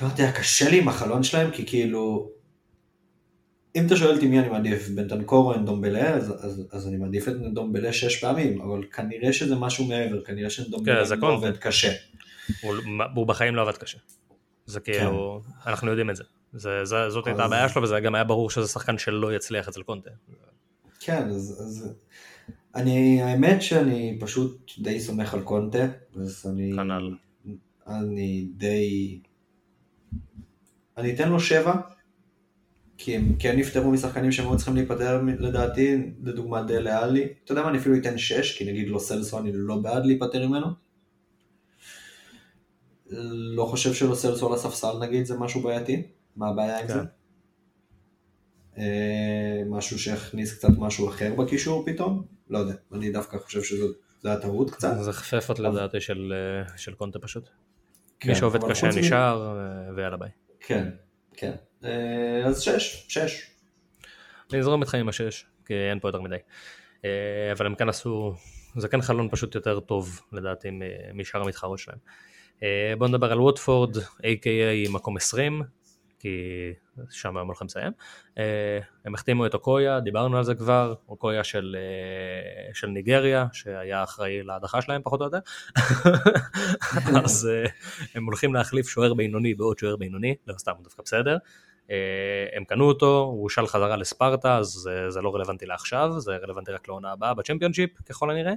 לא 0.01 0.07
יודע, 0.11 0.31
קשה 0.31 0.69
לי 0.69 0.79
עם 0.79 0.87
החלון 0.87 1.23
שלהם, 1.23 1.51
כי 1.51 1.65
כאילו, 1.65 2.29
אם 3.77 3.85
אתה 3.85 3.95
שואל 3.95 4.15
אותי 4.15 4.27
מי 4.27 4.39
אני 4.39 4.49
מעדיף, 4.49 4.89
בנטנקור 4.89 5.53
או 5.53 5.59
אנדומבלה, 5.59 6.13
אז, 6.13 6.45
אז, 6.45 6.67
אז 6.71 6.87
אני 6.87 6.97
מעדיף 6.97 7.27
את 7.27 7.33
אנדומבלה 7.33 7.93
שש 7.93 8.19
פעמים, 8.21 8.61
אבל 8.61 8.83
כנראה 8.83 9.33
שזה 9.33 9.55
משהו 9.55 9.85
מעבר, 9.85 10.21
כנראה 10.23 10.43
כן, 10.43 10.49
שאנדומבלה 10.49 11.05
זה 11.05 11.15
לא. 11.15 11.33
עובד 11.33 11.57
קשה. 11.57 11.91
הוא, 12.61 12.75
הוא 13.15 13.27
בחיים 13.27 13.55
לא 13.55 13.61
עבד 13.61 13.77
קשה. 13.77 13.97
זה 14.65 14.79
כאילו, 14.79 15.41
אנחנו 15.65 15.89
יודעים 15.89 16.09
את 16.09 16.15
זה. 16.15 16.23
זה, 16.53 16.85
זה 16.85 17.09
זאת 17.09 17.27
הייתה 17.27 17.37
כן. 17.37 17.43
אז- 17.43 17.51
הבעיה 17.51 17.69
שלו 17.69 17.83
וזה 17.83 17.99
גם 17.99 18.15
היה 18.15 18.23
ברור 18.23 18.49
שזה 18.49 18.67
שחקן 18.67 18.97
שלא 18.97 19.35
יצליח 19.35 19.67
אצל 19.67 19.81
קונטה. 19.83 20.09
כן, 20.99 21.23
אז, 21.29 21.61
אז 21.65 21.93
אני, 22.75 23.21
האמת 23.21 23.61
שאני 23.61 24.17
פשוט 24.19 24.71
די 24.79 24.99
סומך 24.99 25.33
על 25.33 25.41
קונטה, 25.41 25.87
אז 26.15 26.45
אני, 26.49 26.71
כנ"ל. 26.75 27.15
אני 27.87 28.47
די, 28.57 29.19
אני 30.97 31.13
אתן 31.15 31.29
לו 31.29 31.39
שבע, 31.39 31.73
כי 32.97 33.15
הם 33.15 33.35
כן 33.39 33.57
נפטרו 33.59 33.91
משחקנים 33.91 34.31
שהם 34.31 34.47
היו 34.47 34.57
צריכים 34.57 34.75
להיפטר 34.75 35.21
לדעתי, 35.39 36.11
לדוגמה 36.23 36.63
דלה 36.63 37.03
עלי, 37.03 37.27
אתה 37.43 37.51
יודע 37.51 37.61
מה, 37.61 37.69
אני 37.69 37.77
אפילו 37.77 37.97
אתן 37.97 38.17
שש, 38.17 38.57
כי 38.57 38.71
נגיד 38.71 38.87
לו 38.87 38.99
סלסו 38.99 39.39
אני 39.39 39.51
לא 39.53 39.77
בעד 39.77 40.05
להיפטר 40.05 40.47
ממנו. 40.47 40.67
לא 43.55 43.65
חושב 43.65 43.93
שלו 43.93 44.15
סלסו 44.15 44.47
על 44.47 44.53
הספסל 44.53 44.99
נגיד 45.01 45.25
זה 45.25 45.37
משהו 45.37 45.61
בעייתי, 45.61 46.03
מה 46.35 46.49
הבעיה 46.49 46.79
עם 46.79 46.87
כן. 46.87 46.93
זה? 46.93 46.99
אה, 48.77 49.63
משהו 49.69 49.99
שהכניס 49.99 50.53
קצת 50.57 50.69
משהו 50.77 51.09
אחר 51.09 51.35
בקישור 51.35 51.85
פתאום, 51.85 52.23
לא 52.49 52.57
יודע, 52.57 52.73
אני 52.93 53.11
דווקא 53.11 53.37
חושב 53.37 53.63
שזו 53.63 53.87
זה 54.21 54.29
היה 54.29 54.39
טעות 54.39 54.71
קצת. 54.71 54.93
זה 55.01 55.13
חפפות 55.13 55.59
לדעתי 55.59 56.01
של, 56.01 56.33
אה, 56.33 56.77
של 56.77 56.93
קונטה 56.93 57.19
פשוט. 57.19 57.49
כן, 58.19 58.29
מי 58.29 58.35
שעובד 58.35 58.59
קשה 58.69 58.87
נשאר 58.87 59.57
אה, 59.59 59.95
ויאללה 59.95 60.17
ביי. 60.17 60.29
כן, 60.59 60.89
כן. 61.33 61.55
אה, 61.83 62.45
אז 62.45 62.61
שש, 62.61 63.05
שש. 63.07 63.47
אני 64.51 64.59
אזרום 64.59 64.81
איתך 64.81 64.95
עם 64.95 65.09
השש, 65.09 65.45
כי 65.65 65.73
אין 65.73 65.99
פה 65.99 66.07
יותר 66.07 66.21
מדי. 66.21 66.35
אה, 67.05 67.51
אבל 67.51 67.65
הם 67.65 67.75
כן 67.75 67.89
עשו, 67.89 68.33
זה 68.75 68.87
כן 68.87 69.01
חלון 69.01 69.29
פשוט 69.31 69.55
יותר 69.55 69.79
טוב 69.79 70.21
לדעתי 70.31 70.69
משאר 71.13 71.41
המתחרות 71.41 71.79
שלהם. 71.79 71.97
אה, 72.63 72.93
בואו 72.97 73.09
נדבר 73.09 73.31
על 73.31 73.39
ווטפורד, 73.39 73.97
A.K.A 73.97 74.91
מקום 74.91 75.17
20, 75.17 75.61
כי 76.19 76.39
שם 77.09 77.37
הם 77.37 77.47
הולכים 77.47 77.67
לסיים. 77.67 77.91
הם 79.05 79.13
החתימו 79.15 79.45
את 79.45 79.53
אוקויה, 79.53 79.99
דיברנו 79.99 80.37
על 80.37 80.43
זה 80.43 80.55
כבר, 80.55 80.93
אוקויה 81.09 81.43
של, 81.43 81.75
של 82.73 82.87
ניגריה, 82.87 83.45
שהיה 83.53 84.03
אחראי 84.03 84.43
להדחה 84.43 84.81
שלהם 84.81 85.01
פחות 85.03 85.21
או 85.21 85.25
יותר. 85.25 85.39
אז 87.25 87.49
הם 88.15 88.25
הולכים 88.25 88.53
להחליף 88.53 88.87
שוער 88.87 89.13
בינוני 89.13 89.53
בעוד 89.53 89.77
שוער 89.79 89.95
בינוני, 89.95 90.35
לא 90.47 90.53
סתם, 90.57 90.71
הוא 90.77 90.83
דווקא 90.83 91.03
בסדר. 91.03 91.37
אה, 91.91 92.57
הם 92.57 92.63
קנו 92.63 92.85
אותו, 92.85 93.19
הוא 93.19 93.43
הושל 93.43 93.67
חזרה 93.67 93.95
לספרטה, 93.95 94.57
אז 94.57 94.67
זה, 94.67 95.09
זה 95.09 95.21
לא 95.21 95.35
רלוונטי 95.35 95.65
לעכשיו, 95.65 96.19
זה 96.19 96.35
רלוונטי 96.35 96.71
רק 96.71 96.87
לעונה 96.87 97.11
הבאה 97.11 97.33
בצ'מפיונשיפ 97.33 97.89
ככל 98.09 98.31
הנראה. 98.31 98.53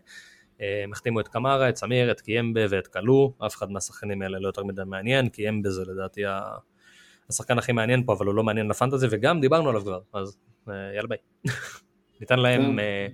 אה, 0.60 0.80
הם 0.84 0.92
החתימו 0.92 1.20
את 1.20 1.28
קמרה, 1.28 1.68
את 1.68 1.76
סמיר, 1.76 2.10
את 2.10 2.20
קיאמבה 2.20 2.60
ואת 2.70 2.86
קלו, 2.86 3.32
אף 3.46 3.56
אחד 3.56 3.70
מהשחקנים 3.70 4.22
האלה 4.22 4.38
לא 4.38 4.46
יותר 4.46 4.64
מדי 4.64 4.82
מעניין, 4.86 5.28
קיאמבה 5.28 5.70
זה 5.70 5.82
לדעתי 5.86 6.22
השחקן 7.28 7.58
הכי 7.58 7.72
מעניין 7.72 8.04
פה, 8.04 8.12
אבל 8.12 8.26
הוא 8.26 8.34
לא 8.34 8.42
מעניין 8.42 8.68
לפנטזי, 8.68 9.06
וגם 9.10 9.40
דיברנו 9.40 9.68
עליו 9.68 9.82
כבר, 9.82 10.00
אז 10.12 10.36
אה, 10.68 10.74
יאללה 10.94 11.08
ביי. 11.08 11.18
ניתן 12.20 12.38
להם, 12.38 12.62
כן. 12.62 12.78
אה, 12.78 13.06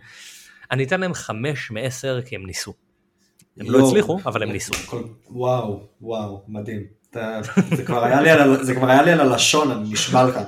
אני 0.70 0.84
אתן 0.84 1.00
להם 1.00 1.14
חמש 1.14 1.70
מעשר 1.70 2.22
כי 2.22 2.34
הם 2.36 2.46
ניסו. 2.46 2.74
הם 3.56 3.70
לא. 3.70 3.88
הצליחו, 3.88 4.18
אבל 4.26 4.42
הם 4.42 4.52
ניסו. 4.52 4.96
וואו, 5.30 5.86
וואו, 6.00 6.44
מדהים. 6.48 6.95
זה 7.72 7.84
כבר 8.74 8.90
היה 8.90 9.02
לי 9.02 9.10
על 9.12 9.20
הלשון, 9.20 9.70
אני 9.70 9.92
נשבע 9.92 10.24
לך. 10.24 10.38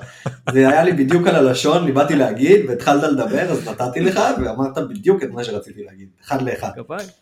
זה 0.53 0.69
היה 0.69 0.85
לי 0.85 0.93
בדיוק 0.93 1.27
על 1.27 1.35
הלשון, 1.35 1.85
לי 1.85 1.93
באתי 1.93 2.17
להגיד, 2.17 2.61
והתחלת 2.69 3.03
לדבר, 3.03 3.51
אז 3.51 3.69
נתתי 3.69 4.01
לך, 4.01 4.21
ואמרת 4.45 4.79
בדיוק 4.79 5.23
את 5.23 5.31
מה 5.31 5.45
שרציתי 5.45 5.85
להגיד. 5.85 6.09
אחד 6.25 6.43
לאחד. 6.43 6.71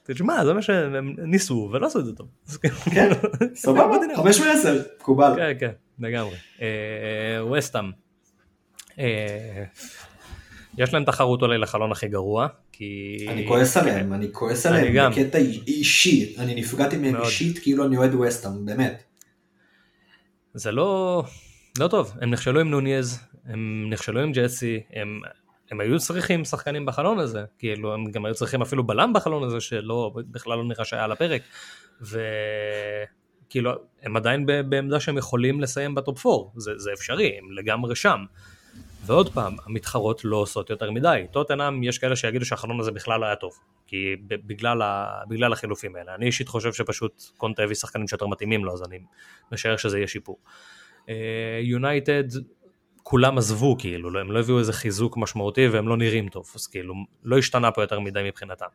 תשמע, 0.03 0.45
זה 0.45 0.55
מה 0.55 0.63
שהם 0.63 1.15
ניסו 1.19 1.71
ולא 1.73 1.87
עשו 1.87 1.99
את 1.99 2.05
זה 2.05 2.13
טוב. 2.13 2.27
כן, 2.95 3.11
סבבה, 3.55 3.97
חמש 4.17 4.41
מעשר, 4.41 4.83
מקובל. 5.01 5.33
כן, 5.37 5.53
כן, 5.61 5.71
לגמרי. 5.99 6.37
אה, 6.63 7.47
וסטאם. 7.53 7.91
אה, 8.99 9.65
יש 10.79 10.95
להם 10.95 11.05
תחרות 11.05 11.43
אולי 11.43 11.59
לחלון 11.59 11.93
הכי 11.93 12.09
גרוע, 12.09 12.47
כי... 12.73 13.17
אני 13.29 13.49
כועס 13.49 13.77
עליהם, 13.77 14.13
אני 14.13 14.29
כועס 14.33 14.67
אני 14.67 14.89
עליהם. 14.89 15.13
בקטע 15.13 15.39
אישי, 15.67 16.35
אני 16.39 16.55
נפגעתי 16.55 16.97
מהם. 16.97 17.17
אישית 17.17 17.59
כאילו 17.59 17.87
אני 17.87 17.97
אוהד 17.97 18.15
ווסטהאם, 18.15 18.67
באמת. 18.67 19.03
זה 20.57 20.73
לא... 20.73 21.23
לא 21.79 21.89
טוב, 21.89 22.17
הם 22.21 22.31
נכשלו 22.31 22.61
עם 22.61 22.71
נוניז, 22.71 23.21
הם 23.45 23.87
נכשלו 23.91 24.21
עם 24.21 24.33
ג'סי, 24.33 24.81
הם, 24.93 25.21
הם 25.71 25.81
היו 25.81 25.99
צריכים 25.99 26.45
שחקנים 26.45 26.87
בחלון 26.87 27.19
הזה, 27.19 27.45
כאילו 27.59 27.95
הם 27.95 28.11
גם 28.11 28.25
היו 28.25 28.35
צריכים 28.35 28.63
אפילו 28.63 28.87
בלם 28.87 29.13
בחלון 29.13 29.43
הזה 29.43 29.61
שלא, 29.61 30.13
בכלל 30.31 30.57
לא 30.57 30.65
נראה 30.65 30.85
שהיה 30.85 31.05
על 31.05 31.13
הפרק, 31.13 31.43
וכאילו 32.01 33.73
הם 34.03 34.17
עדיין 34.17 34.47
בעמדה 34.47 35.01
שהם 35.01 35.19
יכולים 35.19 35.61
לסיים 35.61 35.95
בטופ 35.95 36.27
4, 36.27 36.51
זה, 36.57 36.71
זה 36.77 36.91
אפשרי, 36.93 37.39
הם 37.39 37.53
לגמרי 37.53 37.97
שם. 37.97 38.25
ועוד 39.07 39.35
פעם, 39.35 39.57
המתחרות 39.67 40.25
לא 40.25 40.37
עושות 40.37 40.71
יותר 40.71 40.91
מדי. 40.91 41.27
טוטנאם, 41.31 41.83
יש 41.83 41.99
כאלה 41.99 42.17
שיגידו 42.17 42.45
שהחלון 42.45 42.81
הזה 42.81 42.91
בכלל 42.91 43.21
לא 43.21 43.27
היה 43.27 43.37
טוב, 43.37 43.53
כי 43.87 44.17
בגלל, 44.29 44.83
ה, 44.83 45.21
בגלל 45.29 45.53
החילופים 45.53 45.97
האלה. 45.97 46.15
אני 46.15 46.27
אישית 46.27 46.49
חושב 46.49 46.73
שפשוט 46.73 47.23
קונטה 47.37 47.63
הביא 47.63 47.75
שחקנים 47.75 48.09
שיותר 48.09 48.27
מתאימים 48.27 48.65
לו, 48.65 48.73
אז 48.73 48.83
אני 48.83 48.99
משער 49.53 49.77
שזה 49.77 49.99
יהיה 49.99 50.09
שיפור. 50.09 50.39
יונייטד, 51.63 52.33
uh, 52.33 52.39
כולם 53.03 53.39
עזבו 53.39 53.77
כאילו, 53.79 54.21
הם 54.21 54.33
לא 54.33 54.41
הביאו 54.41 54.59
איזה 54.59 54.73
חיזוק 54.73 55.17
משמעותי 55.17 55.69
והם 55.69 55.89
לא 55.89 55.97
נראים 55.97 56.29
טוב, 56.29 56.53
אז 56.55 56.67
כאילו 56.67 56.95
לא 57.25 57.39
השתנה 57.39 57.71
פה 57.71 57.83
יותר 57.83 58.01
מדי 58.01 58.21
מבחינתם. 58.25 58.67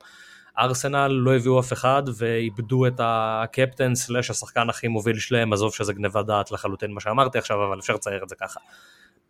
ארסנל 0.59 1.07
לא 1.07 1.35
הביאו 1.35 1.59
אף 1.59 1.73
אחד 1.73 2.03
ואיבדו 2.17 2.87
את 2.87 2.99
הקפטן 2.99 3.95
slash 3.95 4.29
השחקן 4.29 4.69
הכי 4.69 4.87
מוביל 4.87 5.19
שלהם, 5.19 5.53
עזוב 5.53 5.73
שזה 5.73 5.93
גניבת 5.93 6.25
דעת 6.25 6.51
לחלוטין 6.51 6.91
מה 6.91 6.99
שאמרתי 6.99 7.37
עכשיו, 7.37 7.67
אבל 7.67 7.79
אפשר 7.79 7.93
לצייר 7.93 8.23
את 8.23 8.29
זה 8.29 8.35
ככה. 8.35 8.59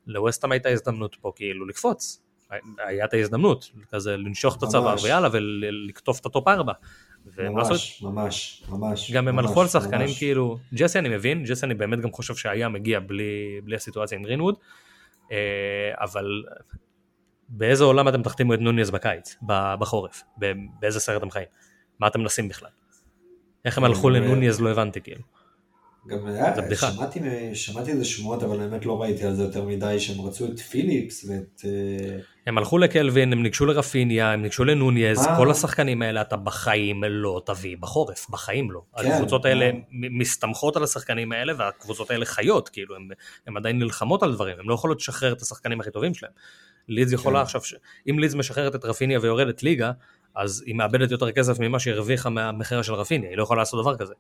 לווסטהאם 0.07 0.52
הייתה 0.52 0.69
הזדמנות 0.69 1.15
פה 1.22 1.32
כאילו 1.36 1.68
לקפוץ, 1.68 2.22
היה 2.78 3.06
את 3.06 3.14
ההזדמנות, 3.14 3.72
כזה 3.91 4.18
לנשוך 4.18 4.57
את 4.57 4.64
הצוואר 4.64 4.95
ויאללה 5.03 5.30
ולקטוף 5.32 6.19
את 6.19 6.26
ה 6.26 6.31
top 6.31 6.48
4. 6.48 6.73
ממש, 7.38 8.02
ממש, 8.03 8.64
ממש. 8.69 9.11
גם 9.11 9.28
הם 9.28 9.40
הלכו 9.40 9.61
על 9.61 9.68
שחקנים 9.68 10.07
כאילו, 10.18 10.57
ג'סי 10.73 10.99
אני 10.99 11.10
מבין, 11.10 11.44
ג'סי 11.44 11.65
אני 11.65 11.73
באמת 11.73 11.99
גם 11.99 12.11
חושב 12.11 12.36
שהיה 12.36 12.69
מגיע 12.69 12.99
בלי, 12.99 13.61
בלי 13.64 13.76
הסיטואציה 13.76 14.18
עם 14.18 14.23
גרינווד, 14.23 14.56
אה, 15.32 15.38
אבל 15.94 16.44
באיזה 17.49 17.84
עולם 17.84 18.07
אתם 18.07 18.23
תחתימו 18.23 18.53
את 18.53 18.60
נוניאז 18.60 18.91
בקיץ, 18.91 19.36
בחורף, 19.80 20.23
באיזה 20.80 20.99
סרט 20.99 21.23
הם 21.23 21.32
חיים, 21.32 21.48
מה 21.99 22.07
אתם 22.07 22.19
מנסים 22.19 22.48
בכלל? 22.48 22.69
איך 23.65 23.78
הם 23.78 23.84
הלכו 23.84 24.10
לנוניאז 24.10 24.61
לא 24.61 24.69
הבנתי 24.69 25.02
כאילו. 25.02 25.22
גם 26.07 26.28
היה, 26.28 26.53
שמעתי, 26.76 27.19
שמעתי 27.53 27.91
איזה 27.91 28.06
שמועות, 28.06 28.44
אבל 28.44 28.57
באמת 28.57 28.86
לא 28.86 29.02
ראיתי 29.02 29.26
על 29.26 29.36
זה 29.36 29.44
יותר 29.44 29.64
מדי, 29.64 29.99
שהם 29.99 30.26
רצו 30.26 30.45
את 30.45 30.60
פיליפס 30.60 31.26
ואת... 31.30 31.61
אה, 31.65 32.19
הם 32.48 32.57
הלכו 32.57 32.78
לקלווין, 32.78 33.34
הם 33.34 33.44
ניגשו 33.44 33.65
לרפיניה, 33.65 34.32
הם 34.32 34.41
ניגשו 34.41 34.64
לנוניז, 34.64 35.28
אה. 35.28 35.38
כל 35.38 35.52
השחקנים 35.52 36.02
האלה 36.02 36.22
אתה 36.22 36.38
בחיים 36.38 37.03
לא 37.03 37.41
תביא 37.45 37.78
בחורף, 37.80 38.30
בחיים 38.30 38.72
לא. 38.72 38.82
כן, 39.02 39.11
הקבוצות 39.11 39.45
האלה 39.45 39.65
אה. 39.65 39.72
מסתמכות 39.91 40.76
על 40.76 40.84
השחקנים 40.84 41.32
האלה, 41.32 41.53
והקבוצות 41.57 42.11
האלה 42.11 42.26
חיות, 42.26 42.69
כאילו, 42.69 42.95
הן 43.48 43.57
עדיין 43.57 43.80
נלחמות 43.80 44.23
על 44.23 44.34
דברים, 44.34 44.60
הן 44.60 44.65
לא 44.65 44.73
יכולות 44.73 44.99
לשחרר 44.99 45.34
את 45.34 45.41
השחקנים 45.41 45.82
הכי 45.82 45.91
טובים 45.91 46.14
שלהם. 46.14 46.32
לידס 46.88 47.11
יכולה 47.11 47.45
כן. 47.45 47.57
עכשיו, 47.57 47.80
אם 48.10 48.19
לידס 48.19 48.36
משחררת 48.36 48.76
את 48.76 48.86
רפיניה 48.86 49.19
ויורדת 49.22 49.64
ליגה, 49.64 49.91
אז 50.36 50.64
היא 50.65 50.76
מאבדת 50.76 51.11
יותר 51.11 51.32
כסף 51.32 51.60
ממה 51.60 51.80
שהיא 51.80 51.94
הרוויחה 51.94 52.30
מהמחיר 52.30 52.82
של 52.82 52.94
רפיניה, 52.94 53.30
היא 53.30 53.38
לא 53.38 53.44
יכולה 53.44 53.61
לעשות 53.61 53.82
דבר 53.82 53.98
כזה. 53.98 54.14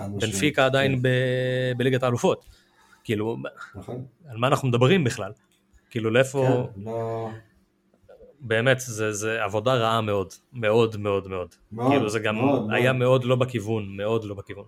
בנפיקה 0.00 0.66
עדיין 0.66 0.96
כן. 0.96 1.02
בליגת 1.76 2.02
האלופות. 2.02 2.44
כאילו, 3.04 3.36
נכון. 3.74 4.04
על 4.28 4.36
מה 4.36 4.46
אנחנו 4.46 4.68
מדברים 4.68 5.04
בכלל? 5.04 5.32
כאילו 5.90 6.10
לאיפה... 6.10 6.66
כן, 6.74 6.80
לא... 6.84 7.28
באמת, 8.40 8.80
זה, 8.80 9.12
זה 9.12 9.44
עבודה 9.44 9.74
רעה 9.74 10.00
מאוד, 10.00 10.32
מאוד 10.52 10.96
מאוד 10.96 11.28
מאוד. 11.28 11.54
מאוד 11.72 11.90
כאילו 11.90 12.08
זה 12.08 12.18
גם 12.18 12.34
מאוד, 12.36 12.68
היה 12.72 12.92
מאוד. 12.92 12.98
מאוד 13.08 13.24
לא 13.24 13.36
בכיוון, 13.36 13.96
מאוד 13.96 14.24
לא 14.24 14.34
בכיוון. 14.34 14.64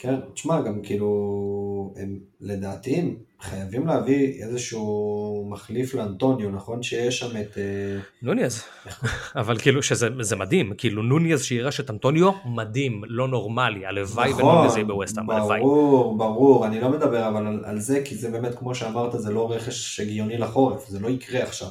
כן, 0.00 0.14
תשמע, 0.34 0.60
גם 0.60 0.82
כאילו, 0.82 1.94
הם 1.96 2.18
לדעתי 2.40 2.94
הם 2.94 3.14
חייבים 3.40 3.86
להביא 3.86 4.42
איזשהו 4.42 5.46
מחליף 5.50 5.94
לאנטוניו, 5.94 6.50
נכון? 6.50 6.82
שיש 6.82 7.18
שם 7.18 7.40
את... 7.40 7.58
אה, 7.58 8.00
נוניאז, 8.22 8.62
אבל 9.40 9.58
כאילו 9.58 9.82
שזה 9.82 10.36
מדהים, 10.36 10.72
כאילו 10.78 11.02
נוניאז 11.02 11.42
שירש 11.42 11.80
את 11.80 11.90
אנטוניו, 11.90 12.30
מדהים, 12.44 13.02
לא 13.06 13.28
נורמלי, 13.28 13.86
הלוואי 13.86 14.30
נכון, 14.30 14.44
ונוניאז 14.44 14.76
יהיה 14.76 14.86
בווסטהאם, 14.86 15.30
הלוואי. 15.30 15.60
ברור, 15.60 16.18
ברור, 16.18 16.66
אני 16.66 16.80
לא 16.80 16.90
מדבר 16.90 17.28
אבל 17.28 17.46
על, 17.46 17.64
על 17.64 17.80
זה, 17.80 18.02
כי 18.04 18.14
זה 18.14 18.30
באמת, 18.30 18.54
כמו 18.54 18.74
שאמרת, 18.74 19.12
זה 19.12 19.32
לא 19.32 19.52
רכש 19.52 20.00
הגיוני 20.00 20.38
לחורף, 20.38 20.88
זה 20.88 21.00
לא 21.00 21.08
יקרה 21.08 21.42
עכשיו. 21.42 21.68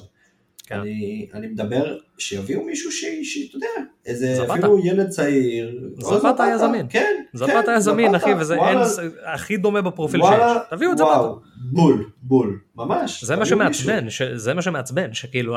כן. 0.68 0.80
אני, 0.80 1.28
אני 1.34 1.48
מדבר 1.48 1.98
שיביאו 2.18 2.64
מישהו 2.64 2.92
שאתה 2.92 3.56
יודע, 3.56 3.68
איזה 4.06 4.36
זבטה. 4.36 4.54
אפילו 4.54 4.80
ילד 4.86 5.10
צעיר. 5.10 5.90
זבטה 6.00 6.44
היה 6.44 6.58
זמין. 6.58 6.86
כן, 6.90 7.24
זבטה 7.34 7.62
כן, 7.64 7.70
היה 7.70 7.80
זמין 7.80 8.16
אחי, 8.16 8.34
וזה 8.40 8.58
וואלה, 8.58 8.82
אין, 8.82 9.12
הכי 9.26 9.58
דומה 9.58 9.82
בפרופיל 9.82 10.22
וואלה, 10.22 10.54
שיש. 10.54 10.70
תביאו 10.70 10.92
את 10.92 10.98
זבטה. 10.98 11.22
בול, 11.72 12.10
בול, 12.22 12.60
ממש. 12.76 13.24
זה 13.24 13.36
מה 13.36 13.46
שמעצבן, 13.46 14.10
ש, 14.10 14.22
זה 14.22 14.54
מה 14.54 14.62
שמעצבן, 14.62 15.14
שכאילו 15.14 15.56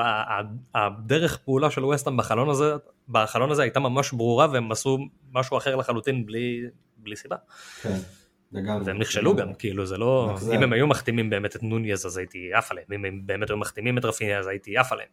הדרך 0.74 1.36
פעולה 1.36 1.70
של 1.70 1.84
ווסטהאם 1.84 2.16
בחלון 2.16 2.50
הזה, 2.50 2.74
בחלון 3.08 3.50
הזה 3.50 3.62
הייתה 3.62 3.80
ממש 3.80 4.12
ברורה 4.12 4.46
והם 4.52 4.72
עשו 4.72 4.98
משהו 5.32 5.56
אחר 5.56 5.76
לחלוטין 5.76 6.26
בלי, 6.26 6.60
בלי 6.96 7.16
סיבה. 7.16 7.36
כן. 7.82 7.98
לגמרי. 8.52 8.84
והם 8.84 8.98
נכשלו 8.98 9.36
גם, 9.36 9.54
כאילו 9.54 9.86
זה 9.86 9.98
לא, 9.98 10.34
אם 10.54 10.62
הם 10.62 10.72
היו 10.72 10.86
מחתימים 10.86 11.30
באמת 11.30 11.56
את 11.56 11.62
נוניאז 11.62 12.06
אז 12.06 12.16
הייתי 12.16 12.54
עף 12.54 12.70
עליהם, 12.70 12.86
אם 12.92 13.04
הם 13.04 13.26
באמת 13.26 13.50
היו 13.50 13.56
מחתימים 13.56 13.98
את 13.98 14.04
רפיניה 14.04 14.38
אז 14.38 14.46
הייתי 14.46 14.76
עף 14.76 14.92
עליהם. 14.92 15.08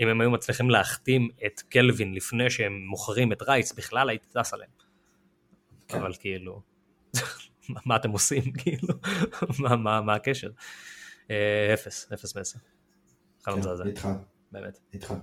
אם 0.00 0.08
הם 0.08 0.20
היו 0.20 0.30
מצליחים 0.30 0.70
להחתים 0.70 1.28
את 1.46 1.60
קלווין 1.60 2.14
לפני 2.14 2.50
שהם 2.50 2.86
מוכרים 2.86 3.32
את 3.32 3.42
רייץ, 3.42 3.72
בכלל 3.72 4.08
הייתי 4.08 4.26
טס 4.28 4.54
עליהם. 4.54 4.70
כן. 5.88 5.98
אבל 5.98 6.12
כאילו, 6.20 6.62
מה 7.86 7.96
אתם 7.96 8.10
עושים, 8.10 8.52
כאילו, 8.62 8.88
מה, 9.58 9.76
מה, 9.76 10.00
מה 10.00 10.14
הקשר? 10.14 10.50
אה, 11.30 11.74
אפס, 11.74 12.12
אפס 12.12 12.36
מעשר. 12.36 12.58
חלום 13.44 13.62
כן, 13.62 13.86
איתך. 13.86 14.08
באמת. 14.52 14.78
איתך. 14.92 15.14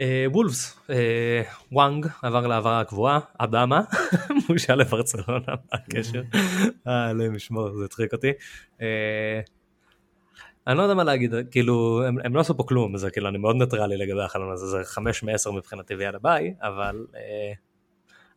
אה, 0.00 0.24
וולפס, 0.32 0.80
אה, 0.90 1.42
וואנג 1.72 2.06
עבר 2.22 2.46
להעברה 2.46 2.80
הקבועה, 2.80 3.20
אדמה, 3.38 3.80
בושה 4.48 4.74
לברצלונה, 4.74 5.38
מה 5.46 5.54
הקשר? 5.72 6.22
אה, 6.86 7.10
אלוהים 7.10 7.34
ישמור, 7.34 7.70
זה 7.78 7.84
הצחיק 7.84 8.12
אותי. 8.12 8.32
אה, 8.80 9.40
אני 10.66 10.78
לא 10.78 10.82
יודע 10.82 10.94
מה 10.94 11.04
להגיד, 11.04 11.34
כאילו, 11.50 12.02
הם, 12.24 12.36
לא 12.36 12.40
עשו 12.40 12.56
פה 12.56 12.64
כלום, 12.68 12.96
זה 12.96 13.10
כאילו, 13.10 13.28
אני 13.28 13.38
מאוד 13.38 13.56
ניטרלי 13.56 13.96
לגבי 13.96 14.22
החלון 14.22 14.52
הזה, 14.52 14.66
זה 14.66 14.78
חמש 14.84 15.22
מעשר 15.22 15.50
מבחינתי 15.50 15.94
ויאללה 15.94 16.18
ביי, 16.18 16.54
אבל 16.62 17.06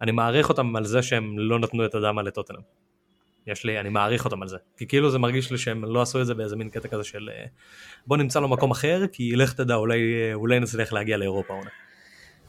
אני 0.01 0.11
מעריך 0.11 0.49
אותם 0.49 0.75
על 0.75 0.85
זה 0.85 1.01
שהם 1.01 1.39
לא 1.39 1.59
נתנו 1.59 1.85
את 1.85 1.95
אדמה 1.95 2.21
לטוטנאם. 2.21 2.61
יש 3.51 3.65
לי, 3.65 3.79
אני 3.79 3.89
מעריך 3.89 4.25
אותם 4.25 4.41
על 4.41 4.47
זה. 4.47 4.57
כי 4.77 4.87
כאילו 4.87 5.11
זה 5.11 5.19
מרגיש 5.19 5.51
לי 5.51 5.57
שהם 5.57 5.85
לא 5.85 6.01
עשו 6.01 6.21
את 6.21 6.25
זה 6.25 6.33
באיזה 6.33 6.55
מין 6.55 6.69
קטע 6.69 6.87
כזה 6.87 7.03
של 7.03 7.29
אה, 7.33 7.45
בוא 8.07 8.17
נמצא 8.17 8.39
לו 8.39 8.47
מקום 8.47 8.71
אחר, 8.71 9.03
כי 9.11 9.35
לך 9.35 9.53
תדע, 9.53 9.75
אולי, 9.75 9.99
אה, 9.99 10.33
אולי 10.33 10.59
נצליח 10.59 10.93
להגיע 10.93 11.17
לאירופה 11.17 11.53
העונה. 11.53 11.69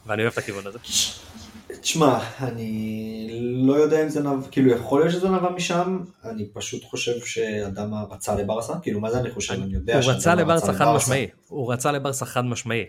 ואני 0.05 0.21
אוהב 0.21 0.33
את 0.33 0.37
הכיוון 0.37 0.67
הזה. 0.67 0.79
תשמע, 1.81 2.19
אני 2.39 3.29
לא 3.67 3.73
יודע 3.73 4.03
אם 4.03 4.09
זה 4.09 4.19
נבע, 4.19 4.47
כאילו 4.51 4.71
יכול 4.71 5.01
להיות 5.01 5.11
שזה 5.11 5.29
נבע 5.29 5.49
משם, 5.49 5.99
אני 6.25 6.45
פשוט 6.53 6.83
חושב 6.83 7.25
שאדמה 7.25 8.03
רצה 8.11 8.35
לברסה, 8.35 8.73
כאילו 8.81 8.99
מה 8.99 9.11
זה 9.11 9.19
אני 9.19 9.31
חושב, 9.31 9.53
אני 9.53 9.73
יודע 9.73 9.99
הוא 9.99 10.11
רצה 10.11 10.35
לברסה 10.35 10.73
חד 10.73 10.95
משמעי, 10.95 11.27
הוא 11.47 11.73
רצה 11.73 11.91
לברסה 11.91 12.25
חד 12.25 12.45
משמעי, 12.45 12.85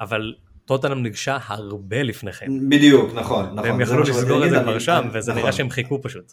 אבל 0.00 0.34
טוטנאם 0.64 1.02
ניגשה 1.02 1.38
הרבה 1.46 2.02
לפני 2.02 2.32
כן. 2.32 2.46
בדיוק, 2.68 3.14
נכון, 3.14 3.44
נכון. 3.54 3.58
והם 3.58 3.80
יכלו 3.80 4.02
לסגור 4.02 4.44
את 4.44 4.50
זה 4.50 4.60
כבר 4.62 4.78
שם, 4.78 5.08
וזה 5.12 5.32
נראה 5.32 5.42
נכון. 5.42 5.52
שהם 5.52 5.70
חיכו 5.70 6.02
פשוט. 6.02 6.32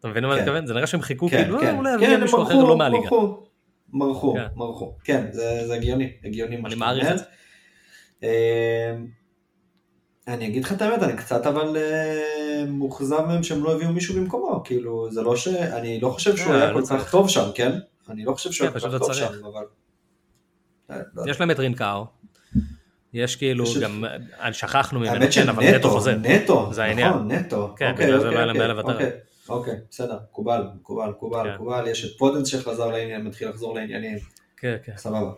אתה 0.00 0.08
מבין 0.08 0.24
מה 0.24 0.32
אני 0.32 0.40
כן. 0.40 0.44
מתכוון? 0.44 0.66
זה 0.66 0.74
נראה 0.74 0.86
שהם 0.86 1.02
חיכו 1.02 1.28
כן, 1.28 1.42
כאילו, 1.42 1.60
כן. 1.60 1.76
אולי 1.76 1.94
יביא 1.94 2.16
מישהו 2.16 2.42
אחר 2.42 2.54
לא 2.54 2.76
מהליגה. 2.76 3.10
מרחו, 3.92 4.36
מרחו, 4.56 4.96
כן, 5.04 5.26
זה 5.32 5.74
הגיוני, 5.74 6.12
הגיוני 6.24 6.56
מה 6.56 6.70
שאתה 6.70 6.90
אומר. 6.90 7.16
אמ, 8.22 8.28
אני 10.28 10.46
אגיד 10.46 10.64
לך 10.64 10.72
את 10.72 10.82
האמת, 10.82 11.02
אני 11.02 11.16
קצת 11.16 11.46
אבל 11.46 11.76
אה, 11.76 12.64
מאוכזב 12.68 13.20
מהם 13.26 13.42
שהם 13.42 13.64
לא 13.64 13.74
הביאו 13.74 13.92
מישהו 13.92 14.14
במקומו, 14.14 14.62
כאילו, 14.64 15.10
זה 15.10 15.22
לא 15.22 15.36
ש... 15.36 15.48
אני 15.48 16.00
לא 16.00 16.10
חושב 16.10 16.36
שהוא 16.36 16.54
היה 16.54 16.72
לא 16.72 16.80
כל 16.80 16.86
כך 16.86 17.10
טוב 17.10 17.28
שם, 17.28 17.50
כן? 17.54 17.72
אני 18.08 18.24
לא 18.24 18.32
חושב 18.32 18.52
שהוא 18.52 18.68
היה 18.68 18.80
כל 18.80 18.90
כך 18.90 18.98
טוב 18.98 19.12
שם, 19.12 19.32
אבל... 19.42 19.64
אה, 20.90 20.96
לא 21.14 21.30
יש 21.30 21.40
להם 21.40 21.50
את 21.50 21.58
טרינקאו, 21.58 22.06
יש 23.12 23.36
כאילו 23.36 23.64
גם, 23.82 24.04
שכחנו 24.52 25.00
ממנו, 25.00 25.26
כן, 25.34 25.48
אבל 25.48 25.76
נטו 25.76 25.90
חוזר. 25.90 26.16
נטו, 26.22 26.70
נכון, 26.70 27.32
נטו. 27.32 27.74
כן, 27.76 27.94
בגלל 27.94 28.20
זה 28.20 28.30
לא 28.30 28.36
היה 28.36 28.46
להם 28.46 28.56
בעיה 28.56 28.68
לוותר. 28.68 28.98
אוקיי, 29.48 29.74
בסדר, 29.90 30.18
מקובל, 30.30 30.66
מקובל, 30.74 31.10
מקובל, 31.10 31.44
כן. 31.44 31.54
מקובל, 31.54 31.86
יש 31.86 32.04
את 32.04 32.18
פודנס 32.18 32.48
שחזר 32.48 32.86
לעניין, 32.86 33.24
מתחיל 33.24 33.48
לחזור 33.48 33.74
לעניינים. 33.74 34.18
כן, 34.56 34.76
כן. 34.84 34.92
סבבה. 34.96 35.32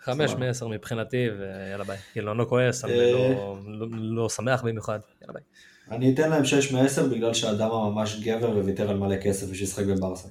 חמש 0.00 0.34
מעשר 0.34 0.68
מבחינתי, 0.68 1.28
ויאללה 1.38 1.84
ביי. 1.84 1.96
כאילו, 2.12 2.30
אני 2.30 2.38
לא 2.38 2.44
כועס, 2.44 2.84
אני 2.84 2.92
אה, 2.92 3.12
לא, 3.12 3.56
לא, 3.66 3.86
לא 3.90 4.28
שמח 4.28 4.62
במיוחד, 4.62 4.98
יאללה 5.20 5.32
ביי. 5.32 5.42
אני 5.90 6.14
אתן 6.14 6.30
להם 6.30 6.44
שש 6.44 6.72
מעשר 6.72 7.08
בגלל 7.08 7.34
שאדמה 7.34 7.90
ממש 7.90 8.20
גבר 8.20 8.50
וויתר 8.58 8.90
על 8.90 8.96
מלא 8.96 9.16
כסף 9.16 9.50
בשביל 9.50 9.68
לשחק 9.68 9.84
בברסה. 9.84 10.28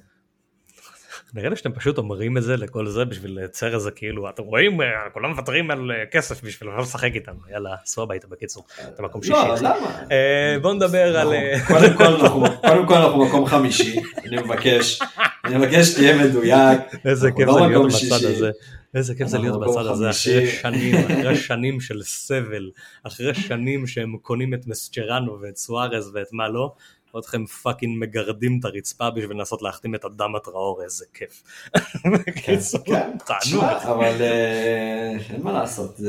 נראה 1.34 1.48
לי 1.48 1.56
שאתם 1.56 1.72
פשוט 1.72 1.98
אומרים 1.98 2.36
את 2.36 2.42
זה 2.42 2.56
לכל 2.56 2.86
זה 2.86 3.04
בשביל 3.04 3.34
לייצר 3.34 3.74
איזה 3.74 3.90
כאילו 3.90 4.28
אתם 4.28 4.42
רואים 4.42 4.80
אה, 4.80 4.86
כולם 5.12 5.30
מוותרים 5.30 5.70
על 5.70 5.90
אה, 5.90 6.06
כסף 6.06 6.44
בשביל 6.44 6.70
לא 6.70 6.78
לשחק 6.78 7.10
איתנו 7.14 7.38
יאללה 7.52 7.70
סעו 7.84 8.02
הביתה 8.02 8.26
בקיצור 8.26 8.64
אתה 8.94 9.02
מקום 9.02 9.22
שישי. 9.22 9.32
לא 9.32 9.54
למה? 9.60 10.00
בוא 10.62 10.74
נדבר 10.74 11.18
על... 11.18 11.32
קודם 12.60 12.86
כל 12.86 12.94
אנחנו 12.94 13.26
מקום 13.26 13.46
חמישי 13.46 14.00
אני 14.26 14.36
מבקש 14.36 15.00
אני 15.44 15.56
מבקש 15.56 15.86
שתהיה 15.86 16.24
מדויק. 16.24 16.80
איזה 17.04 17.30
כיף 17.30 17.46
לא 17.46 17.54
זה 17.54 17.60
להיות 17.60 17.86
בצד. 17.86 18.24
הזה. 18.24 18.50
איזה 18.94 19.14
כיף 19.14 19.28
זה 19.28 19.38
להיות 19.38 19.60
בצד 19.60 19.86
הזה. 19.86 20.10
אחרי 20.10 20.46
שנים, 20.46 20.94
אחרי 20.94 21.36
שנים 21.36 21.80
של 21.80 22.02
סבל, 22.02 22.70
אחרי 23.02 23.34
שנים 23.34 23.86
שהם 23.86 24.16
קונים 24.22 24.54
את 24.54 24.66
מסצ'רנו 24.66 25.40
ואת 25.40 25.56
סוארז 25.56 26.10
ואת 26.14 26.28
מה 26.32 26.48
לא, 26.48 26.72
רואה 27.12 27.20
אתכם 27.20 27.46
פאקינג 27.46 27.98
מגרדים 28.00 28.58
את 28.60 28.64
הרצפה 28.64 29.10
בשביל 29.10 29.36
לנסות 29.36 29.62
להחתים 29.62 29.94
את 29.94 30.04
אדם 30.04 30.36
הטראור, 30.36 30.82
איזה 30.84 31.04
כיף. 31.14 31.42
בקיצור, 32.26 32.80
כן, 32.84 33.10
תענוג. 33.26 33.64
אבל 33.64 34.22
אה, 34.22 35.16
אין 35.30 35.42
מה 35.42 35.52
לעשות, 35.52 36.00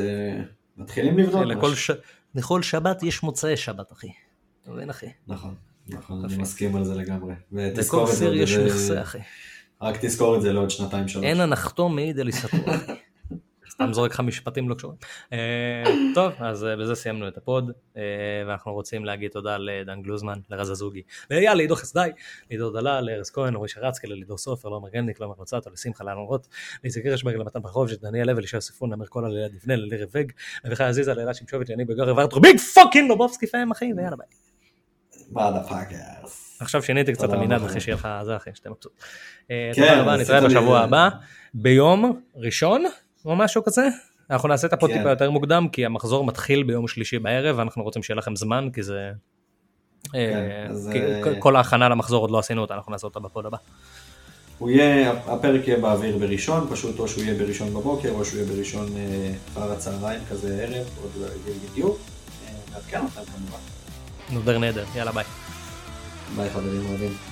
מתחילים 0.78 1.18
לבנות 1.18 1.48
לכל 1.48 1.72
משהו. 1.72 1.96
ש- 1.96 2.00
לכל 2.36 2.62
שבת 2.62 3.04
יש 3.04 3.24
מוצאי 3.24 3.58
שבת, 3.58 3.92
אחי. 3.92 4.10
אתה 4.64 4.72
מבין, 4.72 4.90
אחי? 4.90 5.06
נכון, 5.28 5.56
נכון, 5.90 6.26
אני. 6.26 6.38
מסכים 6.38 6.76
על 6.76 6.84
זה 6.84 6.96
לגמרי. 6.96 7.34
ותזכור 7.52 8.04
לכל 8.04 8.12
את 8.12 8.18
זה, 8.18 8.26
סיר 8.26 8.34
יש 8.34 8.54
מכסה, 8.56 9.02
אחי. 9.02 9.18
רק 9.82 9.98
תזכור 10.06 10.36
את 10.36 10.42
זה 10.42 10.54
לעוד 10.54 10.70
שנתיים 10.70 11.08
שלוש. 11.08 11.26
אין 11.26 11.42
הנחתום 11.42 11.90
מעיד 11.90 12.20
על 12.20 12.28
עיסתו, 12.28 12.48
אחי. 12.48 12.62
סתם 13.84 13.94
זורק 13.94 14.12
לך 14.12 14.20
משפטים 14.20 14.70
לא 14.70 14.76
קשורים. 14.76 14.98
אה, 15.34 15.84
טוב, 16.16 16.34
אז 16.40 16.66
אה, 16.66 16.76
בזה 16.76 16.96
סיימנו 16.96 17.28
את 17.28 17.38
ה 17.38 17.45
pod, 17.45 17.72
אה, 17.98 18.02
ואנחנו 18.48 18.74
רוצים 18.74 19.06
להגיד 19.06 19.32
תודה 19.32 19.58
לדן 19.58 20.02
גלוזמן, 20.02 20.40
לרז 20.50 20.70
הזוגי, 20.70 21.02
לאייל, 21.32 21.54
לעידו 21.54 21.76
חסדאי, 21.76 22.12
לעידו 22.50 22.70
דלל, 22.70 23.04
לארז 23.06 23.30
כהן, 23.30 23.56
אורי 23.56 23.68
שרצקי, 23.68 24.08
ללידור 24.08 24.38
סופר, 24.38 24.70
לעומר 24.70 24.90
גלניק, 24.90 25.20
לעומר 25.20 25.36
רוצטו, 25.36 25.70
לשמחה 25.74 26.04
לאלון 26.04 26.26
רוט, 26.26 26.48
לאיציק 26.84 27.06
הירשברג, 27.06 27.36
למתן 27.36 27.62
פרחוב, 27.62 27.90
דניאל 28.02 28.28
לוי, 28.28 28.42
לישי 28.42 28.62
ספון, 28.62 28.90
לאמיר 28.90 29.08
קולה, 29.08 29.30
לילד 29.30 29.54
לבנה, 29.54 29.76
ללירי 29.76 30.06
וגג, 30.12 30.32
למיכאל 30.66 30.86
עזיזה, 30.86 31.14
לאלעד 31.14 31.36
שמשוביץ', 31.36 31.70
ליניב 31.70 31.92
בגר, 31.92 32.14
וארטרו, 32.18 32.42
big 32.42 32.60
fucking 32.60 33.10
Lebowski 33.10 33.48
fam, 33.48 33.72
אחי, 33.72 33.94
ויאללה 33.98 34.16
ביי. 34.16 34.28
עכשיו 36.60 36.84
שיניתי 36.84 37.14
קצת 37.14 37.34
המנעד. 37.34 37.64
אחי 37.64 37.80
שיהיה 37.80 37.96
לך 37.96 38.08
זה 38.24 38.36
אחי 38.36 38.50
שתהיה 38.54 38.72
מבסוט. 38.72 38.92
כן, 39.48 39.72
תודה 39.76 40.02
רבה 40.02 40.18
נתראה 40.18 40.42
בשבוע 40.42 40.80
הבא 40.80 41.10
ביום 41.54 42.22
ראשון 42.36 42.84
או 43.26 43.36
משהו 43.36 43.64
כזה. 43.64 43.88
אנחנו 44.30 44.50
נעשה 44.50 44.68
את 44.68 44.74
ה 44.74 44.78
pod 44.78 44.90
כן. 44.90 44.98
טיפה 44.98 45.10
יותר 45.10 45.30
מוקדם 45.32 45.68
כי 45.72 45.86
המחזור 45.86 46.24
מתחיל 46.26 46.64
ביום 46.64 46.88
שלישי 46.88 47.20
בערב 47.20 47.58
ואנחנו 47.58 47.84
רוצים 47.84 48.04
שיהיה 48.04 48.18
לכם 48.18 48.36
זמן 48.36 48.70
כי 48.74 48.84
זה. 48.84 49.12
אה, 50.16 50.66
אז, 50.70 50.90
כי 50.94 51.00
אה, 51.02 51.40
כל- 51.40 51.56
ההכנה 51.56 51.90
למחזור 51.90 52.22
עוד 52.22 52.32
לא 52.32 52.40
עשינו 52.40 52.62
אותה 52.62 52.74
אנחנו 52.74 52.92
נעשה 52.92 53.08
אותה 53.08 53.20
ב 53.20 53.26
pod 53.26 53.46
הבא. 53.46 53.58
הוא 54.58 54.70
יהיה, 54.70 55.12
הפרק 55.12 55.68
יהיה 55.68 55.80
באוויר 55.80 56.18
בראשון, 56.18 56.68
פשוט 56.72 57.00
או 57.00 57.08
שהוא 57.08 57.24
יהיה 57.24 57.40
בראשון 57.40 57.70
בבוקר, 57.74 58.10
או 58.12 58.26
שהוא 58.26 58.40
יהיה 58.40 58.54
בראשון 58.54 58.88
אה, 58.98 59.34
אחר 59.54 59.72
הצהריים, 59.72 60.20
כזה 60.30 60.64
ערב, 60.64 60.88
עוד 61.02 61.12
לא 61.22 61.26
יודעים 61.26 61.56
בדיוק. 61.72 61.98
אה, 62.48 62.54
נעדכן 62.74 63.00
אותם 63.02 63.32
כמובן. 63.32 63.58
נודר 64.30 64.58
נהדר 64.58 64.86
יאללה 64.96 65.12
ביי. 65.12 65.24
ביי 66.36 66.50
חברים 66.50 66.86
אוהבים. 66.90 67.31